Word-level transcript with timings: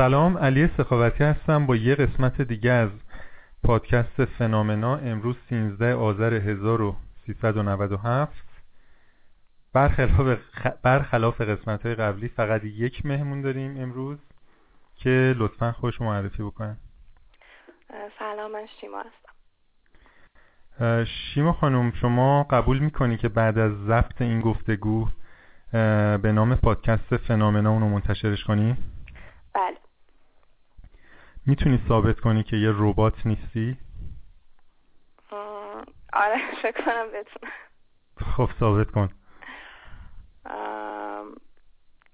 سلام 0.00 0.38
علی 0.38 0.70
سخاوتی 0.76 1.24
هستم 1.24 1.66
با 1.66 1.76
یه 1.76 1.94
قسمت 1.94 2.42
دیگه 2.42 2.70
از 2.70 2.90
پادکست 3.64 4.24
فنامنا. 4.24 4.96
امروز 4.96 5.36
13 5.48 5.94
آذر 5.94 6.34
1397 6.34 8.32
برخلاف, 9.72 10.38
برخلاف 10.82 11.40
قسمت 11.40 11.86
های 11.86 11.94
قبلی 11.94 12.28
فقط 12.28 12.64
یک 12.64 13.06
مهمون 13.06 13.40
داریم 13.40 13.82
امروز 13.82 14.18
که 14.96 15.34
لطفا 15.36 15.72
خوش 15.72 16.00
معرفی 16.00 16.42
بکنن. 16.42 16.76
سلام 18.18 18.52
من 18.52 18.66
شیما 18.80 19.00
هستم. 19.00 19.32
شیما 21.04 21.52
خانم 21.52 21.92
شما 22.00 22.46
قبول 22.50 22.78
می‌کنی 22.78 23.16
که 23.16 23.28
بعد 23.28 23.58
از 23.58 23.72
ضبط 23.72 24.22
این 24.22 24.40
گفتگو 24.40 25.08
به 26.22 26.32
نام 26.34 26.54
پادکست 26.54 27.16
فنامنا 27.16 27.70
اونو 27.70 27.88
منتشرش 27.88 28.44
کنی؟ 28.44 28.76
بله. 29.54 29.76
می‌تونی 31.46 31.80
ثابت 31.88 32.20
کنی 32.20 32.42
که 32.42 32.56
یه 32.56 32.72
ربات 32.76 33.26
نیستی؟ 33.26 33.76
آره 36.12 36.36
فکر 36.62 36.84
کنم 36.84 37.06
بتونم. 37.06 37.52
خب 38.36 38.50
ثابت 38.60 38.90
کن. 38.90 39.08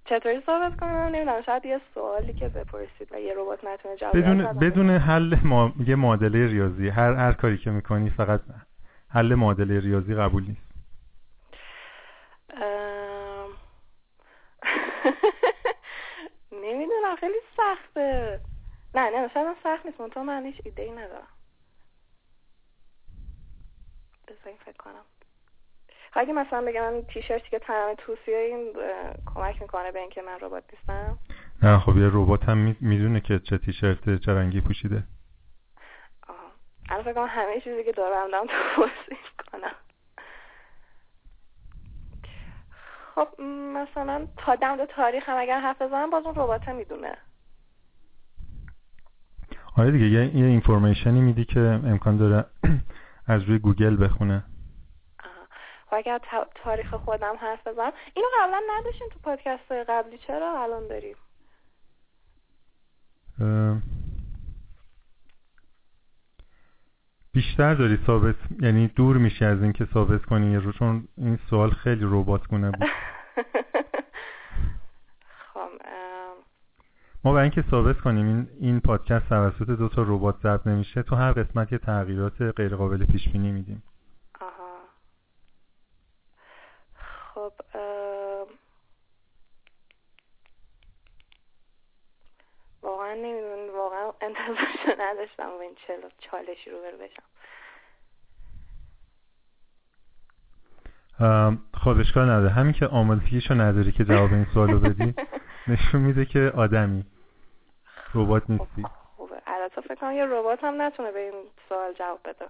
چطوری 0.05 0.43
ثابت 0.47 0.81
کنم؟ 0.81 0.91
نمی‌دونم 0.91 1.43
شاید 1.43 1.67
یه 1.67 1.81
سوالی 1.95 2.33
که 2.33 2.49
بپرسید 2.49 3.13
و 3.13 3.21
یه 3.21 3.35
ربات 3.37 3.65
نتونه 3.65 3.97
جواب 3.97 4.17
بدون 4.17 4.59
بدون 4.59 4.91
حل 4.91 5.37
ما... 5.45 5.73
یه 5.87 5.97
معادله 5.97 6.47
ریاضی. 6.47 6.89
هر 6.89 7.13
هر 7.13 7.33
کاری 7.33 7.59
که 7.59 7.71
می‌کنی 7.71 8.11
فقط 8.11 8.41
حل 9.09 9.35
معادله 9.35 9.81
ریاضی 9.81 10.15
قبول 10.15 10.43
نیست. 10.43 10.67
نمی‌دونم 16.63 17.17
خیلی 17.21 17.39
سخته. 17.57 18.41
نه 18.95 19.11
نه 19.11 19.29
شاید 19.35 19.57
سخت 19.63 19.87
نیست 19.87 20.01
منطقه 20.01 20.23
من 20.23 20.47
هیچ 20.47 20.61
ایده 20.65 20.83
ای 20.83 20.91
ندارم 20.91 21.29
بذاریم 24.29 24.59
فکر 24.65 24.77
کنم. 24.77 25.05
اگه 26.13 26.33
مثلا 26.33 26.63
بگم 26.63 27.03
تیشرتی 27.03 27.51
که 27.51 27.59
تنم 27.59 27.95
توصیه 27.99 28.37
این 28.37 28.73
کمک 29.35 29.63
می‌کنه 29.63 29.93
به 29.93 29.99
اینکه 29.99 30.23
من 30.23 30.41
ربات 30.41 30.65
نیستم. 30.73 31.19
نه 31.63 31.79
خب 31.79 31.97
یه 31.97 32.11
ربات 32.13 32.43
هم 32.45 32.77
می‌دونه 32.81 33.21
که 33.21 33.39
چه 33.39 33.59
تیشرت 33.59 34.21
چه 34.21 34.33
رنگی 34.33 34.61
پوشیده. 34.61 35.03
آها 36.29 36.51
الان 36.89 37.05
فکر 37.05 37.15
کنم 37.15 37.27
همه 37.31 37.61
چیزی 37.61 37.85
که 37.85 37.93
دارم 37.93 38.31
دارم 38.31 38.47
توصیف 38.47 39.31
کنم 39.53 39.75
خب 43.15 43.41
مثلا 43.75 44.27
تا 44.37 44.55
دم 44.55 44.85
تاریخ 44.85 45.29
هم 45.29 45.37
اگر 45.39 45.61
حرف 45.61 45.83
بزنم 45.83 46.11
باز 46.11 46.25
اون 46.27 46.35
ربات 46.35 46.69
می‌دونه. 46.69 47.17
آره 49.77 49.91
دیگه 49.91 50.07
یه, 50.07 50.37
یه 50.37 50.47
اینفورمیشنی 50.47 51.21
میدی 51.21 51.45
که 51.45 51.61
امکان 51.61 52.17
داره 52.17 52.45
از 53.35 53.43
روی 53.43 53.59
گوگل 53.59 54.05
بخونه. 54.05 54.45
و 55.93 55.95
اگر 55.97 56.21
تاریخ 56.55 56.95
خودم 56.95 57.35
حرف 57.41 57.67
بزنم 57.67 57.93
اینو 58.15 58.29
قبلا 58.41 58.61
نداشتیم 58.79 59.09
تو 59.13 59.19
پادکست 59.23 59.73
قبلی 59.73 60.19
چرا 60.19 60.63
الان 60.63 60.89
داریم؟ 60.89 61.17
بیشتر 67.33 67.75
داری 67.75 67.99
ثابت 68.07 68.35
یعنی 68.61 68.89
دور 68.89 69.17
میشی 69.17 69.45
از 69.45 69.63
اینکه 69.63 69.87
ثابت 69.95 70.25
کنی 70.25 70.73
چون 70.79 71.09
این 71.17 71.39
سوال 71.51 71.71
خیلی 71.71 72.05
ربات 72.05 72.47
گونه 72.47 72.71
بود 72.71 72.89
خب 75.55 75.69
ما 77.25 77.33
برای 77.33 77.43
اینکه 77.43 77.65
ثابت 77.71 78.01
کنیم 78.01 78.27
این 78.27 78.49
این 78.61 78.81
پادکست 78.81 79.29
توسط 79.29 79.71
دو 79.71 79.89
تا 79.89 80.03
ربات 80.03 80.37
ضبط 80.43 80.67
نمیشه 80.67 81.03
تو 81.03 81.17
هر 81.17 81.33
قسمت 81.33 81.73
یه 81.73 81.79
تغییرات 81.79 82.43
غیر 82.43 82.77
قابل 82.77 83.07
پیش 83.07 83.29
بینی 83.29 83.53
میدیم. 83.53 83.83
آها. 84.41 84.79
خب 87.35 87.53
واقعا 92.83 93.15
نمی‌دونم 93.15 93.75
واقعا 93.77 94.13
انتظارشو 94.21 95.03
نداشتم 95.03 95.49
و 95.49 95.61
این 95.61 95.75
چلو 95.87 96.09
چالشی 96.19 96.71
رو 96.71 96.77
بر 96.79 96.97
بشم. 97.05 97.23
خب 101.75 102.01
اشکال 102.01 102.31
نداره. 102.31 102.51
همین 102.51 102.73
که 102.73 102.87
آمادگیشو 102.87 103.55
نداری 103.55 103.93
که 103.93 104.05
جواب 104.05 104.33
این 104.33 104.47
سوالو 104.55 104.81
بدی. 104.81 105.15
نشون 105.69 106.01
میده 106.01 106.25
که 106.25 106.53
آدمی. 106.57 107.05
ربات 108.15 108.51
نیستی. 108.51 108.83
خوبه. 109.17 109.43
البته 109.47 109.81
فکر 109.81 109.95
کنم 109.95 110.13
یه 110.13 110.27
ربات 110.27 110.65
هم 110.65 110.83
نتونه 110.83 111.13
به 111.13 111.19
این 111.19 111.45
سوال 111.69 111.93
جواب 111.93 112.21
بده. 112.25 112.49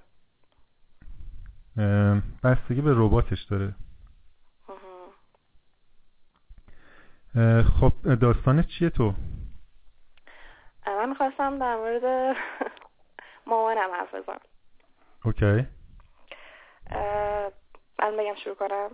بستگی 2.45 2.81
به 2.81 2.93
رباتش 2.97 3.43
داره. 3.43 3.75
خب 7.81 8.15
داستانت 8.15 8.67
چیه 8.67 8.91
تو؟ 8.91 9.15
من 10.87 11.09
می‌خواستم 11.09 11.59
در 11.59 11.77
مورد 11.77 12.37
مامانم 13.47 13.91
حرف 13.93 14.15
بزنم. 14.15 14.41
اوکی. 15.25 15.67
من 17.99 18.17
بگم 18.19 18.35
شروع 18.45 18.55
کنم. 18.55 18.91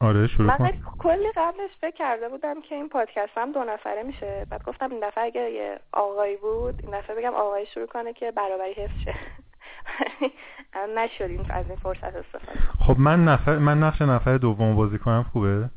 آره 0.00 0.26
شروع 0.26 0.46
من 0.46 0.72
کلی 0.98 1.32
قبلش 1.36 1.70
فکر 1.80 1.96
کرده 1.96 2.28
بودم 2.28 2.60
که 2.60 2.74
این 2.74 2.88
پادکست 2.88 3.38
هم 3.38 3.52
دو 3.52 3.64
نفره 3.64 4.02
میشه. 4.02 4.46
بعد 4.50 4.62
گفتم 4.64 4.90
این 4.90 5.00
دفعه 5.08 5.24
اگه 5.24 5.50
یه 5.50 5.80
آقایی 5.92 6.36
بود 6.36 6.80
این 6.82 6.98
دفعه 6.98 7.16
بگم 7.16 7.34
آقایی 7.34 7.66
شروع 7.66 7.86
کنه 7.86 8.12
که 8.12 8.30
برابری 8.30 8.72
حفظ 8.72 8.98
شه. 9.04 9.14
نشدیم 10.96 11.46
از 11.50 11.66
این 11.68 11.76
فرصت 11.76 12.04
استفاده. 12.16 12.58
خب 12.86 12.98
من 12.98 13.24
نفر 13.24 13.58
من 13.58 13.82
نقش 13.82 14.02
نفر 14.02 14.38
دوم 14.38 14.76
بازی 14.76 14.98
کنم 14.98 15.26
خوبه؟ 15.32 15.70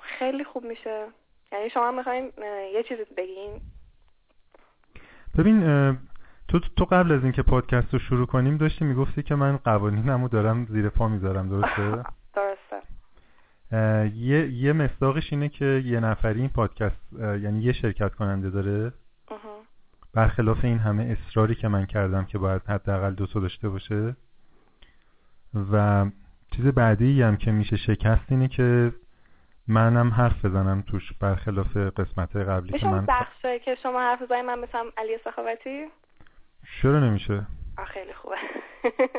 خیلی 0.00 0.44
خوب 0.44 0.64
میشه. 0.64 1.06
یعنی 1.52 1.70
شما 1.70 1.90
می‌خواین 1.90 2.32
یه 2.74 2.82
چیزی 2.82 3.02
بگین؟ 3.16 3.60
ببین 5.38 5.60
تو 6.48 6.60
تو 6.76 6.84
قبل 6.84 7.12
از 7.12 7.22
اینکه 7.22 7.42
پادکست 7.42 7.92
رو 7.92 7.98
شروع 7.98 8.26
کنیم 8.26 8.56
داشتی 8.56 8.84
می‌گفتی 8.84 9.22
که 9.22 9.34
من 9.34 9.56
قوانینمو 9.56 10.28
دارم 10.28 10.66
زیر 10.66 10.88
پا 10.88 11.08
می‌ذارم 11.08 11.48
درسته؟ 11.48 12.02
یه 14.14 14.50
یه 14.52 14.72
مصداقش 14.72 15.32
اینه 15.32 15.48
که 15.48 15.64
یه 15.64 16.00
نفری 16.00 16.40
این 16.40 16.48
پادکست 16.48 17.12
یعنی 17.20 17.62
یه 17.62 17.72
شرکت 17.72 18.14
کننده 18.14 18.50
داره. 18.50 18.92
برخلاف 20.14 20.64
این 20.64 20.78
همه 20.78 21.16
اصراری 21.18 21.54
که 21.54 21.68
من 21.68 21.86
کردم 21.86 22.24
که 22.24 22.38
باید 22.38 22.62
حداقل 22.68 23.14
دو 23.14 23.26
تا 23.26 23.40
داشته 23.40 23.68
باشه. 23.68 24.16
و 25.72 26.06
چیز 26.56 26.66
بعدی 26.66 27.22
هم 27.22 27.36
که 27.36 27.50
میشه 27.50 27.76
شکست 27.76 28.24
اینه 28.28 28.48
که 28.48 28.92
منم 29.68 30.10
حرف 30.10 30.44
بزنم 30.44 30.82
توش 30.82 31.12
برخلاف 31.20 31.76
قسمت 31.76 32.36
قبلی 32.36 32.78
که 32.78 32.86
من 32.86 33.06
بخشه 33.06 33.58
که 33.58 33.74
شما 33.74 34.00
حرف 34.00 34.22
بزنید 34.22 34.44
من 34.44 34.58
مثلا 34.58 34.84
علی 34.96 35.18
سخاوتی؟ 35.24 35.86
چرا 36.82 37.00
نمیشه؟ 37.00 37.46
خیلی 37.86 38.12
خوبه. 38.12 38.36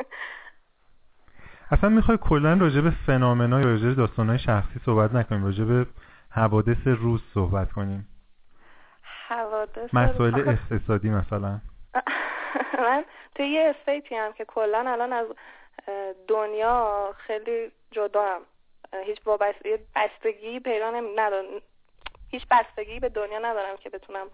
اصلا 1.70 1.88
می‌خوای 1.88 2.18
کلا 2.20 2.58
راجع 2.60 2.80
به 2.80 2.90
فنامنا 3.06 3.60
یا 3.60 3.66
راجع 3.66 3.94
داستانهای 3.94 4.38
شخصی 4.38 4.80
صحبت 4.84 5.14
نکنیم 5.14 5.44
راجع 5.44 5.64
به 5.64 5.86
حوادث 6.30 6.86
روز 6.86 7.22
صحبت 7.34 7.72
کنیم. 7.72 8.08
حوادث 9.28 9.94
مسائل 9.94 10.48
اقتصادی 10.48 11.10
مثلا. 11.10 11.60
من 12.88 13.04
توی 13.34 13.46
یه 13.46 13.74
استیتی 13.76 14.14
هم 14.14 14.32
که 14.32 14.44
کلا 14.44 14.84
الان 14.86 15.12
از 15.12 15.26
دنیا 16.28 17.08
خیلی 17.26 17.70
جدا 17.90 18.22
هم. 18.22 18.40
هیچ 19.04 19.20
بستگی 19.96 20.60
پیدا 20.60 20.90
ندارم 20.90 21.44
هیچ 22.30 22.46
بستگی 22.50 23.00
به 23.00 23.08
دنیا 23.08 23.38
ندارم 23.38 23.76
که 23.76 23.90
بتونم 23.90 24.26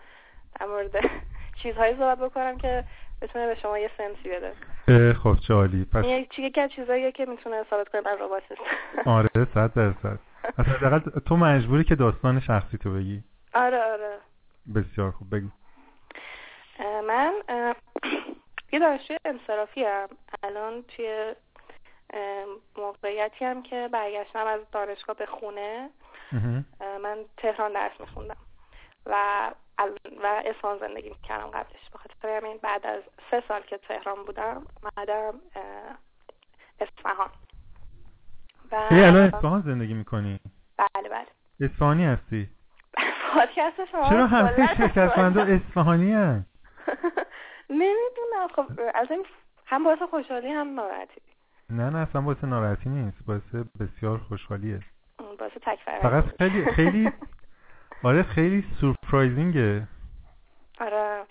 در 0.60 0.66
مورد 0.66 0.96
چیزهایی 1.62 1.96
صحبت 1.96 2.18
بکنم 2.18 2.58
که 2.58 2.84
بتونه 3.24 3.46
به 3.46 3.54
شما 3.54 3.78
یه 3.78 3.90
سنسی 3.98 4.28
بده. 4.28 5.14
خب 5.14 5.36
چه 5.48 5.54
عالی. 5.54 5.84
پس 5.84 6.04
یکی 6.38 6.60
از 6.60 6.70
چیزاییه 6.70 7.12
که 7.12 7.26
می‌تونه 7.26 7.64
ثابت 7.70 7.88
کنه 7.88 8.00
من 8.00 8.18
ربات 8.18 8.42
آره 9.06 9.46
صد 9.54 9.74
درصد. 9.74 10.18
اصلا 10.58 10.98
تو 10.98 11.36
مجبوری 11.36 11.84
که 11.84 11.94
داستان 11.94 12.40
شخصی 12.40 12.78
تو 12.78 12.94
بگی. 12.94 13.22
آره 13.54 13.82
آره. 13.82 14.18
بسیار 14.74 15.10
خوب 15.10 15.34
بگی 15.34 15.50
من 17.06 17.32
یه 18.72 18.78
دانشجوی 18.80 19.18
انصرافی 19.24 19.84
هم 19.84 20.08
الان 20.42 20.82
توی 20.82 21.34
موقعیتی 22.78 23.44
هم 23.44 23.62
که 23.62 23.88
برگشتم 23.92 24.46
از 24.46 24.60
دانشگاه 24.72 25.16
به 25.16 25.26
خونه 25.26 25.90
من 27.02 27.18
تهران 27.36 27.72
درس 27.72 28.00
میخوندم. 28.00 28.36
و 29.06 29.14
و 30.22 30.42
اصفهان 30.44 30.78
زندگی 30.78 31.08
می‌کردم 31.08 31.46
قبلش. 31.46 31.90
بخاطر 31.94 32.28
همین 32.28 32.58
بعد 32.62 32.86
از 32.86 33.02
سه 33.30 33.42
سال 33.48 33.60
که 33.60 33.78
تهران 33.78 34.24
بودم 34.26 34.66
مدام 34.96 35.40
اصفهان. 36.80 37.30
و 38.72 38.74
الان 38.90 39.16
اصفهان 39.34 39.60
زندگی 39.60 39.94
می‌کنی؟ 39.94 40.40
بله 40.76 41.08
بله. 41.08 41.26
اصفهانی 41.60 42.04
هستی؟ 42.04 42.48
پادکست 43.34 43.84
شما. 43.92 44.08
چرا 44.08 44.26
همه 44.26 44.74
شرکت 44.76 45.14
کننده 45.14 45.40
اصفهانی. 45.40 46.12
هست 46.12 46.46
نمی‌دونم. 47.70 48.48
خب 48.56 48.66
از 48.94 49.10
این 49.10 49.26
هم 49.66 49.84
باعث 49.84 49.98
خوشحالی 50.10 50.48
هم 50.48 50.74
ناراحتی. 50.74 51.20
نه 51.70 51.90
نه 51.90 51.98
اصلا 51.98 52.20
باعث 52.20 52.44
ناراحتی 52.44 52.88
نیست. 52.90 53.18
باعث 53.26 53.54
بسیار 53.80 54.18
خوشحالیه. 54.18 54.80
باعث 55.38 55.52
تکفر 55.52 55.98
فقط 56.02 56.24
خیلی 56.38 56.64
خیلی 56.72 57.12
آره 58.02 58.22
خیلی 58.22 58.64
سورپرایزینگه. 58.80 59.88
آره 60.80 61.24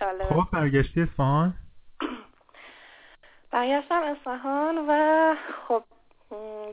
جالب. 0.00 0.28
خب 0.28 0.44
برگشتی 0.52 1.02
اصفهان؟ 1.02 1.54
برگشتم 3.50 4.02
اصفهان 4.02 4.78
و 4.88 5.34
خب 5.68 5.84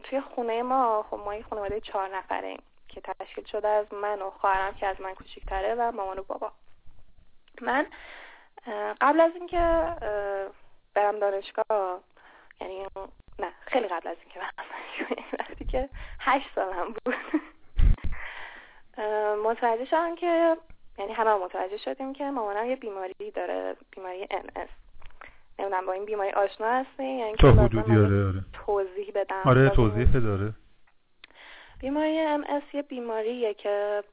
توی 0.04 0.22
خونه 0.22 0.64
ما 0.64 1.06
خب 1.10 1.18
ما 1.26 1.36
یه 1.36 1.44
خانواده 1.44 1.80
چهار 1.82 2.18
نفره 2.18 2.58
که 2.88 3.02
تشکیل 3.02 3.46
شده 3.46 3.68
از 3.68 3.94
من 3.94 4.22
و 4.22 4.30
خواهرم 4.30 4.74
که 4.74 4.88
از 4.88 5.02
من 5.02 5.14
کوچیکتره 5.14 5.76
و 5.76 5.92
مامان 5.92 6.20
و 6.20 6.24
بابا. 6.24 6.52
من 7.62 7.86
قبل 9.02 9.20
از 9.20 9.32
اینکه 9.36 9.60
برم 10.94 11.20
دانشگاه 11.20 12.00
یعنی 12.62 12.86
نه 13.40 13.52
خیلی 13.62 13.88
قبل 13.88 14.08
از 14.08 14.18
اینکه 14.24 14.40
برم 14.40 14.66
وقتی 15.40 15.66
که 15.66 15.90
هشت 16.20 16.48
سالم 16.56 16.94
بود. 17.06 17.16
متوجه 19.44 19.86
شدم 19.86 20.16
که 20.16 20.58
یعنی 20.98 21.14
همه 21.14 21.36
متوجه 21.36 21.78
شدیم 21.78 22.14
که 22.14 22.24
مامانم 22.24 22.66
یه 22.66 22.76
بیماری 22.76 23.32
داره 23.34 23.76
بیماری 23.92 24.28
ام 24.32 24.46
اس 24.56 24.70
نمی‌دونم 25.60 25.86
با 25.86 25.94
این 25.94 26.06
بیماری 26.06 26.32
آشنا 26.32 26.68
هستی؟ 26.68 27.04
یعنی 27.04 27.36
تا 27.36 27.52
حدودی 27.52 27.92
آره 27.92 28.26
آره. 28.28 28.44
توضیح 28.54 29.12
بدم. 29.16 29.42
آره 29.46 29.70
توضیح 29.70 30.12
داره 30.12 30.54
بیماری 31.80 32.20
ام 32.20 32.44
اس 32.50 32.64
یه 32.74 32.82
بیماریه 32.82 33.54
که 33.54 34.04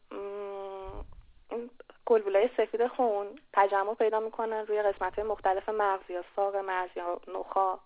این 1.51 1.71
گلبولای 2.07 2.51
سفید 2.57 2.87
خون 2.87 3.27
تجمع 3.53 3.95
پیدا 3.95 4.21
می‌کنن 4.21 4.67
روی 4.67 4.83
قسمت 4.83 5.19
مختلف 5.19 5.69
مغز 5.69 6.11
یا 6.11 6.25
ساق 6.37 6.57
مغز 6.57 6.97
یا 6.97 7.21
نخا 7.39 7.79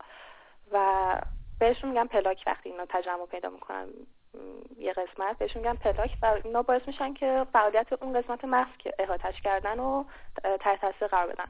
و 0.73 1.21
بهشون 1.61 1.91
میگن 1.91 2.07
پلاک 2.07 2.43
وقتی 2.47 2.69
اینا 2.69 2.87
تجمع 2.89 3.27
پیدا 3.27 3.51
می‌کنن. 3.51 3.89
یه 4.79 4.93
قسمت 4.93 5.39
بهشون 5.39 5.63
میگن 5.63 5.75
پلاک 5.75 6.11
و 6.23 6.39
اینا 6.45 6.63
باعث 6.63 6.83
میشن 6.87 7.15
که 7.15 7.47
فعالیت 7.53 7.93
اون 7.93 8.21
قسمت 8.21 8.45
مغز 8.45 8.77
که 8.79 8.95
احاتش 8.99 9.41
کردن 9.41 9.81
و 9.81 10.05
تحت 10.61 10.81
تاثیر 10.81 11.09
قرار 11.09 11.27
بدن. 11.27 11.49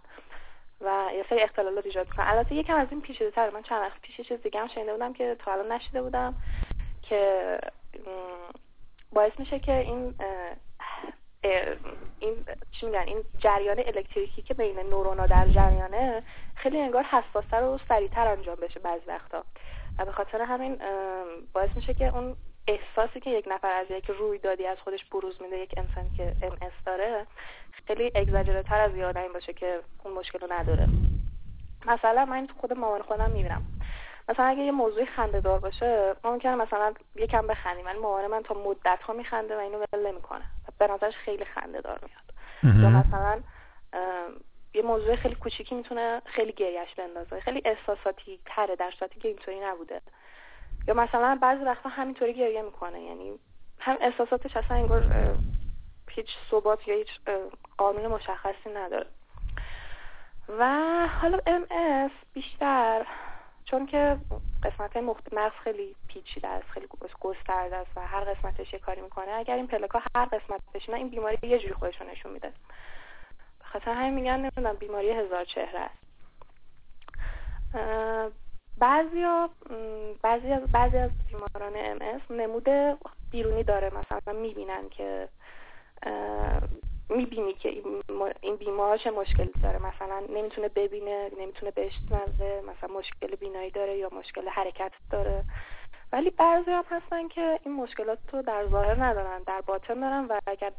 و 0.80 1.08
یه 1.14 1.24
سری 1.30 1.40
اختلالات 1.40 1.86
ایجاد 1.86 2.08
می‌کنن. 2.08 2.26
البته 2.26 2.54
یکم 2.54 2.76
از 2.76 2.88
این 2.90 3.00
پیچیده 3.00 3.30
تر 3.30 3.50
من 3.50 3.62
چند 3.62 3.82
وقت 3.82 4.00
پیش 4.00 4.20
چیز 4.20 4.42
دیگه 4.42 4.60
هم 4.60 4.68
شنیده 4.68 4.92
بودم 4.92 5.12
که 5.12 5.36
تا 5.38 5.52
الان 5.52 5.72
نشیده 5.72 6.02
بودم 6.02 6.34
که 7.02 7.58
باعث 9.12 9.32
میشه 9.38 9.58
که 9.58 9.72
این 9.72 10.14
این 12.20 12.44
چی 12.70 12.86
میگن 12.86 13.04
این 13.06 13.24
جریان 13.38 13.78
الکتریکی 13.78 14.42
که 14.42 14.54
بین 14.54 14.78
نورونا 14.78 15.26
در 15.26 15.48
جریانه 15.48 16.22
خیلی 16.54 16.80
انگار 16.80 17.02
حساستر 17.02 17.62
و 17.62 17.78
سریعتر 17.88 18.26
انجام 18.26 18.54
بشه 18.54 18.80
بعضی 18.80 19.04
وقتا. 19.06 19.44
و 19.98 20.04
به 20.04 20.12
خاطر 20.12 20.42
همین 20.42 20.78
باعث 21.52 21.70
میشه 21.76 21.94
که 21.94 22.16
اون 22.16 22.36
احساسی 22.68 23.20
که 23.20 23.30
یک 23.30 23.48
نفر 23.50 23.72
از 23.72 23.86
یک 23.90 24.10
رویدادی 24.10 24.66
از 24.66 24.78
خودش 24.78 25.04
بروز 25.04 25.42
میده 25.42 25.58
یک 25.58 25.74
انسان 25.76 26.10
که 26.16 26.32
ام 26.42 26.70
داره 26.86 27.26
خیلی 27.86 28.12
اگزاجره 28.14 28.62
تر 28.62 28.80
از 28.80 28.94
یه 28.94 29.16
این 29.16 29.32
باشه 29.32 29.52
که 29.52 29.80
اون 30.04 30.14
مشکل 30.14 30.38
رو 30.38 30.52
نداره. 30.52 30.88
مثلا 31.86 32.24
من 32.24 32.46
تو 32.46 32.54
خود 32.54 32.72
مامان 32.72 33.02
خودم 33.02 33.30
می‌بینم. 33.30 33.62
مثلا 34.28 34.44
اگه 34.44 34.62
یه 34.62 34.72
موضوعی 34.72 35.06
خنده 35.06 35.40
دار 35.40 35.58
باشه 35.58 36.14
ممکنه 36.24 36.54
مثلا 36.54 36.94
یکم 37.16 37.46
بخندیم 37.46 37.86
ولی 37.86 37.98
مامان 37.98 38.26
من 38.26 38.42
تا 38.42 38.54
مدت 38.54 39.02
ها 39.02 39.12
میخنده 39.12 39.56
و 39.56 39.58
اینو 39.58 39.84
ول 39.92 40.06
نمی‌کنه. 40.06 40.44
به 40.78 40.86
نظرش 40.86 41.16
خیلی 41.16 41.44
خنده 41.44 41.80
دار 41.80 42.00
میاد. 42.02 42.28
یا 42.82 42.90
مثلا 42.90 43.40
یه 44.74 44.82
موضوع 44.82 45.16
خیلی 45.16 45.34
کوچیکی 45.34 45.74
می‌تونه 45.74 46.22
خیلی 46.24 46.52
گریش 46.52 46.94
بندازه. 46.94 47.40
خیلی 47.40 47.62
احساساتی 47.64 48.40
تره 48.46 48.76
در 48.76 48.90
صورتی 48.98 49.20
که 49.20 49.28
اینطوری 49.28 49.60
نبوده. 49.60 50.00
یا 50.88 50.94
مثلا 50.94 51.38
بعضی 51.42 51.64
وقتا 51.64 51.88
همینطوری 51.88 52.34
گریه 52.34 52.62
می‌کنه 52.62 53.00
یعنی 53.00 53.38
هم 53.78 53.96
احساساتش 54.00 54.56
اصلا 54.56 54.76
انگار 54.76 55.04
هیچ 56.10 56.28
ثبات 56.50 56.88
یا 56.88 56.94
هیچ 56.94 57.08
قانون 57.78 58.06
مشخصی 58.06 58.70
نداره. 58.74 59.06
و 60.48 60.64
حالا 61.20 61.38
ام 61.46 61.66
بیشتر 62.32 63.06
چون 63.64 63.86
که 63.86 64.18
قسمت 64.62 64.96
مخت 64.96 65.32
مغز 65.32 65.54
خیلی 65.64 65.96
پیچیده 66.08 66.48
است 66.48 66.70
خیلی 66.70 66.88
گسترده 67.20 67.76
است 67.76 67.90
و 67.96 68.06
هر 68.06 68.24
قسمتش 68.34 68.72
یه 68.72 68.78
کاری 68.78 69.00
می‌کنه. 69.00 69.30
اگر 69.30 69.54
این 69.54 69.66
پلکا 69.66 70.02
هر 70.16 70.24
قسمتش 70.24 70.88
نه 70.88 70.96
این 70.96 71.08
بیماری 71.08 71.38
یه 71.42 71.58
جوری 71.58 71.74
خودشون 71.74 72.10
نشون 72.10 72.32
میده. 72.32 72.52
خاطر 73.64 73.92
همین 73.92 74.14
میگن 74.14 74.36
نمی‌دونم 74.36 74.76
بیماری 74.76 75.10
هزار 75.10 75.44
چهره 75.44 75.80
است. 75.80 75.98
بعضی 78.80 79.24
بعضی 80.22 80.52
از 80.52 80.62
بعضی 80.72 80.96
از 80.96 81.10
بیماران 81.28 81.72
ام 81.76 82.38
نمود 82.40 82.68
بیرونی 83.30 83.62
داره. 83.62 83.90
مثلا 83.94 84.32
می‌بینن 84.32 84.88
که 84.88 85.28
می‌بینی 87.08 87.54
که 87.54 87.68
این 88.40 88.56
بیمار 88.56 88.96
چه 88.96 89.10
مشکلی 89.10 89.52
داره. 89.62 89.78
مثلا 89.78 90.22
نمی‌تونه 90.34 90.68
ببینه 90.68 91.30
نمی‌تونه 91.38 91.70
بشنوه 91.70 92.62
مثلا 92.70 92.94
مشکل 92.94 93.36
بینایی 93.36 93.70
داره 93.70 93.96
یا 93.96 94.10
مشکل 94.12 94.48
حرکت 94.48 94.92
داره. 95.10 95.44
ولی 96.12 96.30
بعضی 96.30 96.70
هم 96.70 96.84
هستن 96.90 97.28
که 97.28 97.60
این 97.64 97.74
مشکلات 97.74 98.18
رو 98.32 98.42
در 98.42 98.66
ظاهر 98.66 99.04
ندارن 99.04 99.42
در 99.42 99.60
باطن 99.60 99.94
دارن 99.94 100.24
و 100.24 100.38
اگر 100.46 100.72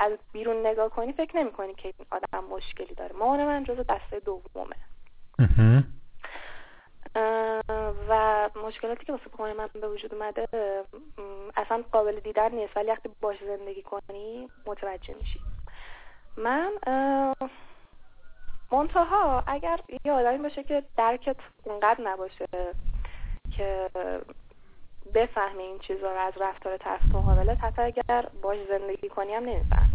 از 0.00 0.12
بیرون 0.32 0.66
نگاه 0.66 0.90
کنی 0.90 1.12
فکر 1.12 1.36
نمی 1.36 1.52
کنی 1.52 1.74
که 1.74 1.94
این 1.98 2.06
آدم 2.10 2.44
مشکلی 2.44 2.94
داره. 2.94 3.16
مامان 3.16 3.44
من 3.44 3.64
جز 3.64 3.76
دسته 3.76 4.20
دومه. 4.20 4.76
و 8.08 8.50
مشکلاتی 8.64 9.04
که 9.04 9.12
واسه 9.12 9.24
مامان 9.38 9.56
من 9.56 9.68
به 9.80 9.88
وجود 9.88 10.14
اومده 10.14 10.48
اصلا 11.56 11.84
قابل 11.92 12.20
دیدن 12.20 12.54
نیست. 12.54 12.76
ولی 12.76 12.90
وقتی 12.90 13.10
باش 13.20 13.36
زندگی 13.44 13.82
کنی 13.82 14.48
متوجه 14.66 15.14
میشی. 15.14 15.40
من 16.36 16.70
منتها 18.72 19.42
اگر 19.46 19.80
یه 20.04 20.12
آدمی 20.12 20.38
باشه 20.38 20.62
که 20.62 20.82
درکت 20.96 21.36
اونقدر 21.64 22.00
نباشه 22.00 22.46
که 23.56 23.90
بفهمه 25.14 25.62
این 25.62 25.78
چیزا 25.78 26.12
رو 26.12 26.20
از 26.20 26.32
رفتار 26.40 26.76
طرف 26.76 27.00
مقابله 27.14 27.54
حتی 27.54 27.82
اگر 27.82 28.26
باش 28.42 28.58
زندگی 28.68 29.08
کنی 29.08 29.34
هم 29.34 29.44
نمیفهم 29.44 29.90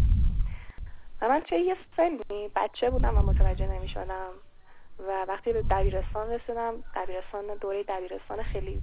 و 1.22 1.30
من 1.30 1.40
توی 1.40 1.60
یه 1.60 1.78
سنی 1.98 2.52
بچه 2.56 2.90
بودم 2.90 3.18
و 3.18 3.22
متوجه 3.22 3.68
نمی‌شدم. 3.68 4.30
و 5.00 5.26
وقتی 5.28 5.54
به 5.54 5.62
دبیرستان 5.62 6.30
رسیدم 6.30 6.84
دبیرستان 6.96 7.46
دوره 7.62 7.84
دبیرستان 7.84 8.44
خیلی 8.44 8.82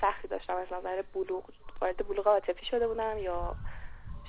سختی 0.00 0.28
داشتم. 0.28 0.56
از 0.56 0.72
نظر 0.72 1.02
بلوغ 1.14 1.44
وارد 1.80 2.08
بلوغ 2.08 2.28
عاطفی 2.28 2.66
شده 2.66 2.88
بودم 2.88 3.18
یا 3.18 3.54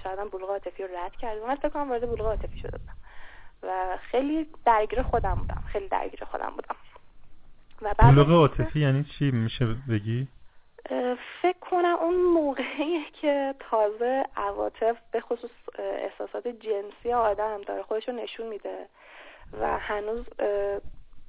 شاید 0.04 0.20
هم 0.20 0.30
بلوغ 0.30 0.50
عاطفی 0.50 0.84
رو 0.84 0.90
رد 0.98 1.16
کردم. 1.16 1.48
من 1.48 1.56
فکر 1.56 1.70
کنم 1.70 1.90
وارد 1.90 2.10
بلوغ 2.10 2.28
عاطفی 2.28 2.60
شده 2.60 2.78
بودم. 2.78 2.96
و 3.63 3.98
خیلی 4.01 4.48
درگیر 4.66 5.01
خودم 5.01 5.36
بودم. 5.36 5.63
خیلی 5.72 5.88
درگیر 5.88 6.24
خودم 6.25 6.50
بودم. 6.50 6.75
و 7.82 7.94
بلوغ 7.94 8.32
عاطفی 8.32 8.80
یعنی 8.80 9.04
چی؟ 9.04 9.32
میشه 9.32 9.66
بگی؟ 9.90 10.28
فکر 11.42 11.60
کنم 11.72 11.96
اون 12.01 12.16
موقعی 12.16 13.06
که 13.22 13.56
تازه 13.60 14.25
عواطف 14.38 14.98
به 15.12 15.22
خصوص 15.22 15.51
احساسات 15.80 16.48
جنسی 16.48 17.13
آدم 17.13 17.62
داره 17.62 17.84
خودش 17.84 18.08
رو 18.10 18.16
نشون 18.16 18.48
میده 18.48 18.88
و 19.62 19.78
هنوز 19.80 20.25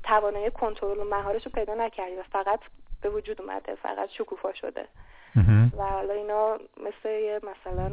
توانایی 0.02 0.50
کنترل 0.50 0.98
و 0.98 1.04
مهارش 1.04 1.46
رو 1.46 1.52
پیدا 1.52 1.74
نکردی 1.74 2.16
و 2.16 2.22
فقط 2.22 2.60
به 3.02 3.10
وجود 3.10 3.42
اومده 3.42 3.74
فقط 3.74 4.08
شکوفا 4.10 4.52
شده. 4.52 4.88
و 5.78 5.82
حالا 5.82 6.14
اینا 6.14 6.58
مثل 6.76 7.40
مثلا 7.42 7.92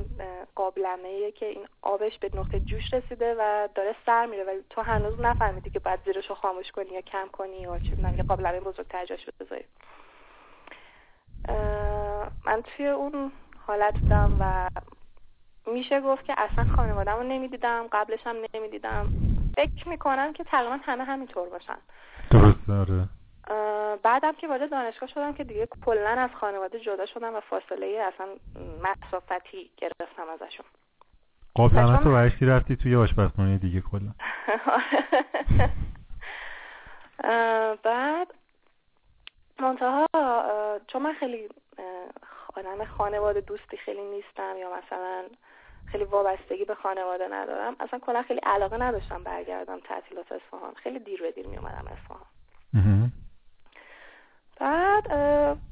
قابلمه 0.55 1.31
که 1.31 1.45
این 1.45 1.67
آبش 1.81 2.17
به 2.17 2.31
نقطه 2.33 2.59
جوش 2.59 2.93
رسیده 2.93 3.35
و 3.39 3.67
داره 3.75 3.95
سر 4.05 4.25
میره. 4.25 4.43
و 4.43 4.61
تو 4.69 4.81
هنوز 4.81 5.19
نفهمیدی 5.19 5.69
که 5.69 5.79
باید 5.79 5.99
زیرش 6.05 6.29
رو 6.29 6.35
خاموش 6.35 6.71
کنی 6.71 6.89
یا 6.89 7.01
کم 7.01 7.27
کنی 7.27 7.61
یا 7.61 7.79
چی 7.79 7.97
یه 8.17 8.23
قابلمه 8.23 8.59
بزرگتر 8.59 9.05
جاش 9.05 9.25
بذاری. 9.39 9.65
من 12.45 12.61
توی 12.61 12.87
اون 12.87 13.31
حالت 13.67 13.99
بودم 13.99 14.37
و 14.39 14.69
میشه 15.71 16.01
گفت 16.01 16.25
که 16.25 16.33
اصلا 16.37 16.75
خانوادم 16.75 17.15
رو 17.15 17.23
نمی‌دیدم 17.23 17.87
قبلش 17.91 18.19
هم 18.25 18.35
نمی‌دیدم. 18.53 19.07
فکر 19.55 19.89
می‌کنم 19.89 20.33
که 20.33 20.43
تقریبا 20.43 20.79
همه 20.83 21.03
همینطور 21.03 21.49
باشن. 21.49 21.77
درسته 22.31 22.73
آره. 22.73 23.07
بعدم 24.03 24.31
که 24.31 24.47
وارد 24.47 24.71
دانشگاه 24.71 25.09
شدم 25.09 25.33
که 25.33 25.43
دیگه 25.43 25.67
کلا 25.85 26.09
از 26.09 26.29
خانواده 26.39 26.79
جدا 26.79 27.05
شدم 27.05 27.35
و 27.35 27.39
فاصله 27.39 28.11
اصلا 28.13 28.27
مسافتی 28.83 29.69
گرفتم 29.77 30.29
ازشون. 30.33 30.65
قابلمه 31.55 32.03
تو 32.03 32.09
ورشتی 32.09 32.45
رفتی 32.45 32.75
توی 32.75 32.95
آشپزخونه 32.95 33.57
دیگه 33.57 33.81
کلا؟ 33.81 34.11
بعد 37.83 38.27
منتها 39.59 40.07
چون 40.87 41.01
من 41.01 41.13
خیلی 41.13 41.49
آدم 42.55 42.85
خانواده 42.85 43.41
دوستی 43.41 43.77
خیلی 43.77 44.01
نیستم 44.01 44.57
یا 44.57 44.69
مثلا 44.77 45.23
خیلی 45.91 46.03
وابستگی 46.03 46.65
به 46.65 46.75
خانواده 46.75 47.27
ندارم. 47.31 47.75
اصلا 47.79 47.99
کلا 47.99 48.23
خیلی 48.23 48.39
علاقه 48.39 48.77
نداشتم 48.77 49.23
برگردم 49.23 49.79
تعطیلات 49.79 50.31
اصفهان. 50.31 50.73
خیلی 50.73 50.99
دیر 50.99 51.21
به 51.21 51.31
دیر 51.31 51.47
می 51.47 51.57
اومدم 51.57 51.85
اصفهان 51.87 53.11
بعد 54.59 55.07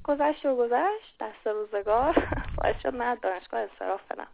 گذشت 0.03 0.45
و 0.45 0.55
گذشت. 0.55 1.17
دست 1.19 1.47
روزگار. 1.47 2.13
باعث 2.57 2.75
شد 2.83 2.95
من 2.95 3.17
دانشگاه 3.21 3.59
انصراف 3.59 4.01
بدم. 4.11 4.27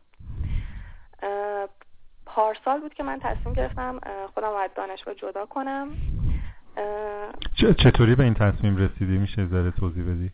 پارسال 2.25 2.79
بود 2.79 2.93
که 2.93 3.03
من 3.03 3.19
تصمیم 3.19 3.55
گرفتم 3.55 3.99
خودم 4.33 4.53
از 4.53 4.69
دانشگاه 4.75 5.13
جدا 5.15 5.45
کنم. 5.45 5.95
چطوری 7.83 8.15
به 8.15 8.23
این 8.23 8.33
تصمیم 8.33 8.77
رسیدی؟ 8.77 9.17
میشه 9.17 9.45
ذره 9.45 9.71
توضیح 9.71 10.03
بدی؟ 10.03 10.31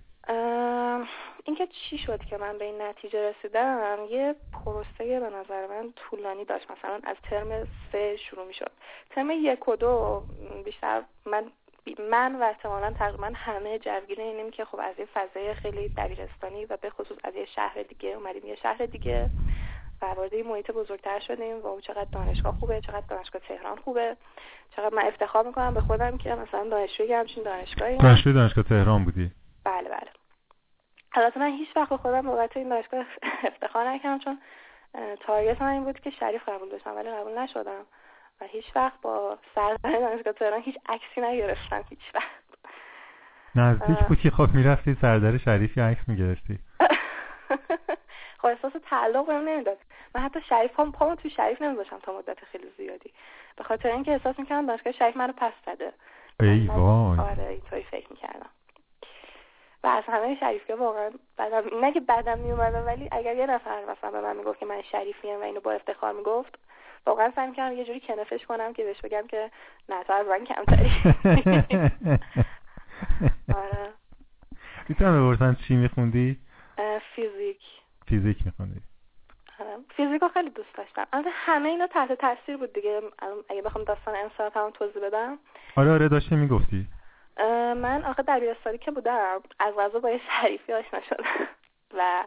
اینکه 1.49 1.67
چی 1.67 1.97
شد 1.97 2.19
که 2.23 2.37
من 2.37 2.57
به 2.57 2.65
این 2.65 2.81
نتیجه 2.81 3.29
رسیدم؟ 3.29 3.97
یه 4.09 4.35
پروسه 4.53 5.19
به 5.19 5.29
نظر 5.29 5.67
من 5.67 5.93
طولانی 5.95 6.45
داشت. 6.45 6.71
مثلا 6.71 6.99
از 7.03 7.15
ترم 7.23 7.67
سه 7.91 8.17
شروع 8.17 8.47
می 8.47 8.53
شد 8.53 8.71
ترم 9.09 9.31
یک 9.31 9.67
و 9.67 9.75
دو 9.75 10.23
بیشتر 10.65 11.03
من 11.25 11.43
من 12.11 12.35
و 12.35 12.43
احتمالا 12.43 12.91
تقریبا 12.91 13.31
همه 13.35 13.79
جوگیر 13.79 14.21
اینیم 14.21 14.51
که 14.51 14.65
خب 14.65 14.79
از 14.79 14.99
یه 14.99 15.07
فضای 15.13 15.53
خیلی 15.53 15.89
دبیرستانی 15.97 16.65
و 16.65 16.77
به 16.77 16.89
خصوص 16.89 17.17
از 17.23 17.35
یه 17.35 17.45
شهر 17.45 17.83
دیگه 17.83 18.09
اومدیم. 18.09 18.45
یه 18.45 18.55
شهر 18.55 18.85
دیگه 18.85 19.29
و 20.01 20.05
وارد 20.05 20.35
محیط 20.35 20.71
بزرگتر 20.71 21.19
شدیم 21.19 21.61
و 21.61 21.67
او 21.67 21.81
چقدر 21.81 22.07
دانشگاه 22.11 22.55
خوبه 22.59 22.81
چقدر 22.81 23.05
دانشگاه 23.09 23.41
تهران 23.41 23.77
خوبه. 23.77 24.17
چقدر 24.75 24.95
من 24.95 25.03
افتخار 25.03 25.47
می‌کنم 25.47 25.73
به 25.73 25.81
خودم 25.81 26.17
که 26.17 26.35
مثلا 26.35 26.69
دانشجوی 26.69 27.13
همچین 27.13 27.43
دانشگاهی 27.43 27.97
دانشجوی 27.97 28.33
دانشگاه 28.33 28.63
تهران 28.63 29.03
بودی. 29.05 29.31
بله 29.63 29.89
بله. 29.89 30.18
البته 31.13 31.39
من 31.39 31.49
هیچ 31.49 31.69
وقت 31.75 31.89
به 31.89 31.97
خودم 31.97 32.21
بابت 32.21 32.57
این 32.57 32.69
دانشگاه 32.69 33.05
افتخار 33.43 33.89
نکردم 33.89 34.19
چون 34.19 34.39
تارگت 35.19 35.61
من 35.61 35.67
این 35.67 35.83
بود 35.83 35.99
که 35.99 36.09
شریف 36.09 36.49
قبول 36.49 36.69
داشتم 36.69 36.95
ولی 36.95 37.09
قبول 37.09 37.37
نشدم. 37.37 37.85
و 38.41 38.45
هیچ 38.45 38.65
وقت 38.75 39.01
با 39.01 39.37
سرزن 39.55 39.99
دانشگاه 39.99 40.33
تهران 40.33 40.61
هیچ 40.61 40.77
عکسی 40.89 41.21
نگرفتم 41.21 41.83
هیچ 41.89 41.99
وقت. 42.15 42.39
نزدیک 43.55 44.07
بود 44.07 44.19
که 44.19 44.29
خب 44.29 44.47
می‌رفتی 44.53 44.97
سردر 45.01 45.37
شریفی 45.37 45.81
عکس 45.81 46.01
می‌گرفتی. 46.07 46.59
خب 48.39 48.45
احساس 48.45 48.73
تعلق 48.89 49.25
بهم 49.25 49.49
نمی‌داد. 49.49 49.77
من 50.15 50.21
حتی 50.21 50.41
شریف 50.49 50.79
هم 50.79 50.91
پامو 50.91 51.15
تو 51.15 51.29
شریف 51.29 51.61
نمیذاشم 51.61 51.99
تا 51.99 52.17
مدت 52.17 52.45
خیلی 52.45 52.67
زیادی. 52.77 53.13
به 53.57 53.63
خاطر 53.63 53.89
اینکه 53.89 54.11
احساس 54.11 54.39
می‌کردم 54.39 54.65
دانشگاه 54.65 54.93
شریف 54.93 55.17
منو 55.17 55.33
پس 55.37 55.53
زده. 55.65 55.93
ای 56.39 56.67
وای. 56.67 57.19
آره 57.19 57.47
اینطوری 57.49 57.83
فکر 57.83 58.07
می‌کردم. 58.09 58.49
و 59.83 59.87
از 59.87 60.03
همه 60.07 60.37
شریفی 60.39 60.73
واقعا 60.73 61.09
بعدم 61.37 61.79
نه 61.81 61.91
که 61.93 61.99
بعدم 61.99 62.39
میومدم 62.39 62.85
ولی 62.85 63.09
اگر 63.11 63.35
یه 63.35 63.45
نفر 63.45 63.85
مثلا 63.85 64.11
به 64.11 64.21
من 64.21 64.35
می‌گفت 64.35 64.59
که 64.59 64.65
من 64.65 64.81
شریفی 64.81 65.27
و 65.27 65.39
اینو 65.39 65.59
با 65.59 65.71
افتخار 65.71 66.13
می‌گفت 66.13 66.59
واقعا 67.05 67.31
سعی 67.35 67.47
می‌کردم 67.47 67.77
یه 67.77 67.85
جوری 67.85 67.99
کنفش 67.99 68.45
کنم 68.45 68.73
که 68.73 68.83
بهش 68.83 69.01
بگم 69.01 69.27
که 69.27 69.51
نه 69.89 70.03
تو 70.03 70.13
از 70.13 70.27
من 70.27 70.45
کمتری. 70.45 70.91
آره. 73.55 73.93
می‌تونم 74.89 75.33
بپرسم 75.33 75.57
چی 75.67 75.75
میخوندی؟ 75.75 76.37
فیزیک. 77.15 77.61
فیزیک 78.07 78.37
میخوندی. 78.45 78.81
آره. 79.59 79.77
فیزیک 79.95 80.21
خیلی 80.33 80.49
دوست 80.49 80.75
داشتم. 80.77 81.05
البته 81.13 81.29
همه 81.33 81.69
اینا 81.69 81.87
تحت 81.87 82.11
تاثیر 82.11 82.57
بود 82.57 82.73
دیگه. 82.73 83.01
اگه 83.49 83.61
بخوام 83.61 83.83
داستان 83.83 84.15
انصراف 84.15 84.57
هم 84.57 84.69
توضیح 84.69 85.01
بدم. 85.03 85.39
آره 85.75 85.91
آره 85.91 86.09
داشتی 86.09 86.35
می‌گفتی. 86.35 86.87
من 87.73 88.05
آخه 88.05 88.23
دبیرستانی 88.27 88.77
که 88.77 88.91
بودم 88.91 89.41
از 89.59 89.75
غذا 89.75 89.99
با 89.99 90.09
یه 90.09 90.21
شریفی 90.29 90.73
آشنا 90.73 91.01
شدم. 91.01 91.47
و 91.97 92.23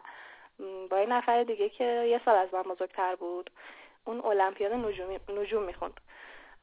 با 0.89 0.99
یه 0.99 1.05
نفر 1.05 1.43
دیگه 1.43 1.69
که 1.69 1.83
یه 1.83 2.21
سال 2.25 2.35
از 2.35 2.53
من 2.53 2.61
بزرگتر 2.61 3.15
بود 3.15 3.49
اون 4.05 4.21
المپیاد 4.25 4.73
نجوم 4.73 5.19
نجوم 5.29 5.63
می‌خوند 5.63 5.99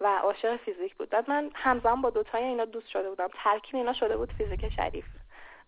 و 0.00 0.06
عاشق 0.06 0.56
فیزیک 0.56 0.94
بود. 0.94 1.10
بعد 1.10 1.30
من 1.30 1.50
همزمان 1.54 2.02
با 2.02 2.10
دوتای 2.10 2.44
اینا 2.44 2.64
دوست 2.64 2.88
شده 2.88 3.10
بودم. 3.10 3.28
ترکیب 3.34 3.76
اینا 3.76 3.92
شده 3.92 4.16
بود 4.16 4.32
فیزیک 4.32 4.68
شریف. 4.68 5.04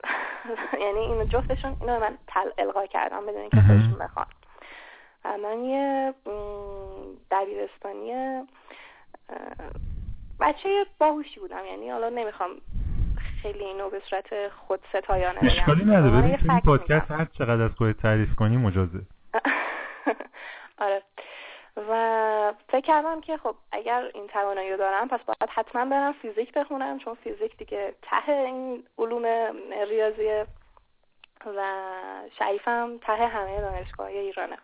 یعنی 0.82 0.98
اینو 0.98 1.24
جفتشون 1.24 1.76
اینو 1.80 2.00
من 2.00 2.18
تل 2.26 2.50
القا 2.58 2.86
کردم 2.86 3.26
بدون 3.26 3.40
اینکه 3.40 3.56
خودشون 3.56 3.98
بخوان. 3.98 4.26
و 5.24 5.38
من 5.38 5.64
یه 5.64 6.14
دبیرستانی 7.30 8.12
بچه 10.42 10.86
باهوشی 10.98 11.40
بودم 11.40 11.64
یعنی 11.64 11.90
حالا 11.90 12.08
نمی‌خوام 12.08 12.50
خیلی 13.42 13.64
اینو 13.64 13.90
به 13.90 14.02
صورت 14.10 14.48
خود 14.48 14.80
ستایانه 14.88 15.38
بگم. 15.38 15.48
اشکالی 15.48 15.84
نداره 15.84 16.24
این 16.24 16.60
پادکست 16.60 17.10
هر 17.10 17.24
چقدر 17.24 17.62
از 17.62 17.70
خودت 17.78 17.96
تعریف 17.96 18.34
کنی 18.36 18.56
مجازه. 18.56 19.00
آره. 20.84 21.02
و 21.76 22.52
فکر 22.68 22.80
کردم 22.80 23.20
که 23.20 23.36
خب 23.36 23.54
اگر 23.72 24.10
این 24.14 24.26
توانایی 24.26 24.70
رو 24.70 24.76
دارم 24.76 25.08
پس 25.08 25.20
باید 25.20 25.50
حتما 25.50 25.84
برم 25.84 26.12
فیزیک 26.12 26.52
بخونم 26.52 26.98
چون 26.98 27.14
فیزیک 27.14 27.56
دیگه 27.56 27.94
ته 28.02 28.32
این 28.32 28.84
علوم 28.98 29.24
ریاضیه 29.88 30.46
و 31.46 31.62
شریفم 32.38 32.98
ته 32.98 33.26
همه 33.26 33.60
دانشگاه 33.60 34.06
ایرانه. 34.06 34.58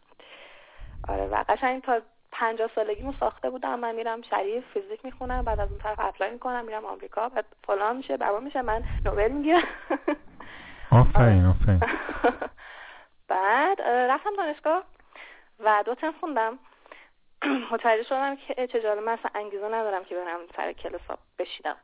آره 1.09 1.27
و 1.27 1.45
قشنگ 1.49 1.83
تا 1.83 2.01
پنجاه 2.33 2.71
سالگیمو 2.75 3.13
ساخته 3.21 3.51
بودم. 3.51 3.79
من 3.79 3.95
میرم 3.95 4.23
شریف 4.23 4.65
فیزیک 4.75 5.05
می‌خونم 5.05 5.45
بعد 5.45 5.61
از 5.61 5.71
اون 5.71 5.79
طرف 5.79 5.99
اپلای 5.99 6.31
می‌کنم 6.31 6.65
میرم 6.65 6.85
آمریکا 6.85 7.29
بعد 7.29 7.45
فلان 7.67 7.97
میشه 7.97 8.17
بابا 8.17 8.41
میشه 8.41 8.63
من 8.63 8.85
نوبل 9.05 9.29
می‌گیرم. 9.29 9.63
آفرین 10.93 11.47
آفرین. 11.47 11.81
بعد 13.29 13.81
رفتم 13.83 14.37
دانشگاه 14.37 14.85
و 15.61 15.83
دو 15.87 15.95
ترم 15.95 16.15
خوندم. 16.21 16.59
متوجه 17.73 18.03
شدم 18.03 18.37
که 18.37 18.67
چجاله 18.67 19.01
من 19.01 19.13
اصلا 19.13 19.31
انگیزه 19.35 19.67
ندارم 19.67 20.05
که 20.05 20.15
برم 20.15 20.41
سر 20.57 20.73
کلاس 20.73 21.01
بشینم. 21.39 21.77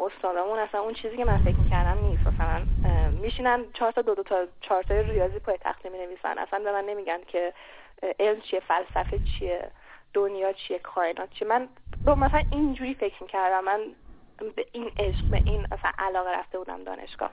استادامون 0.00 0.58
اصلا 0.58 0.80
اون 0.80 0.94
چیزی 0.94 1.16
که 1.16 1.24
من 1.24 1.38
فکر 1.38 1.56
می‌کردم 1.56 2.06
نیست. 2.06 2.26
مثلا 2.26 2.62
میشینن 3.10 3.64
چهار 3.72 3.92
تا 3.92 4.02
دو 4.02 4.14
دو 4.14 4.22
تا 4.22 4.46
چهار 4.60 4.82
تا 4.82 4.94
ریاضی 4.94 5.38
پای 5.38 5.58
تختی 5.60 5.88
می 5.88 5.98
نویسن 5.98 6.38
اصلا 6.38 6.58
به 6.58 6.72
من 6.72 6.84
نمیگن 6.84 7.20
که 7.26 7.52
علم 8.18 8.40
چیه 8.40 8.60
فلسفه 8.60 9.18
چیه 9.18 9.70
دنیا 10.14 10.52
چیه 10.52 10.78
کائنات 10.78 11.30
چیه. 11.30 11.48
من 11.48 11.68
مثلا 12.06 12.42
اینجوری 12.50 12.94
فکر 12.94 13.22
می‌کردم. 13.22 13.64
من 13.64 13.80
به 14.56 14.66
این 14.72 14.90
عشق 14.98 15.30
به 15.30 15.42
این 15.44 15.66
اصلا 15.72 15.90
علاقه 15.98 16.30
رفته 16.30 16.58
بودم 16.58 16.84
دانشگاه. 16.84 17.30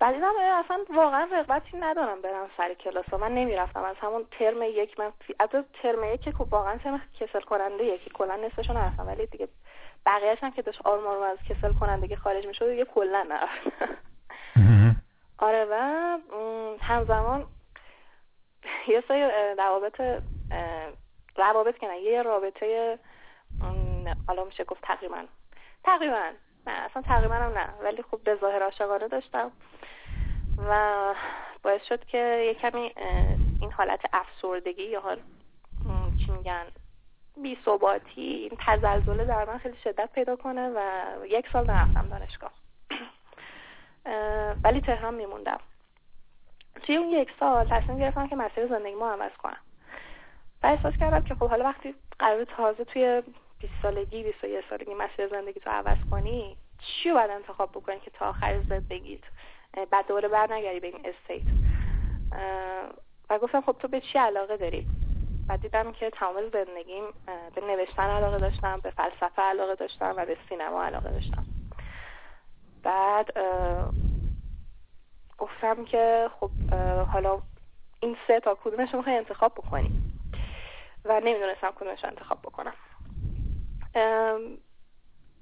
بعد 0.00 0.14
دیدم 0.14 0.32
اصلا 0.64 0.84
واقعا 0.90 1.28
رغبتی 1.32 1.76
ندارم 1.76 2.22
برم 2.22 2.50
سر 2.56 2.74
کلاس. 2.74 3.14
من 3.14 3.34
نمی‌رفتم. 3.34 3.82
از 3.82 3.96
همون 4.00 4.26
ترم 4.38 4.62
یک 4.62 5.00
من 5.00 5.12
از 5.38 5.48
ترم 5.82 6.04
یک 6.04 6.20
که 6.20 6.32
خب 6.32 6.48
واقعا 6.50 6.76
ترم 6.76 7.02
کسل 7.20 7.40
کننده 7.40 7.84
یکی 7.84 8.10
کلا 8.10 8.36
نصفشو 8.36 8.72
نرفتم 8.72 9.06
ولی 9.06 9.26
دیگه 9.26 9.48
بقیهش 10.06 10.38
هم 10.42 10.50
که 10.50 10.62
داشت 10.62 10.86
آرمان 10.86 11.22
از 11.22 11.38
کسل 11.48 11.72
کنندگی 11.72 12.16
خارج 12.16 12.46
می‌شد 12.46 12.70
دیگه 12.70 12.84
کلا 12.84 13.22
نرفتم. 13.22 13.96
آره 15.38 15.66
و 15.70 15.74
همزمان 16.80 17.46
یه 18.88 19.02
سری 19.08 19.22
روابط 19.58 20.00
روابط 21.36 21.78
که 21.78 21.86
نه 21.86 21.98
یه 22.00 22.22
رابطه 22.22 22.98
حالا 24.26 24.44
میشه 24.44 24.64
گفت 24.64 24.82
تقریبا. 24.82 25.24
تقریبا. 25.84 26.30
نه 26.66 26.72
اصلا 26.72 27.02
تقریبا 27.02 27.34
هم 27.34 27.58
نه 27.58 27.68
ولی 27.82 28.02
خب 28.02 28.20
به 28.24 28.34
ظاهر 28.40 28.62
عاشقانه 28.62 29.08
داشتم. 29.08 29.52
و 30.68 31.14
باعث 31.62 31.82
شد 31.82 32.04
که 32.04 32.18
یه 32.18 32.54
کمی 32.54 32.94
این 33.60 33.72
حالت 33.72 34.00
افسردگی 34.12 34.82
یا 34.82 35.00
حال 35.00 35.20
چی 36.26 36.32
میگن 36.32 36.66
بی 37.42 37.58
ثباتی 37.64 38.20
این 38.20 38.58
تزلزله 38.66 39.24
در 39.24 39.44
من 39.44 39.58
خیلی 39.58 39.76
شدت 39.84 40.12
پیدا 40.12 40.36
کنه 40.36 40.68
و 40.68 40.80
یک 41.26 41.48
سال 41.52 41.66
نرفتم 41.66 42.08
دانشگاه. 42.08 42.52
ولی 44.64 44.80
تهران 44.80 45.14
میموندم. 45.14 45.60
توی 46.78 46.96
اون 46.96 47.08
یک 47.08 47.28
سال 47.40 47.68
تصمیم 47.70 47.98
گرفتم 47.98 48.26
که 48.26 48.36
مسیر 48.36 48.66
زندگی 48.66 48.94
ما 48.94 49.10
عوض 49.10 49.32
کنم. 49.32 49.60
و 50.62 50.66
احساس 50.66 50.94
کردم 51.00 51.20
که 51.20 51.34
خب 51.34 51.48
حالا 51.48 51.64
وقتی 51.64 51.94
قرار 52.18 52.44
تازه 52.44 52.84
توی 52.84 53.22
20 53.60 53.72
سالگی 53.82 54.22
21 54.22 54.64
سالگی 54.70 54.94
مسیر 54.94 55.28
زندگی 55.28 55.60
تو 55.60 55.70
عوض 55.70 55.98
کنی 56.10 56.56
چی 56.78 57.12
باید 57.12 57.30
انتخاب 57.30 57.70
بکنی 57.70 58.00
که 58.00 58.10
تا 58.10 58.28
آخر 58.28 58.60
زندگیت 58.68 59.20
بعد 59.90 60.06
دوباره 60.08 60.28
بر 60.28 60.52
نگری 60.52 60.80
به 60.80 60.86
این 60.86 60.96
استیت 60.96 61.42
و 63.30 63.38
گفتم 63.38 63.60
خب 63.60 63.76
تو 63.78 63.88
به 63.88 64.00
چی 64.00 64.18
علاقه 64.18 64.56
داری؟ 64.56 64.86
و 65.48 65.56
دیدم 65.56 65.92
که 65.92 66.10
تمام 66.10 66.34
زندگیم 66.52 67.04
به 67.54 67.60
نوشتن 67.60 68.02
علاقه 68.02 68.38
داشتم 68.38 68.80
به 68.82 68.90
فلسفه 68.90 69.42
علاقه 69.42 69.74
داشتم 69.74 70.14
و 70.16 70.26
به 70.26 70.36
سینما 70.48 70.84
علاقه 70.84 71.10
داشتم. 71.10 71.44
بعد 72.82 73.32
گفتم 75.38 75.84
که 75.84 76.30
خب 76.40 76.50
حالا 77.12 77.40
این 78.00 78.16
سه 78.26 78.40
تا 78.40 78.58
کدومش 78.64 78.94
رو 78.94 79.02
انتخاب 79.06 79.54
بکنی. 79.54 79.90
و 81.04 81.20
نمی‌دونستم 81.20 81.70
کدومش 81.70 82.04
رو 82.04 82.10
انتخاب 82.10 82.38
بکنم. 82.42 82.74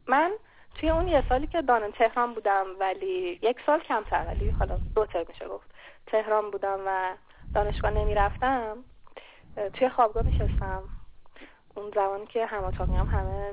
من 0.06 0.32
توی 0.74 0.90
اون 0.90 1.08
یه 1.08 1.28
سالی 1.28 1.46
که 1.46 1.62
دانم 1.62 1.90
تهران 1.90 2.34
بودم 2.34 2.66
ولی 2.80 3.38
یک 3.42 3.56
سال 3.66 3.80
کمتر 3.80 4.26
ولی 4.26 4.50
حالا 4.50 4.78
دو 4.94 5.06
تر 5.06 5.24
میشه 5.28 5.48
گفت. 5.48 5.66
تهران 6.06 6.50
بودم 6.50 6.80
و 6.86 7.14
دانشگاه 7.54 7.90
نمی‌رفتم. 7.90 8.84
توی 9.74 9.88
خوابگاه 9.88 10.22
میشستم 10.22 10.82
اون 11.74 11.90
زمانی 11.94 12.26
که 12.26 12.46
هماتاقی 12.46 12.94
هم 12.94 13.06
همه 13.06 13.52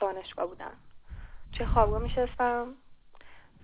دانشگاه 0.00 0.46
بودن. 0.46 0.72
توی 1.52 1.66
خوابگاه 1.66 2.02
میشستم. 2.02 2.74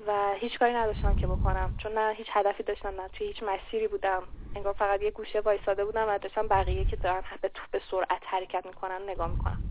و 0.07 0.35
هیچ 0.35 0.59
کاری 0.59 0.75
نداشتم 0.75 1.17
که 1.17 1.27
بکنم. 1.27 1.75
چون 1.79 1.99
نه 1.99 2.15
هیچ 2.15 2.27
هدفی 2.31 2.63
داشتم 2.63 3.01
نه 3.01 3.09
توی 3.09 3.27
هیچ 3.27 3.43
مسیری 3.43 3.89
بودم. 3.89 4.23
انگار 4.57 4.73
فقط 4.73 5.03
یه 5.03 5.11
گوشه 5.11 5.41
وایساده 5.41 5.85
بودم 5.85 6.09
و 6.09 6.19
داشتم 6.19 6.49
بقیه 6.49 6.85
که 6.85 6.97
دارن 6.97 7.23
به 7.41 7.51
به 7.71 7.81
سرعت 7.91 8.23
حرکت 8.27 8.67
می‌کنن 8.67 9.03
نگاه 9.03 9.31
می‌کنم 9.31 9.63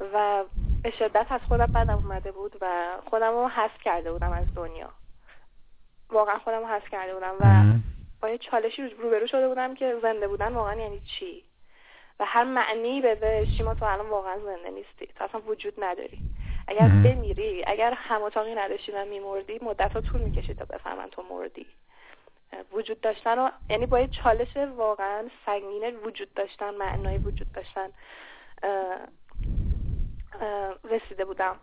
و 0.00 0.44
به 0.82 0.90
شدت 0.90 1.32
از 1.32 1.40
خودم 1.48 1.66
بدم 1.66 1.94
اومده 1.94 2.32
بود 2.32 2.56
و 2.60 2.96
خودم 3.10 3.32
رو 3.32 3.48
حذف 3.48 3.82
کرده 3.84 4.12
بودم 4.12 4.32
از 4.32 4.54
دنیا. 4.54 4.90
واقعا 6.10 6.38
خودم 6.38 6.58
رو 6.58 6.66
حذف 6.66 6.88
کرده 6.90 7.14
بودم 7.14 7.34
و 7.40 7.64
با 8.20 8.28
یه 8.28 8.38
چالشی 8.38 8.82
روبرو 8.88 9.26
شده 9.26 9.48
بودم 9.48 9.74
که 9.74 9.96
زنده 10.02 10.28
بودن 10.28 10.54
واقعا 10.54 10.74
یعنی 10.74 11.00
چی؟ 11.00 11.44
و 12.20 12.24
هر 12.24 12.44
معنی 12.44 13.00
بده 13.00 13.46
شیما 13.56 13.74
تو 13.74 13.84
الان 13.84 14.08
واقعا 14.08 14.38
زنده 14.38 14.70
نیستی 14.70 15.06
تو 15.06 15.24
اصلا 15.24 15.40
وجود 15.40 15.74
نداری 15.78 16.18
اگر 16.68 16.88
بمیری 16.88 17.64
اگر 17.66 17.92
هماتاقی 17.96 18.54
نداشتی 18.54 18.92
و 18.92 19.04
میمردی 19.04 19.58
مدت 19.62 19.92
ها 19.92 20.00
طول 20.00 20.20
می‌کشید 20.20 20.58
تا 20.58 20.64
بفهمن 20.64 21.08
تو 21.10 21.24
مردی. 21.30 21.66
وجود 22.72 23.00
داشتن 23.00 23.38
و 23.38 23.50
یعنی 23.70 23.86
با 23.86 24.00
یه 24.00 24.08
چالش 24.08 24.56
واقعا 24.56 25.28
سنگین 25.46 25.96
وجود 26.04 26.34
داشتن 26.34 26.74
معنای 26.74 27.18
وجود 27.18 27.52
داشتن 27.52 27.88
رسیده 30.84 31.24
بودم. 31.24 31.56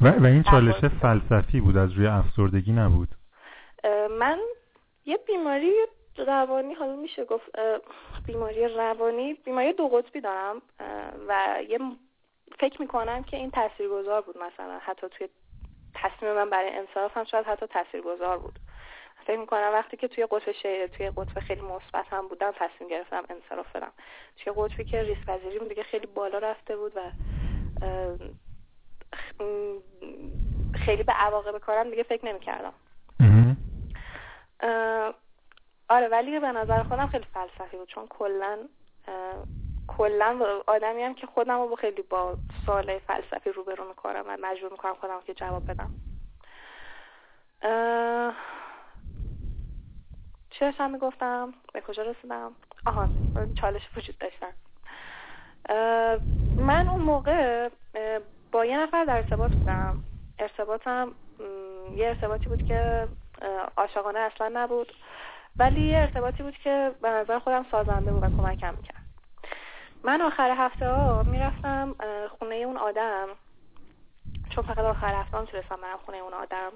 و, 0.00 0.08
و 0.08 0.24
این 0.24 0.42
چالش 0.42 0.84
فلسفی 1.02 1.60
بود 1.60 1.76
از 1.76 1.92
روی 1.92 2.06
افسردگی 2.06 2.72
نبود؟ 2.72 3.08
من 4.18 4.38
یه 5.04 5.18
بیماری 5.26 5.72
روانی 6.26 6.74
حالا 6.74 6.96
میشه 6.96 7.24
گفت 7.24 7.58
بیماری 8.26 8.68
روانی 8.68 9.34
بیماری 9.34 9.72
دو 9.72 9.88
قطبی 9.88 10.20
دارم 10.20 10.62
و 11.28 11.58
یه 11.68 11.78
فکر 12.60 12.82
می‌کنم 12.82 13.22
که 13.22 13.36
این 13.36 13.50
تاثیرگذار 13.50 14.20
بود 14.20 14.38
مثلا. 14.38 14.78
حتی 14.78 15.08
توی 15.08 15.28
تصمیم 15.94 16.32
من 16.32 16.50
برای 16.50 16.70
انصراف 16.70 17.16
هم 17.16 17.24
شاید 17.24 17.46
حتی 17.46 17.66
تاثیرگذار 17.66 18.38
بود. 18.38 18.58
فکر 19.26 19.36
می‌کنم 19.36 19.70
وقتی 19.72 19.96
که 19.96 20.08
توی 20.08 20.26
قطب 20.30 20.52
شیر 20.52 20.86
توی 20.86 21.10
قطب 21.10 21.40
خیلی 21.40 21.60
مثبت 21.60 22.06
هم 22.10 22.28
بودم 22.28 22.52
تصمیم 22.52 22.90
گرفتم 22.90 23.24
انصراف 23.30 23.76
بدم. 23.76 23.92
توی 24.36 24.52
قطبی 24.56 24.84
که 24.84 25.02
ریسک 25.02 25.24
پذیریم 25.24 25.68
دیگه 25.68 25.82
خیلی 25.82 26.06
بالا 26.06 26.38
رفته 26.38 26.76
بود 26.76 26.92
و 26.96 27.00
خیلی 30.74 31.02
به 31.02 31.12
عواقب 31.12 31.58
کارم 31.58 31.90
دیگه 31.90 32.02
فکر 32.02 32.26
نمی‌کردم. 32.26 32.72
آره 35.88 36.08
ولی 36.08 36.40
به 36.40 36.52
نظر 36.52 36.82
خودم 36.82 37.06
خیلی 37.06 37.24
فلسفی 37.24 37.76
بود. 37.76 37.88
چون 37.88 38.06
کلا 38.06 38.58
کلا 39.86 40.62
آدمی 40.66 41.02
هم 41.02 41.14
که 41.14 41.26
خودم 41.26 41.68
رو 41.68 41.76
خیلی 41.76 42.02
با 42.02 42.38
سوال 42.66 42.98
فلسفی 42.98 43.50
روبرو 43.50 43.88
می‌کنم 43.88 44.24
و 44.26 44.36
مجبور 44.40 44.70
می‌کنم 44.70 44.94
خودم 44.94 45.20
که 45.26 45.34
جواب 45.34 45.70
بدم. 45.70 45.90
چه 50.50 50.64
داشتم 50.64 50.90
می‌گفتم؟ 50.90 51.54
به 51.72 51.80
کجا 51.80 52.02
رسیدم؟ 52.02 52.56
آها 52.86 53.08
چالش 53.54 53.82
وجود 53.96 54.18
داشتن 54.18 54.52
من 56.56 56.88
اون 56.88 57.00
موقع 57.00 57.68
با 58.52 58.64
یه 58.64 58.78
نفر 58.78 59.04
در 59.04 59.16
ارتباط 59.16 59.52
بودم. 59.54 60.02
ارتباطم 60.38 61.14
یه 61.94 62.06
ارتباطی 62.08 62.48
بود 62.48 62.62
که 62.62 63.08
عاشقانه 63.76 64.18
اصلا 64.18 64.48
نبود. 64.48 64.92
ولی 65.58 65.80
یه 65.80 65.98
ارتباطی 65.98 66.42
بود 66.42 66.58
که 66.58 66.94
به 67.02 67.10
نظر 67.10 67.38
خودم 67.38 67.66
سازنده 67.70 68.12
بود 68.12 68.22
و 68.22 68.28
کمکم 68.28 68.74
می‌کرد. 68.74 69.05
من 70.06 70.22
آخر 70.22 70.50
هفته 70.50 70.88
ها 70.90 71.22
می‌رفتم 71.22 71.94
خونه 72.38 72.54
اون 72.54 72.76
آدم. 72.76 73.28
چون 74.50 74.64
فقط 74.64 74.78
آخر 74.78 75.14
هفته 75.14 75.38
هم 75.38 75.44
تونستم 75.44 75.76
برم 75.76 75.98
خونه 76.04 76.18
اون 76.18 76.34
آدم. 76.34 76.72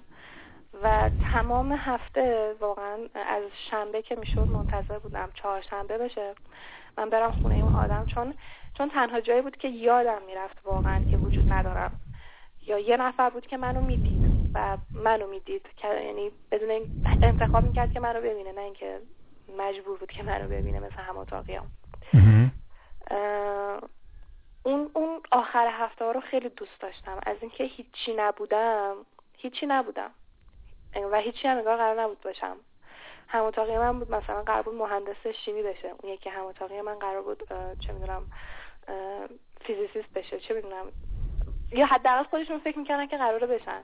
و 0.83 1.11
تمام 1.33 1.73
هفته 1.73 2.55
واقعا 2.61 2.99
از 3.15 3.43
شنبه 3.71 4.03
که 4.03 4.17
می‌شد 4.17 4.49
منتظر 4.49 4.99
بودم 4.99 5.29
چهارشنبه 5.35 5.99
بشه 5.99 6.35
من 6.99 7.11
برم 7.11 7.33
خونه 7.33 7.55
اون 7.55 7.75
آدم. 7.75 8.07
چون 8.07 8.35
چون 8.79 8.91
تنها 8.91 9.21
جایی 9.21 9.43
بود 9.43 9.57
که 9.57 9.69
یادم 9.69 10.23
می‌رفت 10.27 10.57
واقعا 10.65 11.01
که 11.11 11.17
وجود 11.17 11.53
ندارم. 11.53 11.91
یا 12.67 12.79
یه 12.79 12.97
نفر 12.97 13.31
بود 13.31 13.47
که 13.47 13.57
منو 13.57 13.81
می‌دید 13.81 14.51
و 14.55 14.77
منو 15.05 15.27
می‌دید 15.27 15.67
که 15.77 15.89
یعنی 15.89 16.31
بدون 16.51 16.71
انتخاب 17.23 17.65
می‌کرد 17.65 17.93
که 17.93 18.01
منو 18.01 18.21
ببینه 18.21 18.53
نه 18.53 18.61
اینکه 18.61 19.01
مجبور 19.59 19.99
بود 19.99 20.11
که 20.11 20.23
منو 20.23 20.49
ببینه 20.49 20.81
مثل 20.81 20.97
هم 20.97 21.17
اتاقیام. 21.17 21.67
اون 24.63 24.91
اون 24.95 25.21
آخر 25.33 25.67
هفته 25.67 26.05
ها 26.05 26.11
رو 26.11 26.21
خیلی 26.21 26.49
دوست 26.49 26.81
داشتم. 26.81 27.21
از 27.27 27.37
اینکه 27.41 27.65
هیچی 27.65 28.15
نبودم 28.17 28.97
هیچی 29.39 29.67
نبودم. 29.67 30.11
و 31.13 31.21
هیچی 31.21 31.49
هم 31.49 31.57
انگار 31.57 31.77
قرار 31.77 32.01
نبود 32.03 32.21
باشم. 32.21 32.57
هم 33.29 33.45
اتاقی 33.45 33.79
من 33.79 33.99
بود 33.99 34.11
مثلا 34.15 34.43
قرار 34.43 34.63
بود 34.63 34.75
مهندس 34.75 35.27
شیمی 35.45 35.63
بشه. 35.63 35.95
اون 36.03 36.13
یکی 36.13 36.31
هم 36.31 36.45
اتاقی 36.45 36.81
من 36.81 36.95
قرار 36.95 37.23
بود 37.23 37.43
چه 37.79 37.93
می‌دونم 37.93 38.23
فیزیسیست 39.61 40.13
بشه 40.15 40.41
چه 40.41 40.55
می‌دونم. 40.55 40.87
یا 41.73 41.87
حداقل 41.87 42.23
خودشون 42.23 42.59
فکر 42.59 42.79
می‌کردن 42.79 43.07
که 43.07 43.17
قراره 43.17 43.47
بشن. 43.47 43.81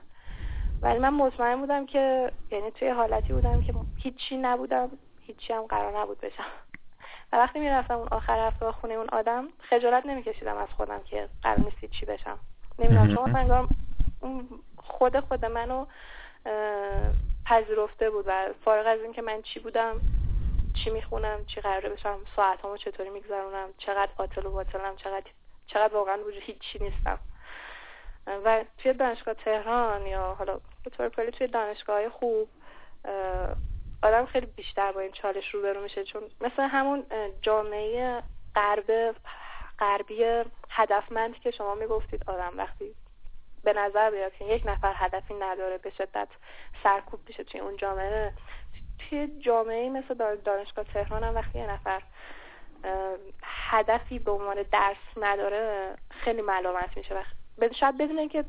ولی 0.81 0.99
من 0.99 1.13
مطمئن 1.13 1.59
بودم 1.59 1.85
که 1.85 2.31
یعنی 2.51 2.71
توی 2.71 2.89
حالتی 2.89 3.33
بودم 3.33 3.63
که 3.63 3.73
هیچی 3.97 4.37
نبودم 4.37 4.89
هیچی 5.21 5.53
هم 5.53 5.61
قرار 5.61 5.99
نبود 5.99 6.21
بشم. 6.21 6.51
و 7.33 7.35
وقتی 7.35 7.59
می‌رفتم 7.59 7.93
اون 7.93 8.07
آخر 8.11 8.47
هفته 8.47 8.71
خونه 8.71 8.93
اون 8.93 9.09
آدم 9.09 9.47
خجالت 9.69 10.05
نمیکشیدم 10.05 10.57
از 10.57 10.69
خودم 10.77 11.03
که 11.03 11.29
قرار 11.43 11.59
نیست 11.59 11.85
چی 11.85 12.05
بشم. 12.05 12.39
نمی‌دونم 12.79 13.15
چون 13.15 13.35
انگار 13.35 13.67
خود 14.77 15.19
خود 15.19 15.45
منو 15.45 15.85
پذیرفته 17.45 18.09
بود 18.09 18.25
و 18.27 18.53
فارغ 18.65 18.87
از 18.87 18.99
اینکه 19.01 19.21
من 19.21 19.41
چی 19.41 19.59
بودم 19.59 20.01
چی 20.73 20.89
می‌خونم 20.89 21.45
چی 21.45 21.61
قراره 21.61 21.89
بشم 21.89 22.19
ساعتامو 22.35 22.77
چطوری 22.77 23.09
میگذرونم 23.09 23.69
چقدر 23.77 24.11
قاتل 24.17 24.45
و 24.45 24.51
باطلم 24.51 24.95
چقدر 24.95 25.25
چقدر 25.67 25.93
واقعا 25.93 26.17
وجود 26.17 26.43
هیچی 26.43 26.79
نیستم. 26.79 27.19
و 28.45 28.63
توی 28.77 28.93
دانشگاه 28.93 29.33
تهران 29.33 30.05
یا 30.05 30.35
حالا 30.39 30.59
به 30.83 30.89
طور 30.89 31.09
کلی 31.09 31.31
توی 31.31 31.47
دانشگاه 31.47 32.09
خوب 32.09 32.47
آدم 34.03 34.25
خیلی 34.25 34.45
بیشتر 34.45 34.91
با 34.91 34.99
این 34.99 35.11
چالش 35.11 35.49
روبرو 35.49 35.81
میشه 35.81 36.03
چون 36.03 36.21
مثل 36.41 36.63
همون 36.63 37.05
جامعه 37.41 38.23
غرب 38.55 39.15
غربی 39.79 40.43
هدفمند 40.69 41.39
که 41.39 41.51
شما 41.51 41.75
می‌گفتید 41.75 42.23
آدم 42.27 42.57
وقتی 42.57 42.95
به 43.63 43.73
نظر 43.73 44.11
بیاد 44.11 44.33
که 44.33 44.45
یک 44.45 44.63
نفر 44.65 44.93
هدفی 44.95 45.33
نداره 45.33 45.77
به 45.77 45.89
شدت 45.89 46.27
سرکوب 46.83 47.19
میشه 47.27 47.43
توی 47.43 47.59
اون 47.59 47.77
جامعه 47.77 48.33
توی 48.99 49.27
جامعه 49.39 49.89
مثل 49.89 50.35
دانشگاه 50.35 50.85
تهران 50.85 51.23
هم 51.23 51.35
وقتی 51.35 51.59
یه 51.59 51.67
نفر 51.71 52.01
هدفی 53.43 54.19
به 54.19 54.31
عنوان 54.31 54.63
درس 54.71 54.97
نداره 55.17 55.95
خیلی 56.09 56.41
ملامت 56.41 56.97
میشه. 56.97 57.23
و 57.57 57.69
شاید 57.79 57.97
بدون 57.97 58.19
اینکه 58.19 58.45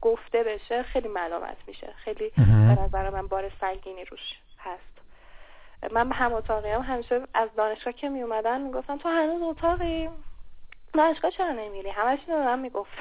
گفته 0.00 0.42
بشه 0.42 0.82
خیلی 0.82 1.08
ملامت 1.08 1.56
میشه. 1.66 1.94
خیلی 2.04 2.32
به 2.36 2.82
نظر 2.82 3.10
من 3.10 3.26
بار 3.26 3.52
سنگینی 3.60 4.04
روش. 4.04 4.20
هست. 4.64 5.00
من 5.92 6.08
به 6.08 6.14
هم 6.14 6.32
اتاقی 6.32 6.70
هم 6.70 6.80
همیشه 6.80 7.20
از 7.34 7.48
دانشگاه 7.56 7.92
که 7.92 8.08
می 8.08 8.22
اومدن 8.22 8.60
می‌گفتم 8.60 8.98
تو 8.98 9.08
هنوز 9.08 9.42
اتاقی؟ 9.42 10.10
دانشگاه 10.94 11.30
چرا 11.30 11.52
نمیری؟ 11.52 11.90
همش 11.90 12.18
اینو 12.26 12.44
من 12.44 12.58
می‌گفت. 12.58 12.92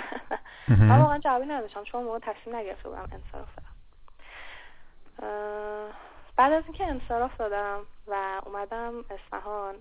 من 0.68 1.02
واقعا 1.02 1.18
جوابی 1.18 1.46
نداشتم 1.46 1.84
چون 1.84 2.04
موقع 2.04 2.20
تصمیم 2.20 2.56
نگرفته 2.56 2.90
بودم 2.90 3.10
انصراف 3.12 3.50
دادم 3.56 3.70
بعد 6.38 6.54
از 6.54 6.64
اینکه 6.64 6.88
انصراف 6.88 7.38
دادم 7.38 7.80
و 8.08 8.42
اومدم 8.46 8.94
اصفهان 9.10 9.76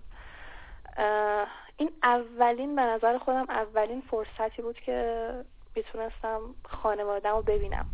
این 1.77 1.93
اولین 2.03 2.77
به 2.77 2.83
نظر 2.83 3.19
خودم 3.19 3.47
اولین 3.49 4.01
فرصتی 4.11 4.63
بود 4.63 4.81
که 4.81 5.33
می‌تونستم 5.75 6.41
خانوادم 6.65 7.31
رو 7.31 7.43
ببینم. 7.43 7.87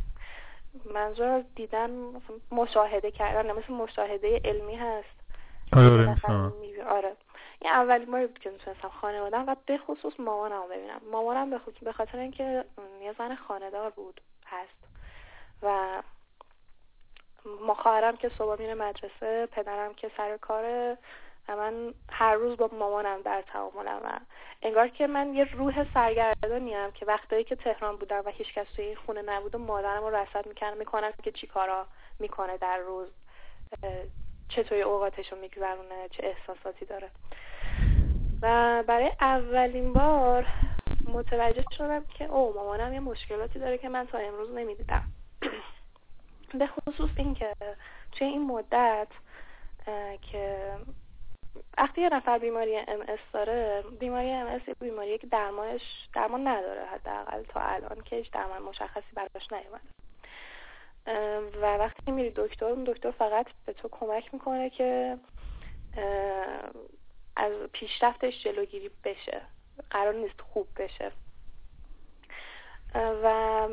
منظور 0.95 1.45
دیدن 1.57 1.91
مشاهده 2.53 3.11
کردن 3.11 3.53
مثل 3.53 3.73
مشاهده 3.73 4.41
علمی 4.45 4.77
هست. 4.77 5.25
آره 5.73 6.17
آره. 6.89 7.17
این 7.61 7.73
اولین 7.73 8.11
باری 8.11 8.27
بود 8.27 8.39
که 8.39 8.51
می‌تونستم 8.51 8.89
خانوادم 8.89 9.45
و 9.47 9.57
به 9.67 9.79
خصوص 9.79 10.21
مامانم 10.21 10.63
رو 10.63 10.69
ببینم. 10.69 11.01
مامانم 11.13 11.51
به 11.51 11.59
خصوص 11.59 11.85
به 11.85 11.93
خاطر 11.93 12.19
اینکه 12.19 12.65
یه 13.03 13.15
زن 13.19 13.35
خاندار 13.35 13.91
بود 13.91 14.21
هست. 14.47 14.85
و 15.63 16.03
خواهرم 17.75 18.17
که 18.17 18.29
صبح 18.39 18.61
میره 18.61 18.75
مدرسه 18.75 19.47
پدرم 19.47 19.95
که 19.95 20.11
سر 20.17 20.37
کاره 20.37 20.99
و 21.49 21.57
من 21.57 21.95
هر 22.11 22.35
روز 22.35 22.57
با 22.57 22.71
مامانم 22.73 23.23
در 23.23 23.43
تعاملم 23.43 24.01
و 24.05 24.21
انگار 24.63 24.89
که 24.89 25.07
من 25.07 25.35
یه 25.35 25.45
روح 25.45 25.95
سرگردانیم 25.95 26.91
که 26.91 27.07
وقتایی 27.07 27.45
که 27.45 27.57
تهران 27.57 27.97
بودم 27.97 28.23
و 28.27 28.31
هیچ 28.31 28.55
کس 28.55 28.67
توی 28.77 28.85
این 28.85 28.97
خونه 28.97 29.23
نبود 29.23 29.55
و 29.55 29.59
مادرم 29.59 30.03
رو 30.03 30.17
رسد 30.17 30.47
می‌کنم 30.47 30.77
می‌کنم 30.77 31.13
که 31.23 31.33
چی 31.33 31.47
کارا 31.47 31.87
می‌کنه 32.19 32.57
در 32.57 32.79
روز 32.79 33.09
چطوری 34.49 34.83
اوقاتش 34.83 35.33
رو 35.33 35.39
میگذرونه 35.39 36.09
چه 36.11 36.27
احساساتی 36.27 36.85
داره. 36.85 37.11
و 38.43 38.83
برای 38.87 39.13
اولین 39.21 39.93
بار 39.93 40.47
متوجه 41.09 41.65
شدم 41.79 42.05
که 42.19 42.25
او 42.25 42.55
مامانم 42.55 42.95
یه 42.95 43.01
مشکلاتی 43.01 43.59
داره 43.59 43.79
که 43.79 43.89
من 43.89 44.07
تا 44.07 44.19
امروز 44.19 44.51
نمی‌دیدم. 44.51 45.03
به 46.59 46.67
خصوص 46.67 47.11
این 47.17 47.35
که 47.35 47.53
توی 48.13 48.27
این 48.27 48.47
مدت 48.47 49.09
که 50.23 50.73
وقتی 51.79 52.01
یه 52.01 52.09
نفر 52.09 52.39
بیماری 52.39 52.77
ام 52.77 53.05
داره 53.33 53.85
بیماری 54.01 54.31
ام 54.31 54.47
اس 54.47 54.69
یه 54.69 54.75
بیماریه 54.75 55.19
که 55.19 55.27
درمانش 55.27 55.83
درمان 56.15 56.49
نداره 56.49 56.85
حداقل 56.85 57.43
تا 57.43 57.61
الان 57.61 58.01
که 58.01 58.17
هیچ 58.17 58.31
درمان 58.31 58.63
مشخصی 58.63 59.13
براش 59.15 59.53
نیومده. 59.53 59.85
و 61.61 61.77
وقتی 61.77 62.13
میری 62.13 62.33
دکتر 62.37 62.67
اون 62.67 62.85
دکتر 62.85 63.11
فقط 63.11 63.47
به 63.67 63.73
تو 63.73 63.89
کمک 63.89 64.35
می‌کنه 64.35 64.71
که 64.71 65.19
از 67.37 67.53
پیشرفتش 67.73 68.45
جلوگیری 68.45 68.91
بشه. 69.05 69.43
قرار 69.91 70.15
نیست 70.15 70.41
خوب 70.41 70.67
بشه. 70.77 71.13
و 72.95 73.69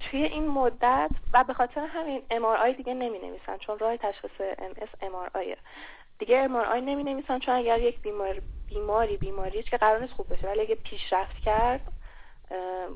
توی 0.00 0.24
این 0.24 0.48
مدت 0.48 1.10
و 1.32 1.44
به 1.44 1.54
خاطر 1.54 1.80
همین 1.80 2.22
MRI 2.30 2.76
دیگه 2.76 2.94
نمی 2.94 3.18
نویسن 3.18 3.58
چون 3.58 3.78
راه 3.78 3.96
تشخیص 3.96 4.30
MS 4.58 4.90
MRI 5.02 5.56
دیگه 6.18 6.48
MRI 6.48 6.76
نمی 6.76 7.04
نویسن 7.04 7.38
چون 7.38 7.54
اگر 7.54 7.80
یک 7.80 8.00
بیمار 8.00 8.42
بیماری 8.68 9.16
بیماری 9.16 9.62
که 9.62 9.76
قرار 9.76 10.00
نیست 10.00 10.12
خوب 10.12 10.32
بشه 10.32 10.46
ولی 10.46 10.60
اگه 10.60 10.74
پیشرفت 10.74 11.36
کرد 11.36 11.92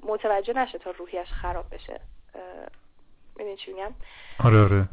متوجه 0.02 0.52
نشه 0.52 0.78
تا 0.78 0.90
روحیش 0.90 1.28
خراب 1.28 1.74
بشه. 1.74 2.00
می‌دونی 3.36 3.56
چی 3.56 3.72
میگم؟ 3.72 3.94
آره 4.44 4.62
آره. 4.62 4.88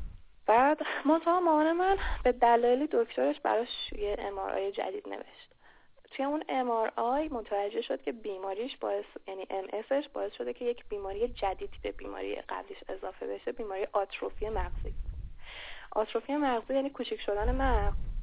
بعد 0.45 0.77
منتها 1.05 1.39
مامان 1.39 1.71
من 1.71 1.97
به 2.23 2.31
دلایلی 2.31 2.87
دکترش 2.91 3.39
براش 3.39 3.93
یه 3.97 4.15
ام 4.19 4.69
جدید 4.69 5.09
نوشت. 5.09 5.55
توی 6.11 6.25
اون 6.25 6.41
MRI 6.41 7.31
متوجه 7.31 7.81
شد 7.81 8.01
که 8.01 8.11
بیماریش 8.11 8.77
باعث 8.77 9.05
یعنی 9.27 9.45
MS 9.71 10.07
باعث 10.13 10.33
شده 10.33 10.53
که 10.53 10.65
یک 10.65 10.85
بیماری 10.89 11.27
جدیدی 11.27 11.77
به 11.81 11.91
بیماری 11.91 12.35
قبلیش 12.35 12.77
اضافه 12.89 13.27
بشه 13.27 13.51
بیماری 13.51 13.87
آتروفی 13.93 14.49
مغزی. 14.49 14.93
آتروفی 15.91 16.35
مغزی 16.35 16.73
یعنی 16.73 16.89
کوچیک 16.89 17.21
شدن 17.21 17.55
مغز. 17.55 18.14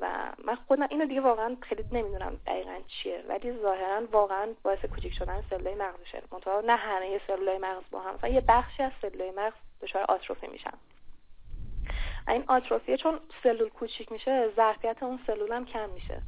و 0.00 0.32
من 0.44 0.54
خودم 0.54 0.86
اینو 0.90 1.06
دیگه 1.06 1.20
واقعا 1.20 1.56
خیلی 1.62 1.84
نمی‌دونم 1.92 2.40
دقیقا 2.46 2.80
چیه. 2.88 3.24
ولی 3.28 3.52
ظاهرا 3.52 4.06
واقعا 4.06 4.54
باعث 4.62 4.84
کوچیک 4.84 5.14
شدن 5.14 5.42
سلولای 5.50 5.74
مغز 5.74 6.00
میشه 6.00 6.22
منتها 6.32 6.60
نه 6.60 6.76
همه 6.76 7.20
سلولای 7.26 7.58
مغز 7.58 7.84
با 7.90 8.00
هم 8.00 8.14
مثلا 8.14 8.30
یه 8.30 8.40
بخشی 8.40 8.82
از 8.82 8.92
سلولای 9.02 9.30
مغز 9.30 9.54
دچار 9.82 10.04
آتروفی 10.08 10.46
میشن. 10.46 10.78
این 12.28 12.44
آتروفی 12.48 12.96
چون 12.96 13.20
سلول 13.42 13.68
کوچیک 13.68 14.12
میشه 14.12 14.52
ظرفیت 14.56 15.02
اون 15.02 15.20
سلول 15.26 15.52
هم 15.52 15.64
کم 15.64 15.90
میشه. 15.90 16.22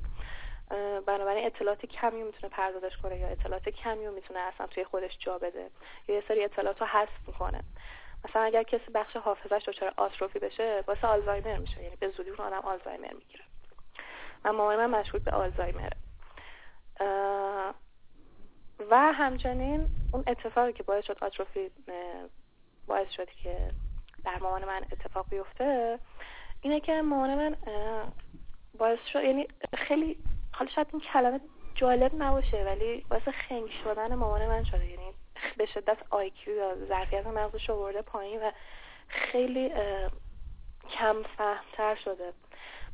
بنابراین 1.07 1.47
اطلاعات 1.47 1.87
کمی 1.87 2.23
می‌تونه 2.23 2.53
پردازش 2.53 2.97
کنه 2.97 3.17
یا 3.17 3.29
اطلاعات 3.29 3.69
کمی 3.69 4.09
می‌تونه 4.09 4.41
اصلا 4.41 4.67
توی 4.67 4.85
خودش 4.85 5.19
جا 5.19 5.39
بده 5.39 5.71
یا 6.09 6.15
یه 6.15 6.23
سری 6.29 6.45
اطلاعات 6.45 6.81
رو 6.81 6.87
حذف 6.87 7.29
می‌کنه. 7.29 7.63
مثلا 8.25 8.43
اگر 8.43 8.63
کسی 8.63 8.93
بخش 8.95 9.17
حافظش 9.17 9.69
دچار 9.69 9.95
آتروفی 9.97 10.39
بشه 10.39 10.85
واسه 10.87 11.07
آلزایمر 11.07 11.57
میشه. 11.57 11.83
یعنی 11.83 11.97
به 11.97 12.09
زودی 12.09 12.31
اون 12.31 12.41
آدم 12.41 12.69
آلزایمر 12.69 13.13
می‌گیره. 13.15 13.45
و 14.45 14.53
مامان 14.53 14.87
من 14.87 15.01
مشغول 15.01 15.21
به 15.21 15.31
آلزایمره. 15.31 15.97
و 18.91 19.13
همچنین 19.13 19.87
اون 20.13 20.25
اتفاقی 20.27 20.73
که 20.73 20.83
باعث 20.83 21.05
شد 21.05 21.19
آتروفی 21.25 21.71
باعث 22.87 23.11
شد 23.11 23.31
که 23.31 23.71
در 24.25 24.39
مامان 24.39 24.65
من 24.65 24.83
اتفاق 24.93 25.27
بیفته 25.31 25.99
اینه 26.61 26.81
که 26.81 27.03
مامان 27.03 27.35
من 27.35 27.57
باعث 28.79 28.99
شد 29.13 29.25
یعنی 29.25 29.49
خیلی 29.75 30.19
حالا 30.53 30.71
شاید 30.71 30.87
این 30.93 31.01
کلمه 31.01 31.41
جالب 31.75 32.13
نباشه 32.23 32.65
ولی 32.65 33.07
باعث 33.11 33.29
خنگ 33.29 33.69
شدن 33.85 34.15
مامان 34.15 34.47
من 34.47 34.65
شده. 34.65 34.87
یعنی 34.87 35.15
به 35.57 35.67
شدت 35.67 35.99
آیکیو 36.11 36.55
یا 36.55 36.75
ظرفیت 36.89 37.27
مغزش 37.27 37.71
آورده 37.71 38.03
پایین 38.03 38.43
و 38.43 38.51
خیلی 39.09 39.73
کم 40.91 41.23
فهمتر 41.23 41.95
شده. 41.95 42.33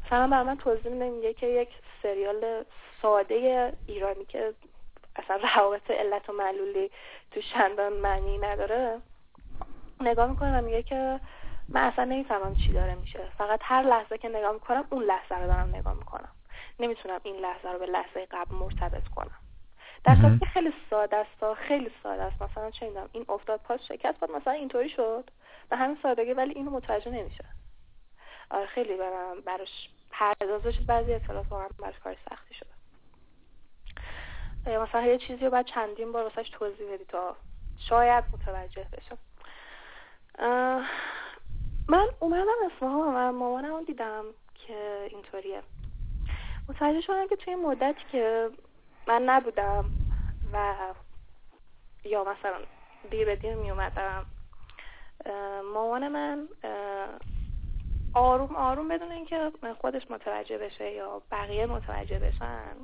مثلا 0.07 0.29
برای 0.29 0.45
من 0.45 0.57
توضیح 0.57 0.93
میده 0.93 1.11
میگه 1.11 1.35
که 1.35 1.47
یک 1.47 1.69
سریال 2.03 2.65
ساده 3.03 3.73
ایرانی 3.87 4.25
که 4.25 4.55
اصلا 5.17 5.37
روابط 5.37 5.91
علت 5.91 6.29
و 6.29 6.33
معلولی 6.33 6.91
تو 7.31 7.41
شندان 7.41 7.93
معنی 7.93 8.39
نداره. 8.39 9.01
نگاه 10.01 10.31
می‌کنه 10.31 10.61
میگه 10.61 10.83
که 10.83 11.21
من 11.69 11.83
اصلا 11.83 12.05
نمی‌فهمم 12.05 12.55
چی 12.55 12.73
داره 12.73 12.95
میشه. 12.95 13.21
فقط 13.39 13.61
هر 13.63 13.83
لحظه 13.83 14.19
که 14.19 14.29
نگاه 14.29 14.53
می‌کنم 14.53 14.87
اون 14.91 15.03
لحظه 15.03 15.35
رو 15.35 15.47
دارم 15.47 15.69
نگاه 15.69 15.95
می‌کنم. 15.95 16.29
نمی‌تونم 16.79 17.21
این 17.23 17.37
لحظه 17.37 17.69
رو 17.69 17.79
به 17.79 17.87
لحظه 17.87 18.27
قبل 18.31 18.57
مرتبط 18.57 19.09
کنم. 19.09 19.44
در 20.05 20.15
صورتی 20.15 20.39
که 20.39 20.47
خیلی 20.47 20.73
ساده 20.91 21.17
است 21.17 21.55
خیلی 21.55 21.91
ساده 22.03 22.23
است. 22.23 22.43
مثلا 22.43 22.71
چه 22.71 22.93
این 23.13 23.25
افتاد 23.29 23.61
پاس 23.61 23.81
شکست 23.89 24.21
بعد 24.21 24.31
مثلا 24.31 24.53
اینطوری 24.53 24.89
شد. 24.89 25.31
به 25.71 25.77
همین 25.77 25.99
سادگی 26.03 26.33
ولی 26.33 26.53
اینو 26.55 26.71
متوجه 26.71 27.11
نمیشه 27.11 27.45
آره 28.51 28.67
خیلی 28.67 28.97
برام 28.97 29.41
براش 29.41 29.89
پردازش 30.11 30.79
بعضی 30.81 31.15
اطلاعات 31.15 31.47
واقعا 31.51 31.69
براش 31.79 31.99
کار 31.99 32.17
سختی 32.31 32.55
شده. 32.55 32.75
مثلا 34.79 35.03
یه 35.03 35.19
چیزی 35.19 35.45
رو 35.45 35.51
بعد 35.51 35.67
چندین 35.67 36.13
بار 36.13 36.23
واسش 36.23 36.51
توضیح 36.51 36.93
بدی 36.93 37.05
تا 37.05 37.37
شاید 37.89 38.25
متوجه 38.33 38.87
بشه 38.93 39.17
من 41.89 42.09
اومدم 42.21 42.47
اصفهان 42.67 43.15
و 43.15 43.33
مامانم 43.33 43.85
دیدم 43.85 44.25
که 44.55 45.09
اینطوریه. 45.11 45.63
متوجه 46.69 47.01
شدم 47.01 47.29
که 47.29 47.37
توی 47.37 47.55
مدتی 47.55 48.05
که 48.13 48.51
من 49.07 49.23
نبودم 49.23 49.85
و 50.53 50.75
یا 52.05 52.25
مثلا 52.25 52.59
دیر 53.11 53.27
به 53.27 53.37
دیر 53.37 53.55
می 53.55 53.71
اومدم 53.71 54.27
مامان 55.75 56.09
من 56.09 56.49
آروم 58.15 58.57
آروم 58.57 58.89
بدون 58.89 59.13
اینکه 59.13 59.53
خودش 59.81 60.11
متوجه 60.11 60.59
بشه 60.59 60.91
یا 60.91 61.23
بقیه 61.31 61.67
متوجه 61.67 62.19
بشن 62.19 62.77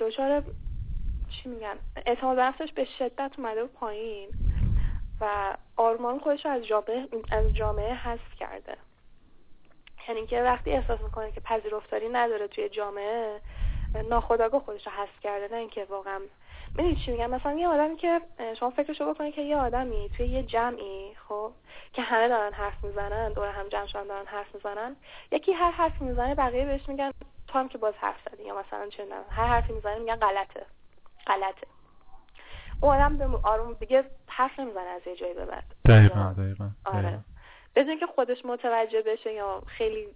دچار 0.00 0.42
چی 1.30 1.48
میگن 1.48 1.78
اعتماد 2.06 2.38
نفسش 2.38 2.72
به 2.72 2.84
شدت 2.84 3.32
اومده 3.38 3.64
پایین 3.64 4.28
و 5.20 5.56
آرمان 5.76 6.18
خودش 6.18 6.46
از 6.46 6.66
جامعه 6.66 7.08
از 7.30 7.54
جامعه 7.54 7.94
حذف 7.94 8.34
کرده. 8.38 8.76
یعنی 10.08 10.26
که 10.26 10.42
وقتی 10.42 10.70
احساس 10.70 11.00
می‌کنه 11.00 11.32
که 11.32 11.40
پذیرفتاری 11.40 12.08
نداره 12.08 12.48
توی 12.48 12.68
جامعه 12.68 13.40
ناخداگاه 14.10 14.60
خودش 14.60 14.86
رو 14.86 14.92
حذف 14.92 15.20
کرده 15.20 15.48
نه 15.54 15.56
اینکه 15.60 15.84
واقعا. 15.84 16.20
می‌دونی 16.78 16.96
چی 16.96 17.10
میگم؟ 17.12 17.30
مثلا 17.30 17.52
یه 17.52 17.68
آدمی 17.68 17.96
که 17.96 18.20
شما 18.58 18.70
فکرشو 18.70 19.14
بکنید 19.14 19.34
که 19.34 19.42
یه 19.42 19.56
آدمی 19.56 20.10
توی 20.16 20.26
یه 20.26 20.42
جمعی 20.42 21.14
خب 21.28 21.52
که 21.92 22.02
همه 22.02 22.28
دارن 22.28 22.52
حرف 22.52 22.84
می‌زنن 22.84 23.32
دور 23.32 23.48
هم 23.48 23.68
جمع 23.68 23.86
شدن 23.86 24.06
دارن 24.06 24.26
حرف 24.26 24.54
می‌زنن 24.54 24.96
یکی 25.32 25.52
هر 25.52 25.70
حرفی 25.70 26.04
می‌زنه 26.04 26.34
بقیه 26.34 26.64
بهش 26.64 26.88
میگن 26.88 27.10
تو 27.48 27.58
هم 27.58 27.68
که 27.68 27.78
باز 27.78 27.94
حرف 27.94 28.16
زدی 28.30 28.42
یا 28.42 28.58
مثلا 28.58 28.88
چه 28.88 29.06
هر 29.30 29.46
حرفی 29.46 29.72
می‌زنه 29.72 29.98
میگن 29.98 30.16
غلطه. 30.16 30.66
غلطه. 31.26 31.66
اون 32.80 32.96
آدم 32.96 33.18
به 33.18 33.38
آروم 33.42 33.72
دیگه 33.72 34.04
حرف 34.26 34.60
نمی‌زنه 34.60 34.88
از 34.88 35.06
یه 35.06 35.16
جایی 35.16 35.34
به 35.34 35.46
بعد. 35.46 35.64
دقیقا 35.88 36.34
دقیقا 36.38 36.70
آره. 36.84 37.18
بدون 37.76 37.98
که 37.98 38.06
خودش 38.06 38.44
متوجه 38.44 39.02
بشه 39.02 39.32
یا 39.32 39.62
خیلی 39.66 40.08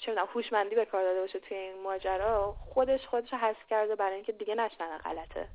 چه 0.00 0.14
هوشمندی 0.34 0.74
به 0.74 0.84
کار 0.84 1.02
داده 1.02 1.20
باشه 1.20 1.38
توی 1.38 1.56
این 1.56 1.82
ماجرا 1.82 2.56
خودش 2.58 3.06
خودش 3.06 3.34
حذف 3.34 3.66
کرده 3.70 3.96
برای 3.96 4.14
اینکه 4.14 4.32
دیگه 4.32 4.54
نشنن 4.54 4.98
غلطه. 4.98 5.48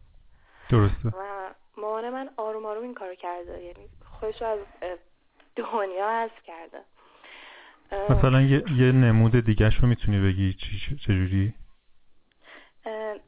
درسته. 0.69 1.10
و 1.10 1.49
مامان 1.77 2.10
من 2.10 2.30
آروم 2.38 2.65
آروم 2.65 2.84
این 2.84 2.93
کارو 2.93 3.15
کرده 3.15 3.63
یعنی 3.63 3.89
خودش 4.19 4.41
از 4.41 4.60
دنیا 5.56 6.10
حذف 6.10 6.43
کرده. 6.43 6.80
مثلا 8.10 8.41
یه, 8.41 8.63
یه 8.77 8.91
نمود 8.91 9.45
دیگه 9.45 9.69
رو 9.82 9.88
می‌تونی 9.88 10.19
بگی 10.19 10.53
چجوری؟ 11.06 11.53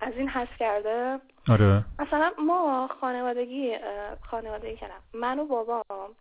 از 0.02 0.14
این 0.14 0.30
حذف 0.30 0.58
کرده. 0.60 1.20
آره. 1.50 1.84
مثلا 2.00 2.32
ما 2.46 2.90
خانوادگی 3.02 3.78
خانوادگی 4.22 4.78
کنم 4.78 5.02
من 5.14 5.40
و 5.40 5.46
بابام 5.46 6.16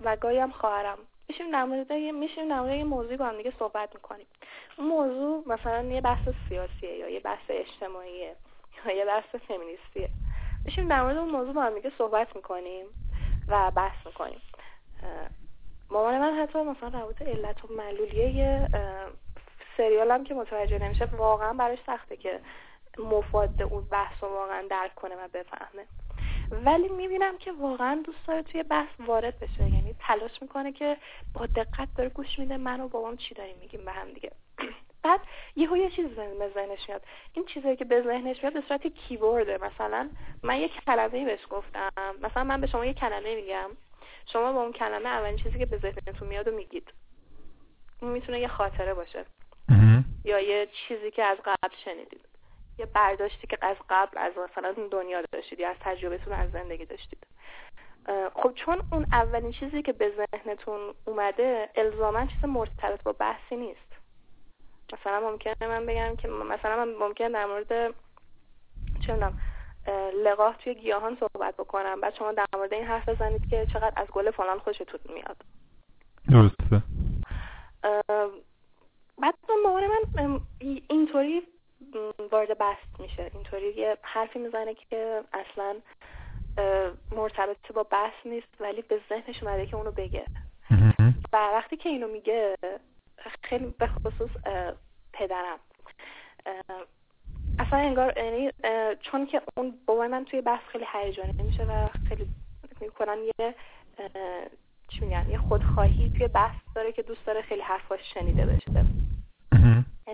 و 0.00 0.16
گاهی 0.16 0.38
هم 0.38 0.50
خواهرم 0.50 0.98
میشیم 1.28 1.50
در 1.50 1.64
مورد 1.64 1.92
میشیم 1.92 2.48
در 2.48 2.76
یه 2.76 2.84
موضوعی 2.84 3.16
با 3.16 3.24
هم 3.26 3.36
دیگه 3.36 3.52
صحبت 3.58 3.94
می‌کنیم. 3.94 4.26
اون 4.78 4.88
موضوع 4.88 5.42
مثلا 5.46 5.82
یه 5.82 6.00
بحث 6.00 6.28
سیاسیه 6.48 6.96
یا 6.96 7.08
یه 7.08 7.20
بحث 7.20 7.44
اجتماعیه 7.48 8.36
یا 8.86 8.96
یه 8.96 9.04
بحث 9.04 9.34
فمینیستیه. 9.34 10.10
میشیم 10.64 10.88
در 10.88 11.00
اون 11.00 11.30
موضوع 11.30 11.54
با 11.54 11.62
هم 11.62 11.74
دیگه 11.74 11.92
صحبت 11.98 12.36
می‌کنیم 12.36 12.86
و 13.48 13.70
بحث 13.70 14.06
می‌کنیم. 14.06 14.42
مامان 15.90 16.18
من 16.18 16.34
حتی 16.34 16.58
مثلا 16.58 16.88
روابط 16.88 17.22
علت 17.22 17.64
و 17.64 17.74
معلولیه 17.74 18.30
یه 18.30 18.68
سریال 19.76 20.24
که 20.24 20.34
متوجه 20.34 20.78
نمیشه 20.78 21.04
واقعا 21.04 21.52
براش 21.52 21.78
سخته 21.86 22.16
که 22.16 22.40
مفاد 22.98 23.62
اون 23.62 23.84
بحث 23.90 24.22
رو 24.22 24.28
واقعا 24.28 24.66
درک 24.70 24.94
کنه 24.94 25.16
و 25.16 25.28
بفهمه. 25.28 25.86
ولی 26.50 26.88
می‌بینم 26.88 27.38
که 27.38 27.52
واقعا 27.52 28.02
دوست 28.04 28.26
داره 28.26 28.42
توی 28.42 28.62
بحث 28.62 28.88
وارد 29.06 29.38
بشه. 29.38 29.62
یعنی 29.62 29.94
تلاش 30.00 30.42
می‌کنه 30.42 30.72
که 30.72 30.96
با 31.34 31.46
دقت 31.46 31.88
داره 31.96 32.08
گوش 32.08 32.38
میده 32.38 32.56
من 32.56 32.80
و 32.80 32.88
بابام 32.88 33.16
چی 33.16 33.34
داریم 33.34 33.56
میگیم 33.60 33.84
به 33.84 33.92
هم 33.92 34.12
دیگه. 34.12 34.32
بعد 35.02 35.20
یهو 35.56 35.76
یه 35.76 35.90
چیز 35.90 36.06
به 36.06 36.50
ذهنش 36.54 36.88
میاد. 36.88 37.02
این 37.32 37.44
چیزایی 37.44 37.76
که 37.76 37.84
به 37.84 38.02
ذهنش 38.02 38.42
میاد 38.42 38.54
به 38.54 38.62
صورت 38.68 38.86
کیبورده. 38.86 39.58
مثلا 39.58 40.10
من 40.42 40.56
یک 40.56 40.72
کلمه 40.86 41.24
بهش 41.24 41.46
گفتم. 41.50 41.90
مثلا 42.22 42.44
من 42.44 42.60
به 42.60 42.66
شما 42.66 42.84
یه 42.86 42.94
کلمه 42.94 43.34
میگم. 43.34 43.70
شما 44.32 44.52
با 44.52 44.62
اون 44.62 44.72
کلمه 44.72 45.08
اولین 45.08 45.36
چیزی 45.36 45.58
که 45.58 45.66
به 45.66 45.78
ذهنتون 45.78 46.28
میاد 46.28 46.48
و 46.48 46.50
میگید. 46.50 46.92
این 48.02 48.10
می‌تونه 48.10 48.40
یه 48.40 48.48
خاطره 48.48 48.94
باشه. 48.94 49.24
یا 50.24 50.40
یه 50.40 50.68
چیزی 50.72 51.10
که 51.10 51.24
از 51.24 51.38
قبل 51.38 51.74
شنیدید. 51.84 52.27
یه 52.78 52.86
برداشتی 52.86 53.46
که 53.46 53.58
از 53.62 53.76
قبل 53.90 54.18
از 54.18 54.32
مثلا 54.38 54.74
دنیا 54.90 55.22
داشتید 55.32 55.60
یا 55.60 55.70
از 55.70 55.76
تجربهتون 55.80 56.32
از 56.32 56.50
زندگی 56.50 56.84
داشتید. 56.84 57.26
خب 58.34 58.52
چون 58.54 58.82
اون 58.92 59.06
اولین 59.12 59.52
چیزی 59.52 59.82
که 59.82 59.92
به 59.92 60.12
ذهنتون 60.16 60.94
اومده 61.04 61.70
الزاما 61.74 62.26
چیز 62.26 62.44
مرتبط 62.44 63.02
با 63.02 63.12
بحثی 63.12 63.56
نیست. 63.56 63.98
مثلا 64.92 65.30
ممکنه 65.30 65.54
من 65.60 65.86
بگم 65.86 66.16
که 66.16 66.28
مثلا 66.28 66.84
من 66.84 66.94
ممکنه 66.94 67.28
در 67.28 67.46
مورد 67.46 67.94
چه 69.06 69.32
لقاح 70.24 70.56
توی 70.56 70.74
گیاهان 70.74 71.16
صحبت 71.20 71.56
بکنم. 71.56 72.00
بعد 72.00 72.14
شما 72.14 72.32
در 72.32 72.46
مورد 72.54 72.74
این 72.74 72.84
حرف 72.84 73.08
بزنید 73.08 73.50
که 73.50 73.66
چقدر 73.72 73.92
از 73.96 74.06
گل 74.06 74.30
فلان 74.30 74.58
خوشتون 74.58 75.00
میاد. 75.14 75.36
درسته. 76.30 76.82
بعد 79.18 79.34
مامان 79.64 79.86
من 79.86 80.40
اینطوری 80.88 81.42
وارد 82.32 82.58
بست 82.58 83.00
میشه. 83.00 83.30
اینطوری 83.34 83.74
یه 83.76 83.96
حرفی 84.02 84.38
می‌زنه 84.38 84.74
که 84.74 85.22
اصلا 85.32 85.76
مرتبط 87.10 87.72
با 87.74 87.82
بحث 87.82 88.14
نیست 88.24 88.60
ولی 88.60 88.82
به 88.82 89.00
ذهنش 89.08 89.42
اومده 89.42 89.66
که 89.66 89.76
اونو 89.76 89.90
بگه. 89.90 90.24
و 91.32 91.36
وقتی 91.36 91.76
که 91.76 91.88
اینو 91.88 92.08
میگه 92.08 92.56
خیلی 93.42 93.74
به 93.78 93.86
خصوص 93.86 94.30
پدرم. 95.12 95.58
اصلا 97.58 97.78
انگار 97.78 98.18
یعنی 98.18 98.50
چون 99.00 99.26
که 99.26 99.42
اون 99.56 99.74
بابا 99.86 100.08
من 100.08 100.24
توی 100.24 100.40
بحث 100.40 100.62
خیلی 100.72 100.84
هیجانی 100.92 101.42
میشه 101.42 101.64
و 101.64 101.88
خیلی 102.08 102.28
می‌کنن 102.80 103.18
یه 103.38 103.54
چی 104.88 105.00
میگن 105.00 105.30
یه 105.30 105.38
خودخواهی 105.38 106.12
توی 106.16 106.28
بحث 106.28 106.56
داره 106.74 106.92
که 106.92 107.02
دوست 107.02 107.26
داره 107.26 107.42
خیلی 107.42 107.62
حرفاش 107.62 108.00
شنیده 108.14 108.46
بشه. 108.46 108.84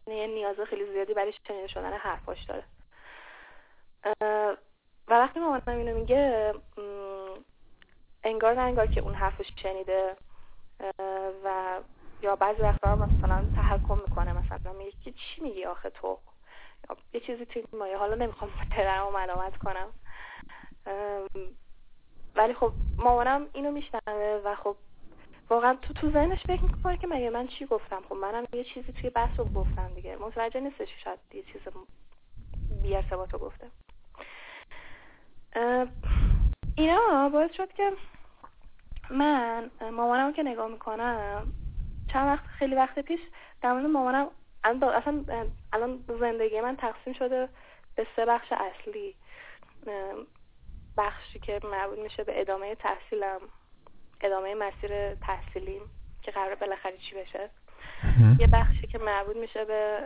یعنی 0.07 0.35
نیاز 0.35 0.61
خیلی 0.61 0.93
زیادی 0.93 1.15
برای 1.15 1.33
شنیده 1.49 1.67
شدن 1.67 1.93
حرفاش 1.93 2.45
داره. 2.45 2.65
و 5.09 5.15
وقتی 5.15 5.41
مامانم 5.41 5.63
اینو 5.67 5.95
میگه 5.95 6.55
انگار 8.25 8.55
نه 8.55 8.61
انگار 8.61 8.87
که 8.87 9.01
اون 9.01 9.15
حرفش 9.15 9.53
شنیده 9.63 10.17
و 11.45 11.81
یا 12.23 12.37
بعضی 12.37 12.63
وقتا 12.63 12.97
مثلا 12.97 13.45
تحکم 13.57 13.99
می‌کنه 13.99 14.33
مثلا 14.33 14.73
میگه 14.73 14.93
که 15.05 15.13
چی 15.13 15.41
میگی 15.41 15.65
آخه 15.65 15.91
تو؟ 15.91 16.19
یا 16.91 16.97
یه 17.13 17.21
چیزی 17.21 17.47
توی 17.47 17.65
مایه 17.73 17.97
حالا 17.97 18.15
نمی‌خوام 18.15 18.51
پدرم 18.71 19.13
ملامت 19.13 19.57
کنم. 19.57 19.93
ولی 22.37 22.55
خب 22.55 22.73
مامانم 22.99 23.51
اینو 23.53 23.71
میشنوه 23.71 24.43
و 24.45 24.55
خب 24.55 24.77
واقعا 25.51 25.75
تو 25.75 25.95
تو 25.95 26.11
ذهنش 26.11 26.43
فکر 26.43 26.63
می‌کنه 26.63 26.97
که 26.97 27.07
مگه 27.07 27.31
من 27.31 27.47
چی 27.47 27.67
گفتم؟ 27.67 28.03
خب 28.09 28.15
منم 28.15 28.45
یه 28.53 28.65
چیزی 28.65 28.93
توی 28.93 29.11
بحث 29.11 29.39
رو 29.39 29.45
گفتم 29.45 29.95
دیگه. 29.95 30.17
متوجه 30.17 30.61
نیستش 30.61 30.89
شاید 31.05 31.19
یه 31.33 31.43
چیز 31.43 31.63
بی 32.83 32.97
رو 33.33 33.39
گفته. 33.39 33.71
اینا 36.77 37.29
باعث 37.29 37.53
شد 37.53 37.73
که 37.73 37.93
من 39.11 39.71
مامانم 39.81 40.33
که 40.33 40.43
نگاه 40.43 40.69
می‌کنم 40.69 41.53
چند 42.13 42.27
وقت 42.27 42.47
خیلی 42.47 42.75
وقت 42.75 42.99
پیش 42.99 43.21
در 43.63 43.73
مورد 43.73 43.87
مامانم 43.87 44.31
اصلا 44.65 45.25
الان 45.73 46.05
زندگی 46.21 46.61
من 46.61 46.77
تقسیم 46.77 47.13
شده 47.13 47.49
به 47.95 48.07
سه 48.17 48.25
بخش 48.25 48.53
اصلی. 48.53 49.15
بخشی 50.97 51.39
که 51.39 51.61
مربوط 51.65 51.99
میشه 51.99 52.25
به 52.25 52.41
ادامه 52.41 52.75
تحصیلم. 52.75 53.41
ادامه 54.21 54.55
مسیر 54.55 55.15
تحصیلیم 55.15 55.83
که 56.23 56.31
قرار 56.31 56.55
بالاخره 56.55 56.97
چی 56.97 57.15
بشه. 57.15 57.51
یه 58.39 58.47
بخشی 58.47 58.87
که 58.87 58.99
مربوط 58.99 59.37
میشه 59.37 59.65
به 59.65 60.01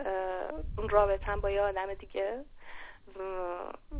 اون 0.77 0.89
رابطم 0.89 1.41
با 1.41 1.49
یه 1.49 1.61
آدم 1.61 1.93
دیگه. 1.93 2.43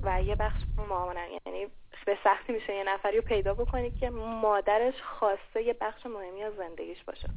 و 0.03 0.21
یه 0.23 0.35
بخش 0.35 0.61
مامانم 0.89 1.27
یعنی 1.45 1.67
به 2.05 2.17
سختی 2.23 2.53
میشه 2.53 2.75
یه 2.75 2.83
نفری 2.83 3.17
رو 3.17 3.23
پیدا 3.23 3.53
بکنی 3.53 3.91
که 3.91 4.09
مادرش 4.09 4.93
خواسته 5.01 5.63
یه 5.63 5.75
بخش 5.81 6.05
مهمی 6.05 6.43
از 6.43 6.53
زندگیش 6.55 7.03
باشه. 7.03 7.29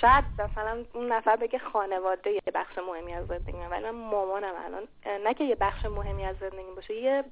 شاید 0.00 0.24
مثلا 0.38 0.84
اون 0.92 1.12
نفر 1.12 1.36
بگه 1.36 1.58
خانواده 1.58 2.30
یه 2.30 2.40
بخش 2.54 2.78
مهمی 2.78 3.12
از 3.12 3.26
زندگی 3.26 3.58
من 3.58 3.70
ولی 3.70 3.84
من 3.84 3.90
مامانم 3.90 4.52
الان 4.64 4.88
نه 5.24 5.34
که 5.34 5.44
یه 5.44 5.54
بخش 5.54 5.84
مهمی 5.84 6.24
از 6.24 6.36
زندگی 6.40 6.72
باشه 6.76 6.94
یه 6.94 7.24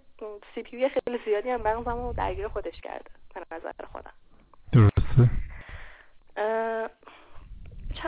سی 0.54 0.62
پی 0.62 0.88
خیلی 0.88 1.18
زیادی 1.24 1.50
هم 1.50 1.62
رو 1.86 2.12
درگیر 2.12 2.48
خودش 2.48 2.80
کرده 2.80 3.10
به 3.34 3.56
نظر 3.56 3.72
خودم. 3.92 4.12
درسته. 4.72 5.30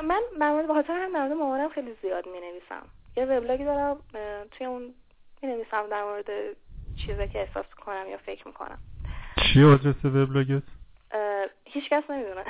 من 0.02 0.20
در 0.40 0.66
به 0.66 0.74
خاطر 0.74 0.92
هم 0.92 1.12
مورد 1.12 1.32
مامانم 1.32 1.68
خیلی 1.68 1.96
زیاد 2.02 2.26
می 2.26 2.40
نویسم 2.40 2.86
یه 3.16 3.24
وبلاگی 3.24 3.64
دارم 3.64 3.96
توی 4.50 4.66
اون 4.66 4.94
می 5.42 5.48
نویسم 5.48 5.86
در 5.90 6.04
مورد 6.04 6.26
چیزی 7.06 7.28
که 7.28 7.40
احساس 7.40 7.66
کنم 7.86 8.08
یا 8.10 8.16
فکر 8.16 8.48
می‌کنم. 8.48 8.78
چی 9.42 9.64
آدرس 9.64 10.04
وبلاگت؟ 10.04 10.62
هیچ 11.64 11.88
کس 11.88 12.10
نمی‌دونه. 12.10 12.44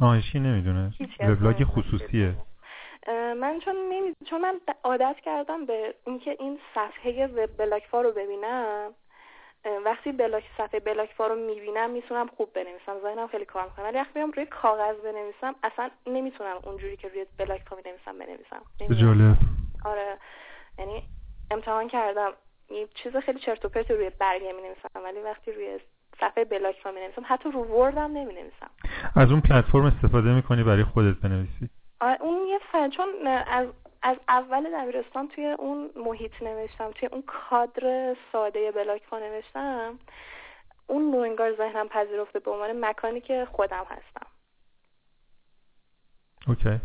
آهشی 0.00 0.40
نمی‌دونه. 0.40 0.92
وبلاگ 1.20 1.64
خصوصیه. 1.64 2.34
من 3.08 3.58
چون 3.64 3.76
نمی... 3.76 4.14
چون 4.26 4.40
من 4.40 4.60
عادت 4.84 5.16
کردم 5.24 5.66
به 5.66 5.94
اینکه 6.06 6.36
این 6.40 6.58
صفحه 6.74 7.26
وب 7.26 7.62
رو 7.92 8.12
ببینم. 8.12 8.94
وقتی 9.84 10.12
بلاک 10.12 10.44
صفحه 10.58 10.80
بلاکفا 10.80 11.26
رو 11.26 11.34
می‌بینم 11.34 11.90
می‌تونم 11.90 12.26
خوب 12.36 12.52
بنویسم. 12.52 13.00
ذهنم 13.02 13.26
خیلی 13.26 13.44
کار 13.44 13.64
می‌کنم 13.64 13.84
ولی 13.84 13.96
وقتی 13.96 14.12
بیام 14.14 14.30
روی 14.30 14.46
کاغذ 14.46 14.96
بنویسم 14.96 15.54
اصلا 15.62 15.90
نمی‌تونم 16.06 16.56
اونجوری 16.64 16.96
که 16.96 17.08
روی 17.08 17.26
بلاکفا 17.38 17.76
می‌نویسم 17.76 18.18
بنویسم. 18.18 18.62
جالب. 19.00 19.36
آره. 19.84 20.18
یعنی 20.78 21.02
امتحان 21.50 21.88
کردم. 21.88 22.32
یه 22.70 22.88
چیز 22.94 23.16
خیلی 23.16 23.38
چرت 23.38 23.64
و 23.64 23.68
پرت 23.68 23.90
روی 23.90 24.10
برگه 24.10 24.52
می 24.52 24.62
ولی 25.04 25.20
وقتی 25.20 25.52
روی 25.52 25.78
صفحه 26.20 26.44
بلاک 26.44 26.86
می 26.86 27.00
نویسم 27.00 27.22
حتی 27.24 27.50
رو 27.50 27.64
وردم 27.64 28.12
نمی 28.12 28.34
نویسم 28.34 28.70
از 29.16 29.30
اون 29.30 29.40
پلتفرم 29.40 29.84
استفاده 29.84 30.28
می‌کنی 30.34 30.62
برای 30.62 30.84
خودت 30.84 31.16
بنویسی؟ 31.16 31.70
اون 32.20 32.46
یه 32.46 32.58
فن 32.72 32.90
چون 32.90 33.26
از 33.26 33.68
از 34.02 34.16
اول 34.28 34.70
دبیرستان 34.74 35.28
توی 35.28 35.46
اون 35.46 35.90
محیط 35.96 36.42
نوشتم 36.42 36.90
توی 36.90 37.08
اون 37.12 37.22
کادر 37.22 38.16
ساده 38.32 38.72
بلاک 38.72 39.02
نوشتم 39.12 39.98
اون 40.86 41.12
رو 41.12 41.18
انگار 41.18 41.56
ذهنم 41.56 41.88
پذیرفته 41.88 42.38
به 42.38 42.50
عنوان 42.50 42.84
مکانی 42.84 43.20
که 43.20 43.46
خودم 43.52 43.84
هستم. 43.88 44.26
اوکی. 46.48 46.80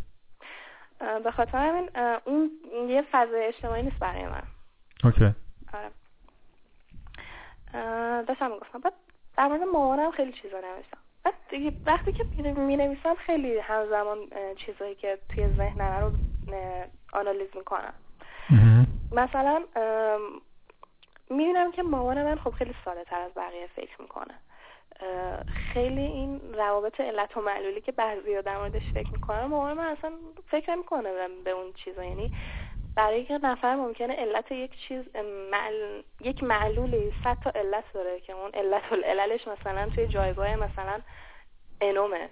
به 1.23 1.31
خاطر 1.31 1.57
همین 1.57 1.89
اون 2.25 2.51
یه 2.89 3.05
فضای 3.11 3.45
اجتماعی 3.45 3.83
نیست 3.83 3.99
برای 3.99 4.25
من. 4.25 4.43
اوکی. 5.03 5.35
آره. 5.73 5.91
داشتم 8.23 8.51
می‌گفتم 8.51 8.79
بعد 8.79 8.93
در 9.37 9.47
مورد 9.47 9.61
مامانم 9.61 10.11
خیلی 10.11 10.33
چیزا 10.33 10.59
نوشتم. 10.59 10.97
بعد 11.23 11.33
وقتی 11.85 12.11
که 12.11 12.23
می 12.51 12.77
نویسم 12.77 13.15
خیلی 13.15 13.59
همزمان 13.59 14.19
چیزایی 14.55 14.95
که 14.95 15.17
توی 15.29 15.49
ذهنم 15.57 15.91
رو 16.01 16.11
آنالیز 17.13 17.49
می‌کنم. 17.55 17.93
مثلا 19.11 19.63
می‌بینم 21.29 21.71
که 21.71 21.83
مامان 21.83 22.23
من 22.23 22.35
خب 22.35 22.49
خیلی 22.49 22.75
ساده 22.85 23.03
تر 23.03 23.19
از 23.19 23.31
بقیه 23.35 23.67
فکر 23.67 24.01
می‌کنه. 24.01 24.33
خیلی 25.47 26.01
این 26.01 26.53
روابط 26.53 26.99
علت 26.99 27.37
و 27.37 27.41
معلولی 27.41 27.81
که 27.81 27.91
بعضی 27.91 28.41
در 28.41 28.57
موردش 28.57 28.91
فکر 28.93 29.09
می‌کنن 29.11 29.45
مامان 29.45 29.73
من 29.73 29.87
اصلا 29.97 30.11
فکر 30.47 30.71
نمی‌کنه 30.71 31.27
به 31.43 31.51
اون 31.51 31.73
چیزا. 31.73 32.03
یعنی 32.03 32.31
برای 32.97 33.21
یک 33.21 33.31
نفر 33.43 33.75
ممکنه 33.75 34.13
علت 34.13 34.51
یک 34.51 34.71
چیز 34.87 35.15
مل... 35.51 36.01
یک 36.21 36.43
معلولی 36.43 37.13
صد 37.23 37.37
تا 37.41 37.49
علت 37.49 37.83
داره 37.93 38.19
که 38.19 38.33
اون 38.33 38.51
علت 38.53 38.91
العللش 38.91 39.47
مثلا 39.47 39.89
توی 39.89 40.07
جایگاه 40.07 40.55
مثلا 40.55 41.01
انومه. 41.81 42.29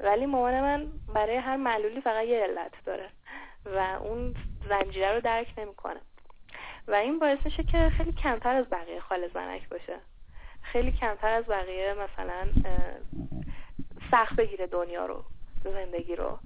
ولی 0.00 0.26
مامان 0.26 0.60
من 0.60 0.88
برای 1.14 1.36
هر 1.36 1.56
معلولی 1.56 2.00
فقط 2.00 2.24
یه 2.24 2.42
علت 2.42 2.72
داره 2.84 3.08
و 3.64 3.78
اون 3.78 4.34
زنجیره 4.68 5.14
رو 5.14 5.20
درک 5.20 5.54
نمی‌کنه. 5.58 6.00
و 6.88 6.94
این 6.94 7.18
باعث 7.18 7.38
میشه 7.44 7.64
که 7.64 7.90
خیلی 7.96 8.12
کمتر 8.12 8.56
از 8.56 8.66
بقیه 8.70 9.00
خال 9.00 9.28
زنک 9.28 9.68
باشه. 9.68 9.96
خیلی 10.62 10.92
کمتر 10.92 11.32
از 11.32 11.44
بقیه 11.44 11.94
مثلا 11.94 12.48
سخت 14.10 14.36
بگیره 14.36 14.66
دنیا 14.66 15.06
رو 15.06 15.24
زندگی 15.64 16.16
رو. 16.16 16.38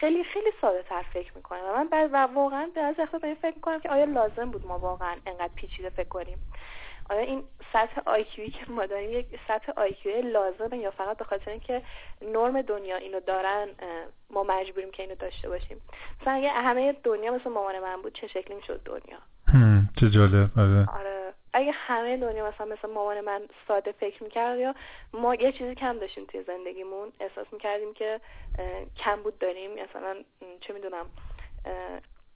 خیلی 0.00 0.24
خیلی 0.24 0.50
ساده 0.60 0.82
تر 0.82 1.02
فکر 1.02 1.32
می‌کنه 1.36 1.60
و 1.62 1.76
من 1.76 1.88
بعد 1.88 2.10
و 2.12 2.16
واقعا 2.16 2.70
به 2.74 2.80
از 2.80 2.94
به 2.94 3.26
این 3.26 3.34
فکر 3.34 3.54
می‌کنم 3.54 3.80
که 3.80 3.88
آیا 3.88 4.04
لازم 4.04 4.50
بود 4.50 4.66
ما 4.66 4.78
واقعا 4.78 5.16
انقدر 5.26 5.50
پیچیده 5.54 5.88
فکر 5.90 6.08
کنیم؟ 6.08 6.38
آیا 7.10 7.20
این 7.20 7.42
سطح 7.72 8.00
آیکیوی 8.06 8.50
که 8.50 8.60
ما 8.68 8.86
داریم 8.86 9.12
یک 9.12 9.26
سطح 9.48 9.72
آیکیوی 9.76 10.22
لازمه 10.22 10.78
یا 10.78 10.90
فقط 10.90 11.16
به 11.16 11.24
خاطر 11.24 11.50
اینکه 11.50 11.82
نرم 12.22 12.62
دنیا 12.62 12.96
اینو 12.96 13.20
دارن 13.20 13.68
ما 14.30 14.42
مجبوریم 14.42 14.90
که 14.90 15.02
اینو 15.02 15.14
داشته 15.14 15.48
باشیم؟ 15.48 15.80
مثلا 16.20 16.32
اگه 16.32 16.48
همه 16.48 16.92
دنیا 16.92 17.32
مثل 17.34 17.50
مامان 17.50 17.78
من 17.78 18.02
بود 18.02 18.12
چه 18.12 18.26
شکلی 18.26 18.56
می‌شد 18.56 18.80
دنیا؟ 18.84 19.18
چه 20.00 20.10
جالب 20.10 20.50
آره. 20.58 20.86
اگه 21.52 21.72
همه 21.72 22.16
دنیا 22.16 22.48
مثلا 22.48 22.66
مثل 22.66 22.90
مامان 22.90 23.20
من 23.20 23.48
ساده 23.68 23.92
فکر 23.92 24.22
می‌کرد 24.22 24.58
یا 24.58 24.74
ما 25.12 25.34
یه 25.34 25.52
چیزی 25.52 25.74
کم 25.74 25.98
داشتیم 25.98 26.24
توی 26.24 26.42
زندگیمون 26.42 27.12
احساس 27.20 27.46
می‌کردیم 27.52 27.94
که 27.94 28.20
کم 28.96 29.22
بود 29.22 29.38
داریم. 29.38 29.70
مثلا 29.70 30.24
چه 30.60 30.72
می‌دونم 30.72 31.06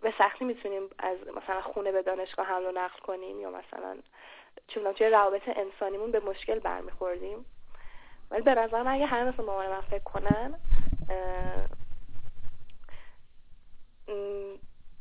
به 0.01 0.15
سختی 0.19 0.45
می‌تونیم 0.45 0.83
از 0.99 1.19
مثلا 1.37 1.61
خونه 1.61 1.93
به 1.93 2.03
دانشگاه 2.03 2.47
حمل 2.47 2.67
و 2.67 2.73
نقل 2.73 2.99
کنیم 2.99 3.41
یا 3.41 3.51
مثلا 3.51 3.97
می‌دونم 4.77 4.93
توی 4.93 5.07
روابط 5.07 5.43
انسانیمون 5.47 6.11
به 6.11 6.21
مشکل 6.21 6.59
برمیخوردیم. 6.59 7.47
ولی 8.31 8.43
به 8.43 8.55
نظر 8.55 8.83
من 8.83 8.95
اگه 8.95 9.07
همه 9.07 9.33
مثل 9.33 9.43
مامان 9.45 9.71
من 9.71 9.81
فکر 9.81 10.03
کنن 10.03 10.55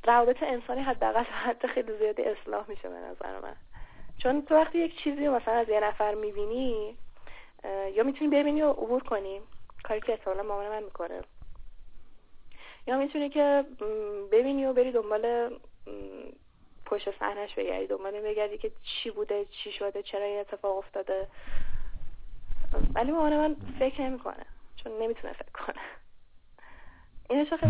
روابط 0.03 0.43
انسانی 0.43 0.81
حداقل 0.81 1.23
حد 1.23 1.67
خیلی 1.67 1.97
زیادی 1.97 2.23
اصلاح 2.23 2.65
میشه 2.69 2.89
به 2.89 2.95
نظر 2.95 3.39
من. 3.39 3.55
چون 4.23 4.45
تو 4.45 4.55
وقتی 4.55 4.79
یک 4.79 4.97
چیزی 5.03 5.27
مثلا 5.27 5.53
از 5.53 5.69
یه 5.69 5.79
نفر 5.79 6.15
می‌بینی 6.15 6.97
یا 7.93 8.03
می‌تونی 8.03 8.31
ببینی 8.31 8.61
و 8.61 8.71
عبور 8.71 9.03
کنی 9.03 9.41
کاری 9.83 10.01
که 10.01 10.11
احتمالا 10.11 10.43
مامان 10.43 10.69
من 10.69 10.83
می‌کنه. 10.83 11.21
یا 12.87 12.97
می‌تونی 12.97 13.29
که 13.29 13.65
ببینی 14.31 14.65
و 14.65 14.73
بری 14.73 14.91
دنبال 14.91 15.55
پشت 16.85 17.19
صحنش 17.19 17.55
بگردی 17.55 17.87
دنبال 17.87 18.21
بگردی 18.21 18.57
که 18.57 18.71
چی 18.83 19.11
بوده 19.11 19.45
چی 19.45 19.71
شده 19.71 20.03
چرا 20.03 20.23
این 20.23 20.39
اتفاق 20.39 20.77
افتاده. 20.77 21.27
ولی 22.95 23.11
مامان 23.11 23.37
من 23.37 23.55
فکر 23.79 24.01
نمی‌کنه 24.01 24.45
چون 24.75 24.91
نمی‌تونه 25.01 25.33
فکر 25.33 25.51
کنه. 25.51 25.81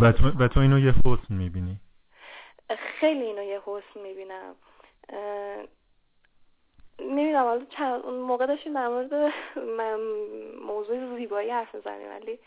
و 0.00 0.12
تو, 0.12 0.44
و 0.44 0.48
تو 0.48 0.60
اینو 0.60 0.78
یه 0.78 0.94
حسن 1.06 1.34
می‌بینی؟ 1.34 1.80
خیلی 3.00 3.22
اینو 3.22 3.42
یه 3.42 3.60
حسن 3.66 4.00
می‌بینم. 4.02 4.54
نمی‌دونم 7.00 7.44
حالا 7.44 7.64
چند 7.64 8.02
اون 8.02 8.20
موقع 8.20 8.46
داشتیم 8.46 8.74
در 8.74 8.88
مورد 8.88 9.32
موضوع 10.66 11.16
زیبایی 11.16 11.50
حرف 11.50 11.74
می‌زنیم 11.74 12.08
ولی 12.08 12.38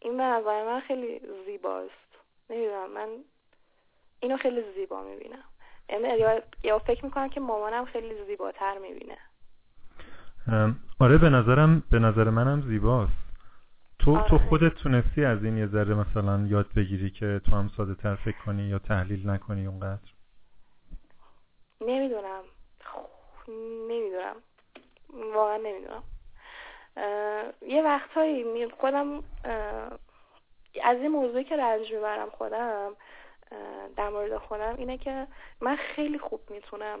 این 0.00 0.16
به 0.16 0.22
نظر 0.22 0.64
من 0.64 0.80
خیلی 0.80 1.20
زیباست. 1.46 2.08
نمی‌دونم 2.50 2.90
من 2.90 3.08
اینو 4.20 4.36
خیلی 4.36 4.64
زیبا 4.74 5.02
می‌بینم. 5.02 5.44
یعنی 5.88 6.24
یا 6.64 6.78
فکر 6.78 7.04
می‌کنم 7.04 7.28
که 7.28 7.40
مامانم 7.40 7.84
خیلی 7.84 8.24
زیباتر 8.26 8.78
می‌بینه. 8.78 9.18
آره 11.00 11.18
به 11.18 11.28
نظرم 11.30 11.82
به 11.90 11.98
نظر 11.98 12.30
منم 12.30 12.62
زیباست. 12.68 13.12
تو 13.98 14.16
آره. 14.16 14.28
تو 14.28 14.38
خودت 14.38 14.74
تونستی 14.74 15.24
از 15.24 15.44
این 15.44 15.56
یه 15.56 15.66
ذره 15.66 15.94
مثلا 15.94 16.46
یاد 16.46 16.66
بگیری 16.76 17.10
که 17.10 17.40
تو 17.44 17.56
هم 17.56 17.70
ساده 17.76 17.94
تر 17.94 18.14
فکر 18.14 18.38
کنی 18.46 18.62
یا 18.62 18.78
تحلیل 18.78 19.30
نکنی 19.30 19.66
اونقدر؟ 19.66 20.12
نمی‌دونم. 21.80 22.42
نمی‌دونم. 23.88 24.36
واقعا 25.34 25.56
نمی‌دونم. 25.56 26.02
یه 27.62 27.82
وقتهایی 27.82 28.68
خودم 28.68 29.24
از 30.82 30.96
این 30.96 31.08
موضوعی 31.08 31.44
که 31.44 31.56
رنج 31.56 31.92
می‌برم 31.92 32.30
خودم 32.30 32.96
در 33.96 34.08
مورد 34.08 34.36
خودم 34.36 34.76
اینه 34.76 34.98
که 34.98 35.26
من 35.60 35.76
خیلی 35.76 36.18
خوب 36.18 36.40
می‌تونم 36.50 36.98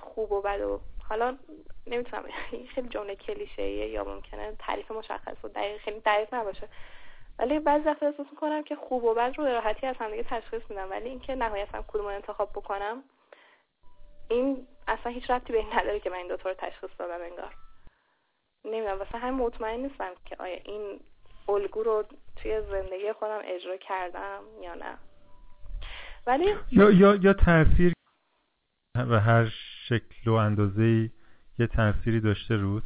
خوب 0.00 0.32
و 0.32 0.42
بد 0.42 0.60
و 0.60 0.80
حالا 1.08 1.38
نمی‌تونم 1.86 2.24
خیلی 2.74 2.88
جمله 2.88 3.16
کلیشه 3.16 3.62
یا 3.68 4.04
ممکنه 4.04 4.56
تعریف 4.58 4.90
مشخص 4.90 5.44
و 5.44 5.48
دقیق 5.48 5.80
خیلی 5.80 6.00
دقیق 6.00 6.34
نباشه. 6.34 6.68
ولی 7.38 7.58
بعضی 7.58 7.84
وقتا 7.84 8.06
احساس 8.06 8.26
می‌کنم 8.30 8.62
که 8.62 8.76
خوب 8.76 9.04
و 9.04 9.14
بد 9.14 9.34
رو 9.36 9.44
به 9.44 9.52
راحتی 9.52 9.86
از 9.86 9.96
همدیگه 9.96 10.22
تشخیص 10.22 10.62
میدم. 10.70 10.90
ولی 10.90 11.08
اینکه 11.08 11.34
نهایتا 11.34 11.84
کدوم 11.88 12.06
انتخاب 12.06 12.50
بکنم 12.50 13.02
این 14.30 14.66
اصلا 14.88 15.12
هیچ 15.12 15.30
ربطی 15.30 15.52
به 15.52 15.58
این 15.58 15.68
نداره 15.72 16.00
که 16.00 16.10
من 16.10 16.16
این 16.16 16.28
دوتا 16.28 16.48
رو 16.48 16.54
تشخیص 16.58 16.90
دادم 16.98 17.24
انگار. 17.24 17.54
نمی‌دونم 18.64 18.98
واسه 18.98 19.18
هم 19.18 19.34
مطمئن 19.34 19.80
نیستم 19.80 20.10
که 20.24 20.36
آیا 20.38 20.56
این 20.64 21.00
الگو 21.48 21.82
رو 21.82 22.04
توی 22.36 22.60
زندگی 22.60 23.12
خودم 23.12 23.40
اجرا 23.44 23.76
کردم 23.76 24.40
یا 24.62 24.74
نه. 24.74 24.98
ولی 26.26 26.54
یا 26.72 26.90
یا 26.90 27.14
یا 27.14 27.32
تاثیر 27.32 27.92
و 29.10 29.20
هر 29.20 29.52
شکل 29.88 30.30
و 30.30 30.34
اندازه 30.34 31.10
یه 31.58 31.66
تأثیری 31.66 32.20
داشته 32.20 32.56
روز؟ 32.56 32.82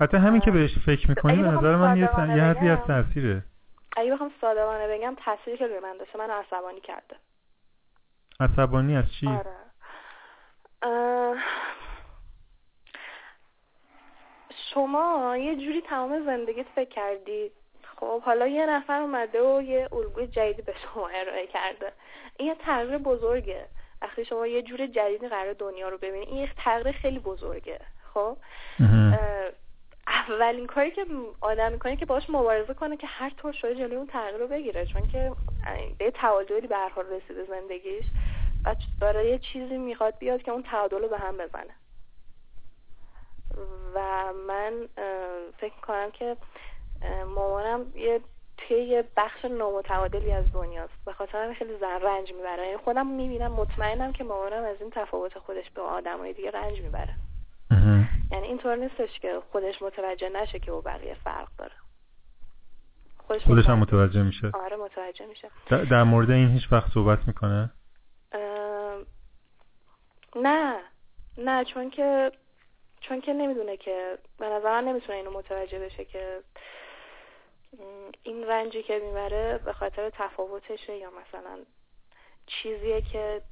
حتی 0.00 0.16
همین 0.16 0.40
که 0.40 0.50
بهش 0.50 0.78
فکر 0.86 1.08
می‌کنی 1.08 1.42
به 1.42 1.48
نظر 1.48 1.76
من 1.76 1.96
یه, 1.96 2.02
یه 2.36 2.42
حدی 2.42 2.68
از 2.68 2.78
تأثیره. 2.86 3.44
اگه 3.96 4.12
بخوام 4.12 4.32
صادقانه 4.40 4.88
بگم 4.88 5.14
تأثیری 5.24 5.56
که 5.56 5.66
روی 5.66 5.78
من 5.78 5.96
داشته 5.96 6.18
من 6.18 6.30
عصبانی 6.30 6.80
کرده. 6.80 7.16
عصبانی 8.40 8.96
از 8.96 9.04
چی؟ 9.20 9.28
آره. 9.28 9.56
شما 14.74 15.36
یه 15.36 15.56
جوری 15.56 15.80
تمام 15.80 16.24
زندگیت 16.24 16.66
فکر 16.74 16.88
کردی؟ 16.88 17.50
خب 17.96 18.22
حالا 18.22 18.46
یه 18.46 18.66
نفر 18.66 19.00
اومده 19.00 19.42
و 19.42 19.62
یه 19.62 19.88
الگوی 19.92 20.26
جدیدی 20.26 20.62
به 20.62 20.74
شما 20.82 21.08
ارائه 21.08 21.46
کرده. 21.46 21.92
این 22.38 22.48
یه 22.48 22.54
تغییر 22.54 22.98
بزرگه. 22.98 23.66
وقتی 24.02 24.24
شما 24.24 24.46
یه 24.46 24.62
جور 24.62 24.86
جدیدی 24.86 25.28
قرار 25.28 25.52
دنیا 25.52 25.88
رو 25.88 25.98
ببینید 25.98 26.28
این 26.28 26.36
یه 26.36 26.50
تغییر 26.56 26.92
خیلی 26.92 27.18
بزرگه. 27.18 27.80
خب؟ 28.14 28.36
اولین 30.06 30.66
کاری 30.66 30.90
که 30.90 31.06
آدم 31.40 31.72
می‌کنه 31.72 31.96
که 31.96 32.06
باش 32.06 32.30
مبارزه 32.30 32.74
کنه 32.74 32.96
که 32.96 33.06
هر 33.06 33.30
طور 33.30 33.52
شده 33.52 33.74
جلوی 33.74 33.96
اون 33.96 34.06
تغییر 34.06 34.36
رو 34.36 34.48
بگیره. 34.48 34.86
چون 34.86 35.08
که 35.08 35.32
به 35.98 36.10
تعادلی 36.10 36.66
به 36.66 36.76
هر 36.76 36.88
حال 36.88 37.04
رسیده 37.06 37.44
زندگیش. 37.44 38.04
و 38.64 38.74
داره 39.00 39.30
یه 39.30 39.38
چیزی 39.38 39.78
می‌خواد 39.78 40.18
بیاد 40.18 40.42
که 40.42 40.50
اون 40.50 40.62
تعادل 40.62 41.02
رو 41.02 41.08
به 41.08 41.18
هم 41.18 41.36
بزنه. 41.36 41.74
و 43.94 44.32
من 44.48 44.88
فکر 45.58 45.80
کنم 45.82 46.10
که 46.10 46.36
مامانم 47.34 47.86
یه 47.94 48.20
توی 48.56 48.76
یه 48.76 49.04
بخش 49.16 49.44
نامتعادلی 49.44 50.32
از 50.32 50.52
دنیاست. 50.52 51.04
به 51.06 51.12
خاطر 51.12 51.54
خیلی 51.58 51.78
زن 51.78 52.00
رنج 52.00 52.32
می‌بره. 52.32 52.66
یعنی 52.66 52.76
خودم 52.76 53.06
می‌بینم 53.06 53.52
مطمئنم 53.52 54.12
که 54.12 54.24
مامانم 54.24 54.64
از 54.64 54.76
این 54.80 54.90
تفاوت 54.90 55.38
خودش 55.38 55.70
به 55.70 55.82
آدمای 55.82 56.32
دیگه 56.32 56.50
رنج 56.50 56.80
می‌بره. 56.80 57.14
یعنی 58.32 58.46
اینطور 58.46 58.76
نیستش 58.76 59.20
که 59.20 59.40
خودش 59.52 59.82
متوجه 59.82 60.28
نشه 60.28 60.58
که 60.58 60.70
او 60.70 60.80
بقیه 60.80 61.14
فرق 61.14 61.48
داره. 61.58 61.72
خودش, 63.26 63.44
خودش 63.44 63.66
هم 63.66 63.78
متوجه 63.78 64.22
میشه. 64.22 64.50
آره 64.54 64.76
متوجه 64.76 65.26
میشه. 65.26 65.50
در 65.90 66.02
مورد 66.02 66.30
این 66.30 66.48
هیچ 66.48 66.72
وقت 66.72 66.92
صحبت 66.92 67.18
می‌کنه؟ 67.26 67.70
نه 70.36 70.80
نه 71.38 71.64
چون 71.64 71.90
که 71.90 72.32
چون 73.00 73.20
که 73.20 73.32
نمی‌دونه 73.32 73.76
که 73.76 74.18
به 74.38 74.48
نظر 74.48 74.80
نمی‌تونه 74.80 75.18
اینو 75.18 75.30
متوجه 75.30 75.78
بشه 75.78 76.04
که 76.04 76.42
این 78.22 78.44
رنجی 78.46 78.82
که 78.82 78.98
می‌بره 78.98 79.58
به 79.58 79.72
خاطر 79.72 80.10
تفاوتشه 80.10 80.96
یا 80.96 81.10
مثلا 81.10 81.58
چیزیه 82.46 83.02
که 83.02 83.42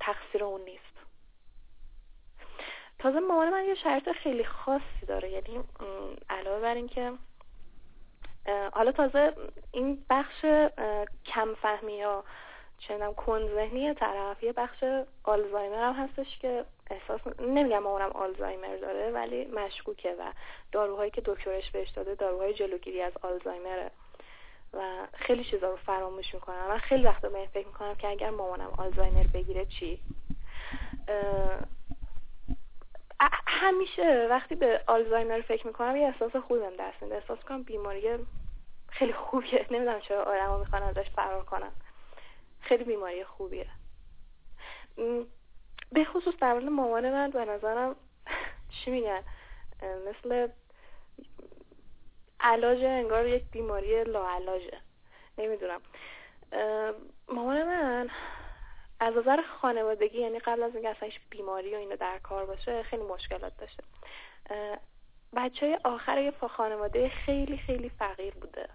تقصیر 0.00 0.44
اون 0.44 0.60
نیست. 0.60 0.92
تازه 2.98 3.20
مامان 3.20 3.50
من 3.50 3.64
یه 3.64 3.74
شرط 3.74 4.08
خیلی 4.08 4.44
خاصی 4.44 5.06
داره 5.06 5.30
یعنی 5.30 5.64
علاوه 6.30 6.60
بر 6.60 6.74
اینکه 6.74 7.12
حالا 8.72 8.92
تازه 8.92 9.34
این 9.72 10.04
بخش 10.10 10.44
کم 11.26 11.54
فهمی 11.62 11.92
یا 11.92 12.24
چندم 12.88 13.14
کن 13.14 13.48
ذهنی 13.54 13.94
طرف. 13.94 14.42
یه 14.42 14.52
بخش 14.52 14.84
آلزایمر 15.24 15.82
هم 15.82 15.92
هستش 15.92 16.38
که 16.38 16.64
احساس 16.90 17.20
نمیگم 17.40 17.78
مامانم 17.78 18.10
آلزایمر 18.10 18.76
داره 18.76 19.10
ولی 19.10 19.44
مشکوکه 19.44 20.16
و 20.18 20.32
داروهایی 20.72 21.10
که 21.10 21.22
دکترش 21.24 21.70
بهش 21.70 21.90
داده 21.90 22.14
داروهای 22.14 22.54
جلوگیری 22.54 23.02
از 23.02 23.12
آلزایمره. 23.22 23.90
و 24.74 25.06
خیلی 25.14 25.44
چیزا 25.44 25.70
رو 25.70 25.76
فراموش 25.76 26.34
می‌کنم. 26.34 26.68
من 26.68 26.78
خیلی 26.78 27.04
وقتا 27.04 27.28
به 27.28 27.48
فکر 27.54 27.66
می‌کنم 27.66 27.94
که 27.94 28.08
اگر 28.08 28.30
مامانم 28.30 28.70
آلزایمر 28.76 29.26
بگیره 29.34 29.64
چی؟ 29.64 30.00
همیشه 33.46 34.26
وقتی 34.30 34.54
به 34.54 34.80
آلزایمر 34.86 35.40
فکر 35.40 35.66
می‌کنم 35.66 35.96
یه 35.96 36.06
احساس 36.06 36.36
خوبی 36.36 36.60
بهم 36.60 36.76
دست 36.76 37.02
میده. 37.02 37.14
احساس 37.14 37.38
کنم 37.38 37.62
بیماری 37.62 38.08
خیلی 38.88 39.12
خوبیه. 39.12 39.66
نمی‌دونم 39.70 40.00
چرا 40.00 40.22
آدم‌ها 40.22 40.58
می‌خوان 40.58 40.82
ازش 40.82 41.10
فرار 41.10 41.44
کنن. 41.44 41.72
خیلی 42.62 42.84
بیماری 42.84 43.24
خوبیه. 43.24 43.66
به 45.92 46.04
خصوص 46.04 46.34
در 46.40 46.52
مورد 46.52 46.64
مامان 46.64 47.10
من 47.10 47.30
به 47.30 47.44
نظرم 47.44 47.96
چی 48.84 48.90
میگن؟ 48.90 49.22
مثل 50.08 50.48
علاج 52.40 52.84
انگار 52.84 53.26
یک 53.26 53.44
بیماری 53.50 54.04
لاعلاجه. 54.04 54.80
نمی‌دونم. 55.38 55.80
مامان 57.28 57.62
من 57.62 58.10
از 59.00 59.14
نظر 59.16 59.42
خانوادگی 59.60 60.18
یعنی 60.18 60.38
قبل 60.38 60.62
از 60.62 60.74
اینکه 60.74 60.88
اصلا 60.88 61.08
بیماری 61.30 61.74
و 61.74 61.78
اینو 61.78 61.96
در 61.96 62.18
کار 62.18 62.46
باشه 62.46 62.82
خیلی 62.82 63.02
مشکلات 63.02 63.56
داشته. 63.56 63.82
بچه 65.36 65.78
آخر 65.84 66.18
یه 66.18 66.30
خانواده 66.30 67.08
خیلی 67.08 67.58
خیلی 67.58 67.88
فقیر 67.88 68.34
بوده. 68.34 68.68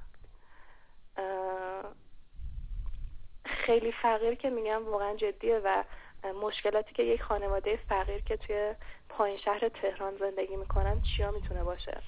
خیلی 3.48 3.91
فقیر 3.91 4.34
که 4.34 4.50
میگم 4.50 4.86
واقعا 4.86 5.16
جدیه 5.16 5.62
و 5.64 5.84
مشکلاتی 6.41 6.93
که 6.93 7.04
یک 7.04 7.22
خانواده 7.22 7.80
فقیر 7.89 8.22
که 8.22 8.38
توی 8.38 8.76
پایین 9.10 9.38
شهر 9.38 9.70
تهران 9.70 10.18
زندگی 10.18 10.56
می‌کنن 10.56 11.02
چیا 11.02 11.32
می‌تونه 11.32 11.64
باشه؟ 11.64 12.02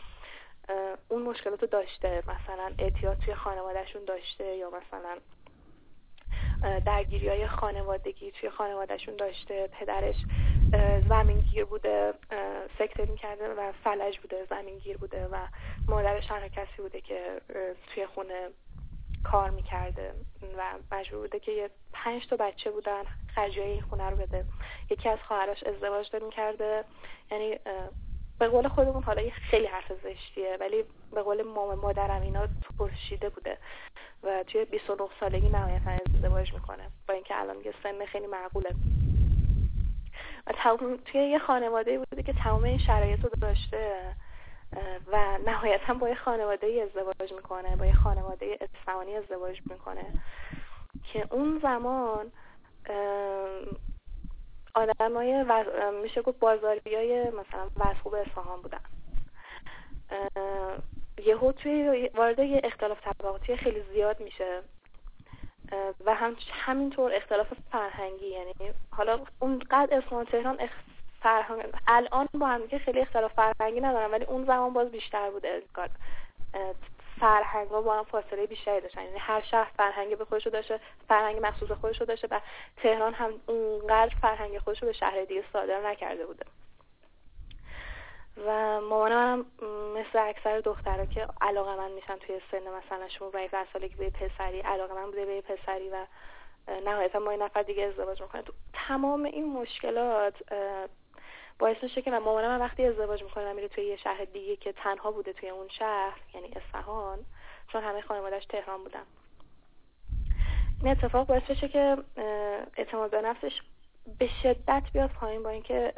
اون 1.09 1.21
مشکلاتو 1.21 1.65
داشته 1.65 2.23
مثلا 2.27 2.73
اعتیاد 2.77 3.17
توی 3.17 3.35
خانوادهشون 3.35 4.05
داشته 4.05 4.55
یا 4.55 4.69
مثلا 4.69 5.17
درگیری 6.85 7.29
های 7.29 7.47
خانوادگی 7.47 8.31
توی 8.31 8.49
خانوادهشون 8.49 9.15
داشته 9.15 9.69
پدرش 9.79 10.15
زمینگیر 11.09 11.65
بوده 11.65 12.13
سکته 12.79 13.05
می‌کرده 13.05 13.53
و 13.53 13.71
فلج 13.71 14.19
بوده 14.19 14.45
زمینگیر 14.49 14.97
بوده 14.97 15.27
و 15.27 15.37
مادرش 15.87 16.31
هر 16.31 16.47
کسی 16.47 16.81
بوده 16.81 17.01
که 17.01 17.41
توی 17.93 18.05
خونه 18.05 18.49
کار 19.23 19.49
می‌کرده 19.49 20.13
و 20.57 20.73
مجبور 20.91 21.21
بوده 21.21 21.39
که 21.39 21.51
یه 21.51 21.69
پنج 21.93 22.27
تا 22.27 22.35
بچه 22.35 22.71
بودن 22.71 23.03
خرجی 23.35 23.61
این 23.61 23.81
خونه 23.81 24.09
رو 24.09 24.15
بده. 24.15 24.45
یکی 24.89 25.09
از 25.09 25.19
خواهرش 25.27 25.63
ازدواج 25.63 26.11
داریم 26.11 26.29
کرده 26.29 26.83
یعنی 27.31 27.59
به 28.39 28.47
قول 28.47 28.67
خودمون 28.67 29.03
حالا 29.03 29.21
یه 29.21 29.31
خیلی 29.31 29.65
حرف 29.65 29.91
زشتیه 30.03 30.57
ولی 30.59 30.83
به 31.11 31.21
قول 31.21 31.43
مام 31.43 31.79
مادرم 31.79 32.21
اینا 32.21 32.47
ترشیده 32.77 33.29
بوده 33.29 33.57
و 34.23 34.43
توی 34.43 34.65
29 34.65 35.09
سالگی 35.19 35.49
نهایتا 35.49 35.91
ازدواج 36.15 36.53
می‌کنه. 36.53 36.89
با 37.07 37.13
اینکه 37.13 37.39
الان 37.39 37.55
یه 37.65 37.73
سن 37.83 38.05
خیلی 38.05 38.27
معقوله. 38.27 38.69
و 40.47 40.53
توی 41.05 41.21
یه 41.21 41.39
خانواده 41.39 41.97
بوده 41.97 42.23
که 42.23 42.33
تمام 42.33 42.63
این 42.63 42.77
شرایط 42.77 43.19
رو 43.23 43.29
داشته. 43.41 44.15
و 45.07 45.37
نهایتا 45.45 45.93
با 45.93 46.09
یه 46.09 46.15
خانواده 46.15 46.87
ازدواج 46.89 47.33
می‌کنه 47.33 47.75
با 47.75 47.85
یه 47.85 47.93
خانواده 47.93 48.57
اصفهانی 48.61 49.15
ازدواج 49.15 49.61
می‌کنه 49.69 50.05
که 51.03 51.27
اون 51.31 51.59
زمان 51.63 52.31
آدم 54.75 55.13
های 55.13 55.45
میشه 56.01 56.21
گفت 56.21 56.39
بازاری 56.39 56.95
های 56.95 57.23
مثلا 57.23 57.69
وزخوب 57.77 58.13
اصفهان 58.13 58.61
بودن. 58.61 58.81
یهو 61.25 61.51
توی 61.51 62.09
وارد 62.15 62.39
یه 62.39 62.61
اختلاف 62.63 63.01
طبقاتی 63.01 63.57
خیلی 63.57 63.83
زیاد 63.93 64.19
میشه. 64.19 64.61
و 66.05 66.15
هم 66.15 66.35
همینطور 66.51 67.15
اختلاف 67.15 67.47
فرهنگی 67.71 68.27
یعنی 68.27 68.53
حالا 68.91 69.19
اونقدر 69.39 69.97
اصفهان 69.97 70.25
تهران 70.25 70.57
فرهنگ. 71.21 71.73
الان 71.87 72.27
با 72.33 72.47
هم 72.47 72.67
که 72.67 72.79
خیلی 72.79 72.99
اختلاف 72.99 73.33
فرهنگی 73.33 73.81
ندارن 73.81 74.11
ولی 74.11 74.25
اون 74.25 74.45
زمان 74.45 74.73
باز 74.73 74.91
بیشتر 74.91 75.29
بوده 75.29 75.63
فرهنگ 77.19 77.69
با 77.69 77.93
هم 77.93 78.03
فاصله 78.03 78.45
بیشتری 78.45 78.81
داشتن. 78.81 79.03
یعنی 79.03 79.17
هر 79.19 79.41
شهر 79.41 79.71
فرهنگ 79.77 80.17
به 80.17 80.25
خودشو 80.25 80.49
داشته 80.49 80.79
فرهنگ 81.07 81.45
مخصوص 81.45 81.71
خودشو 81.71 82.05
داشته 82.05 82.27
و 82.31 82.39
تهران 82.77 83.13
هم 83.13 83.33
اونقدر 83.47 84.15
فرهنگ 84.21 84.57
خودشو 84.57 84.85
به 84.85 84.93
شهر 84.93 85.25
دیگه 85.25 85.43
صادر 85.53 85.81
نکرده 85.89 86.25
بوده. 86.25 86.45
و 88.45 88.81
مامانم 88.81 89.45
مثل 89.95 90.19
اکثر 90.19 90.59
دخترها 90.59 91.05
که 91.05 91.27
علاقه 91.41 91.75
من 91.75 91.91
میشن 91.91 92.15
توی 92.15 92.41
سن 92.51 92.59
مثلا 92.59 93.09
16 93.09 93.65
سالگی 93.73 93.95
به 93.95 94.09
پسری 94.09 94.59
علاقه 94.59 94.93
من 94.93 95.05
بوده 95.05 95.25
به 95.25 95.41
پسری 95.41 95.89
و 95.89 96.05
نهایتا 96.85 97.19
ما 97.19 97.31
این 97.31 97.41
نفر 97.41 97.61
دیگه 97.61 97.83
ازدواج 97.83 98.21
می‌کنه. 98.21 98.43
تمام 98.73 99.23
این 99.23 99.53
مشکلات 99.53 100.33
باعث 101.59 101.83
میشه 101.83 102.01
که 102.01 102.11
من 102.11 102.17
مامانم 102.17 102.61
وقتی 102.61 102.85
ازدواج 102.85 103.23
می‌کنه 103.23 103.53
میره 103.53 103.67
توی 103.67 103.83
یه 103.83 103.97
شهر 103.97 104.25
دیگه 104.25 104.55
که 104.55 104.73
تنها 104.73 105.11
بوده 105.11 105.33
توی 105.33 105.49
اون 105.49 105.67
شهر 105.67 106.19
یعنی 106.33 106.53
اصفهان 106.55 107.19
چون 107.71 107.83
همه 107.83 108.01
خانوادهش 108.01 108.45
تهران 108.45 108.83
بودن. 108.83 109.03
این 110.83 110.91
اتفاق 110.91 111.27
باعث 111.27 111.43
بشه 111.43 111.67
که 111.67 111.97
اعتماد 112.77 113.11
به 113.11 113.21
نفسش 113.21 113.61
به 114.19 114.29
شدت 114.43 114.83
بیاد 114.93 115.09
پایین 115.09 115.43
با 115.43 115.49
اینکه 115.49 115.93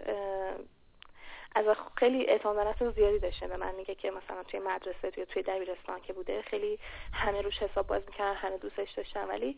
از 1.56 1.66
خیلی 1.96 2.30
اعتماد 2.30 2.56
به 2.56 2.64
نفس 2.64 2.96
زیادی 2.96 3.20
داشته. 3.20 3.48
به 3.48 3.58
من 3.58 3.76
میگه 3.76 3.96
که 3.96 4.12
مثلا 4.12 4.44
توی 4.44 4.60
مدرسه 4.60 5.12
توی 5.12 5.26
توی 5.26 5.44
دبیرستان 5.44 6.02
که 6.02 6.14
بوده 6.14 6.42
خیلی 6.42 6.80
همه 7.14 7.42
روش 7.42 7.64
حساب 7.64 7.88
باز 7.88 8.02
می‌کنن 8.08 8.34
همه 8.34 8.58
دوستش 8.58 8.92
داشتن 8.92 9.28
ولی 9.28 9.58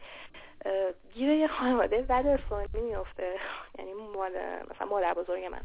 گیر 1.13 1.29
یه 1.29 1.47
خانواده 1.47 2.01
بد 2.01 2.27
ارسانی 2.27 2.67
میفته 2.73 3.39
یعنی 3.79 3.93
مثلا 4.71 4.87
مادر 4.89 5.13
بزرگ 5.13 5.45
من. 5.45 5.61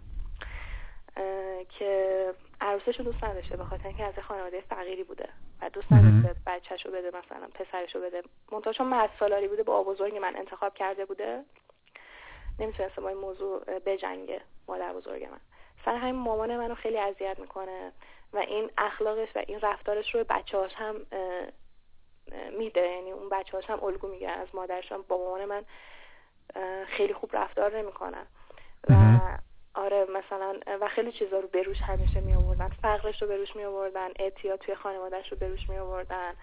که 1.69 2.35
عروسش 2.61 2.99
رو 2.99 3.05
دوست 3.05 3.25
نداشته 3.25 3.57
به 3.57 3.65
خاطر 3.65 3.89
اینکه 3.89 4.05
از 4.05 4.15
خانواده 4.19 4.61
فقیری 4.61 5.05
بوده 5.05 5.29
و 5.63 5.71
دوست 5.71 5.93
نداشته 5.93 6.41
بچهش 6.47 6.87
رو 6.87 6.93
بده 6.93 7.09
مثلا 7.09 7.49
پسرش 7.55 7.95
رو 7.95 8.01
بده. 8.01 8.23
منتها 8.53 8.73
چون 8.73 8.87
مرد 8.87 9.11
سالاری 9.19 9.49
بوده 9.49 9.63
با 9.63 9.83
بزرگ 9.83 10.17
من 10.17 10.37
انتخاب 10.37 10.75
کرده 10.75 11.05
بوده. 11.05 11.45
نمی‌تونسته 12.59 13.01
با 13.01 13.09
این 13.09 13.19
موضوع 13.19 13.79
بجنگه 13.79 14.41
مادر 14.69 14.93
بزرگ 14.93 15.25
من. 15.25 15.41
سر 15.85 15.95
همین 15.97 16.15
مامان 16.15 16.57
منو 16.57 16.75
خیلی 16.75 16.99
اذیت 16.99 17.39
می‌کنه 17.39 17.93
و 18.33 18.39
این 18.39 18.71
اخلاقش 18.79 19.29
و 19.37 19.43
این 19.47 19.61
رفتارش 19.61 20.15
رو 20.15 20.25
بچه 20.29 20.59
هاش 20.59 20.73
هم 20.75 21.07
میده. 22.59 22.81
یعنی 22.81 23.13
اون 23.13 23.29
بچه 23.29 23.53
هاش 23.53 23.71
هم 23.71 23.85
الگو 23.85 24.09
می‌گیرن 24.09 24.39
از 24.39 24.49
مادرش 24.55 24.93
با 24.93 25.19
مامان 25.19 25.45
من 25.45 25.65
خیلی 26.87 27.15
خوب 27.15 27.37
رفتار 27.37 27.79
نمی‌کنن 27.79 28.27
و 28.89 28.95
آره 29.79 30.05
مثلا 30.05 30.61
و 30.81 30.89
خیلی 30.89 31.13
چیزا 31.13 31.41
رو 31.41 31.49
بروش 31.49 31.81
همیشه 31.81 32.21
می 32.21 32.35
آوردن. 32.35 32.69
فقرش 32.69 33.23
رو 33.23 33.29
بروش 33.29 33.57
می 33.57 33.65
آوردن 33.65 34.09
اعتیاد 34.19 34.59
توی 34.59 34.75
خانوادهش 34.75 35.33
رو 35.33 35.39
بروش 35.39 35.69
می 35.69 35.79
آوردن 35.79 36.35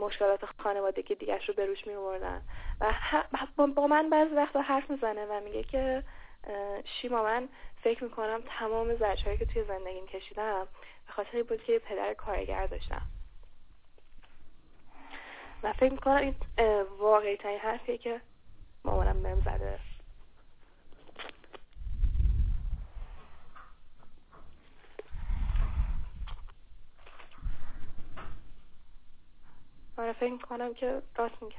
مشکلات 0.00 0.44
خانوادگی 0.62 1.14
دیگرش 1.14 1.48
رو 1.48 1.54
بروش 1.54 1.86
می 1.86 1.94
آوردن. 1.94 2.42
و 2.80 2.94
با 3.66 3.86
من 3.86 4.10
بعضی 4.10 4.34
وقتا 4.34 4.60
حرف 4.60 4.90
می‌زنه 4.90 5.26
و 5.26 5.40
میگه 5.40 5.62
که 5.62 6.02
شیما 6.84 7.22
من 7.22 7.48
فکر 7.82 8.04
می‌کنم 8.04 8.42
تمام 8.58 8.94
زجرهایی 8.94 9.38
که 9.38 9.46
توی 9.46 9.64
زندگیم 9.64 10.06
کشیدم 10.06 10.68
به 11.06 11.12
خاطر 11.12 11.42
بود 11.42 11.62
که 11.62 11.78
پدر 11.78 12.14
کارگر 12.14 12.66
داشتم. 12.66 13.02
و 15.62 15.72
فکر 15.72 15.92
می‌کنم 15.92 16.16
این 16.16 16.34
واقعی 16.98 17.36
ترین 17.36 17.58
حرفیه 17.58 17.98
که 17.98 18.20
مامانم 18.84 19.22
بهم 19.22 19.40
زده. 19.40 19.78
آره 29.98 30.12
فکر 30.12 30.32
می‌کنم 30.32 30.74
که 30.74 31.02
راست 31.16 31.42
میگم 31.42 31.56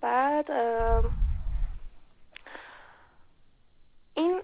بعد 0.00 0.50
این 4.14 4.42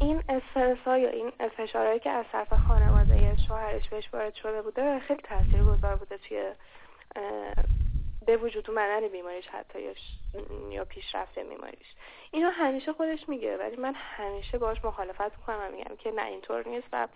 این 0.00 0.22
استرس 0.28 0.86
یا 0.86 1.08
این 1.08 1.32
فشارهایی 1.56 2.00
که 2.00 2.10
از 2.10 2.24
طرف 2.32 2.52
خانواده 2.52 3.36
شوهرش 3.48 3.88
بهش 3.88 4.14
وارد 4.14 4.34
شده 4.34 4.62
بوده 4.62 4.98
خیلی 4.98 5.22
تاثیر 5.22 5.62
گذار 5.62 5.96
بوده 5.96 6.18
توی 6.18 6.52
به 8.26 8.36
وجود 8.36 8.70
اومدن 8.70 9.08
بیماریش 9.08 9.46
حتی 9.46 9.78
یا 10.70 10.84
پیشرفت 10.84 11.38
بیماریش. 11.38 11.86
اینو 12.30 12.50
همیشه 12.50 12.92
خودش 12.92 13.28
میگه 13.28 13.56
ولی 13.56 13.76
من 13.76 13.94
همیشه 13.96 14.58
باش 14.58 14.84
مخالفت 14.84 15.38
می‌کنم 15.38 15.60
و 15.62 15.76
میگم 15.76 15.96
که 15.96 16.10
نه 16.10 16.26
اینطور 16.26 16.68
نیست 16.68 16.88
و 16.92 17.08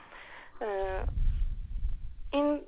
این 2.33 2.61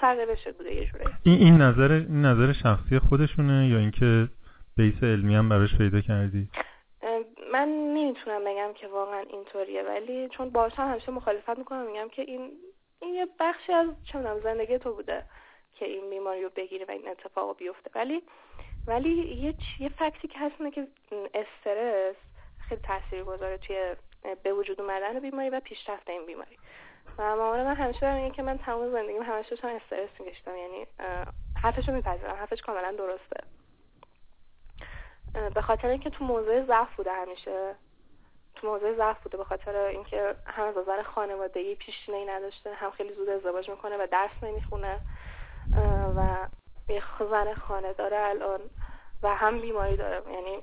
فرق 0.00 0.18
بوده 0.58 0.74
یه 0.74 0.86
جوری. 0.86 1.04
این, 1.22 1.38
این 1.38 1.56
نظر 1.56 1.92
این 1.92 2.22
نظر 2.22 2.52
شخصی 2.52 2.98
خودشونه 2.98 3.68
یا 3.68 3.78
اینکه 3.78 4.28
بیس 4.76 5.02
علمی 5.02 5.34
هم 5.34 5.48
براش 5.48 5.78
پیدا 5.78 6.00
کردی؟ 6.00 6.48
من 7.52 7.68
نمی‌تونم 7.68 8.44
بگم 8.44 8.72
که 8.74 8.88
واقعا 8.88 9.20
اینطوریه 9.20 9.82
ولی 9.82 10.28
چون 10.28 10.50
باش 10.50 10.72
هم 10.74 10.90
همیشه 10.90 11.12
مخالفت 11.12 11.58
می‌کنم 11.58 11.86
میگم 11.86 12.08
که 12.08 12.22
این 12.22 12.50
این 13.02 13.14
یه 13.14 13.26
بخشی 13.40 13.72
از 13.72 13.86
چه 14.12 14.18
زندگی 14.42 14.78
تو 14.78 14.94
بوده. 14.94 15.24
که 15.80 15.86
این 15.86 16.10
بیماری 16.10 16.42
رو 16.42 16.50
بگیره 16.56 16.84
و 16.84 16.90
این 16.90 17.08
اتفاق 17.08 17.56
بیفته. 17.56 17.90
ولی 17.94 18.22
ولی 18.86 19.10
یه 19.10 19.54
یه 19.78 19.88
فکتی 19.88 20.28
که 20.28 20.38
هست 20.38 20.74
که 20.74 20.88
استرس 21.34 22.16
خیلی 22.68 22.80
تاثیر 22.80 23.24
گذاره 23.24 23.58
توی 23.58 23.96
به 24.42 24.52
وجود 24.52 24.80
اومدن 24.80 25.20
بیماری 25.20 25.50
و 25.50 25.60
پیشرفت 25.60 26.10
این 26.10 26.26
بیماری. 26.26 26.58
و 27.18 27.36
مامان 27.36 27.64
من 27.64 27.74
همیشه 27.74 28.00
دارم 28.00 28.30
که 28.30 28.42
من 28.42 28.58
تمام 28.58 28.92
زندگیم 28.92 29.22
همش 29.22 29.48
داشتم 29.48 29.68
استرس 29.68 30.20
میکشتم 30.20 30.56
یعنی 30.56 30.86
حرفش 31.62 31.88
رو 31.88 31.94
میپذیرم. 31.94 32.34
حرفش 32.34 32.62
کاملا 32.62 32.92
درسته. 32.92 33.40
به 35.54 35.62
خاطر 35.62 35.88
اینکه 35.88 36.10
تو 36.10 36.24
موضوع 36.24 36.66
ضعف 36.66 36.96
بوده 36.96 37.12
همیشه. 37.12 37.74
تو 38.54 38.66
موضوع 38.66 38.96
ضعف 38.96 39.22
بوده 39.22 39.36
به 39.36 39.44
خاطر 39.44 39.76
اینکه 39.76 40.34
هم 40.46 40.64
از 40.64 40.78
نظر 40.78 41.02
خانوادگی 41.02 41.74
پیشینه 41.74 42.18
ای 42.18 42.24
نداشته 42.24 42.74
هم 42.74 42.90
خیلی 42.90 43.14
زود 43.14 43.28
ازدواج 43.28 43.70
می‌کنه 43.70 43.96
و 43.96 44.06
درس 44.10 44.42
نمی‌خونه. 44.42 45.00
و 46.16 46.46
یه 46.92 47.02
زن 47.30 47.54
خانه 47.54 47.92
داره 47.92 48.20
الان 48.20 48.60
و 49.22 49.34
هم 49.34 49.60
بیماری 49.60 49.96
داره. 49.96 50.32
یعنی 50.32 50.62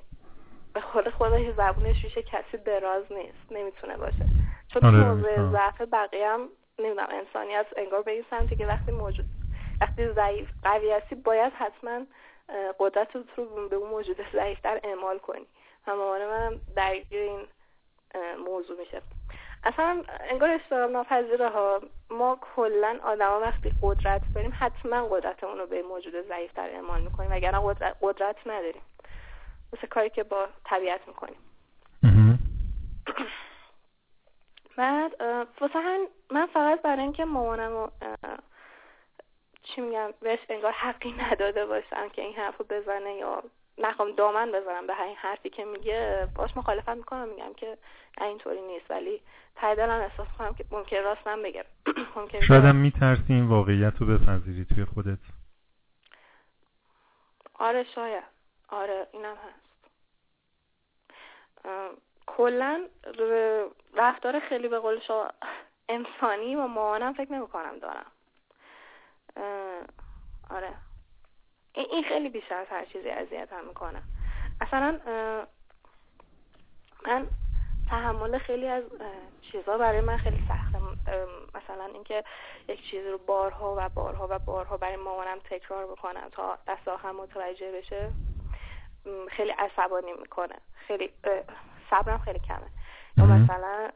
به 0.74 0.80
خود 0.80 1.10
خودش 1.10 1.54
زبونش 1.56 2.04
میشه 2.04 2.22
کسی 2.22 2.58
دراز 2.58 3.12
نیست. 3.12 3.52
نمی‌تونه 3.52 3.96
باشه. 3.96 4.26
چون 4.72 4.84
آره 4.84 5.04
موضوع 5.04 5.50
ضعف 5.52 5.80
بقیه 5.80 6.28
هم 6.28 6.48
نمی‌دونم 6.78 7.08
انسانیت 7.10 7.66
انگار 7.76 8.02
به 8.02 8.10
این 8.10 8.24
سمتی 8.30 8.56
که 8.56 8.66
وقتی 8.66 8.92
موجود 8.92 9.26
وقتی 9.80 10.12
ضعیف 10.12 10.48
قوی 10.62 10.90
هستی 10.90 11.14
باید 11.14 11.52
حتما 11.52 12.06
قدرت 12.78 13.16
رو 13.16 13.22
به 13.68 13.76
اون 13.76 13.90
موجود 13.90 14.16
ضعیفتر 14.32 14.80
اعمال 14.84 15.18
کنی. 15.18 15.46
و 15.86 15.96
مامان 15.96 16.26
منم 16.26 16.60
درگیر 16.76 17.20
این 17.20 17.46
موضوع 18.46 18.78
میشه. 18.78 19.02
اصلا 19.64 20.04
انگار 20.20 20.50
استرام 20.50 20.92
ناپذیره 20.92 21.48
ها. 21.48 21.80
ما 22.10 22.38
کلا 22.56 22.98
آدما 23.02 23.40
وقتی 23.40 23.72
قدرت 23.82 24.22
داریم 24.34 24.52
حتما 24.58 25.08
قدرتمون 25.08 25.58
رو 25.58 25.66
به 25.66 25.82
موجود 25.82 26.28
ضعیفتر 26.28 26.70
اعمال 26.70 27.00
می‌کنیم 27.00 27.30
وگرنه 27.32 27.60
قدرت, 27.62 27.96
قدرت 28.02 28.36
نداریم. 28.46 28.82
مثل 29.72 29.86
کاری 29.86 30.10
که 30.10 30.22
با 30.22 30.48
طبیعت 30.64 31.08
می‌کنیم. 31.08 31.36
بعد 34.76 35.20
واسه 35.60 36.08
من 36.30 36.46
فقط 36.46 36.82
برای 36.82 37.02
اینکه 37.02 37.24
مامانم 37.24 37.90
چی 39.62 39.80
میگم 39.80 40.14
بهش 40.20 40.38
انگار 40.48 40.72
حقی 40.72 41.12
نداده 41.12 41.66
باشم 41.66 42.08
که 42.08 42.22
این 42.22 42.34
حرفو 42.34 42.64
بزنه 42.64 43.14
یا 43.14 43.42
نخوام 43.78 44.12
دامن 44.12 44.52
بزنم 44.52 44.86
به 44.86 45.02
این 45.02 45.16
حرفی 45.16 45.50
که 45.50 45.64
میگه 45.64 46.28
باش 46.34 46.56
مخالفت 46.56 46.88
می‌کنم 46.88 47.28
میگم 47.28 47.54
که 47.54 47.78
اینطوری 48.20 48.60
نیست. 48.60 48.90
ولی 48.90 49.22
ته 49.60 49.74
دلم 49.74 50.00
احساس 50.00 50.28
کنم 50.38 50.54
که 50.54 50.64
ممکن 50.70 50.96
راستم 50.96 51.42
بگم. 51.42 51.62
ممکن 52.16 52.40
شاید 52.40 52.64
هم 52.64 52.76
میترسی 52.76 53.32
این 53.32 53.46
واقعیت 53.46 53.92
رو 54.00 54.06
بپذیری 54.06 54.64
توی 54.64 54.84
خودت. 54.84 55.18
آره 57.54 57.84
شاید. 57.94 58.24
آره 58.68 59.06
اینم 59.12 59.34
هست. 59.36 59.68
کلا 62.26 62.88
رفتار 63.94 64.40
خیلی 64.40 64.68
به 64.68 64.78
قول 64.78 65.00
شما 65.00 65.30
انسانی 65.88 66.56
و 66.56 66.66
مامانم 66.66 67.12
فکر 67.12 67.32
نمی‌کنم 67.32 67.78
دارم. 67.78 68.06
آره. 70.50 70.74
این 71.74 72.04
خیلی 72.04 72.28
بیشتر 72.28 72.54
از 72.54 72.66
هر 72.70 72.84
چیزی 72.84 73.08
اذیت 73.08 73.52
هم 73.52 73.68
می‌کنه 73.68 74.02
اصلا 74.60 75.00
من 77.06 77.26
تحمل 77.88 78.38
خیلی 78.38 78.68
از 78.68 78.84
چیزها 79.52 79.78
برای 79.78 80.00
من 80.00 80.16
خیلی 80.16 80.42
سخته. 80.48 80.78
مثلا 81.54 81.84
اینکه 81.84 82.24
یک 82.68 82.90
چیزی 82.90 83.08
رو 83.08 83.18
بارها 83.18 83.74
و 83.78 83.88
بارها 83.94 84.28
و 84.30 84.38
بارها 84.38 84.76
برای 84.76 84.96
مامانم 84.96 85.38
تکرار 85.50 85.86
بکنم 85.86 86.28
تا 86.32 86.58
دست 86.68 86.88
هم 86.88 87.16
متوجه 87.16 87.72
بشه 87.72 88.08
خیلی 89.28 89.50
عصبانی 89.50 90.12
می‌کنه. 90.12 90.54
خیلی 90.86 91.10
صبرم 91.90 92.18
خیلی 92.18 92.38
کمه. 92.38 92.68
یا 93.16 93.24
مثلا 93.26 93.90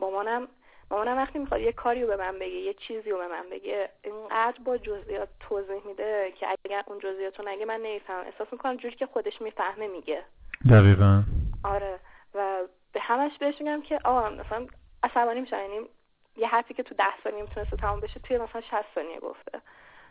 مامانم 0.00 0.48
مامانم 0.90 1.16
وقتی 1.16 1.38
می‌خواد 1.38 1.60
یه 1.60 1.72
کاری 1.72 2.02
رو 2.02 2.08
به 2.08 2.16
من 2.16 2.38
بگه 2.38 2.46
یه 2.46 2.74
چیزی 2.74 3.10
رو 3.10 3.18
به 3.18 3.28
من 3.28 3.50
بگه 3.50 3.90
اینقدر 4.04 4.58
با 4.64 4.76
جزئیات 4.76 5.28
توضیح 5.40 5.86
میده 5.86 6.32
که 6.40 6.46
اگر 6.48 6.84
اون 6.86 6.98
جزئیات 6.98 7.40
رو 7.40 7.48
نگه 7.48 7.64
من 7.64 7.80
نمی‌فهمم. 7.80 8.26
احساس 8.26 8.52
می‌کنم 8.52 8.76
جوری 8.76 8.96
که 8.96 9.06
خودش 9.06 9.40
می‌فهمه 9.40 9.88
میگه. 9.88 10.22
دقیقا. 10.70 11.22
آره. 11.64 11.98
و 12.34 12.58
به 12.92 13.00
همش 13.00 13.38
بهش 13.38 13.60
میگم 13.60 13.82
که 13.82 14.00
آه 14.04 14.28
مثلا 14.28 14.66
عصبانی 15.02 15.40
میشن 15.40 15.60
یعنی 15.60 15.88
یه 16.36 16.48
حرفی 16.48 16.74
که 16.74 16.82
تو 16.82 16.94
ده 16.94 17.22
ثانیه 17.24 17.42
می‌تونسته 17.42 17.76
تمام 17.76 18.00
بشه 18.00 18.20
توی 18.20 18.38
مثلا 18.38 18.60
60 18.60 18.94
ثانیه 18.94 19.20
گفته. 19.20 19.60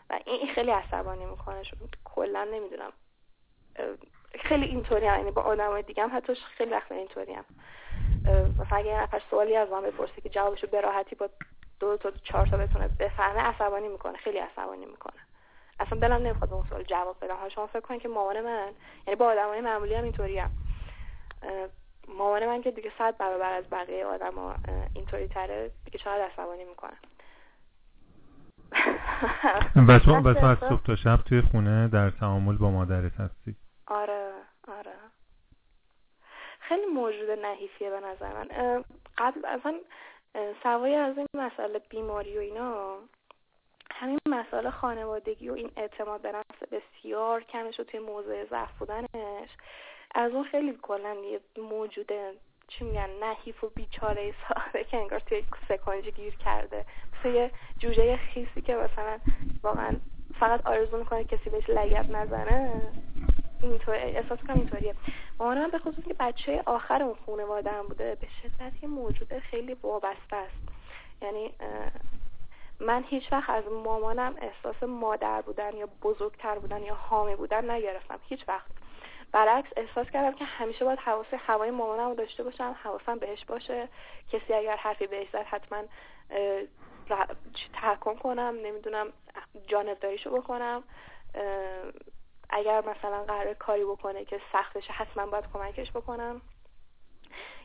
و 0.10 0.20
این 0.26 0.54
خیلی 0.54 0.72
عصبانی 0.72 1.26
می‌کنه 1.26 1.62
کلا 2.04 2.44
نمی‌دونم. 2.44 2.94
خیلی 4.40 4.66
اینطوری 4.66 5.08
هم 5.08 5.18
یعنی 5.18 5.32
با 5.32 5.42
آدم 5.42 5.82
دیگه 5.82 6.04
هم 6.04 6.18
حتی 6.18 6.36
خیلی 6.36 6.72
وقت 6.72 6.92
اینطوری 6.92 7.34
هم. 7.34 7.46
مثلا 8.60 8.78
اگه 8.78 8.88
یه 8.88 9.02
نفر 9.02 9.22
سوالی 9.30 9.56
از 9.56 9.70
من 9.70 9.82
بپرسه 9.82 10.22
که 10.22 10.30
جوابشو 10.30 10.68
به 10.68 10.82
راحتی 10.82 11.16
با 11.16 11.30
دو 11.80 11.98
تا 11.98 12.12
چهار 12.12 12.48
تا 12.48 12.58
بتونه 12.58 12.88
بفهمه 12.88 13.40
عصبانی 13.42 13.88
می‌کنه 13.88 14.18
خیلی 14.18 14.38
عصبانی 14.38 14.86
می‌کنه. 14.86 15.22
اصلا 15.80 16.00
دلم 16.00 16.22
نمی‌خواد 16.22 16.54
اون 16.54 16.64
سوال 16.70 16.84
جواب 16.84 17.18
بدم. 17.22 17.36
حالا 17.36 17.50
شما 17.50 17.68
فکر 17.68 17.80
کنید 17.80 18.02
که 18.02 18.08
مامان 18.08 18.42
من 18.42 18.74
یعنی 19.08 19.16
با 19.16 19.26
آدمای 19.26 19.62
معمولی 19.62 19.96
هم 19.96 20.04
اینطوری 20.04 20.40
هم. 20.40 20.50
مامان 22.18 22.45
من 22.45 22.62
که 22.62 22.72
دیگه 22.72 22.91
صد 22.97 23.18
برابر 23.18 23.53
از 23.53 23.64
بقیه 23.72 24.05
آدما 24.05 24.55
اینطوری 24.95 25.28
تره 25.28 25.72
دیگه 25.86 25.97
شاید 25.97 26.22
عصبانی 26.22 26.64
می‌کنه 26.64 26.97
و 29.88 29.99
تو 30.34 30.45
از 30.45 30.57
صبح 30.70 30.84
تا 30.84 30.95
شب 30.95 31.20
توی 31.30 31.41
خونه 31.41 31.88
در 31.88 32.09
تعامل 32.09 32.57
با 32.57 32.72
مادرت 32.72 33.20
هستی 33.20 33.55
آره 33.88 34.32
آره. 34.68 34.95
خیلی 36.59 36.86
موجود 36.86 37.30
نحیفیه 37.30 37.89
به 37.89 37.99
نظر 37.99 38.34
من. 38.34 38.84
قبل 39.18 39.45
اصلا 39.45 39.74
سوای 40.64 40.95
از 40.95 41.18
این 41.18 41.28
مسئله 41.34 41.82
بیماری 41.89 42.38
و 42.38 42.41
اینا 42.41 42.97
همین 43.91 44.20
مسئله 44.30 44.72
خانوادگی 44.72 45.49
و 45.49 45.53
این 45.53 45.72
اعتماد 45.78 46.22
به 46.22 46.32
نفس 46.32 46.64
بسیار 46.72 47.43
کمش 47.43 47.80
و 47.80 47.84
توی 47.84 47.99
موضوع 47.99 48.45
ضعف 48.45 48.78
بودنش. 48.80 49.49
از 50.16 50.32
اون 50.32 50.43
خیلی 50.43 50.78
کلا 50.82 51.14
یه 51.14 51.39
موجود 51.57 52.12
چی 52.68 52.84
میگن 52.86 53.09
نحیف 53.22 53.64
و 53.64 53.70
بیچاره 53.76 54.34
ساده 54.47 54.84
که 54.84 54.97
انگار 54.97 55.20
توی 55.20 55.43
سکنجی 55.70 56.12
گیر 56.12 56.36
کرده. 56.36 56.86
مثل 57.20 57.30
یه 57.30 57.51
جوجه 57.80 58.18
خیسی 58.18 58.62
که 58.62 58.76
مثلا 58.76 59.20
واقعا 59.64 59.95
فقط 60.39 60.68
آرزو 60.68 60.97
می‌کنه 60.97 61.24
کسی 61.24 61.49
بهش 61.49 61.70
لگت 61.70 62.09
نزنه. 62.09 62.82
اینطور 63.64 63.95
احساس 63.95 64.39
کنم 64.39 64.55
اینطوریه. 64.55 64.95
مامانم 65.39 65.70
به 65.72 65.80
خصوص 65.80 66.05
که 66.05 66.14
بچه 66.20 66.64
آخر 66.66 67.03
اون 67.03 67.16
خانواده 67.26 67.72
هم 67.72 67.88
بوده 67.88 68.16
به 68.16 68.28
شدت 68.41 68.84
یه 68.84 68.89
موجود 68.89 69.39
خیلی 69.39 69.74
وابسته 69.74 70.36
است. 70.36 70.57
یعنی 71.22 71.53
من 72.80 73.03
هیچ 73.03 73.32
وقت 73.32 73.49
از 73.49 73.64
مامانم 73.68 74.36
احساس 74.41 74.84
مادر 74.84 75.41
بودن 75.41 75.78
یا 75.78 75.88
بزرگتر 76.01 76.59
بودن 76.59 76.84
یا 76.84 76.95
حامی 76.95 77.36
بودن 77.36 77.72
نگرفتم. 77.72 78.20
هیچ 78.30 78.43
وقت. 78.47 78.81
برعکس 79.32 79.70
احساس 79.76 80.08
کردم 80.10 80.38
که 80.38 80.46
همیشه 80.46 80.86
باید 80.86 81.00
حواس 81.00 81.28
هوای 81.32 81.72
مامانم 81.72 82.10
رو 82.10 82.16
داشته 82.16 82.44
باشم 82.44 82.76
حواسم 82.84 83.20
بهش 83.20 83.46
باشه. 83.46 83.90
کسی 84.32 84.54
اگر 84.54 84.76
حرفی 84.76 85.08
بهش 85.08 85.28
زد 85.34 85.46
حتما 85.46 85.84
تحکم 87.74 88.16
کنم 88.16 88.58
نمی‌دونم 88.64 89.14
جانبداریشو 89.68 90.30
بکنم. 90.30 90.84
اگر 92.50 92.84
مثلا 92.86 93.24
قرار 93.24 93.54
کاری 93.54 93.86
بکنه 93.86 94.26
که 94.26 94.42
سختشه 94.52 94.94
حتما 94.94 95.26
باید 95.26 95.46
کمکش 95.54 95.92
بکنم. 95.92 96.42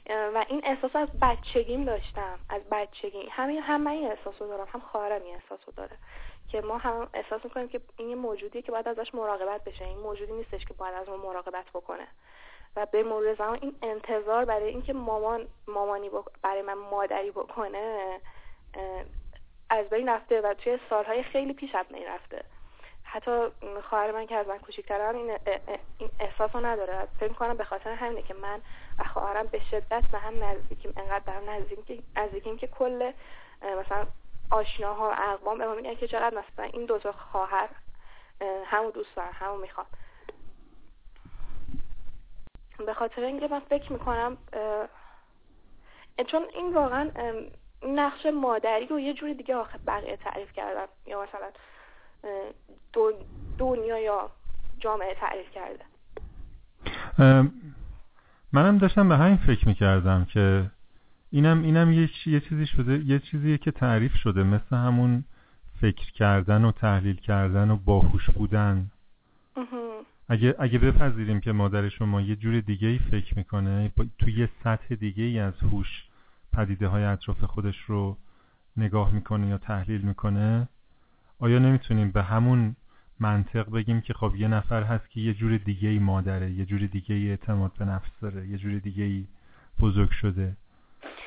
و 0.09 0.45
این 0.49 0.61
احساس 0.65 0.97
از 0.97 1.09
بچگیم 1.23 1.85
داشتم 1.85 2.39
از 2.49 2.63
بچگی. 2.71 3.29
همین 3.31 3.63
هم 3.63 3.81
من 3.81 3.91
این 3.91 4.11
احساس 4.11 4.35
رو 4.43 4.49
دارم 4.49 4.67
هم 4.73 4.81
خواهرم 4.81 5.23
این 5.23 5.35
احساس 5.35 5.61
رو 5.67 5.73
داره. 5.77 5.97
که 6.49 6.61
ما 6.61 6.79
هم 6.79 7.09
احساس 7.15 7.45
می‌کنیم 7.45 7.69
که 7.69 7.81
این 7.97 8.09
یه 8.09 8.17
موجودیه 8.17 8.63
که 8.63 8.73
باید 8.73 8.89
ازش 8.89 9.15
مراقبت 9.15 9.65
بشه. 9.65 9.85
این 9.85 9.99
موجودی 9.99 10.33
نیستش 10.33 10.65
که 10.65 10.75
باید 10.75 10.95
از 10.95 11.09
ما 11.09 11.17
مراقبت 11.17 11.65
بکنه. 11.75 12.07
و 12.77 12.87
به 12.87 13.03
مرور 13.03 13.35
زمان 13.35 13.59
این 13.63 13.77
انتظار 13.83 14.45
برای 14.45 14.69
اینکه 14.69 14.93
مامان 14.93 15.49
مامانی 15.67 16.11
برای 16.43 16.63
من 16.63 16.75
مادری 16.75 17.31
بکنه 17.31 18.21
از 19.71 19.89
بین 19.89 20.09
رفته 20.09 20.41
و 20.41 20.55
توی 20.55 20.79
سالهای 20.91 21.23
خیلی 21.23 21.53
پیش 21.53 21.75
از 21.75 21.87
بین 21.87 22.07
رفته. 22.07 22.45
حتی 23.05 23.47
خواهر 23.89 24.13
من 24.13 24.27
که 24.27 24.37
از 24.37 24.49
من 24.49 24.59
کوچیک‌ترن 24.59 25.17
این 25.17 25.39
احساس 26.21 26.51
رو 26.55 26.67
نداره. 26.67 27.09
فکر 27.21 27.33
کنم 27.33 27.57
به 27.57 27.65
خاطر 27.65 27.91
همینه 27.93 28.23
که 28.23 28.35
من 28.35 28.61
و 28.99 29.05
خواهرم 29.05 29.47
به 29.47 29.61
شدت 29.71 30.05
به 30.13 30.19
هم 30.19 30.45
نزدیکیم 30.45 30.93
انقدر 30.97 31.25
به 31.25 31.33
هم 31.33 31.43
نزدیکیم 32.17 32.57
که 32.57 32.67
کل 32.67 33.13
مثلا 33.63 34.07
آشناها 34.51 35.09
و 35.09 35.15
اقوام 35.33 35.59
به 35.59 35.67
ما 35.67 35.95
که 35.95 36.09
چقدر 36.09 36.39
مثلا 36.39 36.65
این 36.65 36.87
دو 36.87 36.99
تا 36.99 37.13
خواهر 37.13 37.69
همو 38.67 38.91
دوست 38.91 39.17
دارن 39.17 39.33
همو 39.33 39.57
می‌خوان. 39.57 39.87
به 42.87 42.95
خاطر 42.95 43.23
اینکه 43.23 43.49
من 43.49 43.61
فکر 43.61 43.93
می‌کنم 43.93 44.37
چون 46.27 46.45
این 46.55 46.75
واقعا 46.75 47.11
نقش 47.83 48.27
مادری 48.27 48.87
رو 48.87 49.01
یه 49.01 49.15
جوری 49.15 49.35
دیگه 49.35 49.57
آخر 49.57 49.79
بقیه 49.87 50.17
تعریف 50.17 50.53
کردن 50.53 50.87
یا 51.07 51.23
مثلا 51.23 51.51
دنیا 53.59 53.99
یا 53.99 54.31
جامعه 54.79 55.15
تعریف 55.15 55.51
کرده. 55.51 55.85
منم 58.53 58.79
داشتم 58.79 59.09
به 59.09 59.17
همین 59.17 59.37
فکر 59.37 59.69
می‌کردم 59.69 60.25
که 60.25 60.71
اینم 61.31 61.63
اینم 61.63 61.93
یه, 61.93 62.11
یه 62.27 62.41
چیزی 62.41 62.67
شده 62.67 62.99
یه 62.99 63.19
چیزیه 63.19 63.59
که 63.59 63.71
تعریف 63.71 64.15
شده 64.15 64.43
مثل 64.43 64.77
همون 64.77 65.25
فکر 65.81 66.13
کردن 66.13 66.65
و 66.65 66.73
تحلیل 66.73 67.17
کردن 67.17 67.71
و 67.71 67.77
باهوش 67.77 68.31
بودن. 68.31 68.91
اگه 70.29 70.55
اگه 70.59 70.79
بپذیریم 70.79 71.41
که 71.41 71.53
مادر 71.53 71.89
شما 71.89 72.21
یه 72.21 72.37
جور 72.37 72.61
دیگه 72.61 72.89
ای 72.89 72.99
فکر 72.99 73.39
می‌کنه 73.39 73.93
توی 74.19 74.33
یه 74.33 74.49
سطح 74.65 74.95
دیگه 74.95 75.25
ای 75.25 75.39
از 75.39 75.55
هوش 75.63 76.05
پدیده 76.53 76.89
های 76.89 77.05
اطراف 77.05 77.45
خودش 77.45 77.81
رو 77.81 78.17
نگاه 78.77 79.13
می‌کنه 79.13 79.47
یا 79.47 79.59
تحلیل 79.59 80.01
می‌کنه 80.01 80.69
آیا 81.39 81.59
نمی‌تونیم 81.59 82.11
به 82.11 82.23
همون 82.23 82.77
منطق 83.21 83.71
بگیم 83.71 84.01
که 84.01 84.15
خب 84.15 84.33
یه 84.37 84.49
نفر 84.49 84.83
هست 84.83 85.11
که 85.11 85.21
یه 85.21 85.35
جور 85.35 85.57
دیگه 85.57 85.89
ای 85.89 85.99
مادره 85.99 86.51
یه 86.51 86.65
جور 86.65 86.81
دیگه 86.81 87.15
ای 87.15 87.31
اعتماد 87.31 87.73
به 87.79 87.85
نفس 87.85 88.21
داره 88.23 88.47
یه 88.47 88.59
جور 88.59 88.79
دیگه 88.79 89.05
ای 89.05 89.27
بزرگ 89.81 90.11
شده. 90.11 90.57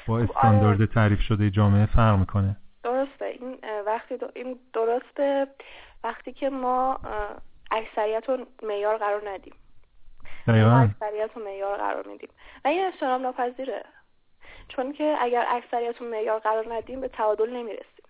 با 0.08 0.18
خب، 0.18 0.32
استاندارد 0.32 0.86
تعریف 0.86 1.22
شده 1.22 1.50
جامعه 1.50 1.86
فرق 1.86 2.20
می‌کنه. 2.20 2.56
درسته. 2.84 3.26
این 3.26 3.58
وقتی 3.86 4.16
این 4.36 4.60
درسته. 4.74 5.48
وقتی 6.04 6.34
که 6.34 6.50
ما 6.50 7.00
اکثریت 7.72 8.24
رو 8.28 8.46
معیار 8.64 8.98
قرار 8.98 9.30
ندیم. 9.30 9.54
دقیقا. 10.48 10.72
اکثریت 10.72 11.30
رو 11.36 11.44
معیار 11.44 11.78
قرار 11.78 12.08
میدیم. 12.08 12.30
و 12.66 12.68
این 12.68 12.86
احترام 12.86 13.22
ناپذیره. 13.22 13.84
چون 14.68 14.94
که 14.94 15.18
اگر 15.22 15.46
اکثریت 15.50 15.96
رو 16.02 16.10
معیار 16.10 16.40
قرار 16.40 16.74
ندیم 16.74 17.02
به 17.02 17.08
تعادل 17.08 17.50
نمی‌رسیم. 17.50 18.06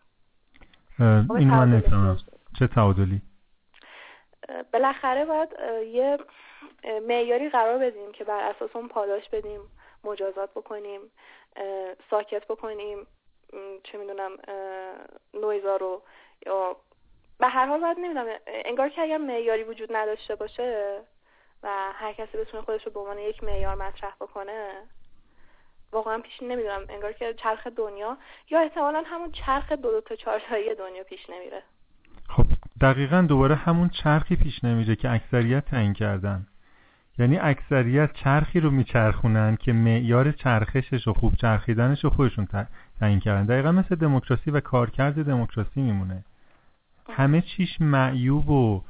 این 1.38 1.50
من 1.50 1.74
نفهمم 1.74 2.18
چه 2.60 2.68
تعادلی؟ 2.68 3.22
بالاخره 4.74 5.26
باید 5.26 5.50
یه 5.88 6.18
معیاری 7.08 7.50
قرار 7.50 7.78
بدیم 7.78 8.12
که 8.12 8.24
بر 8.24 8.50
اساس 8.50 8.76
اون 8.76 8.88
پاداش 8.88 9.30
بدیم 9.30 9.62
مجازات 10.04 10.50
بکنیم 10.52 11.02
ساکت 12.10 12.48
بکنیم 12.48 13.08
چه 13.84 13.98
می‌دونم 13.98 14.38
نویزا 15.34 15.76
رو 15.76 16.02
یا 16.46 16.76
به 17.40 17.48
هر 17.48 17.66
حال 17.66 17.80
باید 17.80 18.00
نمی‌دونم 18.00 18.40
انگار 18.48 18.90
که 18.90 19.02
اگر 19.02 19.18
معیاری 19.18 19.64
وجود 19.64 19.96
نداشته 19.96 20.36
باشه 20.36 21.02
و 21.64 21.92
هر 21.94 22.14
کسی 22.14 22.38
بتونه 22.38 22.64
خودش 22.64 22.86
رو 22.86 22.92
به 22.92 23.00
عنوان 23.00 23.20
یک 23.20 23.44
معیار 23.44 23.76
مطرح 23.76 24.16
بکنه 24.22 24.88
واقعا 25.92 26.20
پیش 26.22 26.42
نمی‌دونم 26.42 26.86
انگار 26.90 27.14
که 27.14 27.34
چرخ 27.34 27.68
دنیا 27.68 28.18
یا 28.50 28.60
احتمالا 28.60 29.04
همون 29.06 29.32
چرخ 29.32 29.72
دو 29.72 29.92
دو 29.92 30.02
تا 30.02 30.16
چهارتایی 30.16 30.76
دنیا 30.76 31.04
پیش 31.04 31.30
نمیره. 31.30 31.64
خب. 32.30 32.59
دقیقا 32.82 33.22
دوباره 33.22 33.56
همون 33.56 33.90
چرخی 33.90 34.36
پیش 34.36 34.64
نمیره 34.64 34.96
که 34.96 35.12
اکثریت 35.12 35.66
تعیین 35.66 35.94
کردن. 35.94 36.48
یعنی 37.18 37.38
اکثریت 37.38 38.14
چرخی 38.14 38.60
رو 38.60 38.72
میچرخونن 38.72 39.56
که 39.56 39.74
معیار 39.74 40.32
چرخشش 40.32 41.08
و 41.08 41.14
خوب 41.14 41.36
چرخیدنش 41.36 42.04
رو 42.04 42.10
خودشون 42.10 42.48
تعیین 43.00 43.20
کردن. 43.20 43.46
دقیقا 43.46 43.72
مثل 43.72 43.96
دموکراسی 43.96 44.52
و 44.52 44.60
کارکرد 44.60 45.26
دموکراسی 45.26 45.82
میمونه. 45.82 46.24
همه 47.10 47.42
چیش 47.42 47.82
معیوب 47.82 48.50
و 48.50 48.84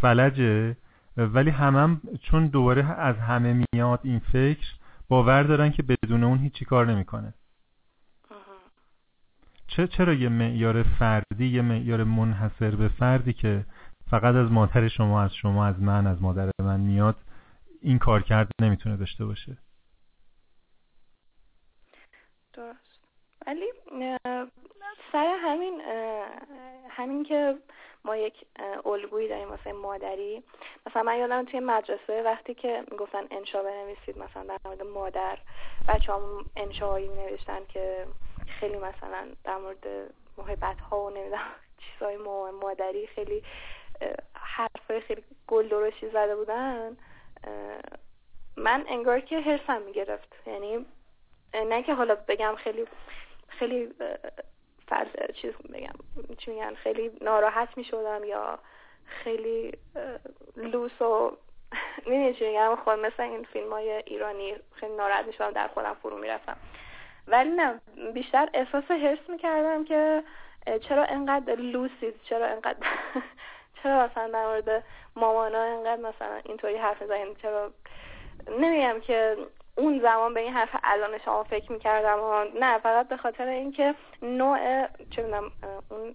فلجه 0.00 0.76
ولی 1.16 1.50
همم 1.50 1.76
هم 1.76 2.00
چون 2.22 2.46
دوباره 2.46 3.00
از 3.00 3.18
همه 3.18 3.64
میاد 3.72 4.00
این 4.02 4.18
فکر 4.18 4.66
باور 5.08 5.42
دارن 5.42 5.70
که 5.70 5.82
بدون 5.82 6.24
اون 6.24 6.38
هیچی 6.38 6.64
کار 6.64 6.86
نمی‌کنه. 6.86 7.34
چه 9.68 9.86
چرا 9.86 10.12
یه 10.12 10.28
معیار 10.28 10.82
فردی 10.82 11.46
یه 11.46 11.62
معیار 11.62 12.04
منحصر 12.04 12.76
به 12.76 12.88
فردی 12.88 13.32
که 13.32 13.64
فقط 14.10 14.34
از 14.34 14.52
مادر 14.52 14.88
شما 14.88 15.22
از 15.22 15.34
شما 15.34 15.66
از 15.66 15.82
من 15.82 16.06
از 16.06 16.22
مادر 16.22 16.50
من 16.60 16.80
میاد 16.80 17.16
این 17.82 17.98
کار 17.98 18.22
کرد 18.22 18.48
نمی‌تونه 18.60 18.96
داشته 18.96 19.24
باشه؟ 19.24 19.56
درست. 22.52 23.00
ولی 23.46 23.66
سر 25.12 25.36
همین 25.42 25.80
همین 26.90 27.24
که 27.24 27.54
ما 28.04 28.16
یک 28.16 28.34
الگویی 28.84 29.28
داریم 29.28 29.48
واسه 29.48 29.72
مادری 29.72 30.42
مثلا 30.86 31.02
من 31.02 31.18
یادم 31.18 31.44
توی 31.44 31.60
مدرسه 31.60 32.22
وقتی 32.24 32.54
که 32.54 32.84
می‌گفتن 32.90 33.22
انشا 33.30 33.62
بنویسید 33.62 34.18
مثلا 34.18 34.44
در 34.44 34.58
مورد 34.64 34.82
مادر 34.82 35.38
بچه 35.88 36.12
هم 36.12 36.44
انشاهایی 36.56 37.08
نوشتن 37.08 37.60
که 37.68 38.06
خیلی 38.46 38.76
مثلا 38.76 39.28
در 39.44 39.56
مورد 39.56 40.10
محبت 40.38 40.80
ها 40.80 41.00
و 41.00 41.10
نمی‌دونم 41.10 41.40
چیزهای 41.78 42.16
مادری 42.52 43.06
خیلی 43.06 43.42
حرفای 44.34 45.00
خیلی 45.00 45.22
گل 45.46 45.68
درشتی 45.68 46.08
زده 46.08 46.36
بودن. 46.36 46.96
من 48.56 48.84
انگار 48.88 49.20
که 49.20 49.40
حرفم 49.40 49.82
می‌گرفت. 49.82 50.34
یعنی 50.46 50.86
نه 51.54 51.82
که 51.82 51.94
حالا 51.94 52.14
بگم 52.14 52.54
خیلی 52.56 52.86
خیلی 53.48 53.94
فرد 54.88 55.34
چیز 55.34 55.52
بگم 55.54 55.94
چی 56.38 56.50
میگن 56.50 56.74
خیلی 56.74 57.10
ناراحت 57.20 57.68
می‌شدم 57.76 58.24
یا 58.24 58.58
خیلی 59.06 59.72
لوس 60.56 61.02
و 61.02 61.36
می‌دونی 62.06 62.34
چی 62.34 62.46
میگم 62.46 62.76
خود 62.84 62.98
مثل 62.98 63.22
این 63.22 63.44
فیلم 63.44 63.72
های 63.72 63.90
ایرانی 63.90 64.56
خیلی 64.72 64.96
ناراحت 64.96 65.26
می‌شدم 65.26 65.50
در 65.50 65.68
خودم 65.68 65.96
فرو 66.02 66.18
می‌رفتم. 66.18 66.56
ولی 67.28 67.50
نه 67.50 67.80
بیشتر 68.14 68.48
احساس 68.54 68.90
حرس 68.90 69.30
می‌کردم 69.30 69.84
که 69.84 70.22
چرا 70.80 71.04
انقدر 71.04 71.54
لوسید 71.54 72.14
چرا 72.22 72.46
انقدر 72.46 72.76
چرا 73.82 74.06
مثلا 74.06 74.28
در 74.28 74.46
مورد 74.46 74.84
مامانا 75.16 75.62
انقدر 75.62 76.02
مثلا 76.02 76.40
اینطوری 76.44 76.76
حرف 76.76 77.02
می‌زنین 77.02 77.34
چرا؟ 77.42 77.70
نمیگم 78.60 79.00
که 79.00 79.36
اون 79.76 80.00
زمان 80.00 80.34
به 80.34 80.40
این 80.40 80.52
حرف 80.52 80.76
الان 80.84 81.18
شما 81.24 81.42
فکر 81.42 81.72
می‌کردم 81.72 82.18
نه 82.60 82.78
فقط 82.78 83.08
به 83.08 83.16
خاطر 83.16 83.46
اینکه 83.46 83.94
نوع 84.22 84.86
چه 85.10 85.22
می‌دونم 85.22 85.50
اون 85.90 86.14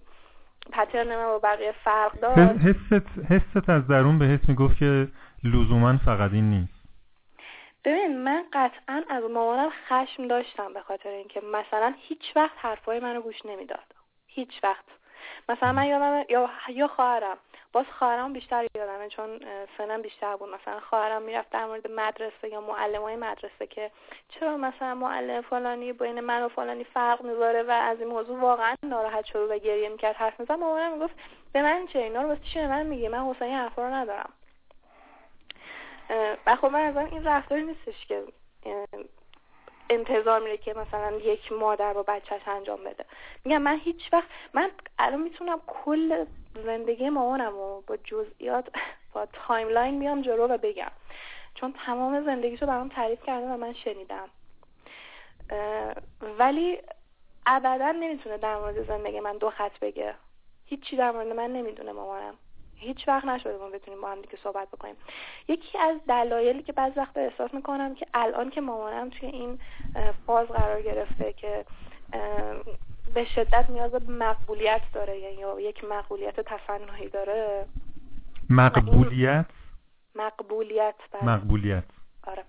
پترن 0.72 1.16
من 1.16 1.26
با 1.26 1.38
بقیه 1.38 1.72
فرق 1.84 2.20
داشت. 2.20 2.38
حست, 2.38 3.32
حست 3.32 3.70
از 3.70 3.86
درون 3.86 4.18
به 4.18 4.24
حس 4.24 4.48
می‌گفت 4.48 4.78
که 4.78 5.08
لزوما 5.44 5.96
فقط 6.04 6.30
این 6.32 6.50
نیست. 6.50 6.71
ببین 7.84 8.18
من 8.18 8.44
قطعا 8.52 9.02
از 9.08 9.24
مامانم 9.24 9.70
خشم 9.88 10.28
داشتم 10.28 10.72
به 10.72 10.80
خاطر 10.80 11.08
اینکه 11.08 11.40
مثلا 11.40 11.94
هیچ 11.98 12.32
وقت 12.36 12.56
حرفای 12.56 13.00
منو 13.00 13.20
گوش 13.20 13.46
نمی‌داد. 13.46 13.94
هیچ 14.26 14.64
وقت. 14.64 14.84
مثلا 15.48 15.72
من 15.72 15.86
یادم 15.86 16.24
یا 16.28 16.50
یا 16.68 16.88
خواهرم. 16.88 17.38
باز 17.72 17.86
خواهرم 17.98 18.32
بیشتر 18.32 18.66
یادمه 18.76 19.08
چون 19.08 19.40
سنم 19.78 20.02
بیشتر 20.02 20.36
بود. 20.36 20.48
مثلا 20.48 20.80
خواهرم 20.80 21.22
می‌رفت 21.22 21.50
در 21.50 21.66
مورد 21.66 21.90
مدرسه 21.90 22.48
یا 22.48 22.60
معلم 22.60 23.02
های 23.02 23.16
مدرسه 23.16 23.66
که 23.66 23.90
چرا 24.28 24.56
مثلا 24.56 24.94
معلم 24.94 25.40
فلانی 25.40 25.92
بین 25.92 26.20
من 26.20 26.42
و 26.42 26.48
فلانی 26.48 26.84
فرق 26.84 27.22
می‌ذاره 27.22 27.62
و 27.62 27.70
از 27.70 28.00
این 28.00 28.08
موضوع 28.08 28.40
واقعا 28.40 28.74
ناراحت 28.82 29.24
شد 29.24 29.50
و 29.50 29.58
گریه 29.58 29.88
می‌کرد 29.88 30.16
حرف 30.16 30.40
می‌زد. 30.40 30.52
مامانم 30.52 30.92
می‌گفت 30.92 31.14
به 31.52 31.62
من 31.62 31.86
چه؟ 31.86 31.98
اینا 31.98 32.22
رو 32.22 32.28
واسه 32.28 32.40
چی 32.52 32.66
من 32.66 32.86
میگه 32.86 33.08
من 33.08 33.18
حوصله 33.18 33.52
حرفا 33.52 33.82
رو 33.88 33.94
ندارم. 33.94 34.32
و 36.46 36.56
خب 36.56 36.66
من 36.66 36.80
از 36.80 36.96
این 36.96 37.24
رفتاری 37.24 37.62
نیستش 37.62 38.06
که 38.06 38.24
انتظار 39.90 40.40
میره 40.40 40.56
که 40.56 40.74
مثلا 40.74 41.12
یک 41.12 41.52
مادر 41.52 41.92
با 41.92 42.02
بچهش 42.02 42.42
انجام 42.46 42.84
بده. 42.84 43.04
میگم 43.44 43.62
من 43.62 43.78
هیچ 43.78 44.12
وقت 44.12 44.28
من 44.54 44.70
الان 44.98 45.20
می‌تونم 45.20 45.60
کل 45.66 46.24
زندگی 46.54 47.10
مامانم 47.10 47.56
و 47.56 47.80
با 47.80 47.96
جزئیات 47.96 48.68
با 49.12 49.26
timeline 49.26 49.94
میام 49.94 50.22
جلو 50.22 50.46
و 50.46 50.58
بگم. 50.58 50.90
چون 51.54 51.74
تمام 51.86 52.24
زندگیشو 52.24 52.66
برام 52.66 52.88
تعریف 52.88 53.22
کرده 53.22 53.46
و 53.46 53.56
من 53.56 53.72
شنیدم. 53.72 54.28
ولی 56.38 56.78
ابدا 57.46 57.90
نمی‌تونه 57.92 58.38
در 58.38 58.56
مورد 58.56 58.86
زندگی 58.86 59.20
من 59.20 59.38
دو 59.38 59.50
خط 59.50 59.78
بگه. 59.78 60.14
هیچی 60.64 60.96
در 60.96 61.10
مورد 61.10 61.26
من 61.26 61.52
نمی‌دونه 61.52 61.92
مامانم. 61.92 62.34
هیچ 62.82 63.08
وقت 63.08 63.24
نشده 63.24 63.56
ما 63.58 63.68
بتونیم 63.68 64.00
با 64.00 64.08
هم 64.08 64.20
دیگه 64.20 64.38
صحبت 64.42 64.68
بکنیم. 64.68 64.96
یکی 65.48 65.78
از 65.78 65.96
دلایلی 66.08 66.62
که 66.62 66.72
بعض 66.72 66.92
وقت 66.96 67.16
احساس 67.16 67.54
می‌کنم 67.54 67.94
که 67.94 68.06
الان 68.14 68.50
که 68.50 68.60
مامانم 68.60 69.10
توی 69.10 69.28
این 69.28 69.58
فاز 70.26 70.48
قرار 70.48 70.82
گرفته 70.82 71.32
که 71.32 71.64
به 73.14 73.24
شدت 73.24 73.70
نیاز 73.70 73.90
به 73.90 74.12
مقبولیت 74.12 74.82
داره 74.92 75.18
یعنی 75.18 75.62
یک 75.62 75.84
مقبولیت 75.84 76.40
تصنعی 76.40 77.08
داره. 77.08 77.66
مقبولیت؟ 78.50 79.46
مقبولیت 80.14 80.94
بله. 81.12 81.24
مقبولیت. 81.24 81.84
آره. 82.26 82.44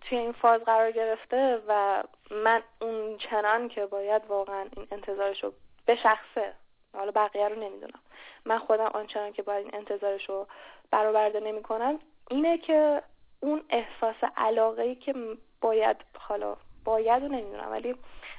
توی 0.00 0.18
این 0.18 0.32
فاز 0.32 0.60
قرار 0.60 0.92
گرفته 0.92 1.58
و 1.68 2.02
من 2.44 2.62
اون 2.80 3.16
چنان 3.18 3.68
که 3.68 3.86
باید 3.86 4.22
واقعا 4.28 4.66
این 4.76 4.86
انتظارش 4.90 5.44
رو 5.44 5.52
به 5.86 5.96
شخصه 5.96 6.52
حالا 6.94 7.10
بقیه 7.10 7.48
رو 7.48 7.54
نمی‌دونم. 7.54 8.00
من 8.44 8.58
خودم 8.58 8.90
آنچنان 8.94 9.32
که 9.32 9.42
باید 9.42 9.64
این 9.64 9.74
انتظارش 9.74 10.28
رو 10.28 10.46
برآورده 10.90 11.40
نمی‌کنم 11.40 11.98
اینه 12.30 12.58
که 12.58 13.02
اون 13.40 13.62
احساس 13.70 14.30
علاقه 14.36 14.82
ای 14.82 14.94
که 14.94 15.14
باید 15.60 15.96
حالا 16.18 16.56
باید 16.84 17.22
رو 17.22 17.28
نمی‌دونم 17.28 17.70
ولی 17.70 17.94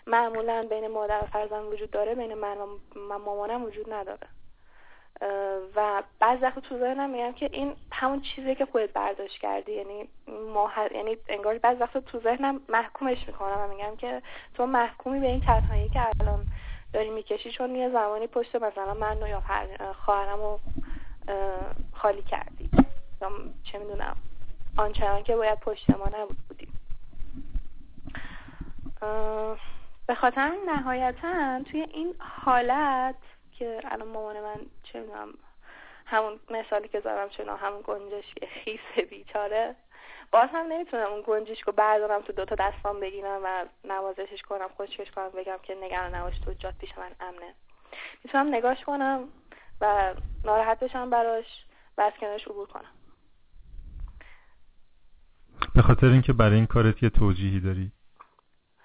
معمولا 0.07 0.67
بین 0.69 0.87
مادر 0.87 1.23
و 1.23 1.27
فرزند 1.27 1.73
وجود 1.73 1.91
داره 1.91 2.15
بین 2.15 2.33
من 2.33 2.57
و 2.57 2.67
مامانم 3.19 3.63
وجود 3.63 3.93
نداره. 3.93 4.27
و 5.75 6.03
بعض 6.19 6.41
وقت 6.41 6.59
تو 6.59 6.79
ذهنم 6.79 7.09
میگم 7.09 7.33
که 7.33 7.49
این 7.51 7.75
همون 7.91 8.21
چیزی 8.21 8.55
که 8.55 8.65
خودت 8.65 8.93
برداشت 8.93 9.37
کردی 9.37 9.71
یعنی 9.71 10.09
ما 10.53 10.71
یعنی 10.95 11.17
انگار 11.27 11.57
بعض 11.57 11.81
وقت 11.81 11.97
تو 11.97 12.19
ذهنم 12.19 12.61
محکومش 12.69 13.27
می‌کنم 13.27 13.57
و 13.59 13.67
میگم 13.67 13.95
که 13.95 14.21
تو 14.53 14.65
محکومی 14.65 15.19
به 15.19 15.27
این 15.27 15.41
تنهایی 15.41 15.89
که 15.89 16.01
الان 16.19 16.47
داری 16.93 17.09
می‌کشی 17.09 17.51
چون 17.51 17.75
یه 17.75 17.89
زمانی 17.89 18.27
پشت 18.27 18.55
مثلا 18.55 18.93
من 18.93 19.17
یا 19.17 19.43
خواهرم 20.05 20.41
و 20.41 20.57
خالی 21.93 22.21
کردی. 22.21 22.69
یا 23.21 23.31
چه 23.63 23.79
می‌دونم. 23.79 24.15
آنچنان 24.77 25.23
که 25.23 25.35
باید 25.35 25.59
پشت 25.59 25.89
ما 25.89 26.05
نبود 26.05 26.37
بودیم. 26.47 26.73
به 30.07 30.15
خاطر 30.15 30.51
نهایتا 30.65 31.63
توی 31.63 31.81
این 31.81 32.15
حالت 32.19 33.15
که 33.51 33.81
الان 33.85 34.07
مامان 34.07 34.41
من 34.41 34.59
چه 34.83 34.99
می‌دونم 34.99 35.33
همون 36.05 36.39
مثالی 36.49 36.87
که 36.87 36.99
زدم 36.99 37.29
چنا 37.29 37.55
همون 37.55 37.81
گنجش 37.83 38.25
خیس 38.63 39.05
بیچاره 39.09 39.75
باز 40.31 40.49
هم 40.53 40.65
نمی‌تونم 40.67 41.11
اون 41.11 41.23
گنجش 41.27 41.61
رو 41.61 41.73
بردارم 41.73 42.21
تو 42.21 42.33
دوتا 42.33 42.55
دستام 42.55 42.99
بگیرم 42.99 43.41
و 43.43 43.65
نوازشش 43.83 44.41
کنم 44.41 44.67
خوشش 44.77 45.11
کنم 45.11 45.29
بگم 45.29 45.57
که 45.63 45.75
نگران 45.75 46.15
نباش 46.15 46.39
تو 46.39 46.53
جات 46.53 46.77
پیش 46.77 46.97
من 46.97 47.11
امنه. 47.19 47.53
می‌تونم 48.23 48.55
نگاش 48.55 48.83
کنم 48.83 49.27
و 49.81 50.13
ناراحت 50.45 50.79
بشم 50.79 51.09
براش 51.09 51.45
و 51.97 52.01
از 52.01 52.13
کنارش 52.19 52.47
عبور 52.47 52.67
کنم. 52.67 52.91
به 55.75 55.81
خاطر 55.81 56.07
اینکه 56.07 56.33
برای 56.33 56.55
این 56.55 56.67
کارت 56.67 57.03
یه 57.03 57.09
توجیهی 57.09 57.59
داری؟ 57.59 57.91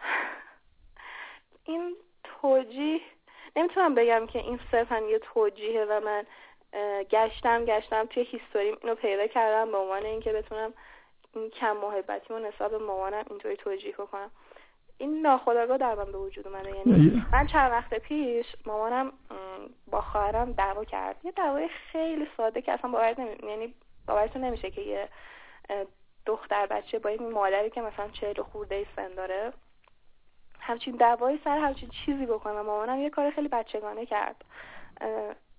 این 1.64 1.96
توجیه 2.24 3.00
نمی‌تونم 3.56 3.94
بگم 3.94 4.26
که 4.26 4.38
این 4.38 4.60
صرفا 4.70 4.98
یه 4.98 5.18
توجیهه 5.18 5.86
و 5.90 6.00
من 6.00 6.24
گشتم 7.10 7.64
گشتم 7.64 8.06
توی 8.06 8.22
هیستوریم 8.22 8.76
اینو 8.82 8.94
پیدا 8.94 9.26
کردم 9.26 9.72
به 9.72 9.78
عنوان 9.78 10.02
اینکه 10.04 10.32
بتونم 10.32 10.72
این 11.36 11.50
کم 11.50 11.76
محبتی 11.76 12.34
و 12.34 12.38
نسبت 12.38 12.70
به 12.70 12.78
مامانم 12.78 13.24
اینطوری 13.30 13.56
توجیه 13.56 13.92
کنم 13.92 14.30
این 14.98 15.22
ناخداگاه 15.22 15.78
در 15.78 15.94
من 15.94 16.12
به 16.12 16.18
وجود 16.18 16.48
اومده. 16.48 16.76
یعنی 16.76 17.22
من 17.32 17.46
چند 17.46 17.72
وقت 17.72 17.94
پیش 17.94 18.46
مامانم 18.66 19.12
با 19.90 20.00
خواهرم 20.00 20.52
دعوا 20.52 20.84
کرد. 20.84 21.16
یه 21.24 21.32
دعوای 21.32 21.68
خیلی 21.68 22.26
ساده 22.36 22.62
که 22.62 22.72
اصلا 22.72 22.90
باور 22.90 23.20
نمی... 23.20 23.50
یعنی 23.50 23.74
باورتون 24.06 24.44
نمیشه 24.44 24.70
که 24.70 24.80
یه 24.80 25.08
دختر 26.26 26.66
بچه 26.66 26.98
با 26.98 27.10
این 27.10 27.32
مادری 27.32 27.70
که 27.70 27.80
مثلا 27.80 28.08
چهل 28.08 28.42
خورده 28.42 28.86
سن 28.96 29.08
داره 29.08 29.52
همچین 30.60 30.96
دعوایی 30.96 31.40
سر 31.44 31.58
همچین 31.58 31.88
چیزی 31.88 32.26
بکنه. 32.26 32.62
مامانم 32.62 33.00
یه 33.00 33.10
کار 33.10 33.30
خیلی 33.30 33.48
بچگانه 33.48 34.06
کرد. 34.06 34.44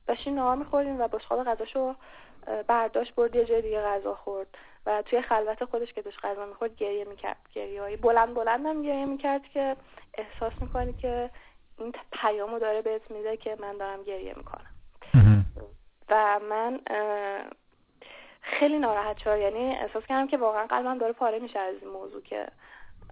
داشتیم 0.07 0.35
نهار 0.35 0.55
می‌خوریم 0.55 1.01
و 1.01 1.07
بشقاب 1.07 1.43
غذاشو 1.43 1.95
برداشت 2.67 3.15
برد 3.15 3.35
یه 3.35 3.45
جای 3.45 3.61
دیگه 3.61 3.81
غذا 3.81 4.15
خورد. 4.15 4.47
و 4.85 5.01
توی 5.01 5.21
خلوت 5.21 5.65
خودش 5.65 5.93
که 5.93 6.01
داشت 6.01 6.25
غذا 6.25 6.45
می‌خورد 6.45 6.75
گریه 6.75 7.05
می‌کرد. 7.05 7.37
گریه 7.53 7.81
های 7.81 7.97
بلند 7.97 8.33
بلند 8.33 8.65
هم 8.65 8.81
گریه 8.83 9.05
می‌کرد 9.05 9.41
که 9.53 9.75
احساس 10.13 10.53
می‌کنی 10.61 10.93
که 10.93 11.29
این 11.77 11.93
پیامو 12.11 12.59
داره 12.59 12.81
بهت 12.81 13.11
میده 13.11 13.37
که 13.37 13.57
من 13.59 13.77
دارم 13.77 14.03
گریه 14.03 14.33
می‌کنم. 14.37 14.65
و 16.09 16.39
من 16.49 16.79
خیلی 18.41 18.79
ناراحت 18.79 19.17
شد 19.17 19.37
یعنی 19.37 19.75
احساس 19.75 20.05
کردم 20.05 20.27
که 20.27 20.37
واقعا 20.37 20.65
قلبم 20.67 20.97
داره 20.97 21.13
پاره 21.13 21.39
میشه 21.39 21.59
از 21.59 21.75
این 21.81 21.91
موضوع 21.91 22.21
که 22.21 22.47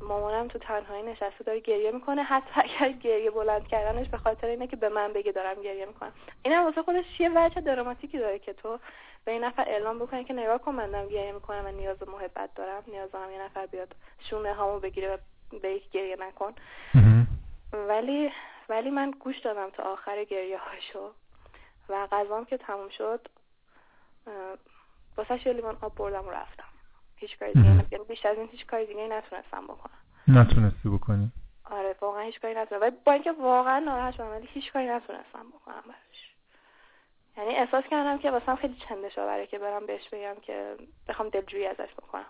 مامانم 0.01 0.47
تو 0.47 0.59
تنهایی 0.59 1.03
نشسته 1.03 1.43
داره 1.45 1.59
گریه 1.59 1.91
می‌کنه. 1.91 2.23
حتی 2.23 2.51
اگر 2.55 2.91
گریه 2.91 3.31
بلند 3.31 3.67
کردنش 3.67 4.09
به 4.09 4.17
خاطر 4.17 4.47
اینه 4.47 4.67
که 4.67 4.75
به 4.75 4.89
من 4.89 5.13
بگه 5.13 5.31
دارم 5.31 5.61
گریه 5.61 5.85
می‌کنم. 5.85 6.13
اینم 6.43 6.65
واسه 6.65 6.81
خودش 6.81 7.19
یه 7.19 7.31
وجه 7.35 7.61
دراماتیکی 7.61 8.17
داره 8.19 8.39
که 8.39 8.53
تو 8.53 8.79
به 9.25 9.31
این 9.31 9.43
نفر 9.43 9.63
اعلام 9.67 9.99
بکنی 9.99 10.23
که 10.23 10.33
نگاه 10.33 10.57
کن 10.57 10.75
من 10.75 10.91
دارم 10.91 11.07
گریه 11.07 11.31
می‌کنم 11.31 11.65
و 11.65 11.71
نیاز 11.71 11.97
به 11.97 12.11
محبت 12.11 12.53
دارم. 12.55 12.83
نیاز 12.87 13.11
دارم 13.11 13.31
یه 13.31 13.41
نفر 13.41 13.65
بیاد 13.65 13.95
شونه 14.29 14.53
هامو 14.53 14.79
بگیره 14.79 15.13
و 15.13 15.17
به 15.59 15.71
یک 15.71 15.89
گریه 15.89 16.15
نکن. 16.15 16.53
ولی 17.73 18.31
ولی 18.69 18.89
من 18.89 19.11
گوش 19.11 19.39
دادم 19.39 19.69
تا 19.69 19.83
آخر 19.83 20.23
گریه 20.23 20.57
هاشو 20.57 21.13
و 21.89 22.07
غذام 22.11 22.45
که 22.45 22.57
تموم 22.57 22.89
شد 22.89 23.27
واسه 25.17 25.53
لیوان 25.53 25.77
آب 25.81 25.95
بردم 25.95 26.27
و 26.27 26.31
رفتم. 26.31 26.63
هیچ 27.15 27.39
کاری 27.39 27.53
دیگه 27.53 27.97
بیشتر 27.97 28.29
از 28.29 28.37
این 28.37 28.47
هیچ 28.47 28.65
کاری 28.65 28.85
دیگه 28.85 29.07
نتونستم 29.07 29.63
بکنم. 29.63 29.97
نتونستی 30.27 30.89
بکنی؟ 30.89 31.31
آره 31.71 31.95
واقعا 32.01 32.21
هیچ 32.21 32.39
کاری 32.39 32.53
نتونستم. 32.53 32.81
ولی 32.81 32.95
با 33.05 33.11
اینکه 33.11 33.31
واقعا 33.31 33.79
ناراحت 33.79 34.13
شدم 34.13 34.29
ولی 34.29 34.47
هیچ 34.47 34.73
کاری 34.73 34.85
نتونستم 34.85 35.49
بکنم 35.53 35.83
براش. 35.85 36.34
یعنی 37.37 37.55
احساس 37.55 37.83
کردم 37.83 38.17
که 38.17 38.31
واسم 38.31 38.55
خیلی 38.55 38.75
چندش 38.89 39.17
آوره 39.17 39.47
که 39.47 39.59
برم 39.59 39.85
بهش 39.85 40.09
بگم 40.09 40.35
که 40.41 40.75
بخوام 41.07 41.29
دلجویی 41.29 41.67
ازش 41.67 41.93
بکنم. 41.93 42.25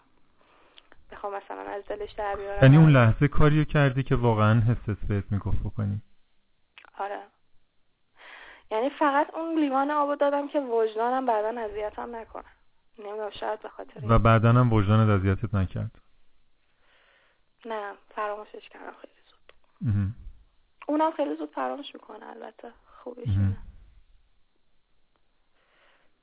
بخوام 1.12 1.34
مثلا 1.36 1.62
از 1.62 1.84
دلش 1.86 2.12
در 2.12 2.36
بیارم. 2.36 2.64
یعنی 2.64 2.78
اون 2.78 2.90
لحظه 2.90 3.28
کاریو 3.28 3.64
کردی 3.64 4.04
که 4.04 4.16
واقعا 4.16 4.62
حسس 4.62 5.06
بهت 5.08 5.24
می‌گفت 5.32 5.60
بکنی؟ 5.60 6.02
آره. 6.98 7.20
یعنی 8.72 8.90
فقط 8.90 9.34
اون 9.34 9.60
لیوان 9.60 9.92
آب 9.92 10.16
دادم 10.16 10.48
که 10.48 10.60
وجدانم 10.60 11.26
بعدا 11.26 11.62
اذیتم 11.62 12.16
نکنه. 12.16 12.46
نمی‌دونم 13.00 13.30
شاید 13.30 13.62
به 13.62 13.70
خاطر 13.70 14.02
و 14.10 14.20
بعدا 14.20 14.50
هم 14.50 14.74
وجدان 14.74 15.10
اذیتت 15.10 15.56
نکرد؟ 15.56 15.92
نه 17.66 17.94
فراموشش 18.16 18.70
کردم 18.70 18.94
خیلی 19.02 19.14
زود. 19.30 20.14
اونم 20.88 21.12
خیلی 21.12 21.36
زود 21.36 21.50
فراموش 21.50 21.94
می‌کنه 21.94 22.26
البته. 22.30 22.72
خوبیش 23.04 23.30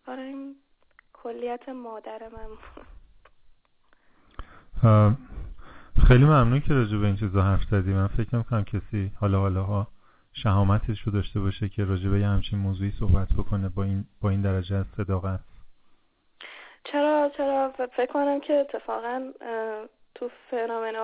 آره 0.09 0.23
این 0.23 0.57
کلیت 1.13 1.69
مادر 1.69 2.21
من 2.29 2.49
خیلی 6.07 6.25
ممنون 6.25 6.61
که 6.61 6.75
راجع 6.75 6.97
به 6.97 7.07
این 7.07 7.17
چیزا 7.17 7.43
حرف 7.43 7.63
زدی. 7.65 7.93
من 7.93 8.07
فکر 8.07 8.35
نمی‌کنم 8.35 8.65
کسی 8.65 9.13
حالا 9.21 9.41
حالا 9.41 9.63
ها 9.63 9.87
شهامتش 10.33 11.03
رو 11.03 11.13
داشته 11.13 11.41
باشه 11.41 11.69
که 11.69 11.85
راجع 11.85 12.09
به 12.11 12.27
همچین 12.27 12.59
موضوعی 12.59 12.91
صحبت 12.91 13.29
بکنه 13.39 13.69
با 13.69 13.83
این 13.83 14.05
با 14.21 14.31
این 14.31 14.43
درجه 14.43 14.77
از 14.77 14.87
صداقت. 14.97 15.41
چرا 16.85 17.31
چرا؟ 17.37 17.73
فکر 17.97 18.13
کنم 18.13 18.41
که 18.41 18.55
اتفاقا 18.55 19.31
تو 20.15 20.31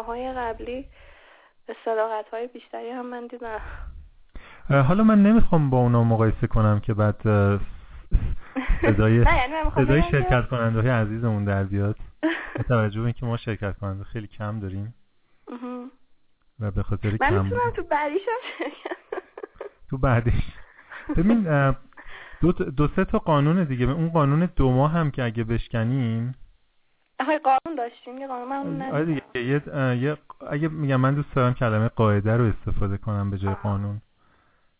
های 0.06 0.32
قبلی 0.32 0.88
صداقت 1.84 2.28
های 2.32 2.46
بیشتری 2.46 2.90
هم 2.90 3.06
من 3.06 3.26
دیدم. 3.26 3.60
حالا 4.68 5.04
من 5.04 5.22
نمی‌خوام 5.22 5.70
با 5.70 5.78
اونا 5.78 6.04
مقایسه 6.04 6.46
کنم 6.46 6.80
که 6.80 6.94
بعد 6.94 7.22
صدای 8.82 9.14
یعنی 9.14 9.70
صدای 9.74 10.02
شرکت 10.02 10.48
کننده 10.48 10.80
های 10.80 10.90
عزیزمون 10.90 11.44
در 11.44 11.64
بیاد. 11.64 11.96
به 12.56 12.62
توجه 12.62 13.00
به 13.00 13.04
اینکه 13.04 13.26
ما 13.26 13.36
شرکت 13.36 13.78
کننده 13.78 14.04
خیلی 14.04 14.26
کم 14.26 14.60
داریم. 14.60 14.94
و 16.60 16.70
به 16.70 16.82
خاطر 16.82 17.10
من 17.10 17.50
کم 17.50 17.70
تو 17.76 17.82
بعدیشم 17.82 18.30
تو 19.90 19.98
بعدیش. 19.98 20.44
ببین 21.16 21.74
دو, 22.40 22.52
دو 22.52 22.88
سه 22.88 23.04
تا 23.04 23.18
قانون 23.18 23.64
دیگه. 23.64 23.90
اون 23.90 24.08
قانون 24.08 24.48
دو 24.56 24.70
ماه 24.72 24.92
هم 24.92 25.10
که 25.10 25.24
اگه 25.24 25.44
بشکنیم 25.44 26.34
آخه 27.20 27.38
قانون 27.38 27.78
داشتیم 27.78 28.18
یه 28.18 28.26
قانون 28.26 28.48
من 28.48 28.82
آره 28.92 29.04
دیگه 29.04 29.22
یه, 29.34 29.62
یه 29.96 30.16
اگه 30.50 30.68
میگم 30.68 31.00
من 31.00 31.14
دوست 31.14 31.34
دارم 31.34 31.54
کلمه 31.54 31.88
قاعده 31.88 32.36
رو 32.36 32.44
استفاده 32.44 32.98
کنم 32.98 33.30
به 33.30 33.38
جای 33.38 33.54
قانون. 33.54 34.00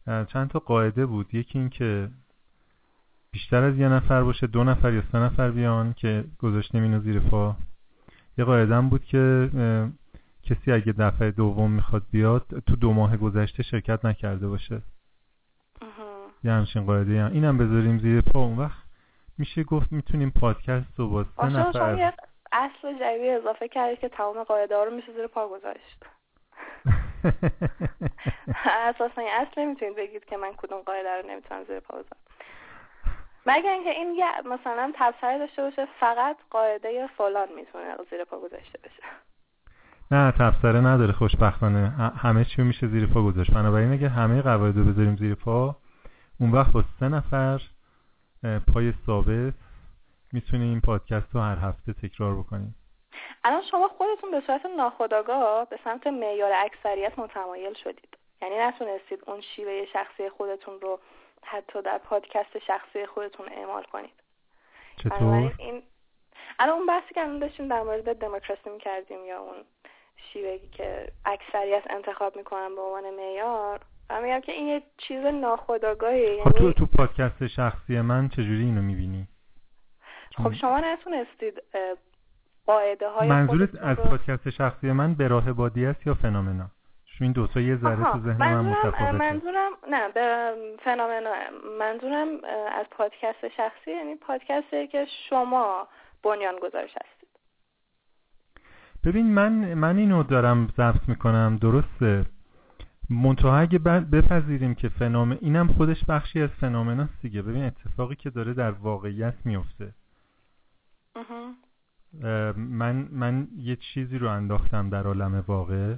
چند 0.07 0.49
تا 0.51 0.59
قاعده 0.59 1.07
بود. 1.07 1.35
یکی 1.35 1.59
این 1.59 1.68
که 1.68 2.09
بیشتر 3.33 3.62
از 3.62 3.79
یه 3.79 3.89
نفر 3.89 4.22
باشه 4.22 4.47
دو 4.47 4.64
نفر 4.64 4.93
یا 4.93 5.03
سه 5.12 5.18
نفر 5.18 5.51
بیان 5.51 5.93
که 5.93 6.24
گذاشتیم 6.39 6.83
اینو 6.83 7.01
زیر 7.01 7.20
پا. 7.20 7.57
یه 8.39 8.45
قاعده 8.45 8.81
بود 8.81 9.05
که 9.05 9.51
کسی 10.43 10.72
اگه 10.72 10.93
دفعه 10.93 11.31
دوم 11.31 11.70
می‌خواد 11.70 12.03
بیاد 12.11 12.62
تو 12.66 12.76
دو 12.76 12.93
ماه 12.93 13.16
گذشته 13.16 13.62
شرکت 13.62 14.05
نکرده 14.05 14.49
باشه. 14.49 14.83
یه 16.45 16.53
همچین 16.53 16.87
قاعده 16.87 17.22
هم. 17.22 17.33
اینم 17.33 17.59
بذاریم 17.59 17.99
زیر 17.99 18.20
پا 18.20 18.41
اون 18.41 18.59
وقت. 18.59 18.89
میشه 19.39 19.64
گفت 19.64 19.93
می‌تونیم 19.93 20.31
پادکست 20.31 20.99
رو 20.99 21.09
با 21.09 21.24
سه 21.24 21.47
نفر 21.47 21.99
یه 21.99 22.12
اصل 22.53 22.99
جدیدی 23.01 23.31
اضافه 23.31 23.68
کردی 23.68 23.97
که 23.97 24.09
تمام 24.09 24.45
قاعده 24.45 24.76
ها 24.76 24.85
رو 24.85 24.97
میشه 24.97 25.12
زیر 25.12 25.26
پا 25.26 25.49
گذاشت. 25.49 26.05
اساسا 28.89 29.22
اصل 29.31 29.61
نمی‌تونید 29.61 29.97
بگید 29.97 30.24
که 30.24 30.37
من 30.37 30.53
کدوم 30.57 30.81
قاعده 30.81 31.09
رو 31.22 31.31
نمی‌تونم 31.31 31.64
زیر 31.64 31.81
پا 31.81 31.97
بذارم. 31.97 32.28
مگر 33.47 33.70
اینکه 33.70 33.91
این 33.91 34.14
یه 34.14 34.26
مثلا 34.45 34.93
تبصره 34.95 35.39
داشته 35.39 35.62
باشه 35.62 35.89
فقط 36.01 36.36
قاعده 36.51 37.07
فلان 37.07 37.49
می‌تونه 37.57 37.97
زیر 38.11 38.24
پا 38.24 38.39
گذاشته 38.39 38.78
بشه. 38.78 39.03
نه 40.11 40.32
تبصره 40.32 40.80
نداره 40.80 41.12
خوشبختانه. 41.12 42.12
همه 42.16 42.45
چی 42.45 42.62
میشه 42.62 42.86
زیر 42.86 43.07
پا 43.07 43.22
گذاشت. 43.22 43.51
بنابراین 43.51 43.93
اگه 43.93 44.09
همه 44.09 44.43
قواعد 44.43 44.76
رو 44.76 44.84
بذاریم 44.84 45.16
زیر 45.16 45.34
پا 45.34 45.76
اون 46.41 46.53
وقت 46.53 46.72
با 46.72 46.84
سه 47.01 47.09
نفر 47.09 47.61
پای 48.74 48.93
ثابت 49.07 49.55
می‌تونیم 50.32 50.68
این 50.68 50.80
پادکست 50.80 51.34
رو 51.34 51.41
هر 51.41 51.57
هفته 51.57 51.93
تکرار 51.93 52.34
بکنیم. 52.34 52.74
الان 53.45 53.62
شما 53.70 53.89
خودتون 53.89 54.30
به 54.30 54.43
صورت 54.47 54.66
ناخودآگاه 54.76 55.68
به 55.68 55.78
سمت 55.84 56.07
معیار 56.07 56.53
اکثریت 56.53 57.18
متمایل 57.18 57.74
شدید. 57.74 58.18
یعنی 58.43 58.59
نتونستید 58.59 59.22
اون 59.26 59.41
شیوه 59.41 59.84
شخصی 59.93 60.28
خودتون 60.28 60.80
رو 60.80 61.01
حتی 61.45 61.82
در 61.82 61.99
پادکست 61.99 62.59
شخصی 62.66 63.07
خودتون 63.07 63.49
اعمال 63.49 63.82
کنید. 63.82 64.22
چطور؟ 64.97 65.53
این 65.59 65.82
الان 66.59 66.76
اون 66.76 66.86
بحثی 66.86 67.14
که 67.14 67.20
الان 67.20 67.39
داشتیم 67.39 67.68
در 67.68 67.82
مورد 67.82 68.18
دموکراسی 68.18 68.70
می‌کردیم 68.70 69.24
یا 69.24 69.39
اون 69.41 69.57
شیوهی 70.16 70.68
که 70.72 71.12
اکثریت 71.24 71.82
انتخاب 71.91 72.36
می‌کنن 72.36 72.74
به 72.74 72.80
عنوان 72.80 73.14
معیار 73.14 73.80
میگم 74.22 74.41
که 74.41 74.53
این 74.53 74.66
یه 74.66 74.82
چیز 74.99 75.24
ناخودآگاهی 75.24 76.43
خب 76.43 76.51
تو 76.51 76.72
تو 76.72 76.86
پادکست 76.86 77.47
شخصی 77.47 78.01
من 78.01 78.28
چجوری 78.28 78.64
اینو 78.64 78.82
می‌بینی؟ 78.82 79.28
خب 80.36 80.53
شما 80.53 80.80
نتونستید 80.80 81.62
قاعده 82.66 83.09
های 83.09 83.28
منظورت 83.28 83.74
از 83.74 83.97
پادکست 83.97 84.51
شخصی 84.51 84.93
من 84.93 85.14
به 85.14 85.28
راه 85.28 85.53
بادی 85.53 85.86
است 85.86 86.07
یا 86.07 86.14
فنومنا؟ 86.14 86.70
چون 87.18 87.24
این 87.24 87.32
دوتا 87.32 87.60
یه 87.60 87.76
ذره 87.76 88.12
تو 88.12 88.18
ذهن 88.18 88.54
من 88.54 88.60
متفاوته. 88.60 89.12
منظورم 89.12 89.70
نه 89.90 90.08
به 90.08 90.52
فنومنا 90.84 91.30
منظورم 91.78 92.28
از 92.72 92.86
پادکست 92.90 93.48
شخصی 93.56 93.90
یعنی 93.90 94.14
پادکستی 94.14 94.86
که 94.86 95.06
شما 95.28 95.88
بنیان 96.22 96.54
گذارش 96.62 96.90
هستید. 96.90 97.28
ببین 99.04 99.34
من 99.34 99.74
من 99.74 99.98
اینو 99.98 100.22
دارم 100.22 100.68
ضبط 100.76 101.08
می‌کنم 101.08 101.58
درسته. 101.62 102.24
منتها 103.10 103.58
اگه 103.58 103.78
بپذیریم 103.78 104.74
که 104.74 104.88
فنومن 104.88 105.38
اینم 105.40 105.68
خودش 105.68 106.04
بخشی 106.08 106.42
از 106.42 106.50
فنومناست 106.50 107.22
دیگه. 107.22 107.42
ببین 107.42 107.64
اتفاقی 107.64 108.14
که 108.14 108.30
داره 108.30 108.54
در 108.54 108.70
واقعیت 108.70 109.34
میفته 109.44 109.94
من 112.56 113.08
من 113.12 113.48
یه 113.56 113.76
چیزی 113.76 114.18
رو 114.18 114.28
انداختم 114.28 114.90
در 114.90 115.06
عالم 115.06 115.44
واقع. 115.46 115.94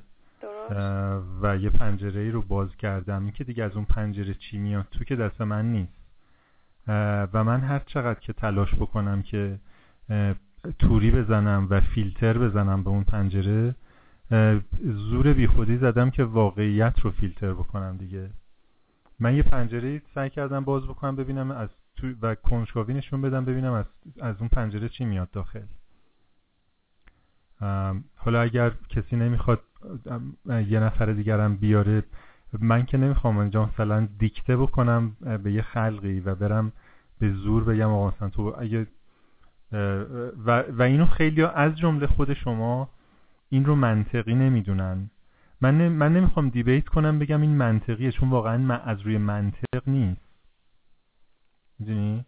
و 1.43 1.57
یه 1.57 1.71
پنجره 1.71 2.21
ای 2.21 2.31
رو 2.31 2.43
باز 2.43 2.77
کردم. 2.77 3.31
که 3.31 3.45
دیگه 3.45 3.65
از 3.65 3.77
اون 3.77 3.85
پنجره 3.85 4.35
چی 4.35 4.59
میاد؟ 4.59 4.87
تو 4.91 5.05
که 5.05 5.17
دست 5.17 5.41
من 5.41 5.73
نیست. 5.73 6.01
و 7.33 7.45
من 7.45 7.61
هر 7.61 7.79
چقدر 7.79 8.21
که 8.21 8.33
تلاش 8.33 8.75
بکنم 8.75 9.23
که 9.23 9.59
توری 10.79 11.11
بزنم 11.11 11.67
و 11.71 11.81
فیلتر 11.81 12.39
بزنم 12.39 12.83
به 12.83 12.91
اون 12.91 13.05
پنجره 13.05 13.75
زور 14.83 15.33
بیخودی 15.33 15.77
زدم 15.77 16.11
که 16.11 16.25
واقعیت 16.25 17.01
رو 17.01 17.11
فیلتر 17.11 17.53
بکنم 17.53 17.97
دیگه. 17.97 18.31
من 19.21 19.35
یه 19.35 19.43
پنجره 19.43 20.03
سعی 20.15 20.31
کردم 20.31 20.65
باز 20.65 20.83
بکنم 20.83 21.17
ببینم 21.17 21.51
از 21.51 21.69
تو 21.97 22.07
و 22.23 22.35
کنجکاوی 22.35 22.95
نشون 22.95 23.21
بدم 23.21 23.45
ببینم 23.45 23.73
از, 23.73 23.85
از 24.21 24.37
اون 24.39 24.49
پنجره 24.49 24.89
چی 24.89 25.05
میاد 25.05 25.31
داخل. 25.31 25.67
حالا 28.17 28.41
اگر 28.41 28.73
کسی 28.89 29.17
نمی‌خواد 29.17 29.61
یه 30.47 30.81
نفر 30.81 31.07
دیگرم 31.07 31.57
بیاره 31.57 32.03
من 32.59 32.87
که 32.87 32.99
نمی‌خوام 32.99 33.39
اونجا 33.39 33.65
مثلا 33.67 34.09
دیکته 34.19 34.57
بکنم 34.57 35.17
به 35.45 35.53
یه 35.53 35.63
خلقی 35.63 36.21
و 36.21 36.35
برم 36.35 36.73
به 37.19 37.33
زور 37.33 37.65
بگم 37.65 37.89
آقا 37.89 38.09
مثلا 38.09 38.29
تو 38.29 38.55
اگه 38.59 38.87
و, 40.47 40.63
و 40.69 40.83
اینو 40.83 41.07
خیلی 41.07 41.43
از 41.43 41.79
جمله 41.79 42.07
خود 42.07 42.35
شما 42.35 42.89
این 43.49 43.65
رو 43.65 43.77
منطقی 43.77 44.35
نمی‌دونن 44.35 45.11
من, 45.61 45.89
من 45.89 46.13
نمی‌خوام 46.13 46.49
دیبیت 46.49 46.89
کنم 46.89 47.19
بگم 47.19 47.41
این 47.41 47.57
منطقیه 47.57 48.13
چون 48.13 48.31
واقعا 48.31 48.77
از 48.77 49.01
روی 49.01 49.19
منطق 49.19 49.83
نیست 49.87 50.21
می‌دونی؟ 51.79 52.25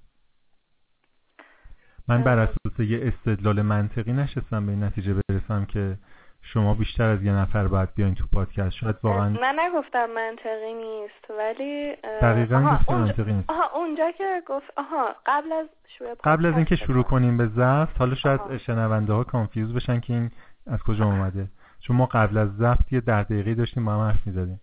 من 2.09 2.23
بر 2.23 2.39
اساس 2.39 2.81
یه 2.81 3.01
استدلال 3.03 3.63
منطقی 3.63 4.13
نشستم 4.13 4.67
به 4.67 4.73
این 4.73 4.85
نتیجه 4.85 5.15
برسم 5.29 5.65
که 5.65 5.97
شما 6.43 6.75
بیشتر 6.75 7.09
از 7.09 7.23
یه 7.23 7.33
نفر 7.33 7.67
باید 7.67 7.95
بیاین 7.95 8.15
تو 8.15 8.25
پادکست. 8.33 8.71
شاید 8.71 8.97
واقعا 9.03 9.29
من 9.29 9.59
نگفتم 9.59 10.07
منطقی 10.07 10.75
نیست 10.75 11.31
ولی 11.39 11.97
دقیقا 12.23 12.77
گفتم 12.81 12.95
منطقی 12.95 13.33
نیست. 13.33 13.51
آها 13.51 13.79
اونجا 13.79 14.11
که 14.11 14.43
گفت 14.47 14.73
آها 14.77 15.15
قبل 15.27 15.53
از 15.53 15.67
شروع 15.99 16.15
قبل 16.25 16.47
از 16.47 16.55
اینکه 16.57 16.77
شروع 16.77 17.05
کنیم 17.05 17.37
به 17.37 17.47
ضبط 17.47 17.99
حالا 17.99 18.15
شاید 18.15 18.57
شنونده 18.57 19.13
ها 19.13 19.25
کانفیوز 19.25 19.75
بشن 19.75 20.01
که 20.01 20.13
این 20.13 20.31
از 20.67 20.83
کجا 20.83 21.05
اومده. 21.05 21.49
چون 21.81 21.97
ما 21.97 22.07
قبل 22.07 22.39
از 22.39 22.57
ضبط 22.57 22.93
یه 22.93 23.01
ده 23.01 23.23
دقیقه 23.23 23.55
داشتیم 23.55 23.85
با 23.85 23.93
هم 23.93 24.01
حرف 24.01 24.27
می‌زدیم. 24.27 24.61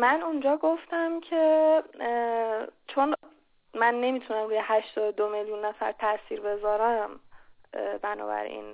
من 0.00 0.20
اونجا 0.22 0.56
گفتم 0.56 1.20
که 1.20 1.82
چون 2.86 3.14
من 3.80 3.94
نمی‌تونم 3.94 4.46
روی 4.46 4.60
82 4.62 5.28
میلیون 5.28 5.64
نفر 5.64 5.92
تاثیر 5.92 6.40
بذارم 6.40 7.10
بنابراین 8.02 8.64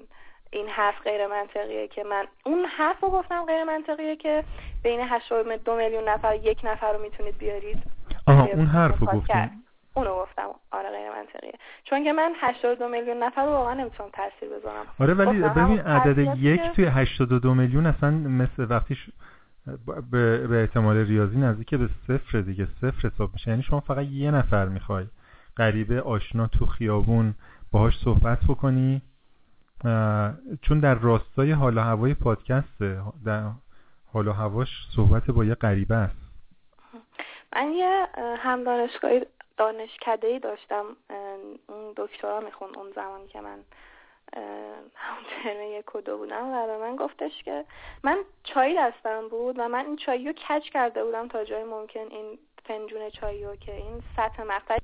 این 0.50 0.68
حرف 0.68 1.02
غیر 1.02 1.26
منطقیه 1.26 1.88
که 1.88 2.04
من 2.04 2.24
اون 2.46 2.64
حرف 2.64 3.00
رو 3.00 3.10
گفتم 3.10 3.44
غیر 3.44 3.64
منطقیه 3.64 4.16
که 4.16 4.44
بین 4.82 5.00
82 5.00 5.76
میلیون 5.76 6.08
نفر 6.08 6.34
یک 6.34 6.60
نفر 6.64 6.92
رو 6.92 7.02
می‌تونید 7.02 7.38
بیارید. 7.38 7.82
آها 8.26 8.44
اون 8.44 8.66
حرف 8.66 8.98
رو 8.98 9.06
گفتم 9.06 9.50
اونو 9.94 10.14
گفتم. 10.14 10.50
آره 10.70 10.90
غیر 10.90 11.10
منطقیه. 11.10 11.52
چون 11.84 12.04
که 12.04 12.12
من 12.12 12.32
82 12.36 12.88
میلیون 12.88 13.22
نفر 13.22 13.44
رو 13.44 13.50
واقعا 13.50 13.74
نمی‌تونم 13.74 14.10
تاثیر 14.10 14.48
بذارم. 14.48 14.86
آره 15.00 15.14
ولی 15.14 15.42
ببین 15.42 15.80
عدد 15.80 16.18
یک 16.38 16.60
توی 16.60 16.84
82 16.84 17.54
میلیون 17.54 17.86
اصلا 17.86 18.10
مثل 18.10 18.66
وقتی 18.70 18.96
به, 20.10 20.60
احتمال 20.60 20.96
ریاضی 20.96 21.38
نزدیک 21.38 21.74
به 21.74 21.88
صفر 22.08 22.40
دیگه 22.40 22.68
صفر 22.80 23.08
حساب 23.08 23.30
میشه. 23.32 23.50
یعنی 23.50 23.62
شما 23.62 23.80
فقط 23.80 24.06
یه 24.06 24.30
نفر 24.30 24.68
می‌خوای 24.68 25.06
غریبه 25.56 26.00
آشنا 26.00 26.46
تو 26.46 26.66
خیابون 26.66 27.34
باهاش 27.72 27.98
صحبت 28.04 28.38
بکنی 28.48 29.02
چون 30.62 30.80
در 30.80 30.94
راستای 30.94 31.52
حال 31.52 31.78
و 31.78 31.80
هوای 31.80 32.14
پادکست 32.14 32.82
در 33.24 33.50
حال 34.12 34.28
و 34.28 34.32
هواش 34.32 34.68
صحبت 34.96 35.30
با 35.30 35.44
یه 35.44 35.54
غریبه 35.54 35.94
است. 35.94 36.16
من 37.56 37.72
یه 37.72 38.06
هم 38.38 38.64
دانشگاهی 38.64 39.26
دانشکده 39.56 40.26
ای 40.26 40.38
داشتم 40.38 40.84
اون 41.68 41.92
دکترا 41.96 42.40
میخون 42.40 42.68
اون 42.76 42.86
زمانی 42.96 43.26
که 43.26 43.40
من 43.40 43.58
همون 44.94 45.24
ترم 45.42 45.62
یک 45.62 45.94
و 45.94 46.00
دو 46.00 46.18
بودم 46.18 46.48
و 46.48 46.66
به 46.66 46.78
من 46.78 46.96
گفتش 46.96 47.42
که 47.42 47.64
من 48.02 48.18
چای 48.44 48.76
دستم 48.78 49.28
بود 49.28 49.58
و 49.58 49.68
من 49.68 49.86
این 49.86 49.96
چایی 49.96 50.26
رو 50.26 50.32
کچ 50.32 50.70
کرده 50.70 51.04
بودم 51.04 51.28
تا 51.28 51.44
جای 51.44 51.64
ممکن 51.64 52.06
این 52.10 52.38
فنجون 52.64 53.10
چایی 53.10 53.44
رو 53.44 53.56
که 53.56 53.74
این 53.74 54.02
سطح 54.16 54.42
مقطع 54.42 54.81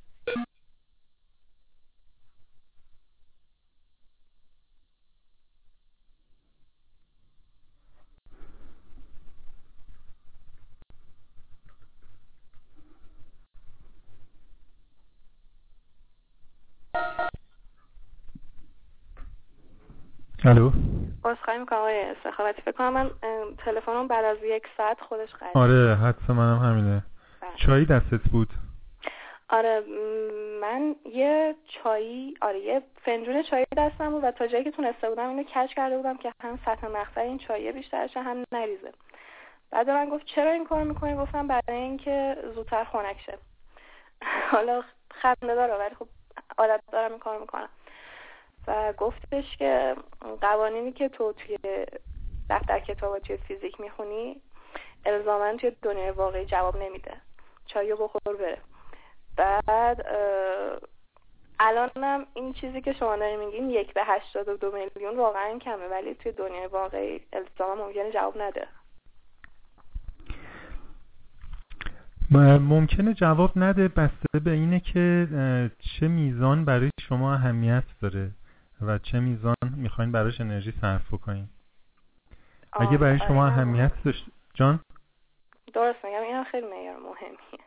الو. 20.49 20.71
عذرخواهی 21.23 21.59
می‌کنم 21.59 21.79
آقای 21.79 22.15
سخاوتی 22.23 22.61
فکر 22.61 22.71
کنم 22.71 22.93
من 22.93 23.11
تلفنم 23.57 24.07
بعد 24.07 24.25
از 24.25 24.37
یک 24.43 24.63
ساعت 24.77 25.01
خودش 25.01 25.29
قطع 25.33 25.59
آره 25.59 25.95
حدس 25.95 26.29
منم 26.29 26.59
همینه. 26.59 27.03
بله. 27.41 27.49
چایی 27.55 27.85
دستت 27.85 28.29
بود؟ 28.31 28.49
آره 29.49 29.83
من 30.61 30.95
یه 31.05 31.55
چایی 31.67 32.37
آره 32.41 32.59
یه 32.59 32.81
فنجون 33.05 33.43
چایی 33.43 33.65
دستم 33.77 34.11
بود 34.11 34.23
و 34.23 34.31
تا 34.31 34.47
جایی 34.47 34.63
که 34.63 34.71
تونسته 34.71 35.09
بودم 35.09 35.29
اینو 35.29 35.43
کش 35.43 35.75
کرده 35.75 35.97
بودم 35.97 36.17
که 36.17 36.33
هم 36.43 36.59
سطح 36.65 36.87
مقطع 36.87 37.21
این 37.21 37.37
چایی 37.37 37.71
بیشتر 37.71 38.09
هم 38.15 38.43
نریزه. 38.51 38.91
بعد 39.71 39.89
من 39.89 40.09
گفت 40.09 40.25
چرا 40.25 40.51
این 40.51 40.65
کار 40.65 40.83
می‌کنی؟ 40.83 41.15
گفتم 41.15 41.47
برای 41.47 41.77
اینکه 41.77 42.37
زودتر 42.55 42.83
خنک 42.83 43.17
شه. 43.25 43.37
حالا 44.51 44.83
خنده 45.11 45.55
داره 45.55 45.73
ولی 45.73 45.95
خب 45.95 46.07
عادت 46.57 46.81
دارم 46.91 47.11
این 47.11 47.19
کار 47.19 47.39
می‌کنم. 47.39 47.69
و 48.69 48.93
گفتش 48.97 49.57
که 49.57 49.95
قوانینی 50.41 50.91
که 50.91 51.09
تو 51.09 51.33
توی 51.33 51.57
دفتر 52.49 52.79
کتاب 52.79 53.19
توی 53.19 53.37
فیزیک 53.37 53.81
می‌خونی 53.81 54.41
الزاما 55.05 55.57
توی 55.57 55.71
دنیای 55.81 56.11
واقعی 56.11 56.45
جواب 56.45 56.77
نمیده. 56.77 57.13
چایو 57.65 57.95
بخور 57.95 58.37
بره. 58.39 58.57
بعد 59.37 60.05
الانم 61.59 62.25
این 62.33 62.53
چیزی 62.53 62.81
که 62.81 62.93
شما 62.93 63.17
داری 63.17 63.37
میگین 63.37 63.69
یک 63.69 63.93
به 63.93 64.01
هشتاد 64.05 64.47
و 64.49 64.57
دو 64.57 64.71
میلیون 64.71 65.17
واقعا 65.17 65.59
کمه 65.59 65.87
ولی 65.87 66.15
توی 66.15 66.31
دنیای 66.31 66.67
واقعی 66.67 67.21
الزاما 67.33 67.85
ممکنه 67.85 68.11
جواب 68.11 68.41
نده. 68.41 68.67
ممکنه 72.59 73.13
جواب 73.13 73.51
نده. 73.55 73.87
بسته 73.87 74.39
به 74.43 74.51
اینه 74.51 74.79
که 74.79 75.27
چه 75.79 76.07
میزان 76.07 76.65
برای 76.65 76.89
شما 77.01 77.33
اهمیت 77.33 77.83
داره. 78.01 78.31
و 78.81 78.97
چه 78.97 79.19
میزان 79.19 79.55
می‌خواین 79.75 80.11
براش 80.11 80.41
انرژی 80.41 80.73
صرف 80.81 81.13
بکنین. 81.13 81.49
اگه 82.73 82.97
برای 82.97 83.19
شما 83.19 83.47
اهمیت 83.47 83.91
داشت 84.03 84.25
جان؟ 84.53 84.79
درست 85.73 86.05
میگم 86.05 86.21
این 86.21 86.43
خیلی 86.43 86.67
معیار 86.67 86.97
مهمیه. 86.99 87.59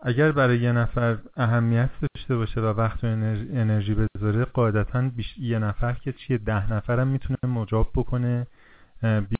اگر 0.00 0.32
برای 0.32 0.58
یه 0.58 0.72
نفر 0.72 1.18
اهمیت 1.36 1.90
داشته 2.00 2.36
باشه 2.36 2.60
و 2.60 2.64
وقت 2.64 3.04
و 3.04 3.06
انرژی 3.06 3.94
بذاره 3.94 4.44
قاعدتا 4.44 5.10
یه 5.38 5.58
نفر 5.58 5.92
که 5.92 6.12
چیه؟ 6.12 6.38
ده 6.38 6.72
نفرم 6.72 7.08
می‌تونه 7.08 7.38
مجاب 7.44 7.90
بکنه 7.94 8.46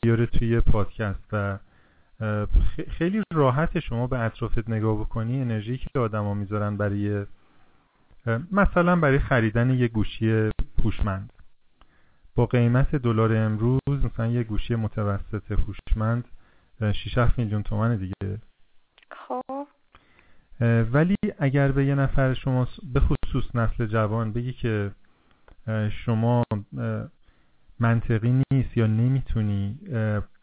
بیاره 0.03 0.27
توی 0.27 0.61
پادکست 0.61 1.29
و 1.33 1.59
خیلی 2.91 3.23
راحت 3.35 3.81
شما 3.81 4.07
به 4.07 4.19
اطرافت 4.19 4.69
نگاه 4.69 5.01
بکنی 5.01 5.41
انرژی 5.41 5.79
که 5.79 5.99
آدما 5.99 6.35
می‌ذارن 6.35 6.77
برای 6.77 7.27
مثلا 8.53 8.97
برای 8.97 9.19
خریدن 9.19 9.71
یه 9.71 9.89
گوشی 9.89 10.51
هوشمند. 10.85 11.33
با 12.35 12.47
قیمت 12.47 12.97
دلار 12.97 13.37
امروز 13.37 13.81
مثلا 13.89 14.27
یه 14.27 14.43
گوشی 14.43 14.75
متوسط 14.75 15.53
هوشمند 15.53 16.25
6 16.93 17.19
7 17.19 17.39
میلیون 17.39 17.63
تومن 17.63 17.97
دیگه. 17.97 18.39
خب. 19.11 19.67
ولی 20.93 21.17
اگر 21.39 21.73
به 21.73 21.87
یه 21.87 21.95
نفر 21.95 22.35
شما 22.35 22.69
به 22.93 23.01
خصوص 23.01 23.57
نسل 23.57 23.87
جوان 23.87 24.33
بگی 24.33 24.53
که 24.53 24.91
شما 25.91 26.45
منطقی 27.81 28.43
نیست 28.53 28.77
یا 28.77 28.87
نمی‌تونی 28.87 29.79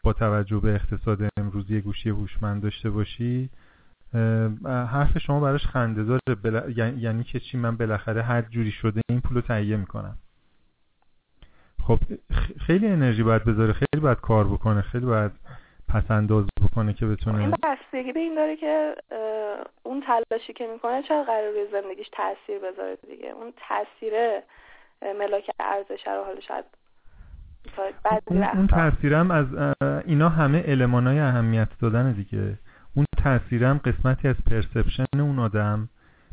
با 0.02 0.12
توجه 0.12 0.60
به 0.60 0.74
اقتصاد 0.74 1.28
امروزی 1.36 1.80
گوشی 1.80 2.08
هوشمند 2.08 2.62
داشته 2.62 2.90
باشی 2.90 3.50
حرف 4.64 5.18
شما 5.18 5.40
براش 5.40 5.66
خنده 5.66 6.04
داره. 6.04 6.20
یعنی 6.98 7.24
که 7.24 7.40
چی؟ 7.40 7.58
من 7.58 7.76
بالاخره 7.76 8.22
هر 8.22 8.42
جوری 8.42 8.70
شده 8.70 9.00
این 9.10 9.20
پولو 9.20 9.40
تهیه 9.40 9.76
می‌کنم. 9.76 10.16
خب 11.82 11.98
خیلی 12.66 12.86
انرژی 12.86 13.22
باید 13.22 13.44
بذاره. 13.44 13.72
خیلی 13.72 14.02
باید 14.02 14.20
کار 14.20 14.44
بکنه. 14.44 14.80
خیلی 14.80 15.06
باید 15.06 15.32
پس 15.88 16.10
انداز 16.10 16.46
بکنه 16.62 16.92
که 16.92 17.06
بتونه 17.06 17.38
این 17.38 17.50
بستگی 17.62 18.12
به 18.12 18.20
این 18.20 18.34
داره 18.34 18.56
که 18.56 18.94
اون 19.82 20.02
تلاشی 20.06 20.52
که 20.52 20.66
می‌کنه 20.72 21.02
چقدر 21.02 21.22
قرار 21.22 21.50
روی 21.50 21.66
زندگیش 21.72 22.06
تاثیر 22.12 22.58
بذاره 22.58 22.96
دیگه؟ 23.10 23.28
اون 23.28 23.52
تاثیر 23.68 24.12
ملاک 25.18 25.50
ارزش 25.60 26.06
رو 26.06 26.24
حالا 26.24 26.40
شاید 26.40 26.64
اون, 28.26 28.42
اون 28.44 28.66
تاثیرم 28.66 29.30
از 29.30 29.46
اینا 30.04 30.28
علمان 30.28 30.62
المانای 30.66 31.20
اهمیت 31.20 31.68
دادن 31.80 32.12
دیگه. 32.12 32.58
تاثیرم 33.24 33.78
قسمتی 33.78 34.28
از 34.28 34.36
پرسپشن 34.46 35.04
اون 35.20 35.38
آدم 35.38 35.88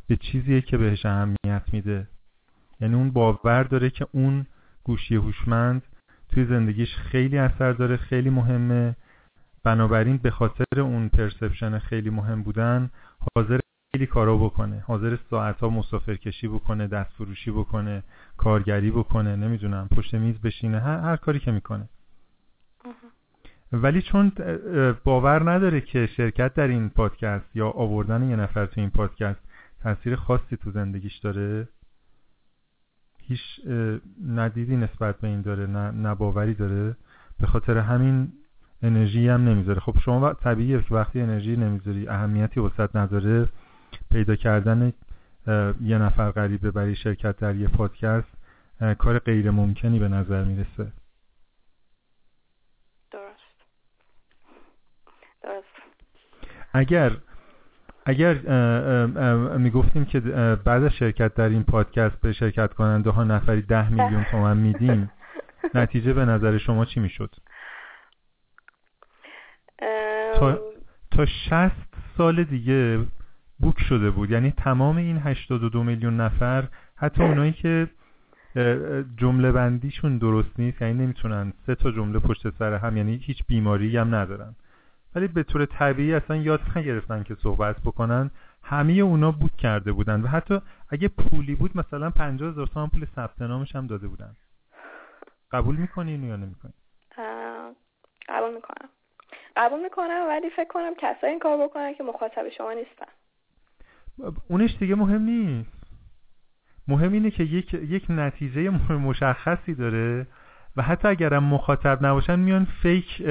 به 0.08 0.16
چیزیه 0.16 0.62
که 0.62 0.78
بهش 0.78 1.06
اهمیت 1.06 1.64
میده. 1.72 2.08
یعنی 2.82 2.96
اون 2.96 3.12
باور 3.12 3.64
داره 3.64 3.90
که 3.90 4.08
اون 4.12 4.46
گوشی 4.84 5.16
هوشمند 5.16 5.84
توی 6.30 6.46
زندگیش 6.46 6.96
خیلی 6.96 7.38
اثر 7.38 7.72
داره 7.72 7.98
خیلی 7.98 8.30
مهمه. 8.30 8.96
بنابراین 9.64 10.18
به 10.18 10.32
خاطر 10.32 10.82
اون 10.82 11.10
پرسپشن 11.10 11.80
خیلی 11.80 12.10
مهم 12.10 12.44
بودن 12.44 12.90
حاضر 13.36 13.60
خیلی 13.92 14.06
کارا 14.06 14.38
بکنه. 14.38 14.84
حاضر 14.88 15.18
ساعت 15.30 15.60
ها 15.60 15.70
مسافر 15.70 16.16
کشی 16.16 16.48
بکنه 16.48 16.88
دست 16.88 17.12
فروشی 17.14 17.52
بکنه 17.52 18.04
کارگری 18.38 18.92
بکنه 18.92 19.36
نمی‌دونم 19.36 19.88
پشت 19.88 20.16
میز 20.16 20.42
بشینه 20.42 20.80
هر, 20.80 21.00
هر 21.00 21.16
کاری 21.16 21.40
که 21.40 21.52
می‌کنه. 21.52 21.90
ولی 23.74 24.02
چون 24.02 24.32
باور 25.04 25.52
نداره 25.52 25.82
که 25.82 26.08
شرکت 26.08 26.54
در 26.54 26.68
این 26.68 26.90
پادکست 26.90 27.56
یا 27.56 27.70
آوردن 27.70 28.30
یه 28.30 28.36
نفر 28.36 28.66
تو 28.66 28.82
این 28.82 28.90
پادکست 28.90 29.40
تاثیر 29.84 30.16
خاصی 30.16 30.58
تو 30.58 30.72
زندگیش 30.72 31.18
داره 31.18 31.68
هیچ 33.20 33.42
ندیدی 34.28 34.76
نسبت 34.76 35.20
به 35.20 35.28
این 35.28 35.42
داره 35.42 35.66
نه 35.66 35.92
نباوری 35.92 36.54
داره. 36.54 36.96
به 37.40 37.48
خاطر 37.48 37.78
همین 37.78 38.34
انرژی 38.82 39.28
هم 39.28 39.44
نمی‌ذاره. 39.50 39.80
خب 39.80 39.96
شما 40.06 40.34
طبیعیه 40.34 40.82
که 40.82 40.94
وقتی 40.96 41.22
انرژی 41.22 41.56
نمی‌ذاری 41.56 42.08
اهمیتی 42.08 42.60
وسط 42.60 42.96
نداره. 42.96 43.48
پیدا 44.12 44.36
کردن 44.36 44.94
یه 45.82 45.98
نفر 45.98 46.32
غریبه 46.32 46.72
برای 46.72 46.96
شرکت 46.96 47.38
در 47.38 47.56
یه 47.56 47.68
پادکست 47.68 48.28
کار 48.98 49.20
غیر 49.20 49.52
ممکنی 49.52 50.00
به 50.00 50.08
نظر 50.08 50.44
می‌رسه 50.44 50.92
درست 53.12 53.38
درست 55.42 55.68
اگر 56.78 57.12
اگر 58.06 58.34
می‌گفتیم 59.58 60.06
که 60.06 60.20
بعد 60.66 60.84
از 60.84 60.94
شرکت 60.94 61.34
در 61.34 61.50
این 61.50 61.64
پادکست 61.64 62.22
به 62.22 62.34
شرکت 62.34 62.74
کننده 62.74 63.10
ها 63.10 63.24
نفری 63.24 63.62
ده 63.62 63.90
میلیون 63.90 64.24
تومن 64.24 64.58
میدیم 64.58 65.12
نتیجه 65.74 66.14
به 66.14 66.26
نظر 66.26 66.58
شما 66.58 66.86
چی 66.86 67.00
می‌شد؟ 67.00 67.36
تا, 70.36 70.60
تا 71.12 71.26
60 71.26 71.72
سال 72.18 72.44
دیگه 72.44 73.00
بوک 73.60 73.80
شده 73.80 74.12
بود 74.12 74.32
یعنی 74.32 74.52
تمام 74.52 74.98
این 74.98 75.18
82 75.18 75.84
میلیون 75.84 76.22
نفر 76.22 76.68
حتی 76.96 77.24
اونایی 77.24 77.52
که 77.52 77.88
جمله 79.18 79.52
بندیشون 79.52 80.18
درست 80.18 80.60
نیست 80.60 80.82
یعنی 80.82 80.94
نمی‌تونن 80.94 81.54
سه 81.66 81.76
تا 81.76 81.92
جمله 81.92 82.20
پشت 82.20 82.50
سر 82.50 82.74
هم 82.74 82.98
یعنی 82.98 83.20
هیچ 83.24 83.44
بیماری 83.48 83.98
هم 83.98 84.16
ندارن 84.16 84.56
ولی 85.16 85.28
به 85.28 85.44
طور 85.44 85.66
طبیعی 85.66 86.14
اصلا 86.14 86.36
یاد 86.36 86.62
نگرفتن 86.76 87.24
که 87.24 87.36
صحبت 87.36 87.82
بکنن. 87.82 88.32
همه 88.64 88.94
اونا 88.94 89.32
بوک 89.32 89.58
کرده 89.58 89.92
بودن 89.92 90.22
و 90.22 90.28
حتی 90.28 90.62
اگه 90.90 91.08
پولی 91.08 91.56
بود 91.56 91.78
مثلا 91.78 92.10
50 92.10 92.50
هزار 92.50 92.68
تومان 92.68 92.90
پول 92.90 93.06
ثبت 93.16 93.42
نامش 93.42 93.76
هم 93.76 93.88
داده 93.88 94.08
بودن. 94.08 94.36
قبول 95.52 95.76
می‌کنین 95.76 96.24
یا 96.24 96.36
نمی‌کنین؟ 96.36 96.74
قبول 98.30 98.54
می‌کنم. 98.56 98.90
قبول 99.58 99.84
می‌کنم 99.84 100.26
ولی 100.28 100.50
فکر 100.50 100.68
کنم 100.68 100.94
کسایی 100.98 101.32
این 101.32 101.40
کار 101.40 101.68
بکنن 101.68 101.94
که 101.94 102.04
مخاطب 102.04 102.50
شما 102.58 102.74
نیستن. 102.74 103.12
اونش 104.48 104.76
دیگه 104.80 104.96
مهم 104.96 105.22
نیست. 105.22 105.78
مهم 106.88 107.14
اینه 107.14 107.32
که 107.32 107.44
یک, 107.44 107.74
یک 107.74 108.06
نتیجه 108.10 108.70
مشخصی 108.94 109.76
داره 109.76 110.28
و 110.76 110.82
حتی 110.82 111.08
اگرم 111.08 111.44
مخاطب 111.44 112.06
نباشن 112.06 112.40
میان 112.40 112.68
فیک 112.82 113.24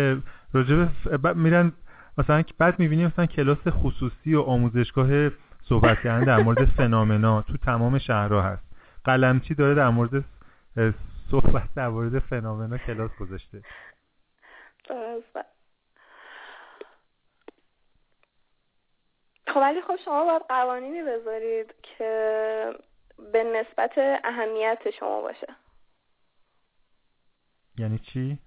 راجب 0.56 1.36
میرن 1.36 1.72
مثلا 2.18 2.44
بعد 2.58 2.78
می‌بینیم 2.78 3.06
مثلا 3.06 3.26
کلاس 3.26 3.68
خصوصی 3.68 4.34
و 4.34 4.40
آموزشگاه 4.40 5.30
صحبت 5.68 6.00
کردن 6.04 6.24
در 6.24 6.42
مورد 6.42 6.64
فنامنا 6.64 7.42
تو 7.42 7.56
تمام 7.56 7.98
شهرها 7.98 8.42
هست. 8.42 8.62
قلمچی 9.04 9.54
داره 9.54 9.74
در 9.74 9.88
مورد 9.88 10.24
صحبت 11.30 11.74
در 11.76 11.88
مورد 11.88 12.18
فنامنا 12.18 12.78
کلاس 12.78 13.10
گذاشته. 13.20 13.62
خب 19.48 19.60
ولی 19.60 19.82
خب 19.82 19.96
شما 20.04 20.24
باید 20.24 20.42
قوانینی 20.48 21.02
بذارید 21.02 21.74
که 21.82 22.74
به 23.32 23.44
نسبت 23.44 23.92
اهمیت 24.24 24.78
شما 24.98 25.20
باشه. 25.20 25.46
یعنی 27.78 27.98
چی؟ 27.98 28.38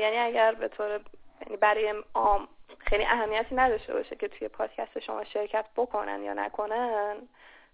یعنی 0.00 0.16
اگر 0.16 0.54
به 0.54 0.68
طور 0.68 1.00
یعنی 1.40 1.56
برای 1.56 1.94
عام 2.14 2.48
خیلی 2.78 3.04
اهمیتی 3.04 3.54
نداشته 3.54 3.92
باشه 3.92 4.16
که 4.16 4.28
توی 4.28 4.48
پادکست 4.48 4.98
شما 4.98 5.24
شرکت 5.24 5.64
بکنن 5.76 6.22
یا 6.22 6.32
نکنن 6.32 7.16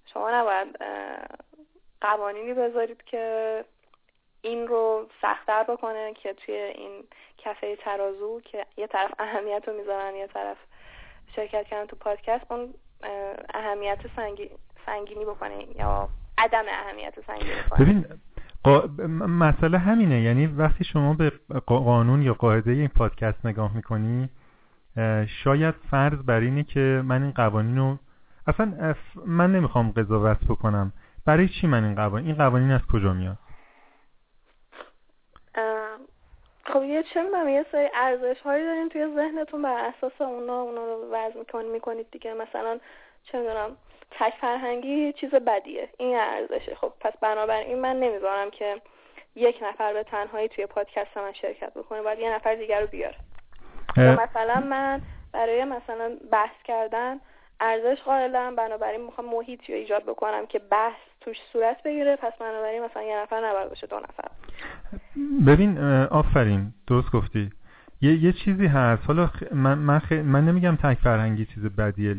شما 0.06 0.30
نباید 0.30 0.78
قوانینی 2.00 2.54
بذارید 2.54 3.02
که 3.04 3.64
این 4.42 4.68
رو 4.68 5.08
سختتر 5.22 5.62
بکنه 5.62 6.14
که 6.14 6.32
توی 6.32 6.54
این 6.54 7.04
کفه 7.38 7.76
ترازو 7.76 8.40
که 8.40 8.66
یه 8.76 8.86
طرف 8.86 9.10
اهمیت 9.18 9.68
رو 9.68 9.74
می‌ذارن 9.74 10.14
یه 10.14 10.26
طرف 10.26 10.56
شرکت 11.36 11.66
کردن 11.66 11.86
تو 11.86 11.96
پادکست 11.96 12.52
اون 12.52 12.74
اهمیت 13.54 13.98
سنگینی 14.86 15.24
بکنه 15.24 15.66
یا 15.78 16.08
عدم 16.38 16.64
اهمیت 16.68 17.14
سنگینی 17.26 17.62
بکنه. 17.62 17.84
ببین 17.84 18.20
مسئله 19.28 19.78
همینه. 19.78 20.20
یعنی 20.20 20.46
وقتی 20.46 20.84
شما 20.84 21.14
به 21.14 21.32
قانون 21.66 22.22
یا 22.22 22.34
قاعده 22.34 22.70
این 22.70 22.88
پادکست 22.88 23.46
نگاه 23.46 23.76
می‌کنی 23.76 24.28
شاید 25.26 25.74
فرض 25.90 26.22
بر 26.22 26.40
اینه 26.40 26.62
که 26.62 27.02
من 27.04 27.22
این 27.22 27.32
قوانین 27.32 27.78
رو 27.78 27.98
اصلا 28.46 28.94
من 29.26 29.52
نمی‌خوام 29.52 29.90
قضاوت 29.90 30.38
بکنم. 30.48 30.92
برای 31.26 31.48
چی 31.48 31.66
من 31.66 31.84
این 31.84 31.94
قوانین 31.94 32.26
این 32.26 32.36
قوانین 32.36 32.70
از 32.70 32.80
کجا 32.92 33.12
میاد؟ 33.12 33.38
خب 36.64 36.82
یه 36.82 37.02
چه 37.02 37.22
می‌دونم 37.22 37.48
یه 37.48 37.66
سری 37.72 37.88
ارزش 37.94 38.40
هایی 38.40 38.64
دارین 38.64 38.88
توی 38.88 39.14
ذهنتون 39.14 39.62
بر 39.62 39.92
اساس 39.96 40.20
اونا 40.20 40.60
اونا 40.60 40.84
رو 40.84 41.08
وضع 41.12 41.38
می‌کنید 41.38 41.72
می‌کنید 41.72 42.10
دیگه. 42.10 42.34
مثلا 42.34 42.78
چه 43.24 43.38
می‌دونم 43.38 43.70
تک 44.10 44.34
فرهنگی 44.40 45.12
چیز 45.12 45.30
بدیه. 45.30 45.88
این 45.98 46.16
ارزشه. 46.16 46.74
خب 46.74 46.92
پس 47.00 47.12
بنابراین 47.20 47.80
من 47.80 48.00
نمی‌ذارم 48.00 48.50
که 48.50 48.80
یک 49.34 49.60
نفر 49.62 49.92
به 49.92 50.02
تنهایی 50.02 50.48
توی 50.48 50.66
پادکست 50.66 51.16
من 51.16 51.32
شرکت 51.32 51.74
بکنه. 51.74 52.02
باید 52.02 52.18
یه 52.18 52.34
نفر 52.34 52.54
دیگر 52.54 52.80
رو 52.80 52.86
بیاره. 52.86 53.16
مثلا 53.96 54.60
من 54.60 55.00
برای 55.32 55.64
مثلا 55.64 56.16
بحث 56.32 56.62
کردن 56.64 57.20
ارزش 57.60 58.02
قائلم 58.02 58.56
بنابراین 58.56 59.00
می‌خوام 59.00 59.26
محیطی 59.26 59.72
رو 59.72 59.78
ایجاد 59.78 60.02
بکنم 60.02 60.46
که 60.46 60.58
بحث 60.58 60.98
توش 61.20 61.36
صورت 61.52 61.82
بگیره. 61.82 62.16
پس 62.16 62.32
بنابراین 62.40 62.84
مثلا 62.84 63.02
یه 63.02 63.16
نفر 63.16 63.46
نباید 63.46 63.68
باشه 63.68 63.86
دو 63.86 63.96
نفر. 63.96 64.28
ببین 65.46 65.78
آفرین. 66.10 66.72
درست 66.86 67.12
گفتی. 67.12 67.50
یه, 68.00 68.24
یه 68.24 68.32
چیزی 68.32 68.66
هست. 68.66 69.02
حالا 69.06 69.30
من, 69.52 69.78
من, 69.78 70.00
من 70.10 70.44
نمیگم 70.44 70.76
تک 70.76 70.98
فرهنگی 70.98 71.46
چیز 71.46 71.64
بدیه. 71.64 72.16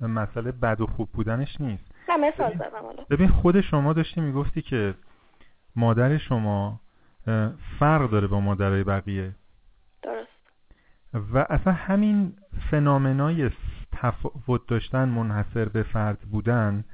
مسئله 0.00 0.52
بد 0.52 0.80
و 0.80 0.86
خوب 0.86 1.08
بودنش 1.12 1.60
نیست. 1.60 1.94
نه 2.08 2.16
مثال 2.16 2.54
زدم 2.54 3.04
ببین 3.10 3.28
خود 3.28 3.60
شما 3.60 3.92
داشتی 3.92 4.20
می‌گفتی 4.20 4.62
که 4.62 4.94
مادر 5.76 6.18
شما 6.18 6.80
فرق 7.80 8.10
داره 8.10 8.26
با 8.26 8.40
مادرای 8.40 8.84
بقیه. 8.84 9.34
درست. 10.02 10.28
و 11.34 11.46
اصلا 11.50 11.72
همین 11.72 12.32
فنامنای 12.70 13.50
تفاوت 13.92 14.66
داشتن 14.68 15.08
منحصر 15.08 15.68
به 15.68 15.82
فرد 15.82 16.18
بودن 16.18 16.84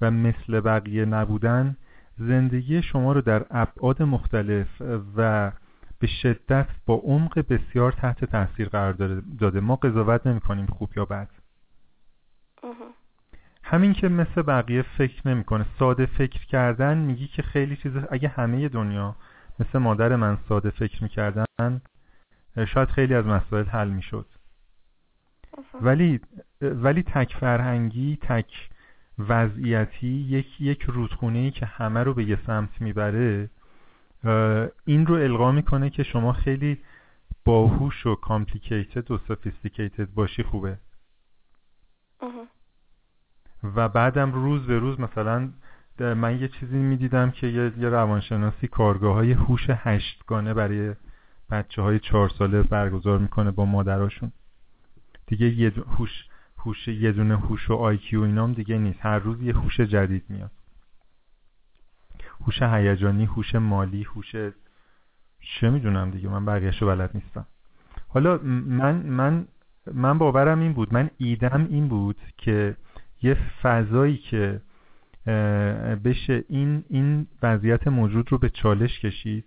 و 0.00 0.10
مثل 0.10 0.60
بقیه 0.60 1.04
نبودن 1.04 1.76
زندگی 2.18 2.82
شما 2.82 3.12
رو 3.12 3.20
در 3.20 3.46
ابعاد 3.50 4.02
مختلف 4.02 4.82
و 5.16 5.52
به 6.00 6.06
شدت 6.06 6.68
با 6.86 6.94
عمق 6.94 7.44
بسیار 7.48 7.92
تحت 7.92 8.24
تاثیر 8.24 8.68
قرار 8.68 8.92
داده. 9.38 9.60
ما 9.60 9.76
قضاوت 9.76 10.26
نمی 10.26 10.40
کنیم 10.40 10.66
خوب 10.66 10.90
یا 10.96 11.04
بد. 11.04 11.28
همین 13.62 13.92
که 13.92 14.08
مثل 14.08 14.42
بقیه 14.42 14.82
فکر 14.82 15.28
نمی‌کنه 15.28 15.66
ساده 15.78 16.06
فکر 16.06 16.46
کردن 16.46 16.98
میگی 16.98 17.26
که 17.26 17.42
خیلی 17.42 17.76
چیز 17.76 17.92
اگه 18.10 18.28
همه 18.28 18.68
دنیا 18.68 19.16
مثل 19.60 19.78
مادر 19.78 20.16
من 20.16 20.38
ساده 20.48 20.70
فکر 20.70 21.02
می‌کردن 21.02 21.80
شاید 22.66 22.88
خیلی 22.88 23.14
از 23.14 23.26
مسائل 23.26 23.64
حل 23.64 23.88
می‌شد. 23.88 24.26
ولی 25.80 26.20
ولی 26.60 27.02
تک 27.02 27.36
فرهنگی 27.36 28.18
تک 28.22 28.68
وضعیتی 29.18 30.06
یک 30.06 30.60
یک 30.60 30.82
رودخونه 30.82 31.38
ای 31.38 31.50
که 31.50 31.66
همه 31.66 32.02
رو 32.02 32.14
به 32.14 32.24
یه 32.24 32.38
سمت 32.46 32.80
می‌بره 32.80 33.50
این 34.84 35.06
رو 35.06 35.14
القا 35.14 35.52
می‌کنه 35.52 35.90
که 35.90 36.02
شما 36.02 36.32
خیلی 36.32 36.78
باهوش 37.44 38.06
و 38.06 38.14
کامپلیکیتد 38.14 39.10
و 39.10 39.18
سوفیستیکیتد 39.18 40.14
باشی 40.14 40.42
خوبه. 40.42 40.78
و 43.76 43.88
بعدم 43.88 44.32
روز 44.32 44.66
به 44.66 44.78
روز 44.78 45.00
مثلا 45.00 45.50
من 45.98 46.40
یه 46.40 46.48
چیزی 46.48 46.76
می‌دیدم 46.76 47.30
که 47.30 47.46
یه, 47.46 47.72
یه 47.78 47.88
روانشناسی 47.88 48.68
کارگاه 48.68 49.14
های 49.14 49.32
هوش 49.32 49.66
هشتگانه 49.70 50.54
برای 50.54 50.94
بچه 51.50 51.82
های 51.82 51.98
چهار 51.98 52.28
ساله 52.28 52.62
برگزار 52.62 53.18
می‌کنه 53.18 53.50
با 53.50 53.64
مادراشون. 53.64 54.32
دیگه 55.26 55.46
یه 55.46 55.70
هوش 55.70 56.24
هوش 56.58 56.88
یه 56.88 57.12
دونه 57.12 57.38
هوش 57.38 57.70
و 57.70 57.74
آیکیو 57.74 58.22
اینام 58.22 58.52
دیگه 58.52 58.78
نیست. 58.78 58.98
هر 59.02 59.18
روز 59.18 59.42
یه 59.42 59.54
هوش 59.54 59.80
جدید 59.80 60.24
میاد. 60.28 60.50
هوش 62.46 62.62
هیجانی 62.62 63.24
هوش 63.24 63.54
مالی 63.54 64.02
هوش 64.02 64.32
چه 65.40 65.70
می‌دونم 65.70 66.10
دیگه 66.10 66.28
من 66.28 66.44
بقیهشو 66.44 66.86
بلد 66.86 67.10
نیستم. 67.14 67.46
حالا 68.08 68.38
من 68.66 68.96
من 68.96 69.46
من 69.94 70.18
باورم 70.18 70.60
این 70.60 70.72
بود 70.72 70.94
من 70.94 71.10
ایدم 71.18 71.66
این 71.70 71.88
بود 71.88 72.16
که 72.38 72.76
یه 73.22 73.36
فضایی 73.62 74.16
که 74.16 74.60
بشه 76.04 76.44
این 76.48 76.84
این 76.88 77.26
وضعیت 77.42 77.88
موجود 77.88 78.32
رو 78.32 78.38
به 78.38 78.48
چالش 78.48 79.00
کشید 79.00 79.44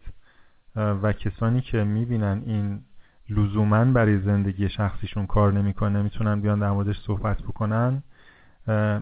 و 0.76 1.14
کسانی 1.14 1.62
که 1.62 1.84
می‌بینن 1.84 2.44
این 2.46 2.82
لزوما 3.30 3.86
برای 3.86 4.20
زندگی 4.20 4.70
شخصیشون 4.70 5.26
کار 5.26 5.54
نمی‌کنه 5.54 6.02
می‌تونن 6.02 6.42
بیان 6.42 6.60
در 6.60 6.72
موردش 6.72 7.00
صحبت 7.00 7.42
بکنن 7.42 8.04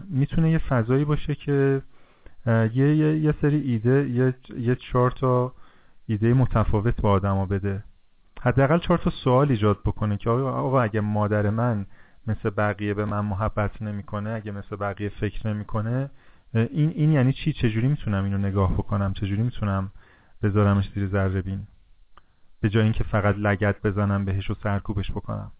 می‌تونه 0.08 0.50
یه 0.50 0.58
فضایی 0.58 1.04
باشه 1.04 1.34
که 1.34 1.82
یه, 2.46 2.70
یه،, 2.74 3.18
یه 3.18 3.34
سری 3.42 3.60
ایده 3.60 4.08
یه, 4.08 4.34
یه 4.58 4.74
چهار 4.74 5.10
تا 5.10 5.54
ایده 6.06 6.34
متفاوت 6.34 7.00
با 7.00 7.10
آدما 7.10 7.46
بده. 7.46 7.84
حداقل 8.40 8.78
چهار 8.78 8.98
تا 8.98 9.10
سوال 9.10 9.50
ایجاد 9.50 9.80
بکنه 9.84 10.16
که 10.16 10.30
آقا 10.30 10.80
اگه 10.82 11.00
مادر 11.00 11.50
من 11.50 11.86
مثل 12.26 12.50
بقیه 12.50 12.94
به 12.94 13.04
من 13.04 13.20
محبت 13.20 13.82
نمی‌کنه 13.82 14.30
اگه 14.30 14.52
مثل 14.52 14.76
بقیه 14.76 15.08
فکر 15.08 15.48
نمی‌کنه 15.48 16.10
این 16.54 16.90
این 16.90 17.12
یعنی 17.12 17.32
چی؟ 17.32 17.52
چجوری 17.52 17.88
می‌تونم 17.88 18.24
اینو 18.24 18.38
نگاه 18.38 18.72
بکنم؟ 18.72 19.12
چجوری 19.12 19.42
می‌تونم 19.42 19.90
بذارمش 20.42 20.90
زیر 20.94 21.08
ذره 21.08 21.42
بین؟ 21.42 21.66
به 22.60 22.68
جای 22.68 22.82
اینکه 22.82 23.04
فقط 23.04 23.34
لگت 23.38 23.82
بزنم 23.82 24.24
بهش 24.24 24.50
و 24.50 24.54
سرکوبش 24.54 25.10
بکنم. 25.10 25.52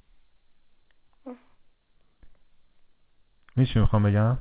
میشه 3.57 3.81
می‌خوام 3.81 4.03
بگم؟ 4.03 4.39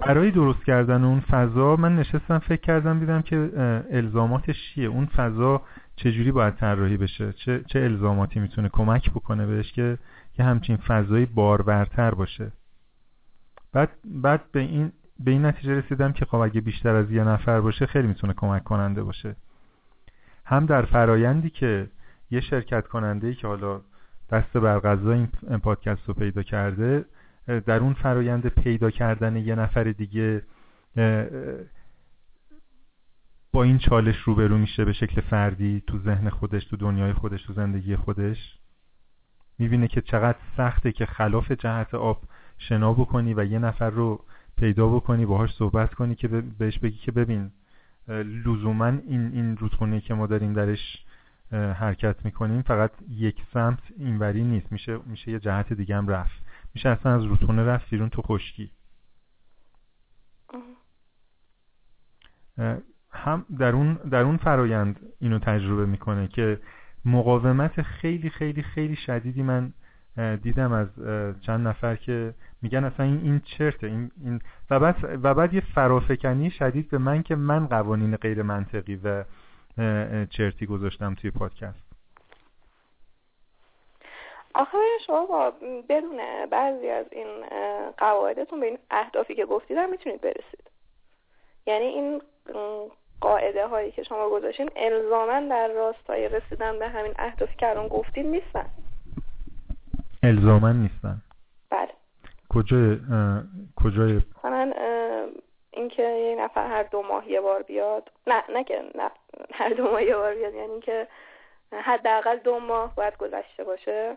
برای 0.00 0.30
درست 0.30 0.64
کردن 0.64 1.04
اون 1.04 1.20
فضا 1.20 1.76
من 1.76 1.96
نشستم 1.96 2.38
فکر 2.38 2.60
کردم 2.60 3.00
دیدم 3.00 3.22
که 3.22 3.50
الزاماتش 3.90 4.56
چیه؟ 4.74 4.86
اون 4.86 5.06
فضا 5.06 5.62
چجوری 5.96 6.32
باید 6.32 6.54
طراحی 6.54 6.96
بشه؟ 6.96 7.32
چه, 7.32 7.64
چه 7.66 7.80
الزاماتی 7.80 8.40
می‌تونه 8.40 8.68
کمک 8.68 9.10
بکنه 9.10 9.46
بهش 9.46 9.72
که 9.72 9.98
که 10.34 10.42
همچین 10.42 10.76
فضایی 10.76 11.26
بارورتر 11.26 12.14
باشه؟ 12.14 12.52
بعد 13.72 13.90
بعد 14.04 14.40
به 14.52 14.60
این 14.60 14.92
به 15.20 15.30
این 15.30 15.46
نتیجه 15.46 15.74
رسیدم 15.74 16.12
که 16.12 16.24
خب 16.24 16.36
اگه 16.36 16.60
بیشتر 16.60 16.94
از 16.94 17.10
یه 17.10 17.24
نفر 17.24 17.60
باشه 17.60 17.86
خیلی 17.86 18.08
می‌تونه 18.08 18.32
کمک 18.32 18.64
کننده 18.64 19.02
باشه. 19.02 19.36
هم 20.44 20.66
در 20.66 20.82
فرایندی 20.82 21.50
که 21.50 21.88
یه 22.30 22.40
شرکت 22.40 22.86
کننده 22.86 23.26
ای 23.26 23.34
که 23.34 23.46
حالا 23.46 23.80
دست 24.30 24.56
بر 24.56 24.80
غذا 24.80 25.12
این 25.12 25.28
پادکست 25.62 26.08
رو 26.08 26.14
پیدا 26.14 26.42
کرده 26.42 27.04
در 27.46 27.78
اون 27.78 27.94
فرایند 27.94 28.46
پیدا 28.46 28.90
کردن 28.90 29.36
یه 29.36 29.54
نفر 29.54 29.84
دیگه 29.84 30.42
با 33.52 33.62
این 33.62 33.78
چالش 33.78 34.16
روبرو 34.16 34.58
میشه 34.58 34.84
به 34.84 34.92
شکل 34.92 35.20
فردی 35.20 35.82
تو 35.86 35.98
ذهن 35.98 36.28
خودش 36.28 36.64
تو 36.64 36.76
دنیای 36.76 37.12
خودش 37.12 37.42
تو 37.42 37.52
زندگی 37.52 37.96
خودش. 37.96 38.58
می‌بینه 39.58 39.88
که 39.88 40.00
چقدر 40.00 40.38
سخته 40.56 40.92
که 40.92 41.06
خلاف 41.06 41.52
جهت 41.52 41.94
آب 41.94 42.22
شنا 42.58 42.92
بکنی 42.92 43.34
و 43.34 43.44
یه 43.44 43.58
نفر 43.58 43.90
رو 43.90 44.24
پیدا 44.56 44.88
بکنی 44.88 45.26
باهاش 45.26 45.54
صحبت 45.54 45.94
کنی 45.94 46.14
که 46.14 46.28
بهش 46.28 46.78
بگی 46.78 46.98
که 46.98 47.12
ببین 47.12 47.50
لزوما 48.08 48.86
این 48.86 49.32
این 49.32 49.56
رودخونه 49.56 50.00
که 50.00 50.14
ما 50.14 50.26
داریم 50.26 50.52
درش 50.52 51.04
حرکت 51.52 52.24
می‌کنیم 52.24 52.62
فقط 52.62 52.90
یک 53.10 53.42
سمت 53.54 53.78
اینوری 53.98 54.44
نیست. 54.44 54.72
میشه 54.72 54.98
میشه 55.06 55.30
یه 55.30 55.38
جهت 55.38 55.72
دیگه 55.72 55.96
هم 55.96 56.08
رفت. 56.08 56.42
میشه 56.74 56.88
اصلا 56.88 57.14
از 57.14 57.24
رودخونه 57.24 57.64
رفت 57.64 57.90
بیرون 57.90 58.08
تو 58.08 58.22
خشکی. 58.22 58.70
هم 63.10 63.46
در 63.58 63.72
اون 63.72 63.94
در 63.94 64.22
اون 64.22 64.36
فرایند 64.36 65.00
اینو 65.20 65.38
تجربه 65.38 65.86
می‌کنه 65.86 66.28
که 66.28 66.60
مقاومت 67.04 67.82
خیلی 67.82 68.30
خیلی 68.30 68.62
خیلی 68.62 68.96
شدیدی 68.96 69.42
من 69.42 69.72
دیدم 70.42 70.72
از 70.72 70.88
چند 71.40 71.68
نفر 71.68 71.96
که 71.96 72.34
میگن 72.62 72.84
اصلا 72.84 73.06
این 73.06 73.20
این 73.20 73.40
چرته. 73.40 73.86
این, 73.86 74.10
این 74.24 74.40
و 74.70 74.80
بعد 74.80 75.20
و 75.22 75.34
بعد 75.34 75.54
یه 75.54 75.60
فرافکنی 75.60 76.50
شدید 76.50 76.90
به 76.90 76.98
من 76.98 77.22
که 77.22 77.36
من 77.36 77.66
قوانین 77.66 78.16
غیر 78.16 78.42
منطقی 78.42 78.96
و 78.96 79.24
چرتی 80.30 80.66
گذاشتم 80.66 81.14
توی 81.14 81.30
پادکست. 81.30 81.91
آخه 84.54 84.78
شما 85.06 85.26
با 85.26 85.52
بدون 85.88 86.46
بعضی 86.50 86.88
از 86.88 87.06
این 87.10 87.26
قواعدتون 87.98 88.60
به 88.60 88.66
این 88.66 88.78
اهدافی 88.90 89.34
که 89.34 89.46
گفتید 89.46 89.76
هم 89.76 89.90
می‌تونید 89.90 90.20
برسید. 90.20 90.70
یعنی 91.66 91.84
این 91.84 92.22
قاعده 93.20 93.66
هایی 93.66 93.92
که 93.92 94.02
شما 94.02 94.28
گذاشتین 94.28 94.70
الزاما 94.76 95.40
در 95.40 95.68
راستای 95.68 96.28
رسیدن 96.28 96.78
به 96.78 96.88
همین 96.88 97.14
اهدافی 97.18 97.56
که 97.56 97.70
الان 97.70 97.88
گفتید 97.88 98.26
نیستن. 98.26 98.70
الزاما 100.22 100.72
نیستن. 100.72 101.16
بله. 101.70 101.88
کجای 102.48 102.98
کجای؟ 103.84 104.20
مثلا 104.38 104.72
اینکه 105.70 106.02
یه 106.02 106.36
نفر 106.44 106.66
هر 106.66 106.82
دو 106.82 107.02
ماه 107.02 107.30
یه 107.30 107.40
بار 107.40 107.62
بیاد. 107.62 108.10
نه 108.26 108.42
نه 108.48 108.64
که 108.64 108.82
نه 108.94 109.10
هر 109.52 109.68
دو 109.68 109.84
ماه 109.90 110.02
یه 110.02 110.16
بار 110.16 110.34
بیاد. 110.34 110.54
یعنی 110.54 110.80
که 110.80 111.08
حداقل 111.72 112.36
دو 112.36 112.58
ماه 112.58 112.94
باید 112.94 113.16
گذشته 113.16 113.64
باشه. 113.64 114.14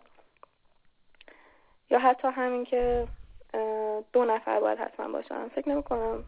یا 1.89 1.99
حتی 1.99 2.27
همین 2.27 2.65
که 2.65 3.07
دو 4.13 4.25
نفر 4.25 4.59
باید 4.59 4.79
حتما 4.79 5.07
باشن. 5.07 5.47
فکر 5.47 5.69
نمی 5.69 5.83
کنم 5.83 6.23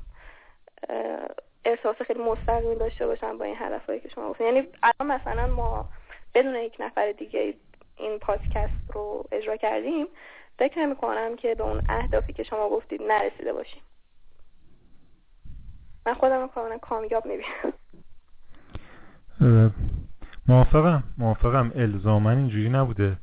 احساس 1.66 1.96
خیلی 2.08 2.24
مستقیم 2.24 2.78
داشته 2.78 3.08
باشن 3.08 3.38
با 3.38 3.46
این 3.46 3.56
هدفهایی 3.60 4.02
که 4.02 4.10
شما 4.10 4.30
گفتین. 4.30 4.48
یعنی 4.48 4.68
الان 4.84 5.16
مثلا 5.16 5.48
ما 5.48 5.86
بدون 6.34 6.56
یک 6.56 6.76
نفر 6.80 7.12
دیگه 7.12 7.54
این 7.96 8.20
پادکست 8.20 8.92
رو 8.94 9.24
اجرا 9.32 9.58
کردیم 9.58 10.08
فکر 10.60 10.80
نمی 10.80 10.96
کنم 10.96 11.36
که 11.36 11.56
به 11.56 11.64
اون 11.64 11.82
اهدافی 11.90 12.34
که 12.34 12.44
شما 12.44 12.70
گفتید 12.70 13.02
نرسیده 13.02 13.54
باشیم. 13.54 13.82
من 16.06 16.14
خودم 16.14 16.42
رو 16.42 16.48
کاملا 16.48 16.78
کامیاب 16.78 17.26
می‌بینم. 17.26 17.74
موافقم 20.48 21.04
موافقم. 21.18 21.72
الزاما 21.76 22.32
اینجوری 22.32 22.70
نبوده. 22.70 23.18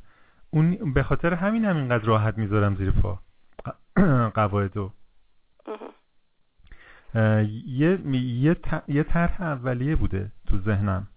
اون 0.55 0.93
به 0.93 1.03
خاطر 1.03 1.33
همین 1.33 1.65
هم 1.65 1.77
اینقدر 1.77 2.05
راحت 2.05 2.37
می‌ذارم 2.37 2.75
زیر 2.75 2.91
پا. 2.91 3.19
قواعدو. 4.39 4.91
یه 7.65 7.99
یه 8.15 8.57
یه 8.87 9.03
طرح 9.03 9.41
اولیه 9.41 9.95
بوده 9.95 10.31
تو 10.47 10.57
ذهنم. 10.57 11.07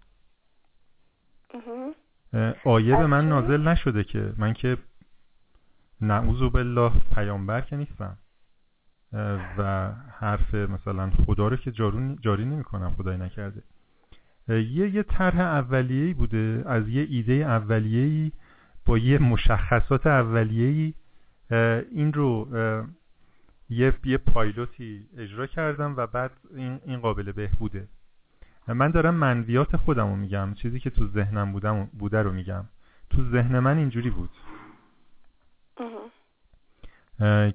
آیه 2.64 2.96
به 2.96 3.06
من 3.06 3.28
نازل 3.28 3.68
نشده 3.68 4.04
که 4.04 4.32
من 4.38 4.52
که 4.52 4.76
نعوذ 6.00 6.42
بالله 6.42 6.92
پیامبر 7.14 7.60
که 7.60 7.76
نیستم. 7.76 8.18
و 9.58 9.92
حرف 10.18 10.54
مثلا 10.54 11.10
خدا 11.26 11.48
رو 11.48 11.56
که 11.56 11.72
جاری 12.20 12.44
نمی 12.44 12.64
کنم 12.64 12.90
خدای 12.90 13.16
نکرده. 13.16 13.62
یه 14.48 14.94
یه 14.94 15.02
طرح 15.02 15.40
اولیه‌ای 15.40 16.14
بوده 16.14 16.62
از 16.66 16.88
یه 16.88 17.06
ایده 17.10 17.32
اولیه‌ای 17.32 18.32
با 18.88 18.98
یه 18.98 19.18
مشخصات 19.18 20.06
اولیه‌ای 20.06 20.94
این 21.90 22.12
رو 22.12 22.48
یه 23.70 23.94
یه 24.04 24.18
پایلوتی 24.18 25.06
اجرا 25.16 25.46
کردم 25.46 25.94
و 25.96 26.06
بعد 26.06 26.30
این 26.56 26.80
این 26.84 27.00
قابل 27.00 27.32
بهبوده. 27.32 27.88
من 28.68 28.90
دارم 28.90 29.14
منویات 29.14 29.76
خودم 29.76 30.08
رو 30.08 30.16
میگم 30.16 30.54
چیزی 30.54 30.80
که 30.80 30.90
تو 30.90 31.06
ذهنم 31.06 31.52
بودم 31.52 31.84
بوده 31.84 32.22
رو 32.22 32.32
میگم. 32.32 32.64
تو 33.10 33.24
ذهن 33.30 33.58
من 33.58 33.78
اینجوری 33.78 34.10
بود. 34.10 34.30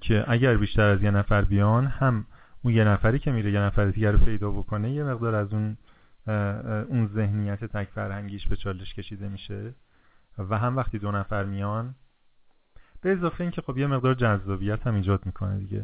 که 0.02 0.26
اگر 0.28 0.58
بیشتر 0.58 0.90
از 0.90 1.04
یه 1.04 1.12
نفر 1.12 1.42
بیان 1.42 1.86
هم 1.86 2.26
اون 2.64 2.74
یه 2.74 2.84
نفری 2.84 3.20
که 3.20 3.32
میره 3.32 3.52
یه 3.52 3.60
نفر 3.60 3.86
دیگر 3.86 4.12
رو 4.12 4.18
پیدا 4.18 4.52
بکنه 4.52 4.92
یه 4.92 5.04
مقدار 5.04 5.36
از 5.36 5.54
اون 5.54 5.78
اون 6.90 7.08
ذهنیت 7.08 7.66
تک 7.66 7.90
فرهنگیش 7.90 8.48
به 8.48 8.56
چالش 8.56 8.94
کشیده 8.94 9.30
میشه. 9.30 9.74
و 10.38 10.58
هم 10.58 10.78
وقتی 10.78 11.00
دو 11.00 11.12
نفر 11.12 11.44
میان 11.44 11.96
به 13.02 13.12
اضافه 13.12 13.42
اینکه 13.42 13.62
خب 13.62 13.78
یه 13.78 13.88
مقدار 13.88 14.14
جذابیت 14.14 14.88
هم 14.88 14.96
ایجاد 14.96 15.26
می‌کنه 15.26 15.58
دیگه. 15.58 15.84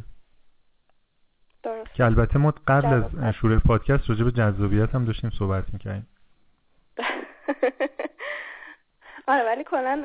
درست. 1.64 1.94
که 1.94 2.06
البته 2.06 2.40
ما 2.40 2.54
قبل 2.68 3.04
از 3.24 3.36
شروع 3.36 3.60
پادکست 3.60 4.10
راجع 4.10 4.24
به 4.24 4.32
جذابیت 4.32 4.96
هم 4.96 5.06
داشتیم 5.06 5.30
صحبت 5.30 5.74
می‌کنیم 5.74 6.08
آره 9.28 9.46
ولی 9.46 9.64
کلا 9.64 10.04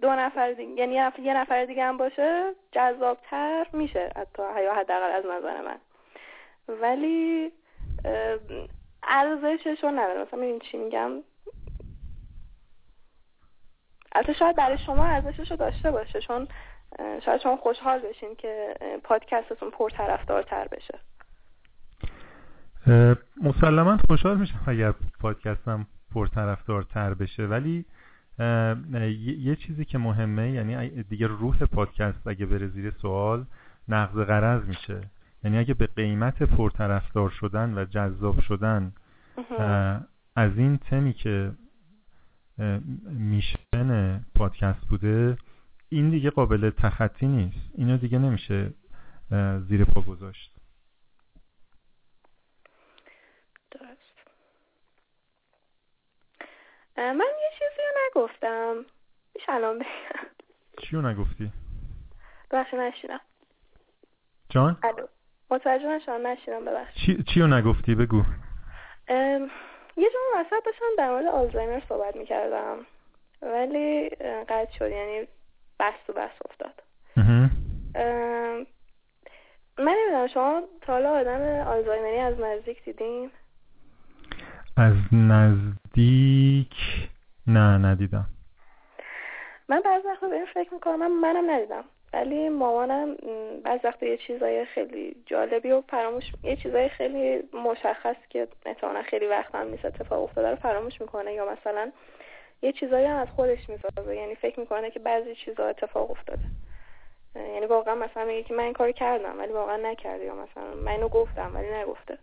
دو 0.00 0.10
نفر 0.10 0.52
دیگه 0.52 0.72
یعنی 0.72 0.94
یه 1.18 1.34
نفر 1.34 1.64
دیگه 1.64 1.84
هم 1.84 1.96
باشه 1.96 2.52
جذابتر 2.72 3.66
میشه 3.72 4.12
حتی 4.16 4.42
یا 4.62 4.74
حداقل 4.74 5.12
از 5.12 5.24
نظر 5.26 5.62
من. 5.62 5.78
ولی 6.80 7.52
ارزشش 9.02 9.78
رو 9.82 9.90
نداره. 9.90 10.22
مثلا 10.22 10.40
این 10.40 10.58
چی 10.58 10.76
میگم؟ 10.76 11.10
البته 14.14 14.32
شاید 14.32 14.56
برای 14.56 14.78
شما 14.78 15.04
ارزشش 15.04 15.50
رو 15.50 15.56
داشته 15.56 15.90
باشه 15.90 16.20
چون 16.20 16.48
شاید 17.24 17.40
شما 17.40 17.56
خوشحال 17.56 17.98
بشین 17.98 18.34
که 18.38 18.74
پادکستتون 19.04 19.70
پرطرفدارتر 19.70 20.68
بشه. 20.68 20.98
مسلما 23.42 23.98
خوشحال 24.08 24.38
میشم 24.38 24.60
اگر 24.66 24.94
پادکستم 25.20 25.86
پرطرفدارتر 26.14 27.14
بشه 27.14 27.42
ولی 27.46 27.84
یه 29.38 29.56
چیزی 29.56 29.84
که 29.84 29.98
مهمه 29.98 30.50
یعنی 30.50 31.02
دیگه 31.02 31.26
روح 31.26 31.58
پادکست 31.58 32.26
اگه 32.26 32.46
بره 32.46 32.66
زیر 32.68 32.90
سوال 32.90 33.44
نقض 33.88 34.18
قرض 34.18 34.64
میشه. 34.64 35.00
یعنی 35.44 35.58
اگه 35.58 35.74
به 35.74 35.86
قیمت 35.86 36.42
پرطرفدار 36.42 37.30
شدن 37.30 37.78
و 37.78 37.84
جذاب 37.84 38.40
شدن 38.40 38.92
از 40.36 40.58
این 40.58 40.78
تمی 40.78 41.12
که 41.12 41.50
میشن 43.04 44.20
پادکست 44.34 44.88
بوده 44.90 45.36
این 45.88 46.10
دیگه 46.10 46.30
قابل 46.30 46.70
تخطی 46.70 47.26
نیست. 47.26 47.70
اینو 47.74 47.96
دیگه 47.96 48.18
نمیشه 48.18 48.70
زیر 49.68 49.84
پا 49.84 50.00
گذاشت. 50.00 50.54
درست. 53.70 54.14
من 56.96 57.24
یه 57.42 57.50
چیزی 57.58 57.82
رو 57.82 58.00
نگفتم. 58.22 58.74
میشه 59.34 59.52
الان 59.52 59.78
بگم. 59.78 60.28
چیو 60.82 61.02
نگفتی؟ 61.02 61.52
بخش 62.50 62.74
نشیدم 62.74 63.20
جان؟ 64.48 64.78
الو. 64.82 65.06
متوجه 65.50 65.86
نشدم 65.86 66.26
نشیدم 66.26 66.64
ببخش 66.64 66.94
چی 66.94 67.22
چیو 67.22 67.46
نگفتی؟ 67.46 67.94
بگو. 67.94 68.24
یه 69.96 70.10
جمعه 70.10 70.40
وسط 70.40 70.64
داشتم 70.66 70.84
در 70.98 71.10
مورد 71.10 71.26
آلزایمر 71.26 71.82
صحبت 71.88 72.16
می‌کردم. 72.16 72.86
ولی 73.42 74.08
قطع 74.48 74.72
شد 74.78 74.90
یعنی 74.90 75.28
بست 75.80 76.10
و 76.10 76.12
بست 76.12 76.42
افتاد. 76.50 76.82
من 79.78 79.94
نمی‌دونم 79.94 80.26
شما 80.26 80.62
تا 80.80 80.92
حالا 80.92 81.12
آدم 81.12 81.40
آلزایمری 81.68 82.18
از 82.18 82.40
نزدیک 82.40 82.84
دیدین؟ 82.84 83.30
از 84.76 84.94
نزدیک؟ 85.12 86.74
نه 87.46 87.78
ندیدم. 87.78 88.26
من 89.68 89.80
بعض 89.80 90.04
وقتا 90.04 90.28
به 90.28 90.36
این 90.36 90.46
فکر 90.46 90.74
می‌کنم 90.74 90.98
من 90.98 91.10
منم 91.10 91.50
ندیدم. 91.50 91.84
ولی 92.14 92.48
مامانم 92.48 93.16
بعض 93.64 93.80
وقتا 93.84 94.06
یه 94.06 94.16
چیزای 94.16 94.64
خیلی 94.64 95.16
جالبی 95.26 95.70
و 95.70 95.80
فراموش 95.80 96.32
یه 96.42 96.56
چیزای 96.56 96.88
خیلی 96.88 97.48
مشخص 97.52 98.16
که 98.30 98.48
احتمالا 98.66 99.02
خیلی 99.02 99.26
وقت 99.26 99.54
هم 99.54 99.68
نیست 99.68 99.84
اتفاق 99.84 100.22
افتاده 100.22 100.50
رو 100.50 100.56
فراموش 100.56 101.00
می‌کنه 101.00 101.32
یا 101.32 101.52
مثلا 101.52 101.92
یه 102.62 102.72
چیزایی 102.72 103.06
هم 103.06 103.16
از 103.16 103.28
خودش 103.28 103.68
می‌سازه. 103.68 104.16
یعنی 104.16 104.34
فکر 104.34 104.60
می‌کنه 104.60 104.90
که 104.90 104.98
بعضی 104.98 105.34
چیزا 105.34 105.66
اتفاق 105.66 106.10
افتاده. 106.10 106.42
یعنی 107.36 107.66
واقعا 107.66 107.94
مثلا 107.94 108.24
میگه 108.24 108.42
که 108.42 108.54
من 108.54 108.64
این 108.64 108.72
کار 108.72 108.92
کردم 108.92 109.38
ولی 109.38 109.52
واقعا 109.52 109.76
نکرده 109.76 110.24
یا 110.24 110.34
مثلا 110.34 110.74
من 110.74 110.92
اینو 110.92 111.08
گفتم 111.08 111.50
ولی 111.54 111.70
نگفته. 111.74 112.18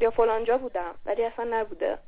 یا 0.00 0.10
فلانجا 0.10 0.58
بودم 0.58 0.94
ولی 1.06 1.24
اصلا 1.24 1.44
نبوده. 1.60 1.98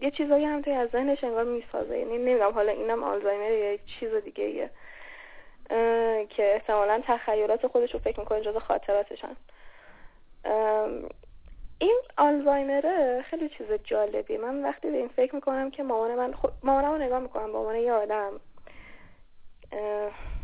یه 0.00 0.10
چیزایی 0.10 0.44
هم 0.44 0.62
توی 0.62 0.72
از 0.72 0.88
ذهنش 0.88 1.24
انگار 1.24 1.44
می‌سازه. 1.44 1.98
یعنی 1.98 2.18
نمی‌دونم 2.18 2.52
حالا 2.52 2.72
اینم 2.72 3.04
آلزایمر 3.04 3.52
یا 3.52 3.76
چیز 3.76 4.14
دیگه 4.14 4.44
ایه 4.44 4.70
که 6.28 6.54
احتمالا 6.54 7.02
تخیلات 7.04 7.66
خودش 7.66 7.94
رو 7.94 8.00
فکر 8.00 8.20
می‌کنه 8.20 8.40
جز 8.40 8.56
خاطراتشن. 8.56 9.36
این 11.78 12.00
آلزایمره 12.16 13.24
خیلی 13.30 13.48
چیز 13.48 13.66
جالبی 13.84 14.36
من 14.36 14.62
وقتی 14.62 14.90
به 14.90 14.96
این 14.96 15.08
فکر 15.08 15.34
می‌کنم 15.34 15.70
که 15.70 15.82
مامان 15.82 16.14
من 16.14 16.32
خود 16.32 16.52
مامانم 16.62 16.92
رو 16.92 16.98
نگاه 16.98 17.18
می‌کنم 17.18 17.52
به 17.52 17.58
عنوان 17.58 17.76
یه 17.76 17.92
آدم 17.92 18.40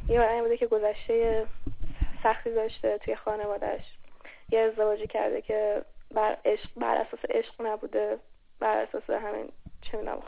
یه 0.08 0.20
آدمی 0.20 0.42
بوده 0.42 0.56
که 0.56 0.66
گذشته 0.66 1.46
سختی 2.22 2.50
داشته 2.50 2.98
توی 2.98 3.16
خانوادهش 3.16 3.84
یه 4.50 4.60
ازدواجی 4.60 5.06
کرده 5.06 5.42
که 5.42 5.82
بر, 6.10 6.36
عشق 6.44 6.70
بر 6.76 6.94
اساس 6.94 7.20
عشق 7.30 7.54
نبوده. 7.66 8.18
بر 8.60 8.76
اساس 8.76 9.10
همین 9.10 9.48
چه 9.82 9.98
می‌دونم 9.98 10.22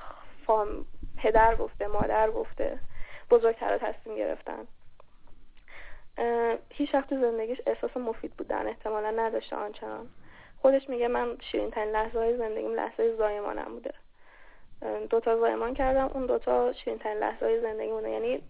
فام 0.46 0.84
پدر 1.22 1.56
گفته 1.56 1.86
مادر 1.86 2.30
گفته 2.30 2.78
بزرگتر 3.30 3.78
تصمیم 3.78 4.16
گرفتن. 4.16 4.66
هیچ 6.70 6.94
وقت 6.94 7.10
زندگیش 7.10 7.59
احساس 7.66 7.96
مفید 7.96 8.32
بودن 8.32 8.66
احتمالا 8.66 9.10
نداشته 9.10 9.56
آنچنان. 9.56 10.09
خودش 10.62 10.88
میگه 10.88 11.09
من 11.09 11.36
شیرین 11.40 11.70
ترین 11.70 11.90
لحظه 11.90 12.18
های 12.18 12.36
زندگیم 12.36 12.74
لحظه 12.74 13.16
زایمانم 13.16 13.72
بوده. 13.74 13.94
دوتا 15.10 15.38
زایمان 15.38 15.74
کردم 15.74 16.10
اون 16.14 16.26
دوتا 16.26 16.72
شیرین 16.72 16.98
ترین 16.98 17.18
لحظه 17.18 17.46
های 17.46 17.60
زندگی 17.60 17.90
بوده. 17.90 18.10
یعنی 18.10 18.42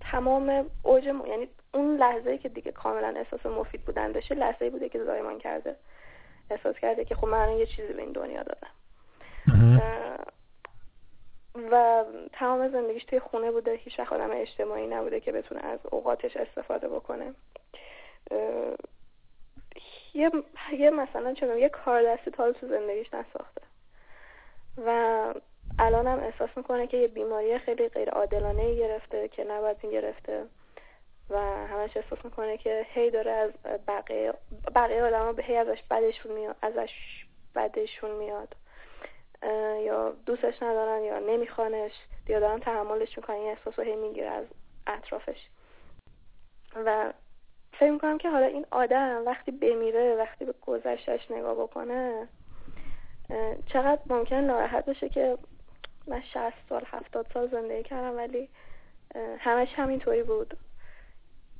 تمام 0.00 0.70
اوج 0.82 1.04
یعنی 1.04 1.48
اون 1.74 1.96
لحظه 1.96 2.38
که 2.38 2.48
دیگه 2.48 2.72
کاملا 2.72 3.14
احساس 3.16 3.46
مفید 3.46 3.84
بودن 3.84 4.12
داشته 4.12 4.34
لحظه 4.34 4.70
بوده 4.70 4.88
که 4.88 5.04
زایمان 5.04 5.38
کرده. 5.38 5.76
احساس 6.50 6.76
کرده 6.76 7.04
که 7.04 7.14
خب 7.14 7.26
من 7.26 7.52
یه 7.52 7.66
چیزی 7.66 7.92
به 7.92 8.02
این 8.02 8.12
دنیا 8.12 8.42
دادم. 8.42 8.70
و 11.72 12.04
تمام 12.32 12.68
زندگیش 12.68 13.04
توی 13.04 13.20
خونه 13.20 13.50
بوده. 13.50 13.72
هیچ 13.72 14.00
آدم 14.00 14.30
اجتماعی 14.32 14.86
نبوده 14.86 15.20
که 15.20 15.32
بتونه 15.32 15.64
از 15.64 15.78
اوقاتش 15.90 16.36
استفاده 16.36 16.88
بکنه. 16.88 17.34
یه 20.14 20.30
یه 20.72 20.90
مثلا 20.90 21.34
چون 21.34 21.58
یه 21.58 21.68
کار 21.68 22.02
دستی 22.02 22.30
تا 22.30 22.52
تو 22.52 22.68
زندگیش 22.68 23.14
نساخته. 23.14 23.62
و 24.86 24.90
الان 25.78 26.06
هم 26.06 26.20
احساس 26.20 26.50
می‌کنه 26.56 26.86
که 26.86 26.96
یه 26.96 27.08
بیماری 27.08 27.58
خیلی 27.58 27.88
غیر 27.88 28.10
عادلانه 28.10 28.74
گرفته 28.74 29.28
که 29.28 29.44
نباید 29.44 29.76
این 29.82 29.92
گرفته. 29.92 30.44
و 31.30 31.38
همش 31.66 31.96
احساس 31.96 32.24
می‌کنه 32.24 32.56
که 32.56 32.86
هی 32.88 33.10
داره 33.10 33.30
از 33.30 33.50
بقیه 33.88 34.34
بقیه 34.74 35.02
آدم 35.02 35.32
به 35.32 35.42
هی 35.42 35.56
ازش 35.56 35.82
بدشون 35.90 36.32
میاد 36.32 36.56
ازش 36.62 36.90
بدشون 37.54 38.10
میاد. 38.10 38.54
یا 39.84 40.16
دوستش 40.26 40.62
ندارن 40.62 41.02
یا 41.02 41.18
نمیخوانش 41.18 41.92
یا 42.28 42.40
دارن 42.40 42.60
تحملش 42.60 43.16
می‌کنن 43.16 43.36
این 43.36 43.48
احساس 43.48 43.78
هی 43.78 43.96
می‌گیره 43.96 44.28
از 44.28 44.46
اطرافش. 44.86 45.48
و 46.76 47.12
فکر 47.72 47.90
می‌کنم 47.90 48.18
که 48.18 48.30
حالا 48.30 48.46
این 48.46 48.66
آدم 48.70 49.22
وقتی 49.26 49.50
بمیره 49.50 50.14
وقتی 50.14 50.44
به 50.44 50.54
گذشتش 50.66 51.30
نگاه 51.30 51.54
بکنه 51.54 52.28
چقدر 53.66 54.00
ممکن 54.06 54.36
ناراحت 54.36 54.84
بشه 54.84 55.08
که 55.08 55.38
من 56.06 56.22
شهست 56.22 56.56
سال 56.68 56.84
هفتاد 56.86 57.26
سال 57.34 57.48
زندگی 57.48 57.82
کردم 57.82 58.16
ولی 58.16 58.48
همش 59.38 59.68
همینطوری 59.76 60.22
بود. 60.22 60.56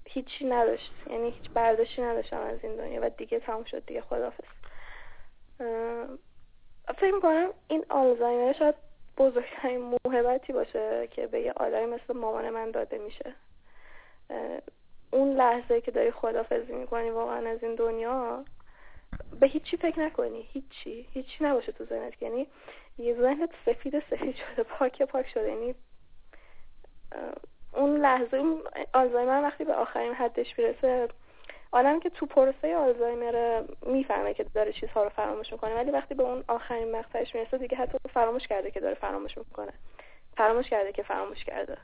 هیچی 0.08 0.44
نداشت 0.44 0.92
یعنی 1.10 1.30
هیچ 1.30 1.50
برداشتی 1.50 2.02
نداشتم 2.02 2.40
از 2.40 2.58
این 2.62 2.76
دنیا 2.76 3.00
و 3.02 3.08
دیگه 3.08 3.40
تموم 3.40 3.64
شد 3.64 3.86
دیگه 3.86 4.00
خدافز 4.00 4.44
فکر 6.94 7.14
می‌کنم 7.14 7.48
این 7.68 7.84
آلزایمر 7.88 8.52
شاید 8.52 8.74
بزرگترین 9.18 9.96
موهبتی 10.04 10.52
باشه 10.52 11.08
که 11.10 11.26
به 11.26 11.40
یه 11.40 11.52
آدمی 11.56 11.86
مثل 11.86 12.16
مامان 12.16 12.50
من 12.50 12.70
داده 12.70 12.98
میشه. 12.98 13.34
اون 15.10 15.36
لحظه 15.36 15.80
که 15.80 15.90
داری 15.90 16.10
خدافزی 16.10 16.72
می‌کنی 16.72 17.10
واقعا 17.10 17.50
از 17.50 17.62
این 17.62 17.74
دنیا 17.74 18.44
به 19.40 19.46
هیچی 19.46 19.76
فکر 19.76 20.00
نکنی. 20.00 20.48
هیچی. 20.52 21.08
هیچی 21.12 21.44
نباشه 21.44 21.72
تو 21.72 21.84
ذهنت. 21.84 22.22
یعنی 22.22 22.46
یه 22.98 23.14
ذهنت 23.14 23.50
سفید 23.66 24.00
سفید 24.10 24.36
شده 24.36 24.62
پاک 24.62 25.02
پاک 25.02 25.28
شده. 25.28 25.48
یعنی 25.48 25.74
اون 27.72 27.96
لحظه 27.96 28.36
اون 28.36 28.62
آلزایمر 28.92 29.42
وقتی 29.42 29.64
به 29.64 29.74
آخرین 29.74 30.14
حدش 30.14 30.58
می‌رسه 30.58 31.08
آدم 31.72 32.00
که 32.00 32.10
تو 32.10 32.26
پروسه 32.26 32.76
آلزایمر 32.76 33.62
می‌فهمه 33.86 34.34
که 34.34 34.44
داره 34.44 34.72
چیزها 34.72 35.02
رو 35.02 35.08
فراموش 35.08 35.52
می‌کنه 35.52 35.74
ولی 35.74 35.90
وقتی 35.90 36.14
به 36.14 36.22
اون 36.22 36.44
آخرین 36.48 36.96
مقطعش 36.96 37.34
می‌رسه 37.34 37.58
دیگه 37.58 37.76
حتی 37.76 37.98
فراموش 38.14 38.46
کرده 38.46 38.70
که 38.70 38.80
داره 38.80 38.94
فراموش 38.94 39.38
می‌کنه. 39.38 39.72
فراموش 40.36 40.68
کرده 40.68 40.92
که 40.92 41.02
فراموش 41.02 41.44
کرده. 41.44 41.76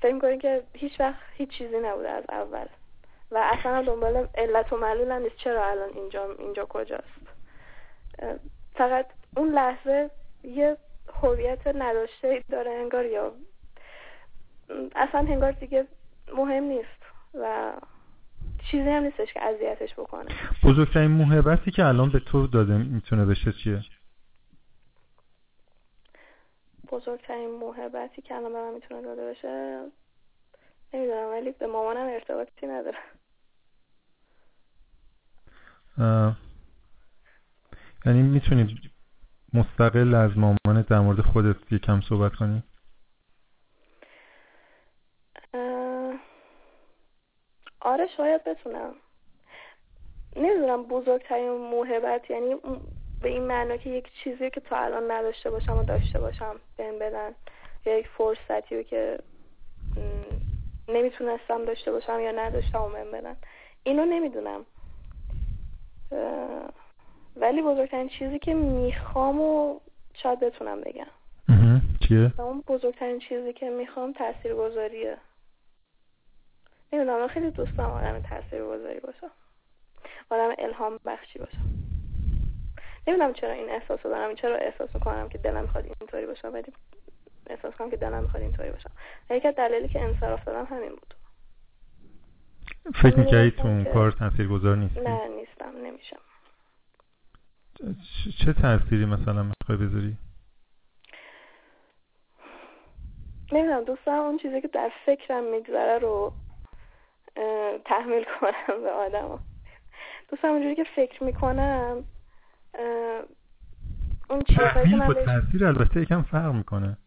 فکر 0.00 0.18
کنید 0.18 0.40
که 0.40 0.62
هیچ 0.74 1.00
وقت 1.00 1.20
هیچ 1.36 1.50
چیزی 1.50 1.78
نبوده 1.78 2.10
از 2.10 2.24
اول. 2.28 2.66
و 3.30 3.38
اصلا 3.38 3.82
دنبال 3.82 4.28
علت 4.34 4.72
و 4.72 4.76
معلول 4.76 5.22
نیست 5.22 5.36
چرا 5.36 5.66
الان 5.66 5.90
اینجا 5.94 6.34
اینجا 6.38 6.64
کجاست. 6.64 7.20
فقط 8.74 9.06
اون 9.36 9.48
لحظه 9.48 10.10
یه 10.44 10.76
هویت 11.22 11.66
نداشته 11.66 12.42
داره 12.50 12.70
انگار 12.70 13.06
یا 13.06 13.32
اصلا 14.96 15.20
انگار 15.20 15.52
دیگه 15.52 15.86
مهم 16.34 16.64
نیست. 16.64 17.03
و 17.34 17.72
چیزی 18.70 18.88
هم 18.90 19.02
نیستش 19.02 19.32
که 19.32 19.42
اذیتش 19.42 19.94
بکنه. 19.94 20.30
بزرگترین 20.62 21.10
محبتی 21.10 21.70
که 21.70 21.84
الان 21.84 22.10
به 22.10 22.20
تو 22.20 22.46
داده 22.46 22.76
می‌تونه 22.76 23.24
بشه 23.24 23.52
چیه؟ 23.52 23.82
بزرگترین 26.92 27.50
محبتی 27.60 28.22
که 28.22 28.34
الان 28.34 28.52
به 28.52 28.58
من 28.58 28.74
می‌تونه 28.74 29.02
داده 29.02 29.30
بشه 29.30 29.80
نمی‌دونم 30.94 31.30
ولی 31.30 31.52
به 31.52 31.66
مامانم 31.66 32.06
ارتباطی 32.06 32.66
نداره 32.66 32.98
یعنی 38.06 38.22
می‌تونی 38.22 38.80
مستقل 39.52 40.14
از 40.14 40.38
مامانت 40.38 40.88
در 40.88 41.00
مورد 41.00 41.20
خودت 41.20 41.72
یکم 41.72 42.00
صحبت 42.00 42.34
کنی؟ 42.34 42.62
آره 47.84 48.06
شاید 48.16 48.44
بتونم. 48.44 48.94
نمی‌دونم 50.36 50.82
بزرگترین 50.82 51.50
موهبت 51.50 52.30
یعنی 52.30 52.54
به 53.22 53.28
این 53.28 53.42
معنا 53.42 53.76
که 53.76 53.90
یک 53.90 54.08
چیزی 54.24 54.50
که 54.50 54.60
تا 54.60 54.76
الان 54.76 55.10
نداشته 55.10 55.50
باشم 55.50 55.78
و 55.78 55.82
داشته 55.84 56.20
باشم 56.20 56.56
بهم 56.76 56.98
بدن. 56.98 57.34
یا 57.86 57.98
یک 57.98 58.08
فرصتی 58.08 58.84
که 58.84 59.18
نمی‌تونستم 60.88 61.64
داشته 61.64 61.92
باشم 61.92 62.20
یا 62.20 62.32
نداشتم 62.32 62.82
و 62.82 62.88
بهم 62.88 63.10
بدن. 63.10 63.36
اینو 63.82 64.04
نمی‌دونم. 64.04 64.66
ولی 67.36 67.62
بزرگترین 67.62 68.08
چیزی 68.08 68.38
که 68.38 68.54
می‌خوام 68.54 69.40
و 69.40 69.80
شاید 70.14 70.40
بتونم 70.40 70.80
بگم. 70.80 71.06
چیه؟ 72.08 72.40
اون 72.40 72.64
بزرگترین 72.66 73.18
چیزی 73.18 73.52
که 73.52 73.70
می‌خوام 73.70 74.12
تأثیر 74.12 74.54
گذاریه 74.54 75.16
نمی‌دونم 76.94 77.20
من 77.20 77.28
خیلی 77.28 77.50
دوست 77.50 77.76
دارم 77.76 77.90
آدم 77.90 78.18
تأثیر 78.18 78.64
گذاری 78.64 79.00
باشم 79.00 79.30
آدم 80.30 80.54
الهام 80.58 81.00
بخشی 81.04 81.38
باشم 81.38 81.64
نمی‌دونم 83.06 83.32
چرا 83.32 83.52
این 83.52 83.70
احساس 83.70 84.00
رو 84.04 84.10
دارم 84.10 84.34
چرا 84.34 84.56
احساس 84.56 84.94
می‌کنم 84.94 85.28
که 85.28 85.38
دلم 85.38 85.62
می‌خواد 85.62 85.84
اینطوری 85.84 86.26
باشم 86.26 86.52
ولی 86.52 86.72
احساس 87.46 87.74
کنم 87.74 87.90
که 87.90 87.96
دلم 87.96 88.22
می‌خواد 88.22 88.42
اینطوری 88.42 88.70
باشم. 88.70 88.90
یکی 89.30 89.48
از 89.48 89.54
دلایلی 89.54 89.88
که 89.88 90.02
انصراف 90.02 90.44
دادم 90.44 90.64
همین 90.64 90.90
بود. 90.90 91.14
فکر 93.02 93.18
می‌کردی 93.18 93.50
تو 93.50 93.66
اون 93.66 93.84
کار 93.84 94.12
تاثیر 94.12 94.48
گذار 94.48 94.76
نیستی؟ 94.76 95.00
نه 95.00 95.28
نیستم 95.28 95.76
نمیشم. 95.84 96.20
چه 98.44 98.52
تأثیری 98.52 99.04
مثلا 99.04 99.42
می‌خوای 99.42 99.78
بذاری؟ 99.78 100.16
نمی‌دونم 103.52 103.84
دوست 103.84 104.06
دارم 104.06 104.22
اون 104.22 104.38
چیزی 104.38 104.60
که 104.60 104.68
در 104.68 104.92
فکرم 105.06 105.44
میگذره 105.44 105.98
رو 105.98 106.32
تحمیل 107.84 108.24
کنم 108.40 108.82
به 108.82 108.90
آدم 108.90 109.40
دوست 110.28 110.44
اونجوری 110.44 110.74
که 110.74 110.84
فکر 110.96 111.24
می‌کنم 111.24 112.04
اون 114.30 114.42
چیزهایی 114.48 114.90
که 114.90 114.96
من 114.96 115.06
با 115.06 115.14
تاثیر 115.14 115.66
البته 115.66 116.00
یکم 116.00 116.22
فرق 116.22 116.52
می‌کنه. 116.52 116.98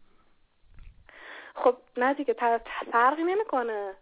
خب 1.56 1.78
نه 1.98 2.14
دیگه 2.14 2.36
فرقی 2.91 3.24
نمی‌کنه. 3.24 3.94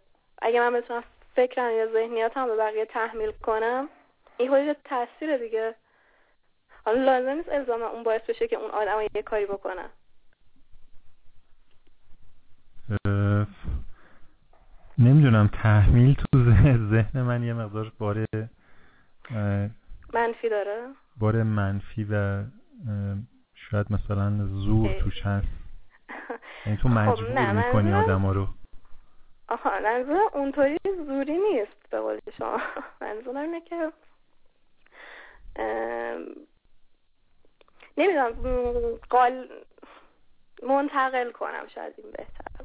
اگه 0.42 0.60
من 0.60 0.72
بتونم 0.72 1.04
فکرم 1.34 1.70
یا 1.70 1.92
ذهنیاتم 1.92 2.46
به 2.46 2.56
بقیه 2.56 2.84
تحمیل 2.84 3.32
کنم 3.32 3.88
این 4.36 4.48
خودش 4.48 4.76
تاثیر 4.84 5.36
دیگه. 5.36 5.74
حالا 6.84 7.04
لازم 7.04 7.30
نیست 7.30 7.48
الزام 7.48 7.82
اون 7.82 8.02
باعث 8.02 8.22
بشه 8.22 8.48
که 8.48 8.56
اون 8.56 8.70
آدم 8.70 9.00
یه 9.14 9.22
کاری 9.22 9.46
بکنه. 9.46 9.90
نمی‌دونم 14.98 15.50
تحمیل 15.62 16.14
تو 16.14 16.44
ذهن 16.90 17.22
من 17.22 17.42
یه 17.42 17.52
مقدار 17.52 17.92
باره 17.98 18.26
منفی 20.14 20.48
داره؟ 20.48 20.88
باره 21.18 21.42
منفی 21.42 22.04
و 22.04 22.44
شاید 23.54 23.86
مثلا 23.90 24.46
زور 24.46 25.00
توش 25.00 25.22
هست. 25.22 25.46
یعنی 26.66 26.78
تو 26.78 26.88
خب، 26.88 26.94
مجبور 26.94 27.52
می‌کنی 27.52 27.92
آدم 27.92 28.20
ها 28.20 28.32
رو. 28.32 28.48
آها 29.48 29.80
منظور 29.80 30.20
اونطوری 30.34 30.78
زوری 31.06 31.38
نیست 31.38 31.90
به 31.90 32.00
قول 32.00 32.18
شما. 32.38 32.60
منظورم 33.00 33.36
اینه 33.36 33.60
که 33.60 33.92
نمی‌دونم 37.96 38.32
قال 39.10 39.48
منتقل 40.68 41.32
کنم 41.32 41.66
شاید 41.74 41.94
این 41.98 42.06
بهتر. 42.12 42.55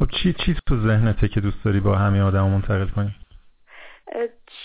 خب 0.00 0.06
چی 0.22 0.32
چی 0.32 0.56
تو 0.68 0.76
ذهنته 0.76 1.28
که 1.28 1.40
دوست 1.40 1.64
داری 1.64 1.80
با 1.80 1.94
همه 1.94 2.22
آدم 2.22 2.48
منتقل 2.48 2.88
کنی؟ 2.88 3.14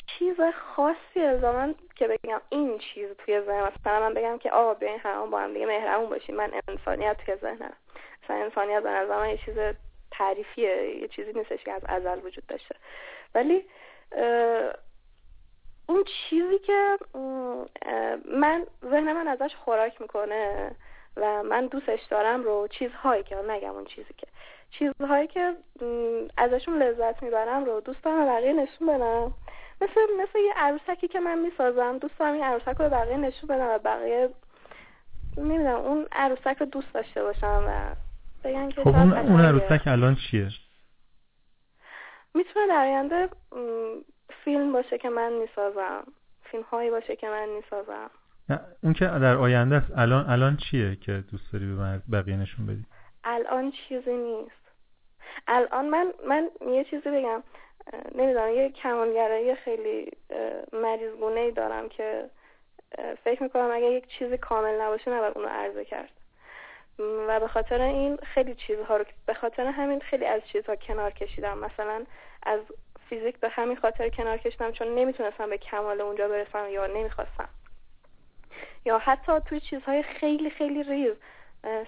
چیز 0.07 0.35
خاصی 0.75 1.19
من 1.43 1.75
که 1.95 2.07
بگم 2.07 2.41
این 2.49 2.77
چیز 2.77 3.09
توی 3.17 3.41
ذهن 3.41 3.61
مثلا 3.61 3.99
من 3.99 4.13
بگم 4.13 4.37
که 4.37 4.51
آقا 4.51 4.73
بیاین 4.73 4.99
همون 4.99 5.29
با 5.29 5.39
هم 5.39 5.53
دیگه 5.53 5.65
مهربون 5.65 6.09
باشیم. 6.09 6.35
من 6.35 6.51
انسانیت 6.67 7.17
توی 7.25 7.35
ذهنم. 7.35 7.73
مثلا 8.23 8.35
انسانیت 8.35 8.83
به 8.83 8.89
نظر 8.89 9.19
من 9.19 9.29
یه 9.29 9.37
چیز 9.37 9.55
تعریفیه. 10.11 10.99
یه 11.01 11.07
چیزی 11.07 11.33
نیستش 11.33 11.63
که 11.63 11.71
از 11.71 11.81
ازل 11.85 12.19
وجود 12.25 12.45
داشته. 12.47 12.75
ولی 13.35 13.65
اون 15.89 16.03
چیزی 16.03 16.59
که 16.59 16.97
من 18.31 18.67
ذهن 18.85 19.13
من 19.13 19.27
ازش 19.27 19.55
خوراک 19.55 20.01
می‌کنه 20.01 20.71
و 21.17 21.43
من 21.43 21.67
دوستش 21.67 22.03
دارم 22.09 22.43
رو 22.43 22.67
چیزهایی 22.67 23.23
که 23.23 23.35
نگم 23.35 23.75
اون 23.75 23.85
چیزی 23.85 24.13
که. 24.17 24.27
چیزهایی 24.69 25.27
که 25.27 25.53
ازشون 26.37 26.83
لذت 26.83 27.23
می‌برم 27.23 27.65
رو 27.65 27.81
دوست 27.81 28.03
دارم 28.03 28.25
بقیه 28.25 28.53
نشون 28.53 28.87
بدم. 28.87 29.33
مثل 29.81 30.01
مثل 30.21 30.39
یه 30.39 30.53
عروسکی 30.57 31.07
که 31.07 31.19
من 31.19 31.39
می‌سازم 31.39 31.97
دوست 31.97 32.19
دارم 32.19 32.33
این 32.33 32.43
عروسک 32.43 32.75
رو 32.79 32.89
بقیه 32.89 33.17
نشون 33.17 33.47
بدم 33.47 33.67
و 33.67 33.79
بقیه 33.79 34.29
نمی‌دونم 35.37 35.75
اون 35.75 36.07
عروسک 36.11 36.57
رو 36.59 36.65
دوست 36.65 36.93
داشته 36.93 37.23
باشم 37.23 37.63
و 37.67 37.95
بگن 38.43 38.69
که 38.69 38.81
خب 38.81 38.87
اون, 38.87 39.13
اون 39.13 39.41
عروسک 39.41 39.81
الان 39.87 40.15
چیه؟ 40.15 40.49
می‌تونه 42.33 42.67
در 42.67 42.81
آینده 42.81 43.29
فیلم 44.43 44.71
باشه 44.71 44.97
که 44.97 45.09
من 45.09 45.33
می‌سازم 45.33 46.03
فیلم 46.43 46.63
هایی 46.63 46.89
باشه 46.91 47.15
که 47.15 47.27
من 47.27 47.49
می‌سازم. 47.49 48.09
اون 48.83 48.93
که 48.93 49.05
در 49.05 49.35
آینده 49.35 49.75
است 49.75 49.91
الان 49.97 50.29
الان 50.29 50.57
چیه 50.57 50.95
که 50.95 51.23
دوست 51.31 51.53
داری 51.53 51.65
به 51.65 52.01
بقیه 52.11 52.37
نشون 52.37 52.65
بدی؟ 52.65 52.85
الان 53.25 53.71
چیزی 53.71 54.13
نیست. 54.13 54.65
الان 55.47 55.85
من 55.85 56.13
من 56.27 56.49
یه 56.67 56.83
چیزی 56.83 57.09
بگم. 57.09 57.43
نمی‌دونم 58.15 58.49
یه 58.49 58.69
کمالگرایی 58.69 59.55
خیلی 59.55 60.11
مریضگونه 60.73 61.39
ای 61.39 61.51
دارم 61.51 61.89
که 61.89 62.29
فکر 63.23 63.43
می‌کنم 63.43 63.71
اگه 63.73 63.85
یک 63.85 64.07
چیزی 64.07 64.37
کامل 64.37 64.81
نباشه 64.81 65.11
نباید 65.11 65.37
اونو 65.37 65.47
عرضه 65.47 65.85
کرد. 65.85 66.09
و 66.99 67.39
به 67.39 67.47
خاطر 67.47 67.81
این 67.81 68.17
خیلی 68.17 68.55
چیزها 68.55 68.97
رو 68.97 69.05
به 69.25 69.33
خاطر 69.33 69.65
همین 69.65 69.99
خیلی 69.99 70.25
از 70.25 70.41
چیزها 70.51 70.75
کنار 70.75 71.11
کشیدم. 71.11 71.57
مثلا 71.57 72.05
از 72.43 72.59
فیزیک 73.09 73.39
به 73.39 73.49
همین 73.49 73.75
خاطر 73.75 74.09
کنار 74.09 74.37
کشیدم 74.37 74.71
چون 74.71 74.95
نمی‌تونستم 74.95 75.49
به 75.49 75.57
کمال 75.57 76.01
اونجا 76.01 76.27
برسم 76.27 76.69
یا 76.69 76.87
نمی‌خواستم. 76.87 77.49
یا 78.85 78.97
حتی 78.97 79.31
توی 79.49 79.59
چیزهای 79.59 80.03
خیلی 80.03 80.49
خیلی 80.49 80.83
ریز. 80.83 81.15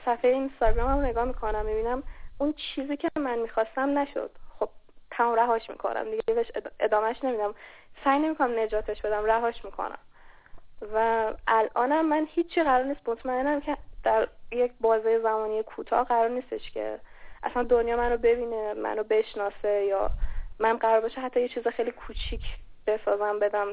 صفحه 0.05 0.31
اینستاگرام 0.31 0.89
هم 0.91 1.05
نگاه 1.05 1.25
می‌کنم 1.25 1.65
می‌بینم 1.65 2.03
اون 2.37 2.53
چیزی 2.53 2.97
که 2.97 3.07
من 3.19 3.39
می‌خواستم 3.39 3.97
نشد. 3.97 4.31
خب 4.59 4.69
تمام 5.11 5.35
رهاش 5.35 5.69
می‌کنم 5.69 6.03
دیگه 6.03 6.21
بهش 6.35 6.51
ادامهش 6.79 7.23
نمیدم. 7.23 7.55
سعی 8.03 8.19
نمی‌کنم 8.19 8.59
نجاتش 8.59 9.01
بدم 9.01 9.25
رهاش 9.25 9.65
می‌کنم. 9.65 9.99
و 10.93 11.31
الانم 11.47 12.05
من 12.05 12.27
هیچی 12.31 12.63
قرار 12.63 12.83
نیست 12.83 13.09
مطمئنم 13.09 13.61
که 13.61 13.77
در 14.03 14.27
یک 14.51 14.71
بازه 14.81 15.19
زمانی 15.19 15.63
کوتاه 15.63 16.03
قرار 16.03 16.29
نیستش 16.29 16.71
که 16.71 16.99
اصلا 17.43 17.63
دنیا 17.63 17.97
منو 17.97 18.17
ببینه 18.17 18.73
منو 18.73 19.03
بشناسه 19.03 19.85
یا 19.85 20.11
من 20.59 20.77
قرار 20.77 21.01
باشه 21.01 21.21
حتی 21.21 21.41
یه 21.41 21.47
چیز 21.49 21.67
خیلی 21.67 21.91
کوچیک 21.91 22.41
بسازم 22.87 23.39
بدم 23.39 23.67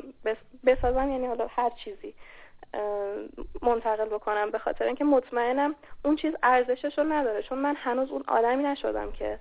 بسازم 0.67 1.11
یعنی 1.11 1.27
حالا 1.27 1.47
هر 1.51 1.71
چیزی. 1.71 2.15
منتقل 3.63 4.05
بکنم 4.05 4.51
به 4.51 4.59
خاطر 4.59 4.85
اینکه 4.85 5.05
مطمئنم 5.05 5.75
اون 6.05 6.17
چیز 6.17 6.35
ارزشش 6.43 6.99
رو 6.99 7.05
نداره. 7.05 7.43
چون 7.43 7.59
من 7.59 7.75
هنوز 7.77 8.11
اون 8.11 8.25
آدمی 8.29 8.63
نشدم 8.63 9.13
که 9.13 9.39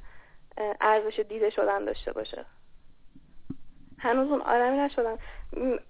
ارزش 0.82 1.20
دیده 1.20 1.50
شدن 1.50 1.86
داشته 1.86 2.14
باشه. 2.14 2.45
هنوز 4.00 4.32
اون 4.32 4.41
آدمی 4.41 4.78
نشدم. 4.78 5.20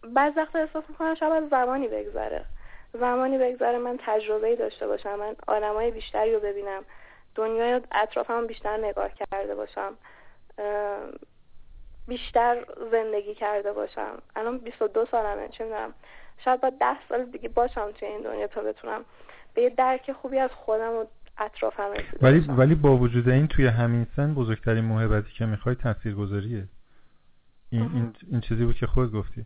بعض 0.03 0.33
وقت 0.37 0.55
احساس 0.55 0.83
می‌کنم 0.89 1.15
شاید 1.15 1.49
زمانی 1.49 1.87
بگذره. 1.87 2.45
زمانی 2.93 3.37
بگذره 3.37 3.77
من 3.77 3.99
تجربه 4.05 4.55
داشته 4.55 4.87
باشم. 4.87 5.15
من 5.15 5.35
آدمای 5.47 5.91
بیشتری 5.91 6.33
رو 6.33 6.39
ببینم. 6.39 6.83
دنیای 7.35 7.81
اطرافم 7.91 8.47
بیشتر 8.47 8.77
نگاه 8.77 9.09
کرده 9.13 9.55
باشم. 9.55 9.97
بیشتر 12.07 12.65
زندگی 12.91 13.35
کرده 13.35 13.73
باشم. 13.73 14.21
الان 14.35 14.57
22 14.57 15.05
سالمه 15.05 15.47
چه 15.47 15.63
می‌دونم. 15.63 15.93
شاید 16.45 16.61
با 16.61 16.69
ده 16.69 17.07
سال 17.09 17.25
دیگه 17.25 17.49
باشم 17.49 17.91
توی 17.91 18.07
این 18.07 18.21
دنیا 18.21 18.47
تا 18.47 18.61
بتونم 18.61 19.05
به 19.53 19.61
یه 19.61 19.69
درک 19.69 20.11
خوبی 20.11 20.39
از 20.39 20.49
خودم 20.51 20.91
و 20.91 21.05
اطرافم 21.37 21.93
ولی 22.21 22.39
ولی 22.39 22.75
با 22.75 22.97
وجود 22.97 23.29
این 23.29 23.47
توی 23.47 23.67
همین 23.67 24.07
سن 24.15 24.33
بزرگترین 24.33 24.85
محبتی 24.85 25.31
که 25.31 25.45
می‌خوای 25.45 25.75
تاثیرگذاریه. 25.75 26.67
این, 27.69 27.81
این 27.93 28.15
این 28.31 28.41
چیزی 28.41 28.65
بود 28.65 28.75
که 28.75 28.87
خود 28.87 29.11
گفتی. 29.11 29.45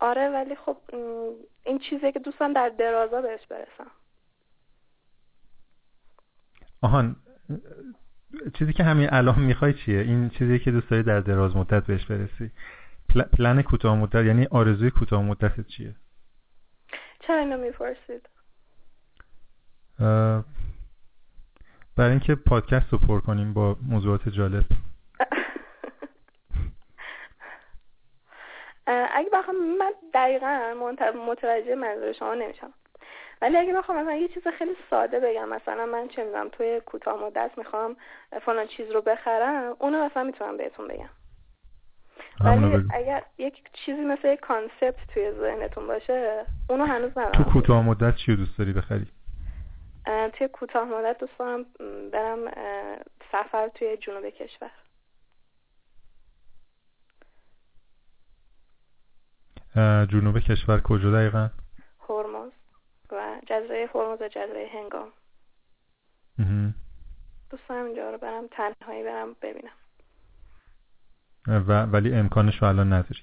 آره 0.00 0.28
ولی 0.28 0.54
خب 0.54 0.76
این 1.64 1.78
چیزی 1.78 2.12
که 2.12 2.18
دوستم 2.18 2.52
در 2.52 2.68
درازا 2.68 3.20
بهش 3.20 3.46
برسم. 3.46 3.90
آهان 6.82 7.16
چیزی 8.58 8.72
که 8.72 8.84
همین 8.84 9.08
الان 9.12 9.40
می‌خوای 9.40 9.74
چیه؟ 9.74 10.00
این 10.00 10.30
چیزی 10.30 10.58
که 10.58 10.70
دوست 10.70 10.90
داری 10.90 11.02
در 11.02 11.20
دراز 11.20 11.56
مدت 11.56 11.86
بهش 11.86 12.06
برسی. 12.06 12.50
پل... 13.08 13.22
پلن 13.22 13.62
کوتاه 13.62 13.96
مدت 13.96 14.24
یعنی 14.24 14.46
آرزوی 14.50 14.90
کوتاه 14.90 15.22
مدت 15.22 15.66
چیه؟ 15.66 15.94
چرا 17.20 17.38
اینو 17.38 17.58
می‌پرسید؟ 17.58 18.28
برای 21.96 22.10
اینکه 22.10 22.34
پادکست 22.34 22.92
رو 22.92 22.98
پر 22.98 23.20
کنیم 23.20 23.54
با 23.54 23.76
موضوعات 23.88 24.28
جالب. 24.28 24.64
اگه 28.86 29.30
بخوام 29.32 29.56
من 29.78 29.92
دقیقا 30.14 30.74
متوجه 31.26 31.74
منظور 31.74 32.12
شما 32.12 32.34
نمیشم. 32.34 32.72
ولی 33.42 33.56
اگه 33.56 33.74
بخوام 33.74 33.98
مثلا 34.02 34.14
یه 34.14 34.28
چیز 34.28 34.48
خیلی 34.58 34.76
ساده 34.90 35.20
بگم 35.20 35.48
مثلا 35.48 35.86
من 35.86 36.08
چه 36.08 36.24
می‌دونم 36.24 36.48
توی 36.48 36.80
کوتاه 36.80 37.22
مدت 37.22 37.50
می‌خوام 37.56 37.96
فلان 38.46 38.66
چیز 38.66 38.90
رو 38.90 39.00
بخرم 39.00 39.76
اونو 39.78 40.04
مثلا 40.04 40.24
می‌تونم 40.24 40.56
بهتون 40.56 40.88
بگم. 40.88 41.10
ولی 42.40 42.88
اگر 42.90 43.22
یک 43.38 43.54
چیزی 43.72 44.00
مثل 44.00 44.28
یک 44.28 44.40
کانسپت 44.40 44.96
توی 45.14 45.32
ذهنتون 45.32 45.86
باشه 45.86 46.46
اونو 46.68 46.84
هنوز 46.84 47.10
ندارم. 47.10 47.30
تو 47.30 47.44
کوتاه 47.44 47.82
مدت 47.82 48.16
چی 48.16 48.36
دوست 48.36 48.58
داری 48.58 48.72
بخری؟ 48.72 49.06
توی 50.32 50.48
کوتاه 50.48 50.84
مدت 50.84 51.18
دوست 51.18 51.38
دارم 51.38 51.64
برم 52.12 52.50
سفر 53.32 53.68
توی 53.68 53.96
جنوب 53.96 54.24
کشور. 54.28 54.70
جنوب 60.06 60.38
کشور 60.38 60.80
کجا 60.80 61.12
دقیقا؟ 61.12 61.50
هرمز. 62.08 62.52
و 63.12 63.40
جزره 63.46 63.88
هرمز 63.94 64.22
و 64.22 64.28
جزره 64.28 64.68
هنگام. 64.72 65.08
دوست 67.50 67.68
دارم 67.68 67.84
اینجا 67.84 68.10
رو 68.10 68.18
برم 68.18 68.46
تنهایی 68.46 69.04
برم 69.04 69.36
ببینم. 69.42 69.72
و 71.46 71.82
ولی 71.82 72.14
امکانش 72.14 72.62
رو 72.62 72.68
الان 72.68 72.92
نداری. 72.92 73.20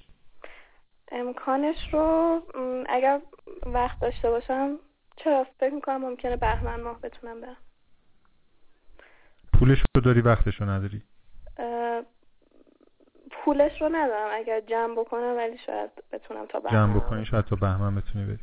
امکانش 1.12 1.94
رو 1.94 2.40
اگر 2.88 3.20
وقت 3.66 4.00
داشته 4.00 4.30
باشم 4.30 4.78
چرا؟ 5.16 5.46
فکر 5.60 5.74
می‌کنم 5.74 6.00
ممکنه 6.00 6.36
بهمن 6.36 6.80
ماه 6.80 7.00
بتونم 7.00 7.40
برم. 7.40 7.56
پولش 9.58 9.82
رو 9.96 10.02
داری 10.02 10.20
وقتش 10.20 10.60
رو 10.60 10.70
نداری؟ 10.70 11.02
پولش 13.30 13.82
رو 13.82 13.88
ندارم. 13.88 14.30
اگر 14.32 14.60
جمع 14.60 14.94
بکنم 14.94 15.34
ولی 15.36 15.58
شاید 15.58 15.90
بتونم 16.12 16.46
تا 16.46 16.60
بهمن 16.60 16.72
جمع 16.72 17.00
بکنی 17.00 17.24
شاید 17.24 17.44
تا 17.44 17.56
بهمن 17.56 17.94
بتونی 17.94 18.24
بری. 18.26 18.38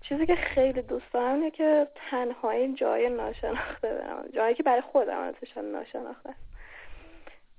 چیزی 0.00 0.26
که 0.26 0.36
خیلی 0.36 0.82
دوست 0.82 1.12
دارم 1.12 1.34
اینه 1.34 1.50
که 1.50 1.88
تنهایی 2.10 2.74
جای 2.74 3.10
ناشناخته 3.10 3.94
برم. 3.94 4.24
جایی 4.34 4.54
که 4.54 4.62
برای 4.62 4.80
خودم 4.80 5.18
ازش 5.18 5.56
ناشناخته. 5.56 6.28
است 6.28 6.57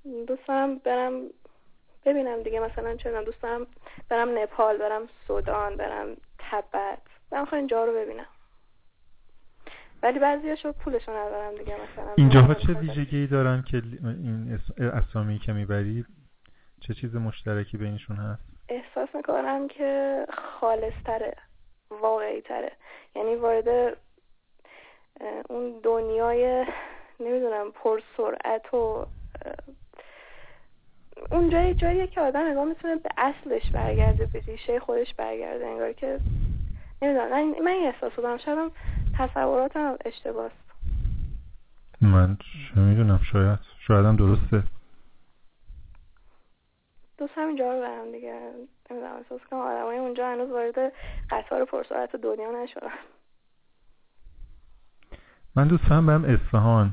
دوست 0.04 0.48
دارم 0.48 0.78
برم 0.78 1.22
ببینم 2.04 2.42
دیگه 2.42 2.60
مثلا 2.60 2.96
چه 2.96 3.22
دوست 3.22 3.42
دارم 3.42 3.66
برم 4.08 4.38
نپال 4.38 4.78
برم 4.78 5.08
سودان 5.26 5.76
برم 5.76 6.16
تبت. 6.38 7.02
برم 7.30 7.44
خواهی 7.44 7.60
اینجا 7.60 7.84
رو 7.84 7.92
ببینم. 7.92 8.26
ولی 10.02 10.18
بعضیاشو 10.18 10.72
پولشو 10.72 11.12
ندارم 11.12 11.54
دیگه 11.54 11.74
مثلا. 11.74 12.12
اینجاها 12.16 12.54
چه 12.54 12.72
ویژگی 12.72 13.26
دارن 13.26 13.62
که 13.62 13.82
این 14.04 14.60
اسامی 14.78 15.38
که 15.38 15.52
می‌بری؟ 15.52 16.04
چه 16.80 16.94
چیز 16.94 17.16
مشترکی 17.16 17.76
بینشون 17.76 18.16
هست؟ 18.16 18.42
احساس 18.68 19.14
می‌کنم 19.14 19.68
که 19.68 20.26
خالصتره 20.60 21.34
واقعی 21.90 22.40
تره 22.40 22.72
یعنی 23.14 23.34
وارد 23.34 23.96
اون 25.48 25.80
دنیای 25.82 26.66
نمی‌دونم 27.20 27.70
پر 27.70 28.00
سرعت 28.16 28.74
و 28.74 29.06
اون 31.30 31.50
جایی 31.50 31.74
جاییه 31.74 32.06
که 32.06 32.20
آدم 32.20 32.40
نگاه 32.40 32.64
می‌تونه 32.64 32.96
به 32.96 33.10
اصلش 33.16 33.70
برگرده 33.70 34.26
به 34.26 34.40
ریشه 34.46 34.80
خودش 34.80 35.14
برگرده 35.14 35.66
انگار 35.66 35.92
که 35.92 36.20
نمی‌دونم. 37.02 37.30
من, 37.30 37.68
این 37.68 37.86
احساس 37.86 38.16
دارم. 38.16 38.38
شاید 38.38 38.72
تصوراتم 39.18 39.96
اشتباهست 40.04 40.54
من 42.00 42.36
چه 42.36 42.80
می‌دونم. 42.80 43.20
شاید 43.32 43.58
شاید 43.86 44.06
هم 44.06 44.16
درسته. 44.16 44.62
دوست 47.18 47.32
همینجا 47.36 47.74
رو 47.74 47.80
برم 47.80 48.12
دیگه. 48.12 48.40
نمی‌دونم. 48.90 49.14
احساس 49.16 49.40
کنم 49.50 49.60
آدمای 49.60 49.98
اونجا 49.98 50.28
هنوز 50.28 50.50
وارد 50.50 50.92
قطار 51.30 51.64
پرسرعت 51.64 52.16
دنیا 52.16 52.62
نشدن. 52.62 52.88
من 55.56 55.68
دوست 55.68 55.84
هم 55.84 56.06
برم 56.06 56.24
اصفهان. 56.24 56.92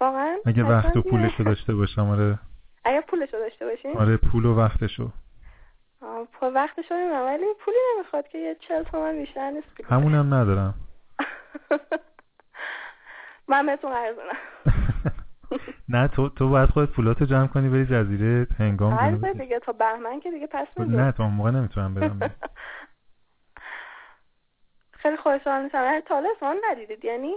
واقعا 0.00 0.36
اگه 0.46 0.62
وقت 0.64 0.96
و 0.96 1.02
پولش 1.02 1.40
داشته 1.40 1.74
باشم 1.74 2.08
آره. 2.10 2.38
اگر 2.88 3.00
پولش 3.00 3.30
داشته 3.30 3.66
باشیم 3.66 3.96
آره 3.96 4.16
پول 4.16 4.46
و 4.46 4.56
وقتشو. 4.56 5.08
پول 6.32 6.54
وقتشو 6.54 6.94
نمی‌دونم 6.94 7.24
ولی 7.24 7.44
پولی 7.60 7.76
نمی‌خواد 7.94 8.28
که 8.28 8.38
یه 8.38 8.56
چل 8.68 8.82
تومن 8.82 9.18
بیشتر 9.18 9.50
نیست 9.50 9.68
همونم 9.88 10.34
ندارم. 10.34 10.74
من 13.48 13.66
بهتون 13.66 13.92
قرضونم 13.92 14.38
نه 15.88 16.08
تو 16.08 16.28
تو 16.28 16.48
باید 16.48 16.70
خودت 16.70 16.90
پولاتو 16.90 17.24
جمع 17.24 17.46
کنی 17.46 17.68
بری 17.68 17.86
جزیره 17.86 18.46
هنگام 18.58 18.96
قرضه 18.96 19.32
دیگه 19.32 19.58
تا 19.58 19.72
بهمن 19.72 20.20
که 20.20 20.30
دیگه 20.30 20.46
پس 20.46 20.66
میدون 20.76 21.00
نه 21.00 21.12
تا 21.12 21.28
موقع 21.28 21.50
نمی‌تونم 21.50 21.94
برم. 21.94 22.20
خیلی 25.02 25.16
خوشحال 25.16 25.64
میشم 25.64 26.00
تا 26.00 26.54
ندیدید 26.70 27.04
یعنی؟ 27.04 27.34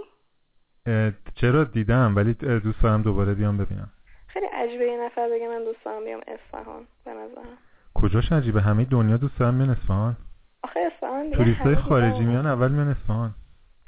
چرا؟ 1.34 1.64
دیدم 1.64 2.16
ولی 2.16 2.34
دوست 2.34 2.82
دارم 2.82 3.02
دوباره 3.02 3.34
بیام 3.34 3.58
ببینم. 3.58 3.90
خیلی 4.32 4.46
عجیبه 4.46 4.84
یه 4.84 5.00
نفر 5.00 5.28
بگه 5.28 5.48
من 5.48 5.64
دوست 5.64 5.84
دارم 5.84 6.04
بیام 6.04 6.20
اصفهان 6.26 6.86
به 7.04 7.10
نظرم. 7.10 7.58
کجاش 7.94 8.32
عجیبه؟ 8.32 8.60
همه 8.60 8.84
دنیا 8.84 9.16
دوست 9.16 9.38
دارم 9.38 9.58
بیان 9.58 9.70
اصفهان؟ 9.70 10.16
آخه 10.62 10.80
اصفهان 10.80 11.30
توریستای 11.30 11.74
خارجی 11.74 12.24
میان 12.24 12.46
اول 12.46 12.70
میان 12.70 12.88
اصفهان. 12.88 13.30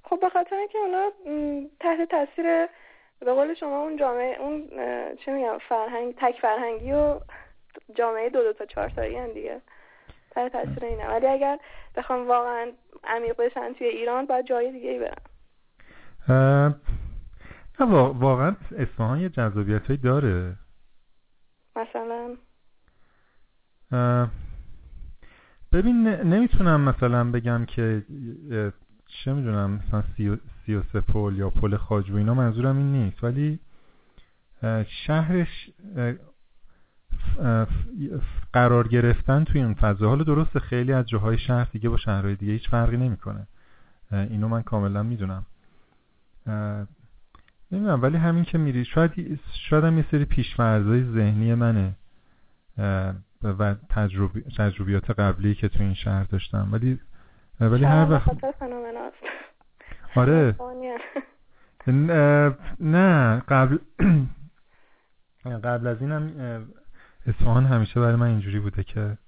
خب 0.04 0.20
به 0.20 0.28
خاطر 0.28 0.56
اینکه 0.56 0.78
اونا 0.78 1.10
تحت 1.80 2.10
تاثیر 2.10 2.66
به 3.20 3.32
قول 3.32 3.54
شما 3.54 3.82
اون 3.82 3.96
جامعه 3.96 4.36
اون 4.40 4.68
چه 5.24 5.32
میگم 5.32 5.58
فرهنگ 5.68 6.14
تک 6.16 6.40
فرهنگی 6.40 6.92
و 6.92 7.20
جامعه 7.94 8.30
دو 8.30 8.42
دو 8.42 8.52
تا 8.52 8.64
چهار 8.66 8.88
تایی 8.88 9.32
دیگه. 9.34 9.60
تحت 10.30 10.52
تاثیر 10.52 10.84
اینه 10.84 11.08
ولی 11.08 11.26
اگر 11.26 11.58
بخوام 11.96 12.28
واقعا 12.28 12.72
عمیق 13.04 13.36
بشن 13.36 13.72
توی 13.72 13.86
ایران 13.86 14.26
باید 14.26 14.46
جای 14.46 14.72
دیگه 14.72 14.90
ای 14.90 14.98
برم 14.98 15.22
نه 16.28 16.74
واقعا 17.80 18.56
اصفهان 18.76 19.20
یه 19.20 19.28
جذابیت 19.28 19.86
هایی 19.86 19.98
داره. 19.98 20.56
مثلا؟ 21.76 22.36
ببین 25.72 26.09
نمی‌تونم 26.09 26.80
مثلا 26.80 27.30
بگم 27.30 27.64
که 27.64 28.05
چه 29.06 29.32
می‌دونم 29.32 29.70
مثلا 29.70 30.02
سی 30.66 30.74
و 30.74 30.82
سه 30.92 31.01
پل 31.01 31.34
یا 31.36 31.51
پل 31.51 31.76
خاجو 31.76 32.16
اینا 32.16 32.34
منظورم 32.34 32.76
این 32.76 32.92
نیست. 32.92 33.24
ولی 33.24 33.59
شهرش 34.86 35.70
قرار 38.52 38.88
گرفتن 38.88 39.44
توی 39.44 39.62
اون 39.62 39.74
فضا. 39.74 40.09
حالا 40.09 40.24
درسته 40.24 40.60
خیلی 40.60 40.92
از 40.92 41.09
جاهای 41.09 41.38
شهر 41.38 41.68
دیگه 41.72 41.88
با 41.88 41.96
شهرهای 41.96 42.36
دیگه 42.36 42.52
هیچ 42.52 42.68
فرقی 42.68 42.96
نمی‌کنه. 42.96 43.46
اینو 44.12 44.48
من 44.48 44.62
کاملا 44.62 45.02
می‌دونم. 45.02 45.46
نمی‌دونم 47.74 48.02
ولی 48.02 48.16
همین 48.16 48.44
که 48.44 48.59
میری 48.59 48.84
شاید 48.84 49.40
شاید 49.70 49.84
هم 49.84 49.98
یه 49.98 50.05
سری 50.10 50.24
پیشفرزای 50.24 51.05
ذهنی 51.05 51.55
منه 51.55 51.92
و 53.42 53.74
تجربی... 53.88 54.40
تجربیات 54.40 55.10
قبلی 55.10 55.55
که 55.55 55.68
تو 55.68 55.82
این 55.82 55.94
شهر 55.94 56.24
داشتم. 56.24 56.68
ولی 56.72 57.01
ولی 57.60 57.84
هر 57.84 58.10
وقت 58.10 58.28
آره. 60.16 60.56
نه 62.80 63.42
قبل 63.48 63.78
قبل 65.64 65.86
از 65.86 66.01
اینم 66.01 66.32
اصفهان 67.26 67.66
همیشه 67.66 68.01
برای 68.01 68.16
من 68.16 68.26
اینجوری 68.26 68.60
بوده 68.60 68.84
که 68.84 69.18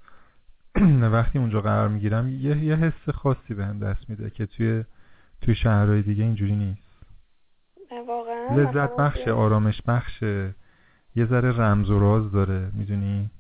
وقتی 1.01 1.39
اونجا 1.39 1.61
قرار 1.61 1.89
می‌گیرم 1.89 2.29
یه 2.29 2.65
یه 2.65 2.77
حس 2.77 3.11
خاصی 3.11 3.55
بهم 3.55 3.79
دست 3.79 4.11
میده 4.11 4.31
که 4.31 4.47
توی 4.47 4.85
توی 5.43 5.55
شهرهای 5.55 6.03
دیگه 6.03 6.25
اینجوری 6.25 6.57
نیست. 6.57 6.86
واقعا 8.09 8.57
لذت 8.57 8.97
بخشه 8.97 9.33
آرامش 9.33 9.83
بخشه. 9.83 10.55
یه 11.17 11.27
ذره 11.27 11.53
رمز 11.59 11.91
و 11.91 11.99
راز 11.99 12.33
داره 12.33 12.71
می‌دونی؟ 12.75 13.31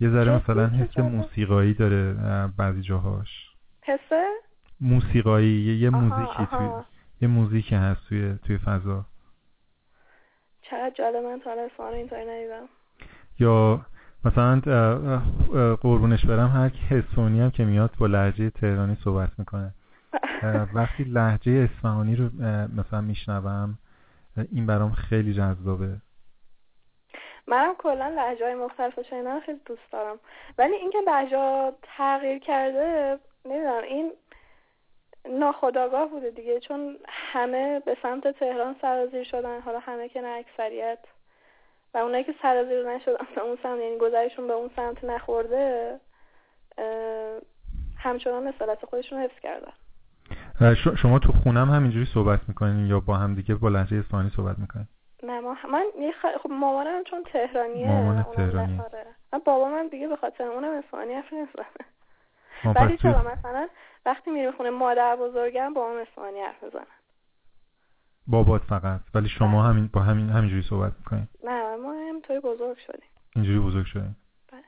یه 0.00 0.10
ذره 0.10 0.36
مثلا 0.36 0.66
حس 0.66 0.98
موسیقایی 0.98 1.74
داره 1.74 2.14
بعضی 2.56 2.82
جاهاش. 2.82 3.50
حسه 3.82 4.26
موسیقایی 4.80 5.60
یه, 5.60 5.76
یه 5.76 5.90
موزیکی 5.90 6.46
توی 6.46 6.68
یه 7.20 7.28
موزیکی 7.28 7.74
هست 7.74 8.08
توی 8.08 8.38
توی 8.46 8.58
فضا. 8.58 9.04
چقدر 10.62 10.92
جالب 10.98 11.24
من 11.24 11.40
تا 11.44 11.50
حالا 11.78 11.96
اینطوری 11.96 12.24
ندیدم. 12.26 12.68
یا 13.38 13.80
مثلا 14.24 14.60
قربونش 15.76 16.26
برم 16.26 16.48
هر 16.48 16.68
حسونی 16.68 17.40
هم 17.40 17.50
که 17.50 17.64
میاد 17.64 17.90
با 17.98 18.06
لحجه 18.06 18.50
تهرانی 18.50 18.96
صحبت 19.04 19.30
می‌کنه. 19.38 19.74
وقتی 20.74 21.04
لحجه 21.04 21.52
اصفهانی 21.52 22.16
رو 22.16 22.24
مثلا 22.76 23.00
میشنوم 23.00 23.78
این 24.52 24.66
برام 24.66 24.92
خیلی 24.92 25.34
جذابه. 25.34 25.96
منم 27.46 27.74
کلا 27.78 28.08
لحجه 28.08 28.44
های 28.44 28.54
مختلف 28.54 29.02
شنیدن 29.02 29.40
خیلی 29.40 29.60
دوست 29.66 29.92
دارم. 29.92 30.18
ولی 30.58 30.74
اینکه 30.74 30.98
لحجه 31.06 31.72
تغییر 31.82 32.38
کرده 32.38 33.18
نمی‌دونم 33.44 33.82
این 33.82 34.12
ناخداگاه 35.30 36.08
بوده 36.08 36.30
دیگه. 36.30 36.60
چون 36.60 36.96
همه 37.08 37.80
به 37.80 37.96
سمت 38.02 38.28
تهران 38.28 38.76
سرازیر 38.82 39.24
شدن 39.24 39.60
حالا 39.60 39.78
همه 39.78 40.08
که 40.08 40.20
نه 40.20 40.28
اکثریت. 40.28 40.98
و 41.94 41.98
اونایی 41.98 42.24
که 42.24 42.34
سرازیر 42.42 42.88
نشدن 42.88 43.26
به 43.34 43.42
اون 43.42 43.58
سمت 43.62 43.80
یعنی 43.80 43.98
گذرشون 43.98 44.46
به 44.46 44.52
اون 44.52 44.70
سمت 44.76 45.04
نخورده 45.04 46.00
همچنان 47.98 48.46
اصالت 48.46 48.84
خودشون 48.84 49.18
حفظ 49.18 49.38
کردن. 49.40 49.72
شما 51.02 51.18
تو 51.18 51.32
خونم 51.32 51.70
همینجوری 51.70 52.04
صحبت 52.04 52.40
می‌کنین 52.48 52.86
یا 52.86 53.00
با 53.00 53.16
هم 53.16 53.34
دیگه 53.34 53.54
با 53.54 53.68
لحجه 53.68 53.96
اصفهانی 53.96 54.30
صحبت 54.36 54.58
می‌کنین؟ 54.58 54.88
نه 55.22 55.40
ما 55.40 55.56
من 55.72 55.84
خب 56.42 56.50
مامانم 56.50 57.04
چون 57.04 57.24
تهرانیه 57.32 57.88
مامان 57.88 58.22
تهرانی 58.22 58.80
من 59.32 59.38
بابامم 59.44 59.88
دیگه 59.88 60.08
به 60.08 60.16
خاطر 60.16 60.44
اونم 60.44 60.78
اصفهانی 60.78 61.12
حرف 61.14 61.32
نمی‌زنه. 61.32 61.66
ولی 62.76 62.96
چرا 62.96 63.22
مثلا 63.22 63.68
وقتی 64.06 64.30
میریم 64.30 64.52
خونه 64.52 64.70
مادر 64.70 65.16
بزرگم 65.16 65.74
با 65.74 65.90
هم 65.90 65.96
اصفهانی 65.96 66.40
حرف 66.40 66.62
می‌زنن 66.62 66.86
بابات 68.26 68.62
فقط 68.62 69.00
ولی 69.14 69.28
شما 69.28 69.62
بله. 69.62 69.70
همین 69.70 69.90
با 69.92 70.00
همین 70.00 70.30
همینجوری 70.30 70.62
صحبت 70.62 70.92
می‌کنین؟ 70.98 71.28
نه 71.44 71.76
ما 71.76 71.92
همینطوری 71.92 72.40
بزرگ 72.40 72.76
شدیم. 72.86 73.08
اینجوری 73.36 73.58
بزرگ 73.58 73.86
شدیم 73.86 74.16
بله. 74.52 74.62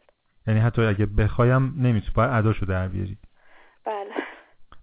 یعنی 0.47 0.61
حتی 0.61 0.83
اگه 0.83 1.07
بخوایم 1.07 1.75
نمی‌تونی 1.77 2.13
باید 2.15 2.31
اداشو 2.31 2.67
در 2.67 2.89
بیاری. 2.89 3.19
بله. 3.85 4.15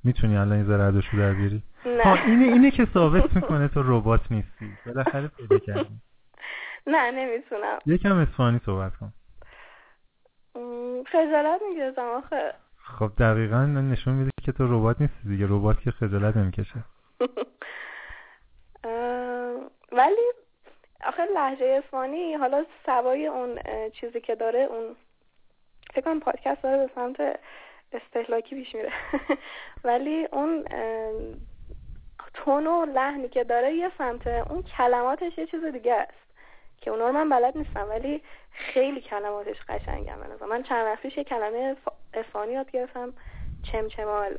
می‌تونی 0.04 0.38
الان 0.38 0.52
این 0.52 0.64
ذره 0.64 0.92
در 0.92 1.34
بیاری؟ 1.34 1.64
نه. 1.86 2.26
اینه 2.26 2.46
اینه 2.46 2.72
که 2.72 2.88
ثابت 2.94 3.36
می‌کنه 3.36 3.68
تو 3.68 3.84
ربات 3.86 4.32
نیستی. 4.32 4.78
بالاخره 4.86 5.28
پیدا 5.28 5.60
کردی. 5.60 6.00
نه 6.88 7.12
نمی‌تونم. 7.12 7.80
یکم 7.86 8.18
اصفهانی 8.18 8.60
صحبت 8.66 8.92
کن. 8.96 9.14
خجالت 11.08 11.62
می‌گیرم 11.70 11.94
آخه. 12.00 12.54
خب 12.84 13.12
دقیقا 13.18 13.66
نشون 13.66 14.14
میده 14.14 14.32
که 14.44 14.52
تو 14.52 14.78
ربات 14.78 15.02
نیستی 15.02 15.30
دیگه. 15.30 15.46
ربات 15.46 15.82
که 15.82 15.92
خجالت 15.92 16.38
نمی‌کشه. 16.38 16.84
ولی 19.92 20.32
آخه 21.06 21.26
لحجه 21.36 21.82
اسمانی 21.86 22.34
حالا 22.34 22.66
سوای 22.86 23.28
اون 23.28 23.60
چیزی 23.94 24.22
که 24.22 24.36
داره 24.36 24.60
اون 24.60 24.96
فکر 25.94 26.02
کنم 26.02 26.20
پادکست 26.20 26.64
داره 26.64 26.78
به 26.78 26.92
سمت 26.96 27.40
استهلاکی 27.96 28.56
پیش 28.56 28.76
میره. 28.76 28.92
ولی 29.84 30.28
اون 30.32 30.66
تون 32.34 32.68
و 32.68 32.86
لحنی 32.86 33.30
که 33.30 33.44
داره 33.44 33.74
یه 33.74 33.92
سمت 33.98 34.28
اون 34.28 34.64
کلماتش 34.64 35.38
یه 35.38 35.46
چیز 35.46 35.66
دیگه 35.66 35.94
است 35.94 36.24
که 36.82 36.92
اونا 36.92 37.08
رو 37.08 37.14
من 37.14 37.30
بلد 37.30 37.58
نیستم. 37.58 37.90
ولی 37.90 38.22
خیلی 38.52 39.02
کلماتش 39.02 39.56
قشنگم 39.70 40.16
من. 40.20 40.48
من 40.50 40.64
چند 40.64 40.86
وقت 40.86 41.18
یه 41.18 41.24
کلمه 41.24 41.76
اسفانی 42.14 42.54
یاد 42.54 42.72
گرفتم. 42.72 43.14
چمچمال. 43.72 44.38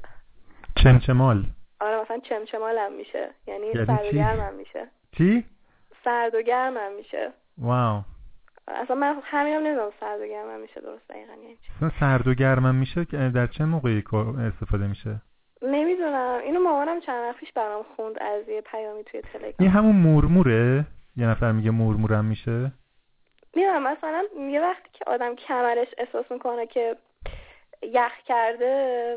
چمچمال. 0.83 1.45
آره 1.81 2.01
مثلا 2.01 2.19
چمچمال 2.19 2.79
هم 2.79 2.93
میشه. 2.93 3.31
یعنی, 3.47 3.67
یعنی 3.67 3.87
سرد 3.87 4.07
و 4.07 4.11
گرم 4.11 4.41
هم 4.41 4.55
میشه. 4.55 4.89
چی؟ 5.17 5.45
سرد 6.05 6.35
و 6.35 6.43
گرم 6.43 6.77
هم 6.77 6.93
میشه. 6.93 7.33
واو. 7.59 8.03
اصلا 8.69 8.97
من 8.97 9.17
همین 9.23 9.55
هم 9.55 9.63
نمی‌دونم 9.63 9.91
سرد 10.01 10.21
و 10.21 10.27
گرم 10.27 10.51
هم 10.51 10.61
میشه 10.61 10.81
درست 10.81 11.09
دقیقا 11.09 11.33
یعنی 11.33 11.57
چی. 11.57 11.91
سرد 12.01 12.29
و 12.29 12.35
گرم 12.35 12.67
هم 12.67 12.75
میشه 12.75 13.05
در 13.31 13.47
چه 13.47 13.65
موقعی 13.65 14.05
استفاده 14.39 14.87
میشه؟ 14.87 15.21
نمی‌دونم. 15.63 16.41
اینو 16.45 16.61
مامانم 16.61 17.01
چند 17.01 17.23
وقت 17.25 17.37
پیش 17.37 17.53
برام 17.53 17.85
خوند 17.97 18.19
از 18.19 18.49
یه 18.49 18.61
پیامی 18.61 19.05
توی 19.05 19.21
تلگرام. 19.21 19.55
این 19.59 19.71
همون 19.71 19.97
مورموره 19.97 20.87
یه 21.17 21.27
نفر 21.27 21.53
میگه 21.53 21.71
مورمورم 21.71 22.25
میشه؟ 22.25 22.73
می‌دونم 23.57 23.83
مثلا 23.83 24.25
یه 24.51 24.61
وقتی 24.61 24.89
که 24.93 25.05
آدم 25.07 25.35
کمرش 25.35 25.89
احساس 25.99 26.25
می‌کنه 26.31 26.67
که 26.67 26.97
یخ 27.83 28.13
کرده 28.27 29.17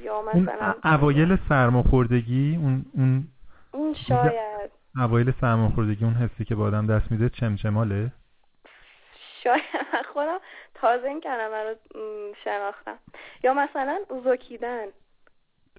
یا 0.00 0.22
مثلا 0.22 0.74
اون 0.84 0.94
اوایل 0.94 1.38
سرماخوردگی 1.48 2.56
اون 2.62 2.84
اون 2.94 3.28
اون 3.72 3.94
شاید. 3.94 4.70
اوایل 4.96 5.32
سرماخوردگی 5.40 6.04
اون 6.04 6.14
حسی 6.14 6.44
که 6.44 6.54
با 6.54 6.64
آدم 6.64 6.86
دست 6.86 7.12
میده 7.12 7.28
چمچماله؟ 7.28 8.12
شاید 9.46 10.06
خودم 10.12 10.38
تازه 10.74 11.08
این 11.08 11.20
کلمه 11.20 11.62
رو 11.64 11.76
شناختم. 12.44 12.98
یا 13.44 13.54
مثلا 13.54 13.98
زکیدن. 14.24 14.86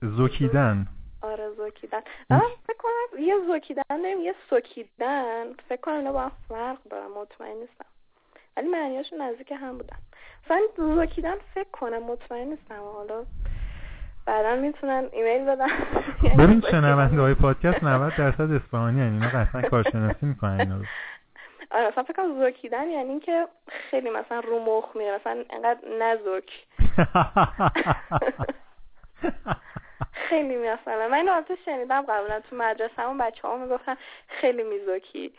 زکیدن. 0.02 0.88
آره 1.22 1.49
زکیدن. 1.57 2.02
من 2.30 2.41
فکر 2.68 2.77
کنم 2.77 3.23
یه 3.23 3.35
زکیدن 3.49 3.84
داریم 3.89 4.22
یه 4.22 4.35
سکیدن. 4.49 5.45
فکر 5.69 5.81
کنم 5.81 5.95
اینا 5.95 6.11
با 6.11 6.22
هم 6.22 6.31
فرق 6.49 6.77
دارم 6.89 7.11
مطمئن 7.11 7.57
نیستم. 7.57 7.85
ولی 8.57 8.68
معنیاشون 8.68 9.22
نزدیک 9.22 9.52
هم 9.52 9.77
بودن. 9.77 9.98
مثلا 10.45 10.61
زکیدن 10.95 11.35
فکر 11.56 11.69
کنم 11.72 12.03
مطمئن 12.03 12.48
نیستم. 12.48 12.81
حالا 12.94 13.26
بعدا 14.26 14.56
می‌تونن 14.56 15.10
ایمیل 15.11 15.45
بدن. 15.45 15.68
ببین 16.39 16.61
شنونده 16.72 17.22
های 17.22 17.34
پادکست 17.34 17.84
90 17.84 18.15
درصد 18.15 18.52
اصفهانی 18.52 19.02
هن 19.02 19.14
اینا 19.14 19.27
قطعا 19.30 19.61
کارشناسی 19.61 20.26
می‌کنن 20.26 20.60
اینا 20.60 20.77
رو. 20.77 20.84
آره 21.72 21.88
مثلا 21.88 22.03
فکر 22.03 22.14
کنم 22.14 22.39
زوکیدن 22.39 22.89
یعنی 22.89 23.10
اینکه 23.10 23.48
خیلی 23.68 24.10
مثلا 24.10 24.39
رو 24.39 24.60
مخ 24.60 24.95
میره 24.95 25.15
مثلا 25.15 25.44
انقدر 25.49 25.80
نزوک 25.99 26.65
خیلی 30.30 30.57
مثلا. 30.57 31.07
من 31.07 31.14
اینو 31.14 31.41
شنیدم 31.65 32.02
قبلا 32.02 32.39
تو 32.39 32.56
مدرسه 32.56 33.02
همون 33.02 33.18
بچه 33.18 33.48
ها 33.48 33.57
می‌گفتن 33.57 33.95
خیلی 34.27 34.64
میزوکی 34.64 35.34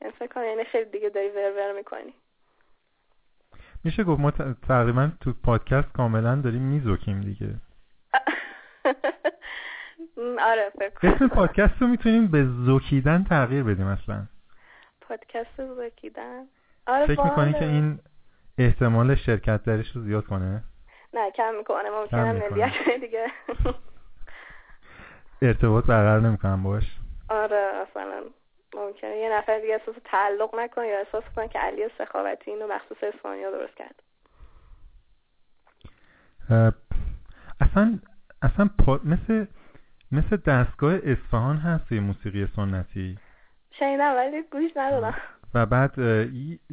یعنی 0.00 0.14
فکر 0.18 0.34
کنم 0.34 0.44
یعنی 0.44 0.64
خیلی 0.64 0.90
دیگه 0.90 1.08
داری 1.08 1.28
ور 1.28 1.52
ور 1.56 1.72
می‌کنی. 1.72 2.14
میشه 3.84 4.04
گفت 4.04 4.20
ما 4.20 4.30
تقریبا 4.68 5.10
تو 5.20 5.32
پادکست 5.44 5.92
کاملا 5.92 6.40
داریم 6.44 6.62
میزوکیم 6.62 7.20
دیگه. 7.20 7.48
آره 10.50 10.72
فکر 10.78 10.92
اسم 11.02 11.28
پادکست 11.28 11.82
رو 11.82 11.86
می‌تونیم 11.86 12.26
به 12.26 12.44
زوکیدن 12.44 13.24
تغییر 13.24 13.62
بدیم 13.62 13.86
اصلا. 13.86 14.26
پادکست 15.08 15.66
زوکیدن 15.66 16.46
آره 16.86 17.06
فکر 17.06 17.24
می‌کنی 17.24 17.52
که 17.52 17.64
این 17.64 17.98
احتمال 18.58 19.14
شرکت 19.14 19.62
درش 19.64 19.96
رو 19.96 20.02
زیاد 20.02 20.26
کنه؟ 20.26 20.64
نه 21.14 21.30
کم 21.30 21.54
می‌کنه. 21.54 21.90
ممکنه 21.90 22.32
ملیت 22.32 23.00
دیگه. 23.00 23.26
ارتباط 25.42 25.86
برقرار 25.86 26.20
نمی‌کنم 26.20 26.62
باش 26.62 26.98
آره 27.28 27.56
اصلا 27.90 28.22
ممکنه. 28.74 29.16
یه 29.16 29.32
نفر 29.32 29.58
دیگه 29.58 29.74
احساس 29.74 29.94
تعلق 30.04 30.54
نکنه 30.54 30.86
یا 30.86 30.98
احساس 30.98 31.24
کنه 31.36 31.48
که 31.48 31.58
علی 31.58 31.82
سخاوتی 31.98 32.50
اینو 32.50 32.66
مخصوص 32.66 32.96
اسپانیا 33.02 33.50
درست 33.50 33.76
کرد. 33.76 34.02
اصلا 37.60 37.98
اصلا 38.42 38.70
مثل 39.04 39.46
مثل 40.12 40.36
دستگاه 40.36 40.94
اصفهان 41.04 41.56
هست 41.56 41.92
یه 41.92 42.00
موسیقی 42.00 42.46
سنتی. 42.56 43.18
شنیدم 43.78 44.16
ولی 44.16 44.42
گوش 44.42 44.70
ندادم. 44.76 45.14
و 45.54 45.66
بعد 45.66 45.94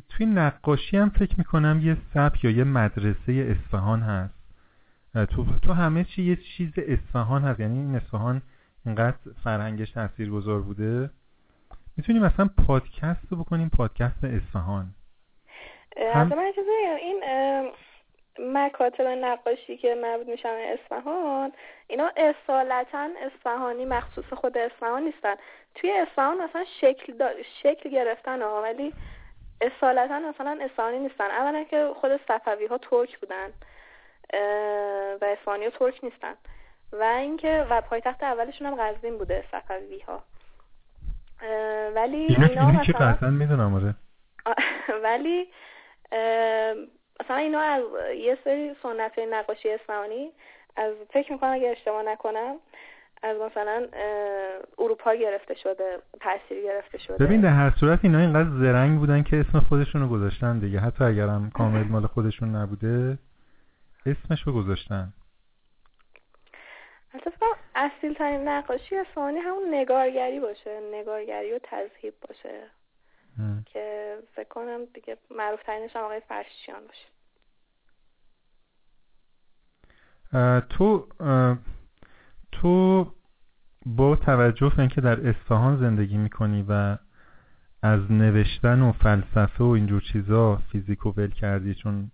توی 0.10 0.26
نقاشی 0.26 0.98
هم 0.98 1.10
فکر 1.10 1.36
می‌کنم 1.38 1.82
یه 1.84 1.98
سبک 2.14 2.44
یا 2.44 2.52
یه 2.52 2.64
مدرسه 2.64 3.34
اصفهان 3.34 4.02
هست. 4.02 4.34
تو, 5.14 5.46
تو 5.62 5.74
همه 5.74 6.04
چی 6.04 6.24
یه 6.24 6.36
چیز 6.36 6.72
اصفهان 6.78 7.42
هست. 7.42 7.60
یعنی 7.60 7.80
این 7.80 7.96
اصفهان 7.96 8.42
اینقدر 8.86 9.18
فرهنگش 9.44 9.92
تاثیر 9.92 10.30
گذار 10.30 10.62
بوده. 10.62 11.10
می‌تونیم 11.98 12.22
مثلا 12.22 12.50
پادکست 12.68 13.32
رو 13.32 13.38
بکنیم 13.38 13.70
پادکست 13.70 14.24
اصفهان. 14.24 14.86
هم... 16.14 16.28
من 16.28 16.52
این 17.02 17.24
مکاتب 18.40 19.08
نقاشی 19.08 19.78
که 19.78 19.96
مربوط 19.96 20.28
میشن 20.28 20.50
اصفهان 20.50 21.52
اینا 21.88 22.12
اصالتا 22.18 23.10
اصفهانی 23.22 23.86
مخصوص 23.86 24.26
خود 24.34 24.58
اصفهان 24.58 25.04
نیستن. 25.04 25.36
توی 25.76 25.92
اصفهان 25.92 26.42
مثلا 26.44 26.66
شکل 26.82 27.14
شکل 27.64 27.90
گرفتن 27.90 28.42
ها 28.42 28.62
ولی 28.62 28.94
اصالتا 29.62 30.20
مثلا 30.20 30.60
اصفهانی 30.62 31.00
نیستن. 31.00 31.32
اولا 31.32 31.64
که 31.64 31.90
خود 32.02 32.20
صفوی 32.28 32.66
ها 32.66 32.78
ترک 32.78 33.20
بودن 33.20 33.50
و 35.22 35.26
اصفهانی 35.26 35.66
ها 35.66 35.70
ترک 35.70 36.04
نیستن. 36.04 36.34
و 36.92 37.04
اینکه 37.04 37.66
و 37.70 37.82
پایتخت 37.82 38.24
اولشون 38.24 38.68
هم 38.68 38.76
قزوین 38.76 39.18
بوده 39.18 39.44
صفوی 39.52 40.00
ها 40.00 40.24
ولی 41.96 42.18
اینا, 42.18 42.72
مثلا 42.72 43.30
می‌دونم 43.30 43.76
آره. 43.76 43.96
ولی 45.04 45.48
مثلا 47.24 47.38
اینا 47.38 47.60
از 47.60 47.84
یه 48.16 48.38
سری 48.44 48.76
سنت 48.84 49.20
نقاشی 49.20 49.70
اسلامی 49.70 50.32
از 50.76 50.94
فکر 51.14 51.34
می‌کنم 51.34 51.54
اگه 51.54 51.70
اشتباه 51.70 52.04
نکنم 52.04 52.56
از 53.24 53.38
مثلا 53.38 53.88
اروپا 54.78 55.14
گرفته 55.14 55.56
شده 55.56 56.00
تاثیر 56.22 56.64
گرفته 56.64 56.98
شده. 56.98 57.26
ببین 57.26 57.42
در 57.42 57.50
هر 57.50 57.74
صورت 57.80 58.00
اینا 58.04 58.20
اینقدر 58.20 58.50
زرنگ 58.50 59.00
بودن 59.00 59.24
که 59.24 59.38
اسم 59.38 59.60
خودشونو 59.60 60.08
گذاشتن 60.08 60.60
دیگه. 60.60 60.80
حتی 60.80 61.04
اگرم 61.04 61.52
کامل 61.54 61.84
مال 61.84 62.08
خودشون 62.08 62.56
نبوده 62.56 63.18
اسمشو 64.06 64.52
گذاشتن. 64.52 65.14
اصلا 67.14 67.48
اصیل 67.76 68.14
ترین 68.14 68.48
نقاشی 68.48 68.98
اسفانی 68.98 69.40
همون 69.40 69.74
نگارگری 69.74 70.40
باشه. 70.40 70.80
نگارگری 70.94 71.54
و 71.54 71.60
تذهیب 71.64 72.14
باشه. 72.28 72.62
که 73.66 74.18
فکر 74.36 74.48
کنم 74.48 74.86
دیگه 74.86 75.18
معروف 75.32 75.64
ترینش 75.64 75.96
هم 75.96 76.04
آقای 76.04 76.20
فرشیان 76.20 76.88
باشه. 76.88 77.06
تو 80.70 81.08
تو 82.52 83.08
با 83.86 84.16
توجه 84.16 84.70
به 84.70 84.80
اینکه 84.80 85.02
در 85.02 85.28
اصفهان 85.28 85.78
زندگی 85.78 86.18
می‌کنی 86.18 86.66
و 86.70 86.98
از 87.82 88.12
نوشتن 88.12 88.82
و 88.82 88.92
فلسفه 88.92 89.64
و 89.64 89.68
اینجور 89.68 90.02
چیزا 90.02 90.56
فیزیک 90.72 91.06
و 91.06 91.14
ول 91.18 91.32
کردی 91.32 91.76
چون 91.76 92.12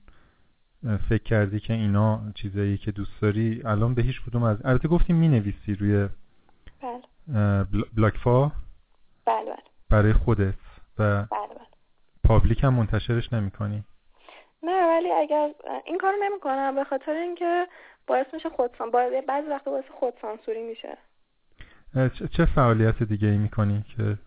فکر 1.10 1.24
کردی 1.24 1.60
که 1.60 1.74
اینا 1.74 2.22
چیزایی 2.36 2.78
که 2.78 2.92
دوست 2.92 3.22
داری 3.22 3.62
الان 3.66 3.94
به 3.94 4.02
هیچ 4.02 4.22
کدوم 4.28 4.44
از 4.44 4.66
البته 4.66 4.88
گفتیم 4.88 5.16
می 5.16 5.28
نویسی 5.28 5.76
روی 5.76 6.10
بله. 6.82 7.64
بلاکفا 7.98 8.52
بله 9.26 9.46
بله. 9.46 9.56
برای 9.90 10.14
خودت 10.14 10.54
و 11.00 11.04
بله 11.04 11.28
بله. 11.30 11.68
پابلیک 12.24 12.64
هم 12.64 12.74
منتشرش 12.74 13.34
نمی 13.34 13.52
کنی 13.52 13.84
نه 14.64 14.88
ولی 14.88 15.12
اگر 15.12 15.50
این 15.86 15.98
کارو 15.98 16.16
نمی 16.24 16.40
کنم 16.40 16.76
به 16.76 16.84
خاطر 16.84 17.12
اینکه 17.12 17.68
باعث 18.10 18.34
میشه 18.34 18.50
خودسان 18.50 18.92
بعضی 18.92 19.48
وقت 19.50 19.66
باعث 19.66 19.86
خودسانسوری 20.00 20.64
میشه. 20.64 20.98
چه 22.32 22.46
فعالیت 22.46 23.04
دیگه 23.04 23.28
ای 23.28 23.38
می‌کنی 23.38 23.84
که 23.98 24.18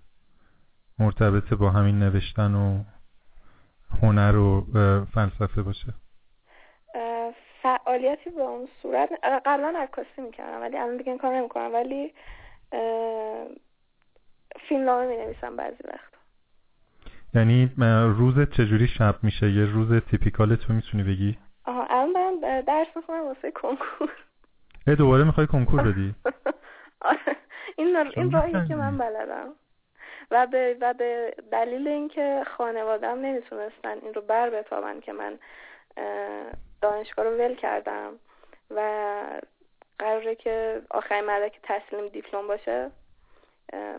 مرتبط 0.98 1.54
با 1.54 1.70
همین 1.70 1.98
نوشتن 1.98 2.54
و 2.54 2.84
هنر 4.02 4.36
و 4.36 4.64
فلسفه 5.14 5.62
باشه؟ 5.62 5.94
فعالیتی 7.62 8.30
به 8.30 8.42
اون 8.42 8.68
صورت 8.82 9.08
قبلا 9.22 9.74
عکاسی 9.76 10.22
می‌کردم 10.22 10.60
ولی 10.60 10.76
الان 10.76 10.96
دیگه 10.96 11.10
این 11.10 11.18
کار 11.18 11.36
نمی‌کنم 11.36 11.74
ولی 11.74 12.14
فیلم 14.68 14.84
نامه 14.84 15.06
می 15.06 15.16
نویسم 15.16 15.56
بعضی 15.56 15.84
وقت 15.84 16.12
یعنی 17.34 17.70
روز 18.16 18.50
چجوری 18.50 18.88
شب 18.88 19.14
میشه؟ 19.22 19.50
یه 19.50 19.64
روز 19.64 19.92
تیپیکال 19.92 20.56
تو 20.56 20.72
می‌تونی 20.72 21.02
بگی؟ 21.02 21.38
آها 21.64 21.86
درس 22.62 22.86
می‌خونم 22.96 23.24
واسه 23.24 23.50
کنکور. 23.50 24.10
اه 24.86 24.94
دوباره 24.94 25.24
می‌خوای 25.24 25.46
کنکور 25.46 25.82
بدی؟ 25.82 26.14
آره. 27.00 27.36
این 27.76 27.96
این 27.96 28.32
راهی 28.32 28.68
که 28.68 28.74
من 28.74 28.98
بلدم. 28.98 29.48
و 30.30 30.46
به, 30.46 30.76
و 30.80 30.94
به 30.94 31.34
دلیل 31.52 31.88
اینکه 31.88 32.44
خانوادم 32.56 33.18
نمی‌تونستن 33.18 33.98
این 34.02 34.14
رو 34.14 34.20
بر 34.20 34.50
بتابن 34.50 35.00
که 35.00 35.12
من 35.12 35.38
دانشگاه 36.82 37.24
رو 37.24 37.30
ول 37.30 37.54
کردم 37.54 38.12
و 38.70 38.80
قراره 39.98 40.34
که 40.34 40.82
آخرین 40.90 41.24
مدرک 41.24 41.60
تسلیم 41.62 42.08
دیپلم 42.08 42.46
باشه 42.46 42.90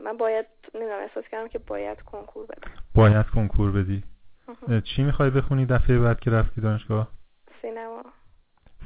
من 0.04 0.18
باید 0.18 0.46
نمی‌دونم 0.76 1.00
احساس 1.00 1.24
کردم 1.32 1.48
که 1.48 1.60
باید 1.60 2.02
کنکور 2.02 2.46
بدم. 2.46 2.72
باید 2.96 3.26
کنکور 3.36 3.72
بدی. 3.72 4.04
چی 4.96 5.04
می‌خوای 5.04 5.30
بخونی 5.30 5.66
دفعه 5.66 6.00
بعد 6.00 6.20
که 6.20 6.32
رفتی 6.32 6.62
دانشگاه؟ 6.62 7.08
سینما. 7.62 8.04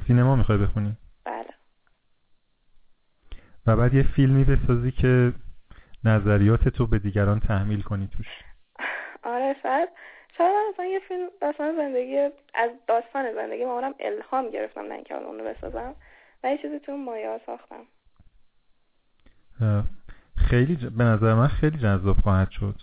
سینما 0.08 0.36
می‌خوای 0.36 0.58
بخونی؟ 0.58 0.96
بله. 1.24 1.54
و 3.66 3.76
بعد 3.76 3.94
یه 3.94 4.02
فیلمی 4.02 4.44
بسازی 4.44 4.90
که 4.90 5.32
نظریات 6.04 6.68
تو 6.68 6.86
به 6.86 6.98
دیگران 6.98 7.40
تحمیل 7.40 7.82
کنی 7.82 8.08
توش. 8.16 8.26
آره 9.22 9.56
شاید 9.62 9.88
شاید 10.38 10.50
مثلا 10.72 10.84
یه 10.84 11.00
فیلم 11.08 11.28
داستان 11.40 11.76
زندگی 11.76 12.18
از 12.54 12.70
داستان 12.88 13.34
زندگی 13.34 13.64
مامانم 13.64 13.94
الهام 14.00 14.50
گرفتم 14.50 14.80
نه 14.80 14.94
اینکه 14.94 15.14
اونو 15.14 15.44
بسازم. 15.44 15.94
و 16.44 16.50
یه 16.50 16.58
چیزی 16.62 16.78
تو 16.78 16.96
مایه 16.96 17.28
ها 17.28 17.40
ساختم. 17.46 17.84
خیلی 20.36 20.76
ج... 20.76 20.86
به 20.86 21.04
نظر 21.04 21.34
من 21.34 21.48
خیلی 21.48 21.78
جذاب 21.78 22.16
خواهد 22.16 22.50
شد. 22.50 22.74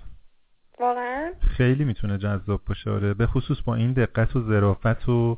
واقعا؟ 0.79 1.33
خیلی 1.57 1.83
می‌تونه 1.83 2.17
جذاب 2.17 2.61
باشه 2.67 2.91
آره. 2.91 3.13
به 3.13 3.27
خصوص 3.27 3.61
با 3.61 3.75
این 3.75 3.93
دقت 3.93 4.35
و 4.35 4.41
ظرافت 4.41 5.09
و 5.09 5.37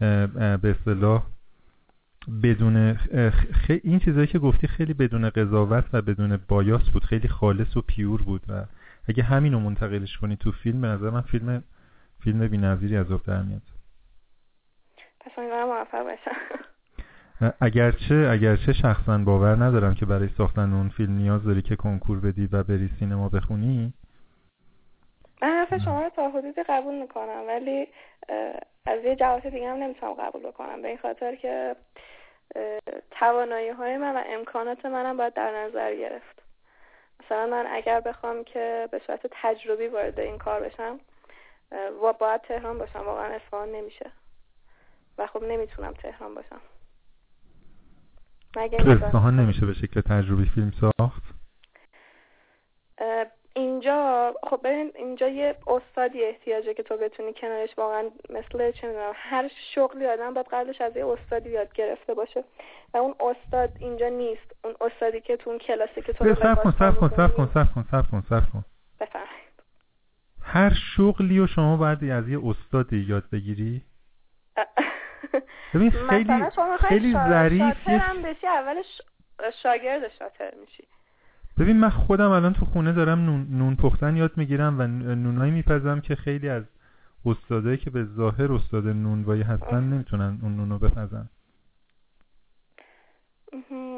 به 0.00 0.76
اصطلاح 0.78 1.22
بدون 2.42 2.94
خ... 2.94 3.70
این 3.84 3.98
چیزایی 3.98 4.26
که 4.26 4.38
گفتی 4.38 4.66
خیلی 4.66 4.94
بدون 4.94 5.30
قضاوت 5.30 5.84
و 5.92 6.02
بدون 6.02 6.40
بایاس 6.48 6.90
بود 6.90 7.04
خیلی 7.04 7.28
خالص 7.28 7.76
و 7.76 7.80
پیور 7.80 8.22
بود 8.22 8.42
و 8.48 8.64
اگه 9.08 9.22
همینو 9.22 9.60
منتقلش 9.60 10.18
کنی 10.18 10.36
تو 10.36 10.52
فیلم 10.52 10.80
به 10.80 10.86
نظر 10.86 11.10
من 11.10 11.20
فیلم 11.20 11.62
فیلم 12.20 12.48
بی‌نظیری 12.48 12.96
از 12.96 13.06
در 13.06 13.42
میاد. 13.42 13.62
پس 15.20 15.30
امیدوارم 15.38 15.68
موفق 15.68 16.02
باشم 16.02 16.60
اگرچه 17.60 18.28
اگرچه 18.32 18.72
شخصا 18.72 19.18
باور 19.18 19.64
ندارم 19.64 19.94
که 19.94 20.06
برای 20.06 20.28
ساختن 20.28 20.72
اون 20.72 20.88
فیلم 20.88 21.12
نیاز 21.12 21.44
داری 21.44 21.62
که 21.62 21.76
کنکور 21.76 22.20
بدی 22.20 22.48
و 22.52 22.62
بری 22.62 22.90
سینما 22.98 23.28
بخونی 23.28 23.92
حرف 25.70 25.82
شما 25.82 26.02
رو 26.02 26.08
تا 26.08 26.30
حدودی 26.30 26.62
قبول 26.62 26.94
می‌کنم 26.94 27.44
ولی 27.46 27.88
از 28.86 29.04
یه 29.04 29.16
جهات 29.16 29.46
دیگه 29.46 29.70
هم 29.70 29.76
نمی‌تونم 29.76 30.12
قبول 30.12 30.42
بکنم. 30.42 30.82
به 30.82 30.88
این 30.88 30.98
خاطر 30.98 31.34
که 31.34 31.76
توانایی 33.10 33.68
های 33.68 33.96
من 33.96 34.16
و 34.16 34.22
امکانات 34.26 34.86
منم 34.86 35.16
باید 35.16 35.34
در 35.34 35.64
نظر 35.64 35.94
گرفت. 35.94 36.42
مثلا 37.24 37.46
من 37.46 37.66
اگر 37.70 38.00
بخوام 38.00 38.44
که 38.44 38.88
به 38.92 39.00
صورت 39.06 39.20
تجربی 39.30 39.86
وارد 39.86 40.20
این 40.20 40.38
کار 40.38 40.60
بشم 40.60 41.00
و 42.02 42.12
باید 42.12 42.40
تهران 42.40 42.78
باشم. 42.78 43.00
واقعا 43.00 43.34
اصفهان 43.34 43.68
نمیشه. 43.72 44.10
و 45.18 45.26
خب 45.26 45.42
نمی‌تونم 45.42 45.92
تهران 45.92 46.34
باشم. 46.34 46.60
تو 48.54 48.90
اصفهان 48.90 49.36
نمیشه 49.40 49.66
به 49.66 49.72
شکل 49.72 50.00
تجربی 50.00 50.50
فیلم 50.54 50.72
ساخت؟ 50.80 51.22
اینجا 53.54 54.34
خب 54.42 54.60
ببین 54.64 54.92
اینجا 54.94 55.28
یه 55.28 55.56
استادی 55.66 56.24
احتیاجه 56.24 56.74
که 56.74 56.82
تو 56.82 56.96
بتونی 56.96 57.32
کنارش 57.32 57.70
واقعا 57.78 58.10
مثل 58.30 58.70
چه 58.72 58.86
می‌دونم 58.86 59.12
هر 59.14 59.50
شغلی 59.74 60.06
آدم 60.06 60.34
باید 60.34 60.46
قبلش 60.52 60.80
از 60.80 60.96
یه 60.96 61.06
استادی 61.06 61.50
یاد 61.50 61.72
گرفته 61.72 62.14
باشه. 62.14 62.44
و 62.94 62.96
اون 62.96 63.14
استاد 63.20 63.70
اینجا 63.80 64.08
نیست. 64.08 64.56
اون 64.64 64.74
استادی 64.80 65.20
که 65.20 65.36
تو 65.36 65.50
اون 65.50 65.58
کلاسی 65.58 66.02
که 66.02 66.12
تو 66.12 66.34
صرف 66.34 66.62
کن 66.62 66.74
صرف 66.78 66.96
کن 66.96 67.12
صرف 67.16 67.34
کن 67.34 67.50
صرف 67.54 67.74
کن 67.74 67.84
صرف 67.90 68.10
کن 68.10 68.22
صرف 68.28 68.50
کن. 68.52 68.64
هر 70.42 70.72
شغلی 70.96 71.40
و 71.40 71.46
شما 71.46 71.76
باید 71.76 72.04
از 72.10 72.28
یه 72.28 72.38
استادی 72.44 73.06
یاد 73.08 73.24
بگیری؟ 73.32 73.82
ببین 75.74 75.90
خیلی 75.90 76.44
خیلی 76.80 77.12
ظریف 77.12 77.88
بشی 78.24 78.46
اولش 78.46 79.00
شاگرد 79.62 80.08
شاطر 80.18 80.54
میشی. 80.60 80.88
ببین 81.60 81.76
من 81.76 81.90
خودم 81.90 82.30
الان 82.30 82.52
تو 82.52 82.64
خونه 82.64 82.92
دارم 82.92 83.24
نون, 83.24 83.46
نون 83.50 83.76
پختن 83.76 84.16
یاد 84.16 84.32
می‌گیرم 84.36 84.78
و 84.78 84.82
نونایی 85.14 85.52
میپزم 85.52 86.00
که 86.00 86.14
خیلی 86.14 86.48
از 86.48 86.62
استادایی 87.26 87.76
که 87.76 87.90
به 87.90 88.04
ظاهر 88.04 88.52
استاد 88.52 88.86
نونوایی 88.86 89.42
هستن 89.42 89.80
نمی‌تونن 89.80 90.38
اون 90.42 90.56
نونو 90.56 90.78
بپزن. 90.78 91.28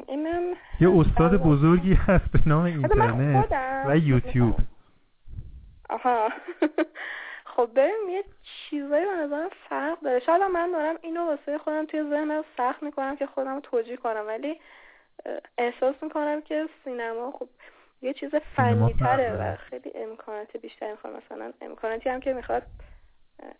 اینم 0.08 0.42
یه 0.80 0.90
استاد 0.90 1.36
بزرگی 1.36 1.94
هست 1.94 2.32
به 2.32 2.40
نام 2.46 2.64
اینترنت 2.64 3.52
و 3.86 3.98
یوتیوب. 3.98 4.56
آها. 5.90 6.28
خب 7.56 7.70
بریم 7.74 8.08
یه 8.10 8.24
چیزایی 8.42 9.04
به 9.04 9.12
نظرم 9.24 9.48
فرق 9.68 10.00
داره. 10.00 10.20
شاید 10.20 10.42
من 10.42 10.72
دارم 10.72 10.94
اینو 11.02 11.20
واسه 11.26 11.58
خودم 11.58 11.86
توی 11.86 12.02
ذهنم 12.10 12.42
سخت 12.56 12.82
می‌کنم 12.82 13.16
که 13.16 13.26
خودم 13.26 13.60
توجیه 13.60 13.96
کنم 13.96 14.24
ولی 14.26 14.56
احساس 15.58 15.94
می‌کنم 16.02 16.40
که 16.40 16.68
سینما 16.84 17.32
خب 17.38 17.48
یه 18.02 18.12
چیز 18.12 18.30
فنی 18.56 18.94
تره 18.94 19.36
و 19.40 19.56
خیلی 19.56 19.92
امکانات 19.94 20.56
بیشتری 20.56 20.90
می‌خواد. 20.90 21.12
مثلا 21.16 21.52
امکاناتی 21.60 22.08
هم 22.08 22.20
که 22.20 22.32
می‌خواد 22.32 22.62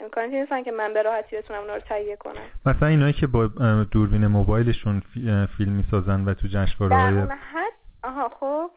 امکاناتی 0.01 0.41
نیستن 0.41 0.63
که 0.63 0.71
من 0.71 0.95
به 0.95 1.03
راحتی 1.03 1.37
بتونم 1.37 1.61
اونا 1.61 1.75
رو 1.75 1.81
تهیه 1.81 2.17
کنم. 2.17 2.43
مثلا 2.67 2.89
اینایی 2.89 3.13
که 3.13 3.27
با 3.27 3.47
دوربین 3.91 4.27
موبایلشون 4.27 5.03
فیلم 5.57 5.73
می‌سازن 5.73 6.25
و 6.25 6.35
تو 6.35 6.49
جشنواره‌های 6.49 7.27
در 7.27 7.35
حد 7.35 7.73
آها 8.05 8.29
خب. 8.29 8.71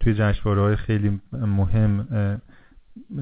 توی 0.00 0.14
جشنواره‌های 0.14 0.76
خیلی 0.76 1.20
مهم 1.32 2.08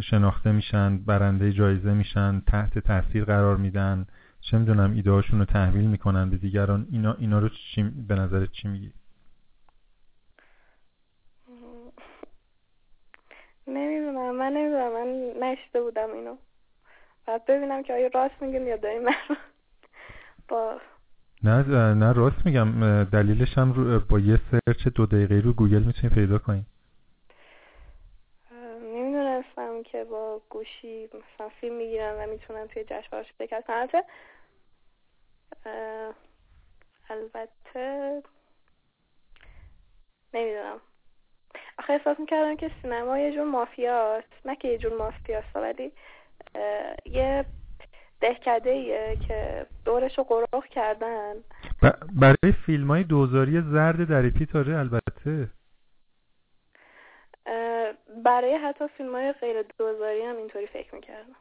شناخته 0.02 0.52
میشن 0.52 0.98
برنده 0.98 1.52
جایزه 1.52 1.92
میشن 1.92 2.42
تحت 2.46 2.78
تاثیر 2.78 3.24
قرار 3.24 3.56
میدن. 3.56 4.06
چه 4.50 4.58
می‌دونم 4.58 4.92
ایده 4.92 5.10
هاشون 5.10 5.38
رو 5.38 5.44
تحویل 5.44 5.84
می‌کنن 5.84 6.30
به 6.30 6.36
دیگران 6.36 6.86
اینا 6.92 7.14
اینا 7.18 7.38
رو 7.38 7.48
چی 7.48 7.82
به 7.82 8.14
نظرت 8.14 8.52
چی 8.52 8.68
میگی؟ 8.68 8.92
نمی‌دونم 13.66 14.36
من 14.36 14.52
نمی‌دونم 14.52 14.92
من 14.92 15.32
نشنیده 15.42 15.82
بودم 15.82 16.12
اینو. 16.12 16.36
بعد 17.26 17.44
ببینم 17.44 17.82
که 17.82 17.92
آیا 17.92 18.10
راست 18.14 18.42
میگیم 18.42 18.66
یا 18.66 18.76
داریم 18.76 19.02
من 19.02 19.14
با 20.48 20.80
نه 21.42 21.94
نه 21.94 22.12
راست 22.12 22.46
میگم. 22.46 23.04
دلیلش 23.04 23.58
هم 23.58 23.98
با 24.10 24.18
یه 24.18 24.40
search 24.50 24.88
دو 24.88 25.06
دقیقه 25.06 25.40
رو 25.40 25.52
گوگل 25.52 25.82
می‌تونی 25.82 26.14
پیدا 26.14 26.38
کنی. 26.38 26.66
نمی‌دونستم 28.82 29.82
که 29.82 30.04
با 30.04 30.40
گوشی 30.48 31.04
مثلا 31.06 31.48
فیلم 31.60 31.74
می‌گیرن 31.76 32.14
و 32.14 32.30
می‌تونن 32.30 32.66
توی 32.66 32.84
جشنواره‌اش 32.84 33.32
شرکت 33.38 33.64
کنن 33.66 33.76
البته 33.76 34.04
نمی‌دونم. 40.34 40.80
آخه 41.78 41.92
احساس 41.92 42.20
می‌کردم 42.20 42.56
که 42.56 42.70
سینما 42.82 43.18
یه 43.18 43.32
جور 43.32 43.44
مافیاست. 43.44 44.46
نه 44.46 44.56
که 44.56 44.68
یه 44.68 44.78
جور 44.78 44.96
مافیاست 44.96 45.56
ولی 45.56 45.92
یه 47.06 47.44
دهکده 48.20 48.70
ایه 48.70 49.18
که 49.28 49.66
دورش 49.84 50.18
رو 50.18 50.24
قرق 50.24 50.66
کردن 50.66 51.34
برای 52.12 52.52
فیلم 52.66 52.90
های 52.90 53.04
دوزاری 53.04 53.60
زرد 53.60 54.08
دریپی 54.08 54.46
تاره 54.46 54.78
البته. 54.78 55.50
برای 58.24 58.54
حتی 58.54 58.88
فیلم 58.88 59.14
های 59.14 59.32
غیر 59.32 59.62
دوزاری 59.78 60.22
هم 60.22 60.36
اینطوری 60.36 60.66
فکر 60.66 60.94
می‌کردم. 60.94 61.36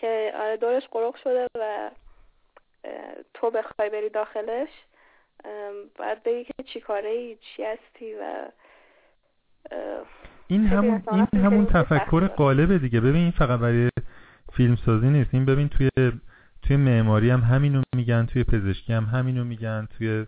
که 0.00 0.32
آره 0.36 0.56
دورش 0.56 0.88
قرق 0.90 1.16
شده 1.16 1.46
و 1.54 1.90
تو 3.34 3.50
بخوای 3.50 3.90
بری 3.90 4.08
داخلش 4.08 4.68
باید 5.98 6.22
بگی 6.22 6.44
که 6.44 6.62
چی 6.62 6.80
کاره 6.80 7.08
ای 7.08 7.36
چی 7.36 7.62
هستی 7.62 8.14
و 8.14 8.48
این 10.46 10.66
همون 10.66 11.02
این 11.12 11.44
همون 11.44 11.66
تفکر 11.66 12.26
قالبه 12.26 12.78
دیگه. 12.78 13.00
ببین 13.00 13.22
این 13.22 13.30
فقط 13.30 13.60
برای 13.60 13.90
فیلم 14.52 14.76
سازی 14.76 15.06
نیست. 15.06 15.34
این 15.34 15.44
ببین 15.44 15.68
توی 15.68 15.88
توی 16.62 16.76
معماری 16.76 17.30
هم 17.30 17.40
همینو 17.40 17.82
میگن 17.96 18.26
توی 18.26 18.44
پزشکی 18.44 18.92
هم 18.92 19.04
همینو 19.04 19.44
میگن 19.44 19.88
توی 19.98 20.26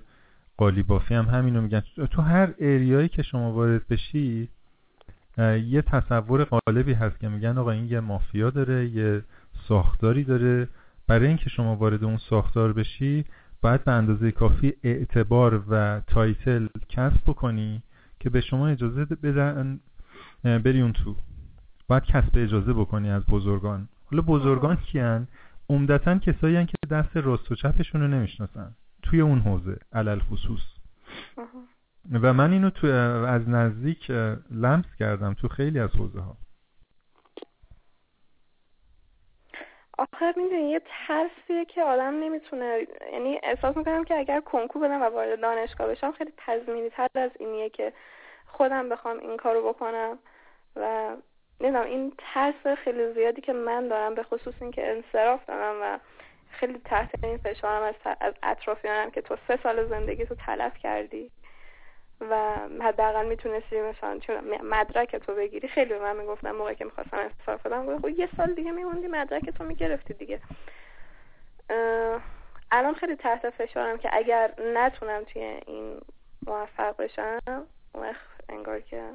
قالیبافی 0.57 1.15
هم 1.15 1.25
همینو 1.25 1.61
میگن. 1.61 1.83
تو 2.11 2.23
هر 2.23 2.55
اریایی 2.61 3.09
که 3.09 3.23
شما 3.23 3.53
وارد 3.53 3.89
بشی 3.89 4.49
یه 5.67 5.83
تصور 5.83 6.45
قالبی 6.45 6.93
هست 6.93 7.21
که 7.21 7.29
میگن 7.29 7.59
آقا 7.59 7.71
این 7.71 7.85
یه 7.85 8.01
مافیا 8.01 8.51
داره 8.51 8.87
یه 8.87 9.23
ساختاری 9.69 10.25
داره. 10.25 10.69
برای 11.07 11.27
اینکه 11.27 11.51
شما 11.51 11.77
وارد 11.77 12.05
اون 12.05 12.17
ساختار 12.17 12.73
بشی 12.73 13.25
باید 13.63 13.85
به 13.85 13.93
اندازه 13.93 14.33
کافی 14.33 14.73
اعتبار 14.83 15.65
و 15.69 16.01
title 16.07 16.67
کسب 16.89 17.21
بکنی 17.27 17.83
که 18.21 18.31
به 18.31 18.41
شما 18.41 18.69
اجازه 18.69 19.05
بدن 19.05 19.81
بری 20.45 20.81
اون 20.81 20.93
تو. 20.93 21.17
باید 21.89 22.05
کسب 22.05 22.31
اجازه 22.35 22.73
بکنی 22.73 23.11
از 23.11 23.27
بزرگان. 23.27 23.89
حالا 24.11 24.23
بزرگان 24.23 24.77
کیان؟ 24.77 25.29
عمدتا 25.71 26.19
کسایی 26.19 26.67
که 26.67 26.75
دست 26.91 27.17
راست 27.17 27.53
و 27.53 27.55
چپشون 27.55 28.01
رو 28.01 28.09
نمی‌شناسن. 28.09 28.75
توی 29.03 29.21
اون 29.21 29.39
حوزه 29.39 29.79
علی‌الخصوص. 29.93 30.63
و 32.11 32.33
من 32.33 32.53
اینو 32.53 32.71
تو 32.71 32.87
از 32.87 33.49
نزدیک 33.49 34.11
لمس 34.51 34.85
کردم 34.99 35.35
تو 35.35 35.49
خیلی 35.49 35.79
از 35.79 35.91
حوزه 35.91 36.21
ها 36.21 36.37
آخه 40.03 40.33
می‌دونی 40.37 40.71
یه 40.71 40.83
ترسیه 41.07 41.65
که 41.65 41.83
آدم 41.83 42.21
نمی‌تونه 42.21 42.87
یعنی 43.13 43.41
احساس 43.43 43.77
می‌کنم 43.77 44.05
که 44.05 44.19
اگر 44.19 44.41
کنکور 44.41 44.83
بدم 44.83 45.03
و 45.03 45.05
وارد 45.05 45.41
دانشگاه 45.41 45.89
بشم 45.89 46.13
خیلی 46.13 46.33
تضمینی 46.37 46.91
تر 46.91 47.09
از 47.15 47.31
اینیه 47.39 47.71
که 47.71 47.93
خودم 48.47 48.89
بخوام 48.89 49.19
این 49.19 49.37
کارو 49.37 49.69
بکنم 49.69 50.19
و 50.77 51.17
نمی‌دونم 51.61 51.87
این 51.87 52.13
ترس 52.19 52.67
خیلی 52.85 53.13
زیادی 53.13 53.41
که 53.41 53.53
من 53.53 53.89
دارم 53.89 54.15
به 54.15 54.23
خصوص 54.23 54.55
اینکه 54.61 54.91
انصراف 54.91 55.45
دارم 55.47 55.77
و 55.83 55.99
خیلی 56.51 56.81
تحت 56.85 57.25
این 57.25 57.37
فشارم 57.37 57.83
از, 57.83 58.17
از 58.21 58.35
اطرافیانم 58.43 59.11
که 59.11 59.23
تو 59.23 59.37
سه 59.49 59.59
سال 59.63 59.89
زندگی 59.89 60.27
تو 60.27 60.35
تلف 60.35 60.79
کردی. 60.79 61.31
و 62.31 62.57
حداقل 62.83 63.29
می‌تونستی 63.29 63.81
مثلا 63.81 64.19
چون 64.19 64.37
مدرک 64.71 65.17
تو 65.17 65.35
بگیری. 65.35 65.69
خیلی 65.69 65.89
به 65.89 66.01
من 66.01 66.17
می‌گفتم 66.17 66.53
موقعی 66.53 66.75
که 66.75 66.85
می‌خواستم 66.85 67.19
بدم 67.65 67.87
گفت 67.87 68.03
خب 68.03 68.09
یه 68.09 68.29
سال 68.37 68.55
دیگه 68.55 68.71
میموندی 68.71 69.07
مدرک 69.07 69.51
تو 69.51 69.65
می‌گرفتی 69.65 70.15
دیگه. 70.15 70.41
الان 72.71 72.95
خیلی 72.95 73.17
تحت 73.17 73.51
فشارم 73.51 73.99
که 73.99 74.11
اگر 74.13 74.55
نتونم 74.75 75.23
توی 75.25 75.43
این 75.43 76.01
موفق 76.47 76.97
بشم 76.97 77.39
انگار 78.49 78.81
که 78.81 79.11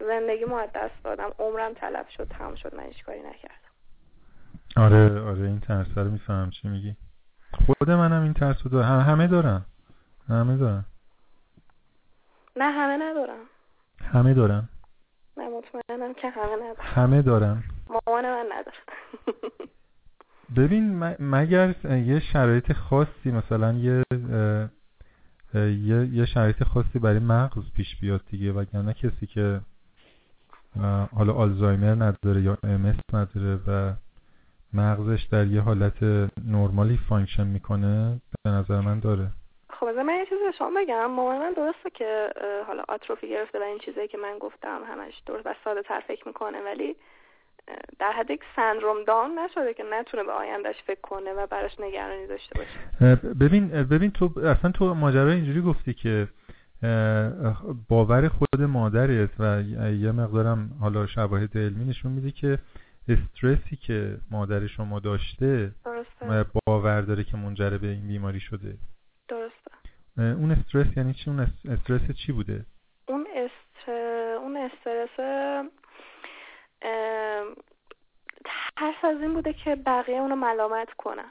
زندگی 0.00 0.44
ما 0.44 0.60
از 0.60 0.68
دست 0.74 1.04
دادم. 1.04 1.30
عمرم 1.38 1.74
تلف 1.74 2.10
شد 2.10 2.28
تمام 2.38 2.54
شد 2.54 2.74
من 2.74 2.82
هیچ 2.82 3.04
کاری 3.04 3.20
نکردم. 3.20 3.70
آره 4.76 5.20
آره 5.20 5.40
این 5.40 5.60
ترس 5.60 5.86
رو 5.96 6.10
میفهم 6.10 6.50
چی 6.50 6.68
میگی. 6.68 6.96
خود 7.52 7.90
منم 7.90 8.22
این 8.22 8.34
ترس 8.34 8.56
رو 8.64 8.70
دارم. 8.70 9.00
همه 9.00 9.26
دارم 9.26 9.66
همه 10.28 10.56
دارم 10.56 10.84
نه 12.56 12.64
همه 12.64 12.96
ندارم. 13.04 13.44
همه 14.12 14.34
دارم 14.34 14.68
نه 15.36 15.48
مطمئنم 15.48 16.14
که 16.14 16.28
همه 16.30 16.54
ندارم 16.54 16.76
همه 16.78 17.22
دارم 17.22 17.64
مامان 17.88 18.24
من 18.24 18.46
ندارم 18.52 18.86
ببین 20.56 21.14
مگر 21.20 21.74
یه 21.84 22.20
شرایط 22.20 22.72
خاصی 22.72 23.30
مثلا 23.30 23.72
یه 23.72 24.04
یه, 25.54 26.06
یه 26.12 26.26
شرایط 26.26 26.64
خاصی 26.64 26.98
برای 26.98 27.18
مغز 27.18 27.72
پیش 27.76 27.96
بیاد 28.00 28.20
دیگه 28.30 28.52
وگرنه 28.52 28.94
کسی 28.94 29.26
که 29.26 29.60
حالا 31.14 31.32
آلزایمر 31.32 31.94
نداره 31.94 32.42
یا 32.42 32.58
امس 32.62 32.96
نداره 33.12 33.60
و 33.66 33.92
مغزش 34.72 35.22
در 35.22 35.46
یه 35.46 35.60
حالت 35.60 36.02
نرمالی 36.44 36.96
function 37.08 37.46
می‌کنه 37.46 38.20
به 38.44 38.50
نظر 38.50 38.80
من 38.80 39.00
داره. 39.00 39.30
خب 39.80 39.86
از 39.86 39.96
من 39.96 40.14
یه 40.14 40.24
چیزی 40.24 40.44
به 40.44 40.52
شما 40.58 40.70
بگم. 40.80 41.06
مامان 41.06 41.38
من 41.38 41.52
درسته 41.52 41.90
که 41.90 42.28
حالا 42.66 42.84
آتروفی 42.88 43.28
گرفته 43.28 43.58
و 43.58 43.62
این 43.62 43.78
چیزایی 43.78 44.08
که 44.08 44.18
من 44.18 44.38
گفتم 44.38 44.80
همش 44.88 45.22
درست 45.26 45.46
و 45.46 45.54
ساده 45.64 45.82
تر 45.82 46.00
فکر 46.00 46.28
می‌کنه 46.28 46.60
ولی 46.60 46.96
در 47.98 48.12
حد 48.12 48.30
یک 48.30 48.40
سندروم 48.56 49.04
دان 49.04 49.38
نشده 49.38 49.74
که 49.74 49.84
نتونه 49.92 50.24
به 50.24 50.32
آیندهش 50.32 50.76
فکر 50.86 51.00
کنه 51.00 51.32
و 51.32 51.46
براش 51.46 51.80
نگرانی 51.80 52.26
داشته 52.26 52.52
باشه. 52.58 53.16
ببین 53.16 53.68
ببین 53.68 54.10
تو 54.10 54.30
اصلا 54.44 54.70
تو 54.70 54.94
ماجرا 54.94 55.30
اینجوری 55.30 55.60
گفتی 55.60 55.94
که 55.94 56.28
باور 57.88 58.28
خود 58.28 58.62
مادری 58.62 59.28
و 59.38 59.62
یه 59.90 60.12
مقدارم 60.12 60.70
حالا 60.80 61.06
شواهد 61.06 61.58
علمی 61.58 61.84
نشون 61.84 62.12
میده 62.12 62.30
که 62.30 62.58
استرسی 63.08 63.76
که 63.76 64.16
مادر 64.30 64.66
شما 64.66 65.00
داشته 65.00 65.70
درسته. 65.84 66.46
باور 66.66 67.00
داره 67.00 67.24
که 67.24 67.36
منجر 67.36 67.78
به 67.78 67.86
این 67.86 68.08
بیماری 68.08 68.40
شده. 68.40 68.74
درسته. 69.28 69.70
اون 70.16 70.50
استرس 70.50 70.96
یعنی 70.96 71.14
چی؟ 71.14 71.30
اون 71.30 71.46
استرس 71.70 72.10
چی 72.10 72.32
بوده؟ 72.32 72.66
اون 73.08 73.26
است 73.36 73.88
اون 74.42 74.56
استرس 74.56 75.16
ترس 78.76 79.04
از 79.04 79.20
این 79.20 79.34
بوده 79.34 79.52
که 79.52 79.76
بقیه 79.76 80.16
اونو 80.16 80.36
ملامت 80.36 80.88
کنن. 80.96 81.30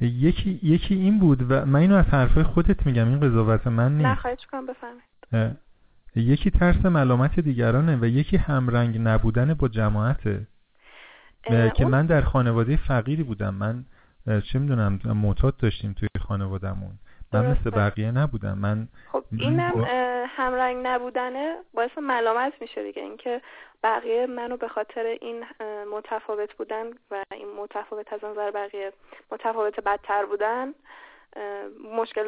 یکی 0.00 0.60
یکی 0.62 0.94
این 0.94 1.18
بود 1.18 1.50
و 1.50 1.66
من 1.66 1.80
اینو 1.80 1.94
از 1.96 2.06
حرفای 2.06 2.42
خودت 2.42 2.86
میگم 2.86 3.08
این 3.08 3.20
قضاوت 3.20 3.66
من 3.66 3.92
نیست. 3.92 4.06
نه 4.06 4.14
خواهش 4.14 4.46
کنم؟ 4.46 4.66
بفهمید 4.66 5.56
یکی 6.16 6.50
ترس 6.50 6.86
ملامت 6.86 7.40
دیگرانه 7.40 7.96
و 7.96 8.04
یکی 8.04 8.36
همرنگ 8.36 8.98
نبودن 9.00 9.54
با 9.54 9.68
جماعته. 9.68 10.46
که 11.74 11.84
من 11.84 12.06
در 12.06 12.20
خانواده 12.20 12.76
فقیری 12.76 13.22
بودم. 13.22 13.54
من 13.54 13.84
چه 14.52 14.58
می‌دونم 14.58 15.00
معتاد 15.04 15.56
داشتیم 15.56 15.92
توی 15.92 16.08
خانوادهمون. 16.28 16.92
من 17.32 17.50
مثل 17.50 17.70
بقیه 17.70 18.10
نبودم. 18.10 18.58
من 18.58 18.88
خب 19.12 19.24
اینم 19.32 19.84
همرنگ 20.28 20.86
نبودنه 20.86 21.56
باعث 21.74 21.98
ملامت 21.98 22.52
میشه 22.60 22.82
دیگه. 22.82 23.02
اینکه 23.02 23.42
بقیه 23.82 24.26
منو 24.26 24.56
به 24.56 24.68
خاطر 24.68 25.04
این 25.20 25.44
متفاوت 25.92 26.54
بودن 26.56 26.86
و 27.10 27.22
این 27.32 27.46
متفاوت 27.62 28.12
از 28.12 28.24
نظر 28.24 28.50
بقیه 28.50 28.92
متفاوت 29.32 29.80
بدتر 29.80 30.24
بودن 30.24 30.72
مشکل 32.00 32.22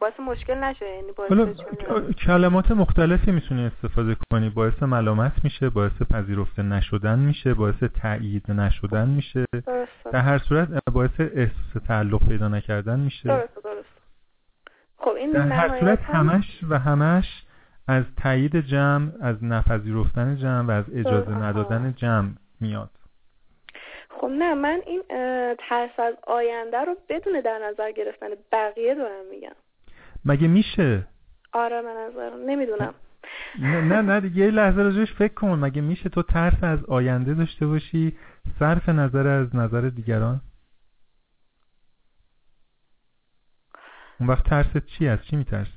باعث 0.00 0.20
مشکل 0.20 0.54
نشه 0.54 0.86
یعنی 0.88 1.12
باعث 1.12 1.32
کلمات 2.26 2.70
مختلفی 2.70 3.30
می‌تونی 3.30 3.66
استفاده 3.66 4.16
کنی 4.30 4.50
باعث 4.50 4.82
ملامت 4.82 5.44
میشه 5.44 5.70
باعث 5.70 6.02
پذیرفته 6.02 6.62
نشدن 6.62 7.18
میشه 7.18 7.54
باعث 7.54 7.82
تایید 7.82 8.50
نشدن 8.50 9.08
میشه. 9.08 9.44
در 10.12 10.20
هر 10.20 10.38
صورت 10.38 10.68
باعث 10.92 11.20
احساس 11.20 11.82
تعلق 11.86 12.28
پیدا 12.28 12.48
نکردن 12.48 13.00
میشه. 13.00 13.28
درست 13.28 13.54
درست 13.64 13.98
خب 14.98 15.10
این 15.10 15.30
در 15.30 15.48
هر 15.48 15.80
صورت 15.80 16.02
همش 16.02 16.60
و 16.68 16.78
همش 16.78 17.44
از 17.88 18.04
تایید 18.22 18.60
جمع 18.60 19.12
از 19.20 19.44
نپذیرفتن 19.44 20.36
جمع 20.36 20.68
و 20.68 20.70
از 20.70 20.84
اجازه 20.94 21.30
ندادن 21.30 21.94
جمع 21.96 22.30
میاد. 22.60 22.90
خب 24.20 24.26
نه 24.26 24.54
من 24.54 24.82
این 24.86 25.02
ترس 25.68 26.00
از 26.00 26.14
آینده 26.26 26.78
رو 26.78 26.96
بدون 27.08 27.40
در 27.40 27.58
نظر 27.58 27.92
گرفتن 27.92 28.26
بقیه 28.52 28.94
دارم 28.94 29.26
میگم. 29.30 29.54
مگه 30.24 30.48
میشه؟ 30.48 31.06
آره 31.52 31.80
من 31.80 31.96
نظر 31.96 32.36
نمی‌دونم. 32.36 32.94
نه 33.58 33.80
نه 33.80 34.02
نه 34.02 34.36
یه 34.36 34.50
لحظه 34.50 34.82
راجعش 34.82 35.12
فکر 35.12 35.34
کن. 35.34 35.58
مگه 35.58 35.80
میشه 35.80 36.08
تو 36.08 36.22
ترس 36.22 36.62
از 36.62 36.84
آینده 36.84 37.34
داشته 37.34 37.66
باشی 37.66 38.18
صرف 38.58 38.88
نظر 38.88 39.28
از 39.28 39.56
نظر 39.56 39.80
دیگران؟ 39.80 40.40
اون 44.20 44.28
وقت 44.28 44.44
ترست 44.44 44.78
چی 44.86 45.08
از 45.08 45.18
چی 45.24 45.36
میترسی؟ 45.36 45.70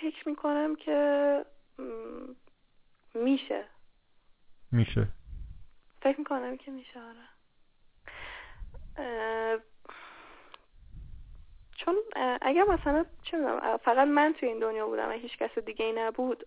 فکر 0.00 0.28
می‌کنم 0.28 0.76
که 0.76 1.44
میشه. 3.14 3.64
میشه. 4.72 5.08
فکر 6.02 6.18
می‌کنم 6.18 6.56
که 6.56 6.70
میشه 6.70 7.00
آره. 7.00 7.24
چون 11.76 11.94
اگر 12.42 12.64
مثلا 12.68 13.04
چه 13.22 13.36
می‌دونم 13.36 13.76
فقط 13.76 14.08
من 14.08 14.34
توی 14.40 14.48
این 14.48 14.58
دنیا 14.58 14.86
بودم 14.86 15.08
و 15.08 15.12
هیچ 15.12 15.38
کس 15.38 15.58
دیگه 15.58 15.84
ای 15.84 15.92
نبود 15.92 16.44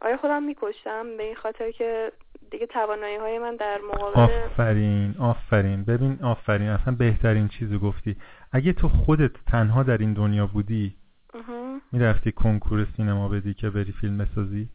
آیا 0.00 0.16
خودم 0.20 0.42
میکشتم؟ 0.42 1.16
به 1.16 1.22
این 1.22 1.34
خاطر 1.34 1.70
که 1.70 2.12
دیگه 2.50 2.66
توانایی 2.66 3.16
های 3.16 3.38
من 3.38 3.56
در 3.56 3.78
مقابل 3.78 4.20
آفرین 4.20 5.14
آفرین. 5.18 5.84
ببین 5.84 6.18
آفرین. 6.22 6.68
اصلا 6.68 6.94
بهترین 6.94 7.48
چیزو 7.48 7.78
گفتی. 7.78 8.16
اگه 8.52 8.72
تو 8.72 8.88
خودت 8.88 9.44
تنها 9.44 9.82
در 9.82 9.98
این 9.98 10.12
دنیا 10.12 10.46
بودی 10.46 10.96
می‌رفتی 11.92 12.32
کنکور 12.32 12.86
سینما 12.96 13.28
بدی 13.28 13.54
که 13.54 13.70
بری 13.70 13.92
فیلم 13.92 14.18
بسازی؟ 14.18 14.68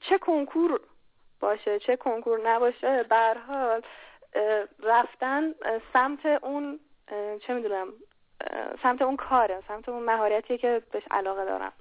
چه 0.00 0.18
کنکور 0.20 0.80
باشه 1.40 1.78
چه 1.78 1.96
کنکور 1.96 2.40
نباشه 2.44 3.02
به 3.02 3.34
حال 3.48 3.82
رفتن 4.82 5.42
سمت 5.92 6.26
اون 6.42 6.80
چه 7.46 7.54
می‌دونم 7.54 7.86
سمت 8.82 9.02
اون 9.02 9.16
کاره 9.16 9.62
سمت 9.68 9.88
اون 9.88 10.04
مهارتیه 10.04 10.58
که 10.58 10.82
بهش 10.92 11.02
علاقه 11.10 11.44
دارم. 11.44 11.72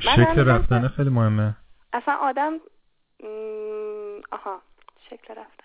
شکل 0.00 0.48
رفتن 0.48 0.88
خیلی 0.88 1.10
مهمه. 1.10 1.56
اصلا 1.92 2.14
آدم 2.14 2.52
آها 4.32 4.62
شکل 5.10 5.34
رفتن. 5.34 5.64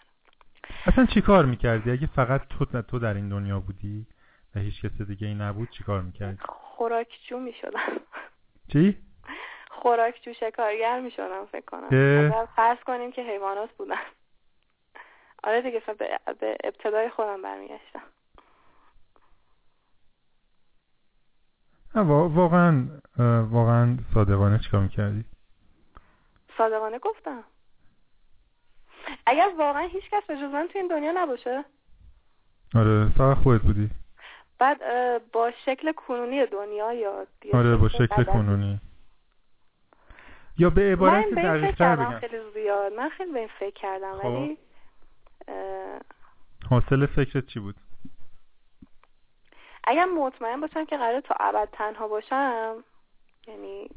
اصلا 0.86 1.06
چی 1.06 1.22
کار 1.22 1.46
می‌کردی؟ 1.46 1.92
اگه 1.92 2.08
فقط 2.16 2.42
تو 2.48 2.82
تو 2.82 3.00
در 3.00 3.14
این 3.14 3.30
دنیا 3.30 3.60
بودی 3.60 4.08
و 4.56 4.60
هیچ 4.60 4.86
کس 4.86 5.02
دیگه 5.02 5.28
ای 5.28 5.34
نبود 5.34 5.70
چی 5.70 5.84
کار 5.84 6.02
می‌کردی؟ 6.02 6.38
خوراکجو 6.50 7.40
می‌شدم. 7.40 8.02
چی؟ 8.74 8.98
خوراکجو 9.82 10.34
شکارگر 10.34 11.00
می‌شدم 11.00 11.46
فکر 11.46 11.66
کنم. 11.66 11.88
اگر 11.88 12.48
فرض 12.56 12.78
کنیم 12.78 13.12
که 13.12 13.22
حیوانات 13.22 13.70
بودن. 13.72 13.96
آره 15.44 15.62
دیگه 15.62 15.80
به, 15.80 16.20
به 16.40 16.58
ابتدای 16.64 17.10
خودم 17.10 17.42
برمیگشتم. 17.42 18.02
واقعا 21.96 22.88
واقعا 23.52 23.98
صادقانه 24.14 24.60
چیکار 24.60 24.82
می‌کردی؟ 24.82 25.26
صادقانه 26.58 27.00
گفتم. 27.00 27.44
اگر 29.26 29.50
واقعا 29.58 29.88
هیچ 29.88 30.04
کس 30.12 30.24
به 30.28 30.48
من 30.48 30.68
تو 30.68 30.80
این 30.80 30.88
دنیا 30.88 31.12
نباشه. 31.16 31.66
آره 32.76 33.10
فقط 33.18 33.38
خودت 33.38 33.62
بودی. 33.62 33.90
بعد 34.60 34.82
با 35.32 35.52
شکل 35.66 35.92
کنونی 35.92 36.46
دنیا 36.46 36.94
یا 36.94 37.28
آره 37.54 37.76
با 37.76 37.90
شکل 37.90 38.24
کنونی. 38.24 38.82
یا 40.58 40.70
به 40.70 40.82
عبارت 40.82 41.26
دقیق 41.30 41.76
تر 41.76 41.96
بگم. 41.96 42.20
خیلی 42.20 42.38
زیاد. 42.54 42.94
من 42.94 43.10
خیلی 43.10 43.32
به 43.32 43.40
این 43.40 43.50
فکر 43.60 43.82
کردم 43.82 44.18
خب. 44.18 44.26
ولی 44.26 44.58
حاصل 46.70 47.06
فکرت 47.06 47.48
چی 47.48 47.60
بود؟ 47.60 47.76
اگر 49.84 50.06
مطمئن 50.06 50.62
باشم 50.62 50.86
که 50.86 50.98
قرار 50.98 51.22
تا 51.22 51.36
ابد 51.40 51.70
تنها 51.72 52.08
باشم 52.08 52.84
یعنی 53.48 53.90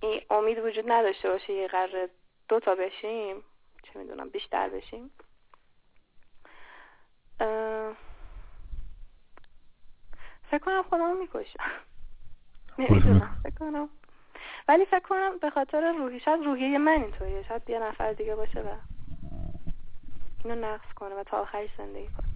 این 0.00 0.20
امید 0.30 0.58
وجود 0.58 0.84
نداشته 0.92 1.30
باشه 1.30 1.52
یه 1.52 1.68
قرار 1.68 2.08
دو 2.48 2.60
تا 2.60 2.74
بشیم 2.74 3.36
چه 3.82 3.98
می‌دونم 3.98 4.28
بیشتر 4.28 4.68
بشیم. 4.68 5.10
فکر 10.50 10.58
کنم 10.64 10.82
خودم 10.82 11.16
می‌کشم. 11.16 11.64
نمی‌دونم 12.78 13.40
فکر 13.42 13.54
کنم 13.54 13.88
ولی 14.68 14.84
فکر 14.84 15.08
کنم 15.08 15.38
به 15.42 15.50
خاطر 15.50 15.92
روحی 15.98 16.20
شاید 16.20 16.44
روحیه 16.44 16.78
من 16.78 16.92
اینطوریه. 16.92 17.42
شاید 17.42 17.70
یه 17.70 17.78
نفر 17.78 18.12
دیگه 18.12 18.34
باشه 18.34 18.60
و 18.60 18.76
اینو 20.44 20.66
نقص 20.66 20.92
کنه 20.94 21.14
و 21.14 21.24
تا 21.26 21.36
آخرش 21.36 21.70
زندگی 21.78 22.08
کنه. 22.08 22.28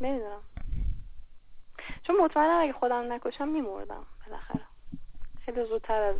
نمی‌دونم. 0.00 0.40
چون 2.02 2.16
مطمئنم 2.24 2.60
اگه 2.62 2.72
خودم 2.72 3.12
نکشم 3.12 3.48
میمردم 3.48 4.06
بالاخره. 4.26 4.60
خیلی 5.44 5.64
زودتر 5.64 6.02
از 6.02 6.16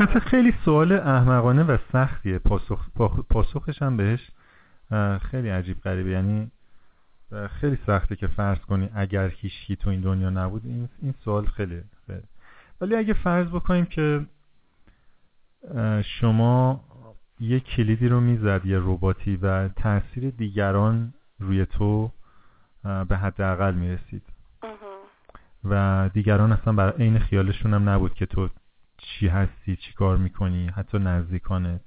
اصلا 0.00 0.20
خیلی 0.20 0.54
سوال 0.64 0.92
احمقانه 0.92 1.62
و 1.62 1.78
سختیه. 1.92 2.38
پاسخ 2.38 2.88
پاسخش 3.30 3.82
هم 3.82 3.96
بهش 3.96 4.30
خیلی 5.30 5.48
عجیب 5.48 5.80
غریبه. 5.80 6.10
یعنی 6.10 6.50
خیلی 7.60 7.78
سخته 7.86 8.16
که 8.16 8.26
فرض 8.26 8.58
کنی 8.58 8.90
اگر 8.94 9.28
هیچکی 9.28 9.76
تو 9.76 9.90
این 9.90 10.00
دنیا 10.00 10.30
نبود. 10.30 10.66
این, 10.66 10.88
این 11.02 11.14
سوال 11.24 11.46
خیلی, 11.46 11.82
خیلی 12.06 12.22
ولی 12.80 12.96
اگه 12.96 13.14
فرض 13.14 13.48
بکنیم 13.48 13.86
که 13.86 14.26
شما 16.04 16.84
یه 17.40 17.60
کلیدی 17.60 18.08
رو 18.08 18.20
می‌زد 18.20 18.66
یه 18.66 18.78
رباتی 18.80 19.36
و 19.36 19.68
تاثیر 19.68 20.30
دیگران 20.30 21.14
روی 21.38 21.66
تو 21.66 22.10
به 22.82 23.16
حداقل 23.16 23.74
می‌رسید. 23.74 24.22
و 25.64 26.10
دیگران 26.14 26.52
اصلا 26.52 26.72
برای 26.72 26.92
عین 26.92 27.18
خیالشون 27.18 27.74
هم 27.74 27.88
نبود 27.88 28.14
که 28.14 28.26
تو 28.26 28.48
چی 28.98 29.28
هستی 29.28 29.76
چی 29.76 29.92
کار 29.92 30.16
می‌کنی 30.16 30.66
حتی 30.66 30.98
نزدیکانت. 30.98 31.80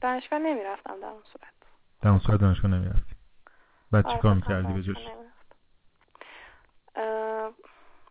دانشگاه 0.00 0.38
نمی‌رفتم 0.38 1.00
در 1.00 1.06
اون 1.06 1.22
صورت. 1.32 1.52
در 2.02 2.10
اون 2.10 2.18
صورت 2.18 2.40
دانشگاه 2.40 2.70
نمی‌رفتی. 2.70 3.14
بعد 3.90 4.08
چی 4.08 4.18
کار 4.18 4.34
می‌کردی 4.34 4.72
به 4.72 4.82
جوش 4.82 4.96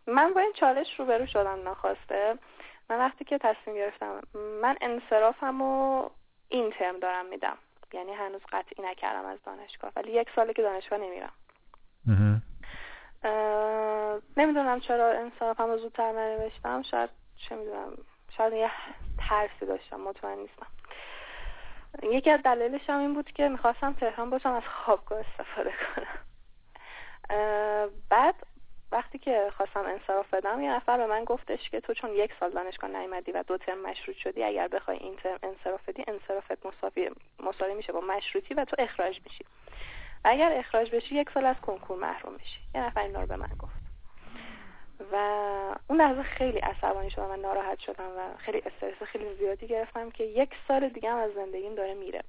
من 0.06 0.32
با 0.34 0.40
این 0.40 0.52
چالش 0.52 1.00
روبرو 1.00 1.26
شدم 1.26 1.62
ناخواسته 1.62 2.38
من 2.90 2.98
وقتی 2.98 3.24
که 3.24 3.38
تصمیم 3.38 3.76
گرفتم 3.76 4.20
من 4.34 4.76
انصرافم 4.80 5.62
و 5.62 6.08
این 6.48 6.70
ترم 6.70 6.98
دارم 6.98 7.26
میدم. 7.26 7.58
یعنی 7.92 8.12
هنوز 8.12 8.40
قطعی 8.52 8.84
نکردم 8.84 9.24
از 9.24 9.38
دانشگاه. 9.42 9.92
ولی 9.96 10.12
یک 10.12 10.28
ساله 10.36 10.52
که 10.52 10.62
دانشگاه 10.62 10.98
نمیرم. 10.98 11.32
نمی‌دونم 14.36 14.80
چرا 14.80 15.12
انصرافم 15.12 15.66
رو 15.70 15.78
زودتر 15.78 16.12
ننوشتم. 16.12 16.82
شاید 16.82 17.10
چه 17.36 17.56
می‌دونم 17.56 17.96
شاید 18.36 18.52
یه 18.52 18.70
ترسی 19.28 19.66
داشتم. 19.66 20.00
مطمئن 20.00 20.38
نیستم. 20.38 20.66
یکی 22.02 22.30
از 22.30 22.42
دلایلش 22.42 22.90
هم 22.90 23.00
این 23.00 23.14
بود 23.14 23.32
که 23.32 23.48
می‌خواستم 23.48 23.92
تهران 23.92 24.30
باشم 24.30 24.52
از 24.52 24.62
خوابگاه 24.84 25.18
استفاده 25.18 25.72
کنم. 25.94 26.20
بعد 28.10 28.34
وقتی 28.92 29.18
که 29.18 29.52
خواستم 29.56 29.84
انصراف 29.86 30.34
بدم 30.34 30.60
یه 30.60 30.70
نفر 30.72 30.96
به 30.96 31.06
من 31.06 31.24
گفتش 31.24 31.70
که 31.70 31.80
تو 31.80 31.94
چون 31.94 32.10
یک 32.10 32.30
سال 32.40 32.50
دانشگاه 32.50 32.90
نیومدی 32.90 33.32
و 33.32 33.42
دو 33.42 33.58
ترم 33.58 33.78
مشروط 33.78 34.16
شدی 34.16 34.42
اگر 34.42 34.68
بخوای 34.68 34.96
این 34.96 35.16
ترم 35.16 35.38
انصراف 35.42 35.88
بدی 35.88 36.04
انصرافت 36.08 36.66
مساوی 36.66 37.10
مساوی 37.40 37.74
میشه 37.74 37.92
با 37.92 38.00
مشروطی 38.00 38.54
و 38.54 38.64
تو 38.64 38.76
اخراج 38.78 39.20
میشی 39.24 39.44
اگر 40.24 40.52
اخراج 40.52 40.94
بشی 40.94 41.14
یک 41.14 41.30
سال 41.34 41.46
از 41.46 41.56
کنکور 41.56 41.98
محروم 41.98 42.32
میشی 42.32 42.60
یه 42.74 42.80
نفر 42.80 43.00
این 43.00 43.14
رو 43.14 43.26
به 43.26 43.36
من 43.36 43.50
گفت. 43.58 43.82
و 45.12 45.16
اون 45.88 46.00
لحظه 46.00 46.22
خیلی 46.22 46.58
عصبانی 46.58 47.10
شدم 47.10 47.30
و 47.30 47.36
ناراحت 47.36 47.78
شدم 47.78 48.10
و 48.18 48.36
خیلی 48.38 48.58
استرس 48.58 49.02
خیلی 49.02 49.34
زیادی 49.34 49.66
گرفتم 49.66 50.10
که 50.10 50.24
یک 50.24 50.50
سال 50.68 50.88
دیگه 50.88 51.10
هم 51.10 51.16
از 51.16 51.30
زندگیم 51.34 51.74
داره 51.74 51.94
میره. 51.94 52.22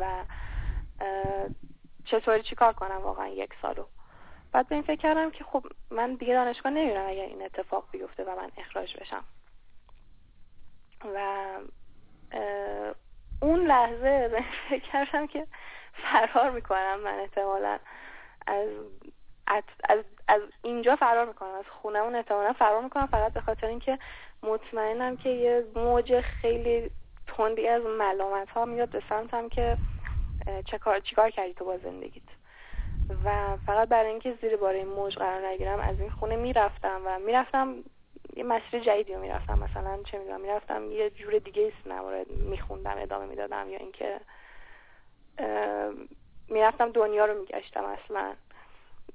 و 0.00 0.24
چطوری 2.04 2.42
چیکار 2.42 2.72
کنم 2.72 3.00
واقعا 3.02 3.28
یک 3.28 3.50
سالو؟ 3.62 3.84
بعد 4.52 4.68
به 4.68 4.74
این 4.74 4.84
فکر 4.84 5.00
کردم 5.00 5.30
که 5.30 5.44
خب 5.44 5.66
من 5.90 6.14
دیگه 6.14 6.34
دانشگاه 6.34 6.72
نمیرم 6.72 7.08
اگر 7.08 7.22
این 7.22 7.42
اتفاق 7.42 7.84
بیفته 7.92 8.24
و 8.24 8.36
من 8.36 8.50
اخراج 8.56 8.96
بشم. 8.96 9.24
و 11.14 11.46
اون 13.42 13.66
لحظه 13.66 14.44
فکر 14.68 14.90
کردم 14.92 15.26
که 15.26 15.46
فرار 15.94 16.50
می‌کنم 16.50 17.00
من 17.00 17.18
احتمالا. 17.18 17.78
از 18.46 18.68
از, 19.88 20.04
از 20.28 20.42
اینجا 20.62 20.96
فرار 20.96 21.26
می‌کنم 21.26 21.54
از 21.54 21.64
خونمون 21.82 22.14
احتمالا 22.14 22.52
فرار 22.52 22.82
می‌کنم 22.82 23.06
فقط 23.06 23.32
به 23.32 23.40
خاطر 23.40 23.66
اینکه 23.66 23.98
مطمئنم 24.42 25.16
که 25.16 25.28
یه 25.28 25.64
موج 25.74 26.20
خیلی 26.20 26.90
تندی 27.26 27.68
از 27.68 27.82
ملامت 27.82 28.50
ها 28.50 28.64
میاد 28.64 28.88
به 28.88 29.02
سمتم 29.08 29.48
که 29.48 29.76
چه 30.64 30.78
کار 30.78 31.00
چیکار 31.00 31.30
کردی 31.30 31.54
تو 31.54 31.64
با 31.64 31.78
زندگیت؟ 31.78 32.22
و 33.24 33.56
فقط 33.66 33.88
برای 33.88 34.10
اینکه 34.10 34.38
زیر 34.40 34.56
باره 34.56 34.84
موج 34.84 35.16
قرار 35.16 35.46
نگیرم 35.46 35.80
از 35.80 36.00
این 36.00 36.10
خونه 36.10 36.36
می‌رفتم 36.36 37.00
و 37.06 37.18
می‌رفتم 37.18 37.84
یه 38.36 38.44
مسیر 38.44 38.80
جدیدی 38.80 39.14
رو 39.14 39.20
می‌رفتم. 39.20 39.58
مثلا 39.58 39.98
چه 40.06 40.18
می‌دونم 40.18 40.40
می‌رفتم 40.40 40.90
یه 40.90 41.10
جور 41.10 41.38
دیگه 41.38 41.72
سینما 41.82 42.10
میخوندم 42.50 42.94
ادامه 42.98 43.26
می‌دادم 43.26 43.70
یا 43.70 43.78
اینکه 43.78 44.20
می‌رفتم 46.48 46.90
دنیا 46.92 47.24
رو 47.24 47.40
میگشتم 47.40 47.84
اصلا. 47.84 48.34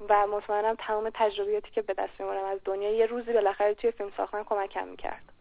و 0.09 0.27
مطمئنم 0.27 0.75
تمام 0.79 1.11
تجربیاتی 1.13 1.71
که 1.71 1.81
به 1.81 1.93
دست 1.93 2.21
می‌برم 2.21 2.45
از 2.45 2.59
دنیا 2.65 2.91
یه 2.91 3.05
روزی 3.05 3.33
بالاخره 3.33 3.73
توی 3.73 3.91
فیلم 3.91 4.11
ساختن 4.17 4.43
کمکم 4.43 4.87
می‌کرد. 4.87 5.33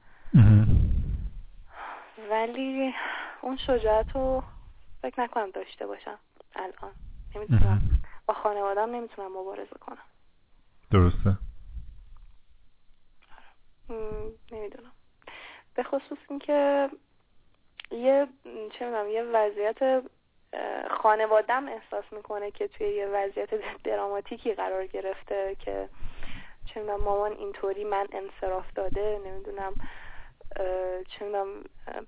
ولی 2.30 2.94
اون 3.40 3.56
شجاعت 3.56 4.10
رو 4.14 4.42
فکر 5.02 5.20
نکنم 5.20 5.50
داشته 5.50 5.86
باشم 5.86 6.18
الان. 6.56 6.92
نمی‌تونم 7.34 7.80
با 8.26 8.34
خانوادم 8.34 8.90
نمی‌تونم 8.90 9.32
مبارزه 9.38 9.76
کنم. 9.80 10.04
درسته. 10.90 11.38
نمی‌دونم. 14.52 14.92
به 15.74 15.82
خصوص 15.82 16.18
اینکه 16.30 16.90
یه 17.90 18.28
چه 18.44 18.84
می‌دونم 18.84 19.08
یه 19.08 19.22
وضعیت 19.22 20.02
خانوادم 20.90 21.68
احساس 21.68 22.04
می‌کنه 22.12 22.50
که 22.50 22.68
توی 22.68 22.86
یه 22.86 23.06
وضعیت 23.06 23.82
دراماتیکی 23.84 24.54
قرار 24.54 24.86
گرفته 24.86 25.56
که 25.58 25.88
چه 26.64 26.80
می‌دونم 26.80 27.00
مامان 27.00 27.32
اینطوری 27.32 27.84
من 27.84 28.06
انصراف 28.12 28.72
داده 28.74 29.20
نمی‌دونم. 29.24 29.74
می‌دونم 31.20 31.64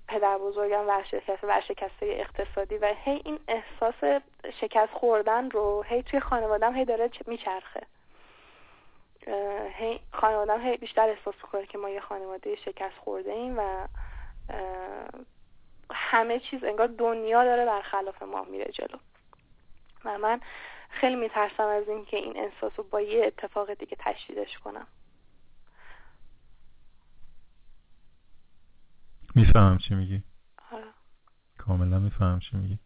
پدر 0.07 0.37
بزرگم 0.37 0.87
ورشکست 0.87 1.43
ورشکسته 1.43 2.05
اقتصادی 2.05 2.77
و 2.77 2.93
هی 3.03 3.21
این 3.25 3.39
احساس 3.47 4.21
شکست 4.61 4.93
خوردن 4.93 5.51
رو 5.51 5.83
هی 5.83 6.03
توی 6.03 6.19
خانوادم 6.19 6.75
هی 6.75 6.85
داره 6.85 7.09
میچرخه. 7.27 7.81
هی 9.77 9.99
خانوادم 10.13 10.61
هی 10.61 10.77
بیشتر 10.77 11.09
احساس 11.09 11.35
می‌کنه 11.43 11.65
که 11.65 11.77
ما 11.77 11.89
یه 11.89 11.99
خانواده 11.99 12.55
شکست 12.55 12.97
خورده 12.97 13.31
ایم 13.31 13.59
و 13.59 13.87
همه 15.91 16.39
چیز 16.39 16.63
انگار 16.63 16.87
دنیا 16.87 17.43
داره 17.43 17.65
برخلاف 17.65 18.23
ما 18.23 18.43
میره 18.43 18.71
جلو. 18.71 18.97
و 20.05 20.17
من 20.17 20.41
خیلی 20.89 21.15
میترسم 21.15 21.67
از 21.67 21.89
اینکه 21.89 22.17
این 22.17 22.37
احساس 22.37 22.71
رو 22.77 22.83
با 22.83 23.01
یه 23.01 23.25
اتفاق 23.25 23.73
دیگه 23.73 23.97
تشدیدش 23.99 24.57
کنم. 24.57 24.87
می‌فهمم 29.35 29.77
چی 29.77 29.95
میگی. 29.95 30.23
آره. 30.71 30.83
کاملا 31.57 31.99
می‌فهمم 31.99 32.39
چی 32.39 32.57
میگی. 32.57 32.79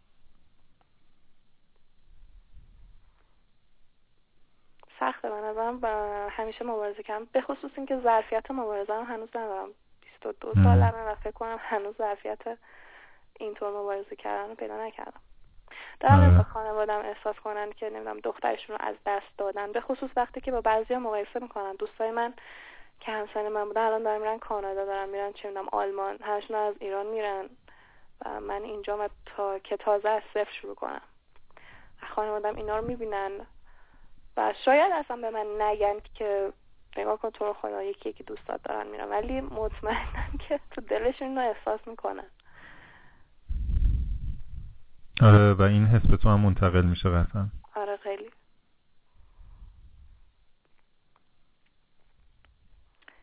سخته 5.00 5.30
به 5.30 5.36
نظرم 5.36 5.80
همیشه 6.30 6.64
مبارزه 6.64 7.02
کردم. 7.02 7.24
به 7.32 7.40
خصوص 7.40 7.70
اینکه 7.76 8.00
ظرفیت 8.00 8.50
مبارزه 8.50 8.92
هم 8.92 9.04
هنوز 9.04 9.28
ندارم. 9.34 9.68
22 10.02 10.52
سالمه 10.54 11.02
و 11.02 11.14
فکر 11.14 11.30
کنم 11.30 11.56
هنوز 11.60 11.96
ظرفیت 11.96 12.58
اینطور 13.40 13.70
مبارزه 13.70 14.16
کردن 14.16 14.48
رو 14.48 14.54
پیدا 14.54 14.86
نکردم. 14.86 15.20
دارم 16.00 16.34
آره. 16.34 16.42
خانوادم 16.42 16.98
احساس 16.98 17.36
کنن 17.36 17.72
که 17.72 17.90
نمی‌دونم 17.90 18.20
دخترشون 18.20 18.76
رو 18.76 18.84
از 18.84 18.96
دست 19.06 19.38
دادن. 19.38 19.72
به 19.72 19.80
خصوص 19.80 20.10
وقتی 20.16 20.40
که 20.40 20.52
با 20.52 20.60
بعضی 20.60 20.96
مقایسه 20.96 21.40
می‌کنن. 21.40 21.72
دوستای 21.78 22.10
من 22.10 22.34
که 23.00 23.12
همسن 23.12 23.48
من 23.48 23.64
بودن 23.64 23.80
الان 23.80 24.02
دارن 24.02 24.20
میرن 24.20 24.38
کانادا 24.38 24.84
دارن 24.84 25.08
میرن 25.08 25.32
چه 25.32 25.48
می‌دونم 25.48 25.68
آلمان 25.72 26.18
همشون 26.22 26.56
از 26.56 26.74
ایران 26.80 27.06
میرن. 27.06 27.44
و 28.24 28.40
من 28.40 28.62
اینجا 28.62 28.98
و 28.98 29.08
تا 29.26 29.58
که 29.58 29.76
تازه 29.76 30.08
از 30.08 30.22
صفر 30.34 30.52
شروع 30.60 30.74
کنم. 30.74 31.00
خانوادم 32.14 32.56
اینا 32.56 32.76
رو 32.76 32.86
می‌بینن. 32.86 33.30
و 34.36 34.54
شاید 34.64 34.92
اصلا 34.92 35.16
به 35.16 35.30
من 35.30 35.62
نگن 35.62 35.94
که 36.14 36.52
نگاه 36.96 37.18
کن 37.18 37.30
تو 37.30 37.44
رو 37.44 37.52
خدا 37.52 37.82
یکی 37.82 38.08
یکی 38.08 38.24
دوستات 38.24 38.62
دارن 38.62 38.86
میرن. 38.86 39.10
ولی 39.10 39.40
مطمئنم 39.40 40.38
که 40.48 40.60
تو 40.70 40.80
دلشون 40.80 41.38
رو 41.38 41.42
احساس 41.42 41.80
می‌کنن. 41.86 42.30
آره 45.22 45.52
و 45.52 45.62
این 45.62 45.86
حس 45.86 46.10
به 46.10 46.16
تو 46.16 46.28
هم 46.28 46.40
منتقل 46.40 46.82
میشه 46.82 47.10
قطعا. 47.10 47.46
آره 47.74 47.96
خیلی 47.96 48.24
آره 48.24 48.34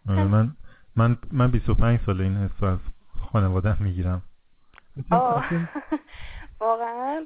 من 0.06 0.52
من 0.96 1.18
من 1.32 1.52
25 1.52 2.00
سال 2.06 2.22
این 2.22 2.38
حس 2.38 2.64
از 2.64 2.80
خانواده 3.32 3.84
می‌گیرم. 3.84 4.22
واقعا. 6.60 7.26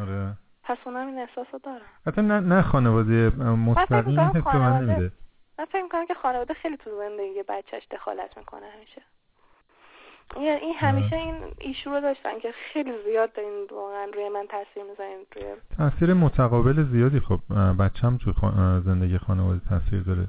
آره. 0.00 0.36
پس 0.62 0.76
اونم 0.86 1.06
این 1.06 1.18
احساس 1.18 1.46
رو 1.52 1.58
دارم. 1.62 1.86
حتی 2.06 2.22
نه, 2.22 2.40
نه 2.40 2.62
خانواده 2.62 3.30
مستقیم 3.40 4.18
این 4.18 4.28
حس 4.28 4.46
من 4.46 4.76
نمیده. 4.76 5.12
من 5.58 5.64
فکر 5.64 5.82
می‌کنم 5.82 6.06
که 6.06 6.14
خانواده 6.14 6.54
خیلی 6.54 6.76
تو 6.76 6.90
زندگی 6.98 7.42
بچهش 7.48 7.86
دخالت 7.90 8.38
می‌کنه 8.38 8.66
همیشه. 8.76 9.02
این 10.36 10.74
همیشه 10.74 11.16
این 11.16 11.34
ایشو 11.58 11.90
رو 11.90 12.00
داشتن 12.00 12.38
که 12.38 12.52
خیلی 12.72 12.92
زیاد 13.04 13.32
دارین 13.32 13.66
واقعا 13.70 14.04
روی 14.14 14.28
من 14.28 14.46
تاثیر 14.50 14.82
می‌ذارین 14.90 15.18
روی 15.36 15.44
تاثیر 15.76 16.14
متقابل 16.14 16.84
زیادی 16.92 17.20
خب 17.20 17.40
بچم 17.78 18.16
تو 18.16 18.32
زندگی 18.84 19.18
خانواده 19.18 19.60
تاثیر 19.68 20.02
داره. 20.02 20.26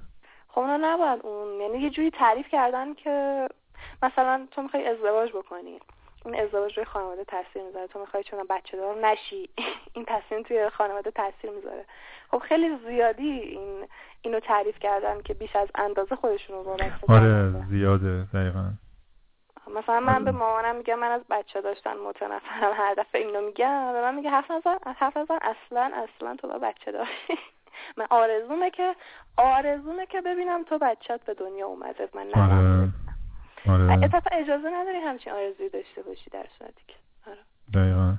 خب 0.51 0.59
اونا 0.59 0.77
نباید 0.77 1.25
اون 1.25 1.61
یعنی 1.61 1.79
یه 1.79 1.89
جوری 1.89 2.11
تعریف 2.11 2.47
کردن 2.47 2.93
که 2.93 3.47
مثلا 4.03 4.47
تو 4.51 4.61
می‌خوای 4.61 4.87
ازدواج 4.87 5.31
بکنی 5.31 5.79
این 6.25 6.39
ازدواج 6.39 6.77
روی 6.77 6.85
خانواده 6.85 7.23
تاثیر 7.23 7.63
می‌ذاره. 7.63 7.87
تو 7.87 7.99
می‌خوای 7.99 8.23
چون 8.23 8.43
بچه 8.49 8.77
دار 8.77 8.95
نشی 9.05 9.49
این 9.95 10.05
تصمیم 10.07 10.43
توی 10.43 10.69
خانواده 10.69 11.11
تاثیر 11.11 11.51
می‌ذاره. 11.51 11.85
خب 12.31 12.39
خیلی 12.39 12.77
زیادی 12.87 13.29
این 13.29 13.87
اینو 14.21 14.39
تعریف 14.39 14.79
کردن 14.79 15.21
که 15.21 15.33
بیش 15.33 15.55
از 15.55 15.67
اندازه 15.75 16.15
خودشون 16.15 16.55
رو 16.55 16.77
آره 17.07 17.65
زیاده 17.69 18.27
دقیقا. 18.33 18.69
مثلا 19.75 19.99
من 19.99 20.23
به 20.23 20.31
مامانم 20.31 20.75
میگم 20.75 20.99
من 20.99 21.11
از 21.11 21.21
بچه 21.29 21.61
داشتن 21.61 21.97
متنفرم 21.97 22.73
هر 22.73 22.93
دفعه 22.93 23.21
اینو 23.21 23.41
میگم 23.41 23.93
به 23.93 24.01
من 24.01 24.15
میگه 24.15 24.29
حرف 24.29 24.51
نزن 24.51 24.77
حرف 24.95 25.17
نزن 25.17 25.39
اصلا 25.41 25.91
اصلا 25.93 26.35
تو 26.35 26.47
با 26.47 26.57
بچه 26.57 26.91
داشتی 26.91 27.37
من 27.97 28.07
آرزومه 28.09 28.69
که 28.69 28.95
آرزومه 29.37 30.05
که 30.05 30.21
ببینم 30.21 30.63
تو 30.63 30.77
بچت 30.77 31.25
به 31.25 31.33
دنیا 31.33 31.67
اومده 31.67 32.09
من 32.13 32.31
آره. 32.33 32.89
آره. 33.67 34.09
اجازه 34.31 34.69
نداری 34.73 34.97
همچین 34.97 35.33
آرزوی 35.33 35.69
داشته 35.69 36.01
باشی 36.01 36.29
در 36.29 36.45
صورتی 36.59 36.83
که 36.87 36.95
آره. 37.27 37.39
دقیقا 37.73 38.17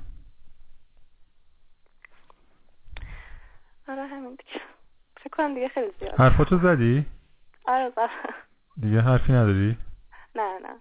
آره 3.88 4.06
همین 4.06 4.30
دیگه 4.30 4.60
فکر 5.16 5.30
کنم 5.36 5.54
دیگه 5.54 5.68
خیلی 5.68 5.92
زیاد 6.00 6.14
حرفاتو 6.14 6.58
زدی؟ 6.58 7.06
آره 7.66 7.90
زدم 7.90 8.08
دیگه 8.80 9.00
حرفی 9.00 9.32
نداری؟ 9.32 9.76
نه 10.34 10.58
نه 10.58 10.80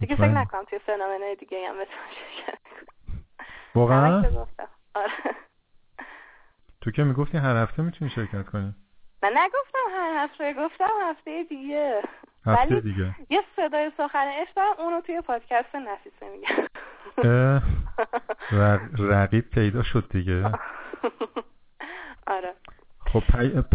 دیگه 0.00 0.16
فکر 0.16 0.28
نکنم 0.28 0.64
توی 0.64 0.78
فنومنه 0.78 1.34
دیگه 1.34 1.68
هم 1.68 1.74
بتونم 1.74 2.08
شرکت 2.10 2.58
واقعا؟ 3.74 4.24
آره 4.94 5.12
تو 6.88 6.92
که 6.92 7.04
می‌گفتی 7.04 7.38
هر 7.38 7.56
هفته 7.56 7.82
می‌تونی 7.82 8.10
شرکت 8.10 8.46
کنی. 8.46 8.74
نه 9.22 9.30
نگفتم 9.30 9.78
هر 9.90 10.24
هفته 10.24 10.54
گفتم 10.54 10.90
هفته 11.02 11.44
دیگه. 11.48 12.02
هفته 12.46 12.80
دیگه. 12.80 13.14
یه 13.30 13.42
صدای 13.56 13.92
سخن 13.96 14.26
عشق 14.28 14.80
اونو 14.80 15.00
توی 15.00 15.20
پادکست 15.20 15.74
نفیسه 15.74 16.26
میگم. 16.28 16.68
رقیب 18.98 19.50
پیدا 19.50 19.82
شد 19.82 20.08
دیگه. 20.10 20.52
آره. 22.26 22.54
خب 23.12 23.22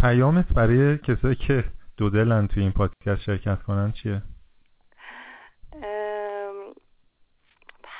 پیامت 0.02 0.52
برای 0.54 0.98
کسایی 0.98 1.34
که 1.34 1.64
دو 1.96 2.10
دلن 2.10 2.46
توی 2.46 2.62
این 2.62 2.72
پادکست 2.72 3.20
شرکت 3.20 3.62
کنن 3.62 3.92
چیه؟ 3.92 4.22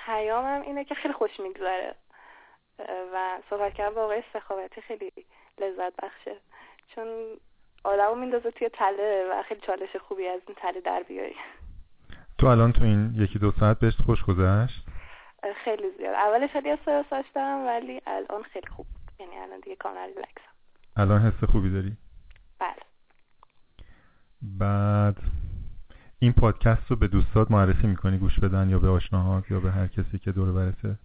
پیامم 0.07 0.63
اینه 0.63 0.85
که 0.85 0.95
خیلی 0.95 1.15
خوش 1.15 1.41
می‌گذاره 1.41 1.95
و 3.15 3.39
صحبت 3.51 3.75
کردن 3.75 3.95
با 3.95 4.05
آقای 4.05 4.23
سخاوتی 4.33 4.81
خیلی 4.81 5.13
لذت 5.61 5.93
بخشه. 6.03 6.37
چون 6.95 7.07
آدمو 7.85 8.15
میندازه 8.15 8.51
توی 8.51 8.69
تله 8.69 9.29
و 9.33 9.43
خیلی 9.43 9.61
چالش 9.61 9.97
خوبی 9.97 10.27
از 10.27 10.41
این 10.47 10.57
تله 10.61 10.81
در 10.81 11.03
بیاری. 11.09 11.37
تو 12.39 12.47
الان 12.47 12.73
تو 12.73 12.85
این 12.85 13.15
یکی 13.15 13.39
دو 13.39 13.53
ساعت 13.61 13.79
بهش 13.79 13.97
خوش 14.07 14.25
گذشت؟ 14.25 14.87
خیلی 15.65 15.91
زیاد. 15.99 16.15
اولش 16.15 16.51
خیلی 16.51 16.71
استرس 16.71 17.07
داشتم 17.11 17.65
ولی 17.67 18.01
الان 18.07 18.43
خیلی 18.43 18.67
خوب. 18.67 18.87
یعنی 19.21 19.37
الان 19.37 19.61
دیگه 19.61 19.77
کاملا 19.77 20.05
ریلکسم. 20.05 20.55
الان 20.97 21.21
حس 21.21 21.45
خوبی 21.45 21.71
داری؟ 21.71 21.97
بله. 22.59 22.83
بعد 24.43 25.17
این 26.19 26.33
پادکست 26.33 26.91
رو 26.91 26.97
به 26.97 27.09
دوستات 27.09 27.51
معرفی 27.51 27.87
می‌کنی 27.87 28.19
گوش 28.19 28.41
بدن 28.41 28.71
یا 28.71 28.79
به 28.79 28.89
آشناهات 28.89 29.51
یا 29.51 29.61
به 29.61 29.71
هر 29.71 29.87
کسی 29.87 30.19
که 30.19 30.33
دور 30.33 30.53
برته؟ 30.53 30.99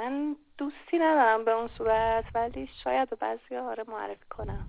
من 0.00 0.36
دوستی 0.58 0.98
ندارم 0.98 1.44
به 1.44 1.50
اون 1.50 1.70
صورت 1.78 2.24
ولی 2.34 2.68
شاید 2.84 3.10
به 3.10 3.16
بعضی 3.16 3.56
آره 3.56 3.84
معرفی 3.88 4.24
کنم. 4.30 4.66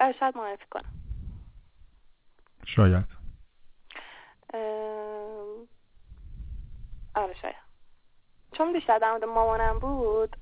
آره 0.00 0.12
شاید 0.12 0.36
معرفی 0.36 0.64
کنم. 0.70 0.92
شاید. 2.66 3.04
آره 7.14 7.34
شاید. 7.42 7.54
چون 8.52 8.72
بیشتر 8.72 8.98
در 8.98 9.10
مورد 9.10 9.24
مامانم 9.24 9.78
بود 9.78 10.36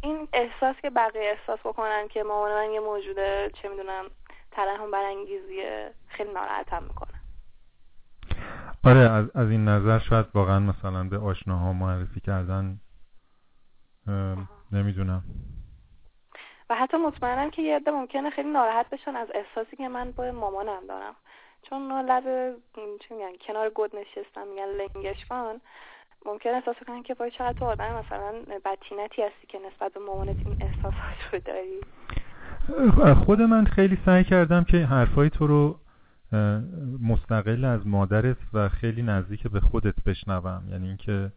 این 0.00 0.28
احساس 0.32 0.76
که 0.82 0.90
بقیه 0.90 1.22
احساس 1.22 1.60
بکنن 1.60 2.08
که 2.08 2.22
مامان 2.22 2.52
من 2.52 2.70
یه 2.70 2.80
موجوده 2.80 3.50
چه 3.62 3.68
می‌دونم 3.68 4.10
ترحم 4.50 4.90
برانگیزیه 4.90 5.94
خیلی 6.08 6.32
ناراحتم 6.32 6.82
می‌کنه. 6.82 7.13
آره 8.84 9.10
از, 9.10 9.30
از 9.34 9.50
این 9.50 9.68
نظر 9.68 9.98
شاید 9.98 10.26
واقعا 10.34 10.60
مثلا 10.60 11.04
به 11.04 11.18
آشناها 11.18 11.72
معرفی 11.72 12.20
کردن 12.20 12.80
نمی‌دونم. 14.72 15.22
و 16.70 16.74
حتی 16.74 16.96
مطمئنم 16.96 17.50
که 17.50 17.62
یه 17.62 17.76
عده 17.76 17.90
ممکنه 17.90 18.30
خیلی 18.30 18.50
ناراحت 18.50 18.90
بشن 18.90 19.16
از 19.16 19.28
احساسی 19.34 19.76
که 19.76 19.88
من 19.88 20.10
با 20.10 20.32
مامانم 20.32 20.86
دارم. 20.88 21.14
چون 21.62 21.92
لب 21.92 22.56
چی 22.74 23.14
میگن 23.14 23.32
کنار 23.46 23.70
گود 23.70 23.90
نشستم 23.96 24.48
میگن 24.48 24.66
لنگشفان 24.66 25.60
ممکن 26.26 26.50
احساس 26.50 26.76
کنن 26.86 27.02
که 27.02 27.16
وای 27.20 27.30
چقدر 27.30 27.52
تو 27.52 27.64
آدم 27.64 27.94
مثلا 27.94 28.32
بدتینتی 28.64 29.22
هستی 29.22 29.46
که 29.48 29.58
نسبت 29.58 29.92
به 29.92 30.00
مامانت 30.00 30.36
این 30.46 30.56
احساسات 30.60 31.32
رو 31.32 31.38
داری. 31.38 31.80
خود 33.26 33.42
من 33.42 33.64
خیلی 33.64 33.98
سعی 34.06 34.24
کردم 34.24 34.64
که 34.64 34.76
حرفای 34.76 35.30
تو 35.30 35.46
رو 35.46 35.78
مستقل 37.00 37.64
از 37.64 37.86
مادرت 37.86 38.36
و 38.52 38.68
خیلی 38.68 39.02
نزدیک 39.02 39.46
به 39.46 39.60
خودت 39.60 40.04
بشنوم. 40.04 40.62
یعنی 40.70 40.88
اینکه 40.88 41.32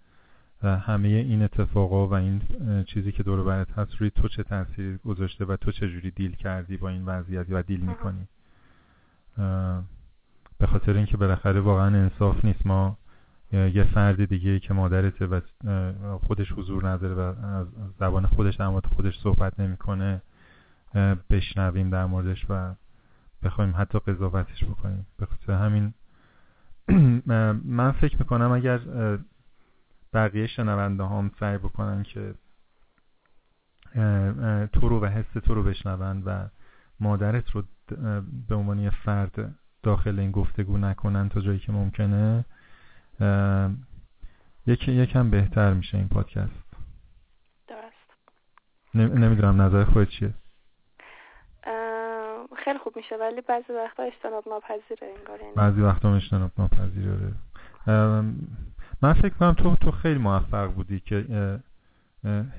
همه 0.64 1.07
این 1.07 1.44
اتفاقا 1.44 2.07
و 2.07 2.14
این 2.14 2.41
چیزی 2.88 3.11
که 3.11 3.24
دور 3.24 3.44
برت 3.44 3.72
هست 3.80 3.95
روی 3.95 4.10
تو 4.10 4.28
چه 4.28 4.44
تاثیر 4.44 4.98
گذاشته 4.98 5.45
و 5.45 5.56
تو 5.56 5.72
چجوری 5.72 6.11
دیل 6.11 6.36
کردی 6.36 6.78
با 6.78 6.90
این 6.90 7.06
وضعیت 7.06 7.45
و 7.49 7.64
دیل 7.64 7.80
می‌کنی؟ 7.80 8.28
به 10.60 10.68
خاطر 10.68 10.94
اینکه 10.94 11.18
بالاخره 11.18 11.60
واقعا 11.60 11.98
انصاف 11.98 12.45
نیست. 12.45 12.68
ما 12.68 12.98
یه 13.52 13.84
فرد 13.94 14.26
دیگه 14.26 14.60
که 14.60 14.74
مادرته 14.74 15.26
و 15.28 15.40
خودش 16.28 16.52
حضور 16.52 16.90
نداره 16.90 17.14
و 17.15 17.45
از 17.45 17.68
زبان 17.99 18.26
خودش 18.26 18.56
در 18.56 18.80
خودش 18.95 19.19
صحبت 19.19 19.60
نمی‌کنه 19.60 20.22
بشنویم 21.30 21.90
در 21.90 22.06
موردش 22.06 22.45
و 22.49 22.74
بخوایم 23.48 23.74
حتی 23.78 23.99
قضاوتش 23.99 24.64
بکنیم. 24.64 25.07
به 25.18 25.26
خاطر 25.26 25.53
همین 25.53 25.94
من 27.80 27.91
فکر 27.91 28.18
می‌کنم 28.19 28.52
اگر 28.52 28.80
بقیه 30.14 30.48
شنونده 30.48 31.03
هم 31.03 31.32
سعی 31.40 31.57
بکنن 31.57 32.03
که 32.03 32.34
تو 34.74 34.90
رو 34.90 34.99
و 34.99 35.06
حس 35.06 35.34
تو 35.45 35.53
رو 35.53 35.64
بشنون 35.64 36.24
و 36.26 36.48
مادرت 36.99 37.52
رو 37.52 37.64
به 38.48 38.56
عنوان 38.56 38.90
فرد 38.90 39.56
داخل 39.84 40.19
این 40.19 40.32
گفتگو 40.32 40.78
نکنن 40.78 41.30
تا 41.30 41.41
جایی 41.41 41.60
که 41.60 41.72
ممکنه 41.72 42.45
یک 44.68 44.88
یکم 44.88 45.30
بهتر 45.30 45.74
میشه 45.74 45.98
این 45.98 46.07
پادکست. 46.07 46.64
درست. 47.68 48.11
نمی‌دونم 48.95 49.61
نظر 49.61 49.84
خودت 49.84 50.10
چیه. 50.10 50.34
خیلی 52.68 52.80
خوب 52.80 52.95
میشه 52.95 53.15
ولی 53.15 53.41
بعضی 53.41 53.73
وقتا 53.73 54.03
اجتناب 54.03 54.49
ناپذیره 54.49 55.14
انگار 55.18 55.41
یعنی 55.41 55.53
بعضی 55.56 55.81
وقتا 55.81 56.15
اجتناب 56.15 56.52
ناپذیره 56.57 57.31
من 59.02 59.14
فکر 59.14 59.30
کنم 59.30 59.53
تو 59.53 59.76
تو 59.76 59.91
خیلی 59.91 60.19
موفق 60.19 60.65
بودی 60.65 60.99
که 60.99 61.26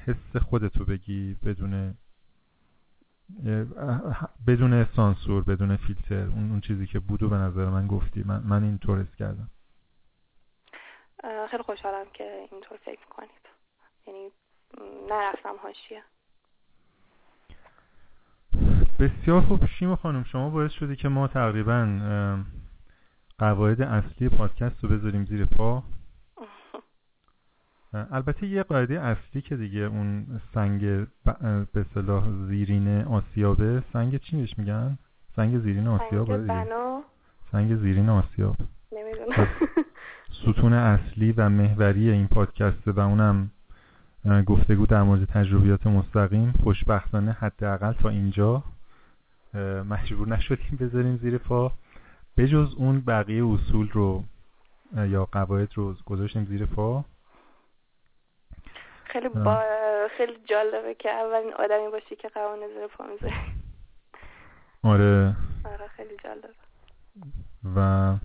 حس 0.06 0.43
خودتو 0.51 0.85
بگی 0.85 1.36
بدون 1.44 1.94
بدون 4.47 4.85
سانسور 4.97 5.44
بدون 5.44 5.76
فیلتر 5.76 6.26
اون, 6.26 6.51
اون 6.51 6.60
چیزی 6.60 6.86
که 6.86 6.98
بودو 6.98 7.28
به 7.28 7.36
نظر 7.36 7.64
من 7.64 7.86
گفتی. 7.86 8.22
من, 8.26 8.43
من 8.44 8.62
این 8.62 8.78
طور 8.78 9.05
کردم. 9.18 9.51
خیلی 11.51 11.62
خوشحالم 11.62 12.06
که 12.14 12.48
اینطور 12.52 12.78
فکر 12.78 13.01
می‌کنید. 13.01 13.30
یعنی 14.06 14.30
نرفتم 15.10 15.56
هاشیه 15.56 16.02
بسیار 18.98 19.40
خوب 19.40 19.66
شیما 19.66 19.96
خانم 19.96 20.24
شما 20.24 20.50
باعث 20.50 20.70
شدی 20.70 20.96
که 20.96 21.08
ما 21.08 21.28
تقریبا 21.28 22.00
قواعد 23.38 23.82
اصلی 23.82 24.28
پادکست 24.28 24.84
رو 24.84 24.88
بذاریم 24.88 25.24
زیر 25.24 25.44
پا. 25.44 25.82
البته 27.92 28.46
یه 28.46 28.62
قاعده 28.62 29.00
اصلی 29.00 29.40
که 29.40 29.56
دیگه 29.56 29.80
اون 29.80 30.40
سنگ 30.54 30.80
به 31.72 31.86
صلاح 31.94 32.30
زیرین 32.46 33.02
آسیابه. 33.04 33.82
سنگ 33.92 34.16
چی 34.16 34.36
بهش 34.36 34.58
میگن؟ 34.58 34.98
سنگ 35.36 35.58
زیرین 35.58 35.88
آسیاب 35.88 36.46
سنگ 36.46 36.68
سنگ 37.52 37.76
زیرین 37.76 38.08
آسیاب. 38.08 38.56
نمی‌دونم. 38.92 39.48
ستون 40.30 40.72
اصلی 40.72 41.32
و 41.32 41.48
محوری 41.48 42.10
این 42.10 42.28
پادکسته 42.28 42.92
و 42.92 43.00
اونم 43.00 43.50
گفتگو 44.46 44.86
در 44.86 45.02
مورد 45.02 45.24
تجربیات 45.24 45.86
مستقیم 45.86 46.52
خوشبختانه 46.62 47.32
حداقل 47.32 47.92
تا 47.92 48.08
اینجا. 48.08 48.64
مجبور 49.89 50.28
نشدیم 50.28 50.78
بذاریم 50.80 51.16
زیر 51.16 51.39
پا. 51.39 51.72
بجز 52.36 52.74
اون 52.74 53.01
بقیه 53.01 53.47
اصول 53.47 53.89
رو 53.90 54.24
یا 54.94 55.24
قواعد 55.24 55.68
رو 55.74 55.94
گذاشتیم 56.06 56.44
زیر 56.44 56.66
پا. 56.66 57.05
خیلی 59.05 59.28
با 59.28 59.62
خیلی 60.16 60.32
جالبه 60.44 60.94
که 60.94 61.10
اولین 61.10 61.52
آدمی 61.52 61.89
باشی 61.93 62.16
که 62.16 62.28
قوانین 62.28 62.68
زیر 62.68 62.86
پا 62.86 63.06
می‌ذاری. 63.06 63.35
آره. 64.82 65.36
آره 65.64 65.89
خیلی 65.97 66.16
جالبه. 66.24 66.48
و 67.76 68.16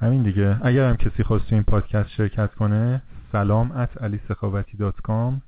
همین 0.00 0.22
دیگه. 0.22 0.58
اگر 0.62 0.88
هم 0.88 0.96
کسی 0.96 1.22
خواست 1.22 1.52
این 1.52 1.62
پادکست 1.62 2.08
شرکت 2.08 2.54
کنه 2.54 3.02
سلام 3.32 3.84
at 3.84 4.02
علی 4.02 4.20
سخاوتی 4.28 4.76
دات 4.76 5.00
کام 5.00 5.42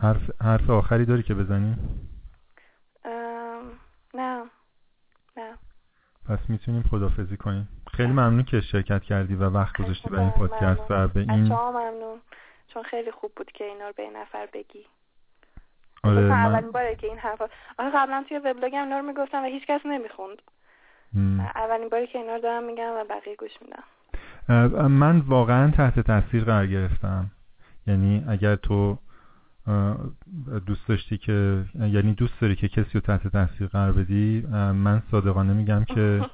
حرف, 0.00 0.42
حرف 0.42 0.70
آخری 0.70 1.04
داری 1.04 1.22
که 1.22 1.34
بزنی؟ 1.34 1.76
نه. 4.14 4.42
نه. 5.36 5.54
پس 6.28 6.38
می‌تونیم 6.48 6.82
خدافزی 6.82 7.36
کنیم. 7.36 7.68
خیلی 7.92 8.12
ممنون 8.12 8.42
که 8.42 8.60
شرکت 8.60 9.02
کردی 9.02 9.34
و 9.34 9.50
وقت 9.50 9.82
گذاشتی 9.82 10.08
برای 10.08 10.22
این 10.22 10.30
پادکست 10.30 10.90
و 10.90 11.08
به 11.08 11.20
این 11.20 11.30
ممنون. 11.30 12.20
چون 12.66 12.82
خیلی 12.82 13.10
خوب 13.10 13.32
بود 13.36 13.52
که 13.52 13.64
اینا 13.64 13.86
رو 13.86 13.92
به 13.96 14.10
نفر 14.10 14.48
بگی. 14.52 14.86
آره 16.02 16.20
من... 16.20 16.30
اولین 16.30 16.70
باره 16.70 16.96
که 16.96 17.06
این 17.06 17.18
حرفا 17.18 17.48
آره 17.78 17.90
قبلا 17.94 18.24
توی 18.28 18.38
وبلاگم 18.38 18.82
اینا 18.82 18.98
رو 18.98 19.06
می‌گفتم 19.06 19.42
و 19.42 19.46
هیچ 19.46 19.66
کس 19.66 19.80
نمی‌خوند. 19.84 20.42
اولین 21.54 21.88
باری 21.88 22.06
که 22.06 22.18
اینا 22.18 22.34
رو 22.34 22.40
دارم 22.40 22.64
میگم 22.64 22.92
و 22.96 23.04
بقیه 23.04 23.36
گوش 23.36 23.50
میدم. 23.62 23.82
من 24.88 25.18
واقعا 25.18 25.70
تحت 25.70 26.00
تاثیر 26.00 26.44
قرار 26.44 26.66
گرفتم. 26.66 27.30
یعنی 27.86 28.24
اگر 28.28 28.56
تو 28.56 28.98
دوست 30.66 30.88
داشتی 30.88 31.18
که 31.18 31.64
یعنی 31.74 32.14
دوست 32.14 32.40
داری 32.40 32.56
که 32.56 32.68
کسی 32.68 32.90
رو 32.94 33.00
تحت 33.00 33.28
تاثیر 33.28 33.66
قرار 33.66 33.92
بدی؟ 33.92 34.46
من 34.74 35.02
صادقانه 35.10 35.52
میگم 35.52 35.84
که 35.84 36.30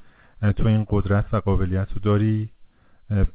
تو 0.57 0.67
این 0.67 0.87
قدرت 0.89 1.35
و 1.35 1.37
قابلیت 1.37 1.93
رو 1.93 1.99
داری 1.99 2.51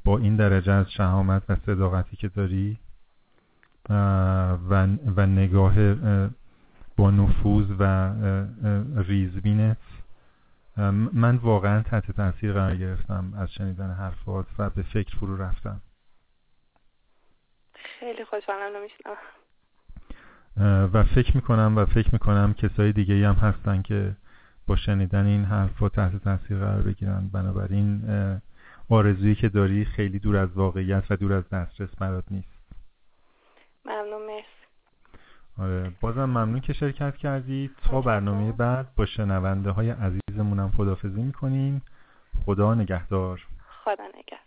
با 0.04 0.18
این 0.18 0.36
درجه 0.36 0.72
از 0.72 0.92
شهامت 0.92 1.44
و 1.50 1.56
صداقتی 1.56 2.16
که 2.16 2.28
داری 2.28 2.78
و, 3.90 4.88
و 5.18 5.26
نگاه 5.26 5.94
با 6.98 7.12
نفوذ 7.12 7.66
و 7.80 8.14
ریزبینت 9.02 9.78
من 11.14 11.36
واقعا 11.36 11.82
تحت 11.82 12.12
تاثیر 12.12 12.54
قرار 12.54 12.76
گرفتم 12.76 13.34
از 13.38 13.52
شنیدن 13.52 13.92
حرفات 13.92 14.46
و 14.60 14.70
به 14.70 14.82
فکر 14.82 15.18
فرو 15.18 15.38
رفتم. 15.38 15.82
خیلی 18.00 18.26
خوشحالم 18.26 18.78
نمیشنم 18.78 19.16
و 20.94 21.04
فکر 21.04 21.36
می‌کنم 21.36 21.74
و 21.78 21.86
فکر 21.86 22.10
می‌کنم 22.14 22.54
کسای 22.54 22.92
دیگه 22.92 23.28
هم 23.28 23.36
هستن 23.36 23.82
که 23.82 24.16
با 24.68 24.76
شنیدن 24.76 25.26
این 25.26 25.44
حرفات 25.44 25.96
تحت 25.96 26.24
تاثیر 26.24 26.58
قرار 26.58 26.82
بگیرن. 26.82 27.30
بنابراین 27.34 28.02
آرزویی 28.90 29.36
که 29.36 29.50
داری 29.50 29.86
خیلی 29.86 30.20
دور 30.20 30.38
از 30.38 30.50
واقعیت 30.56 31.04
و 31.10 31.16
دور 31.16 31.34
از 31.34 31.50
دسترس 31.50 31.96
برات 31.96 32.24
نیست. 32.32 32.62
ممنون 33.86 34.22
مرسی. 34.28 34.62
آره 35.58 35.92
بازم 36.02 36.26
ممنون 36.26 36.60
که 36.60 36.74
شرکت 36.74 37.18
کردی. 37.18 37.72
تا 37.84 38.02
برنامه 38.02 38.52
بعد 38.52 38.96
با 38.96 39.06
شنونده 39.06 39.72
های 39.72 39.90
عزیزمونم 39.90 40.72
خدافزی 40.72 41.22
می‌کنیم. 41.22 41.82
خدا 42.46 42.76
نگهدار. 42.76 43.42
خدا 43.84 44.08
نگهدار. 44.08 44.41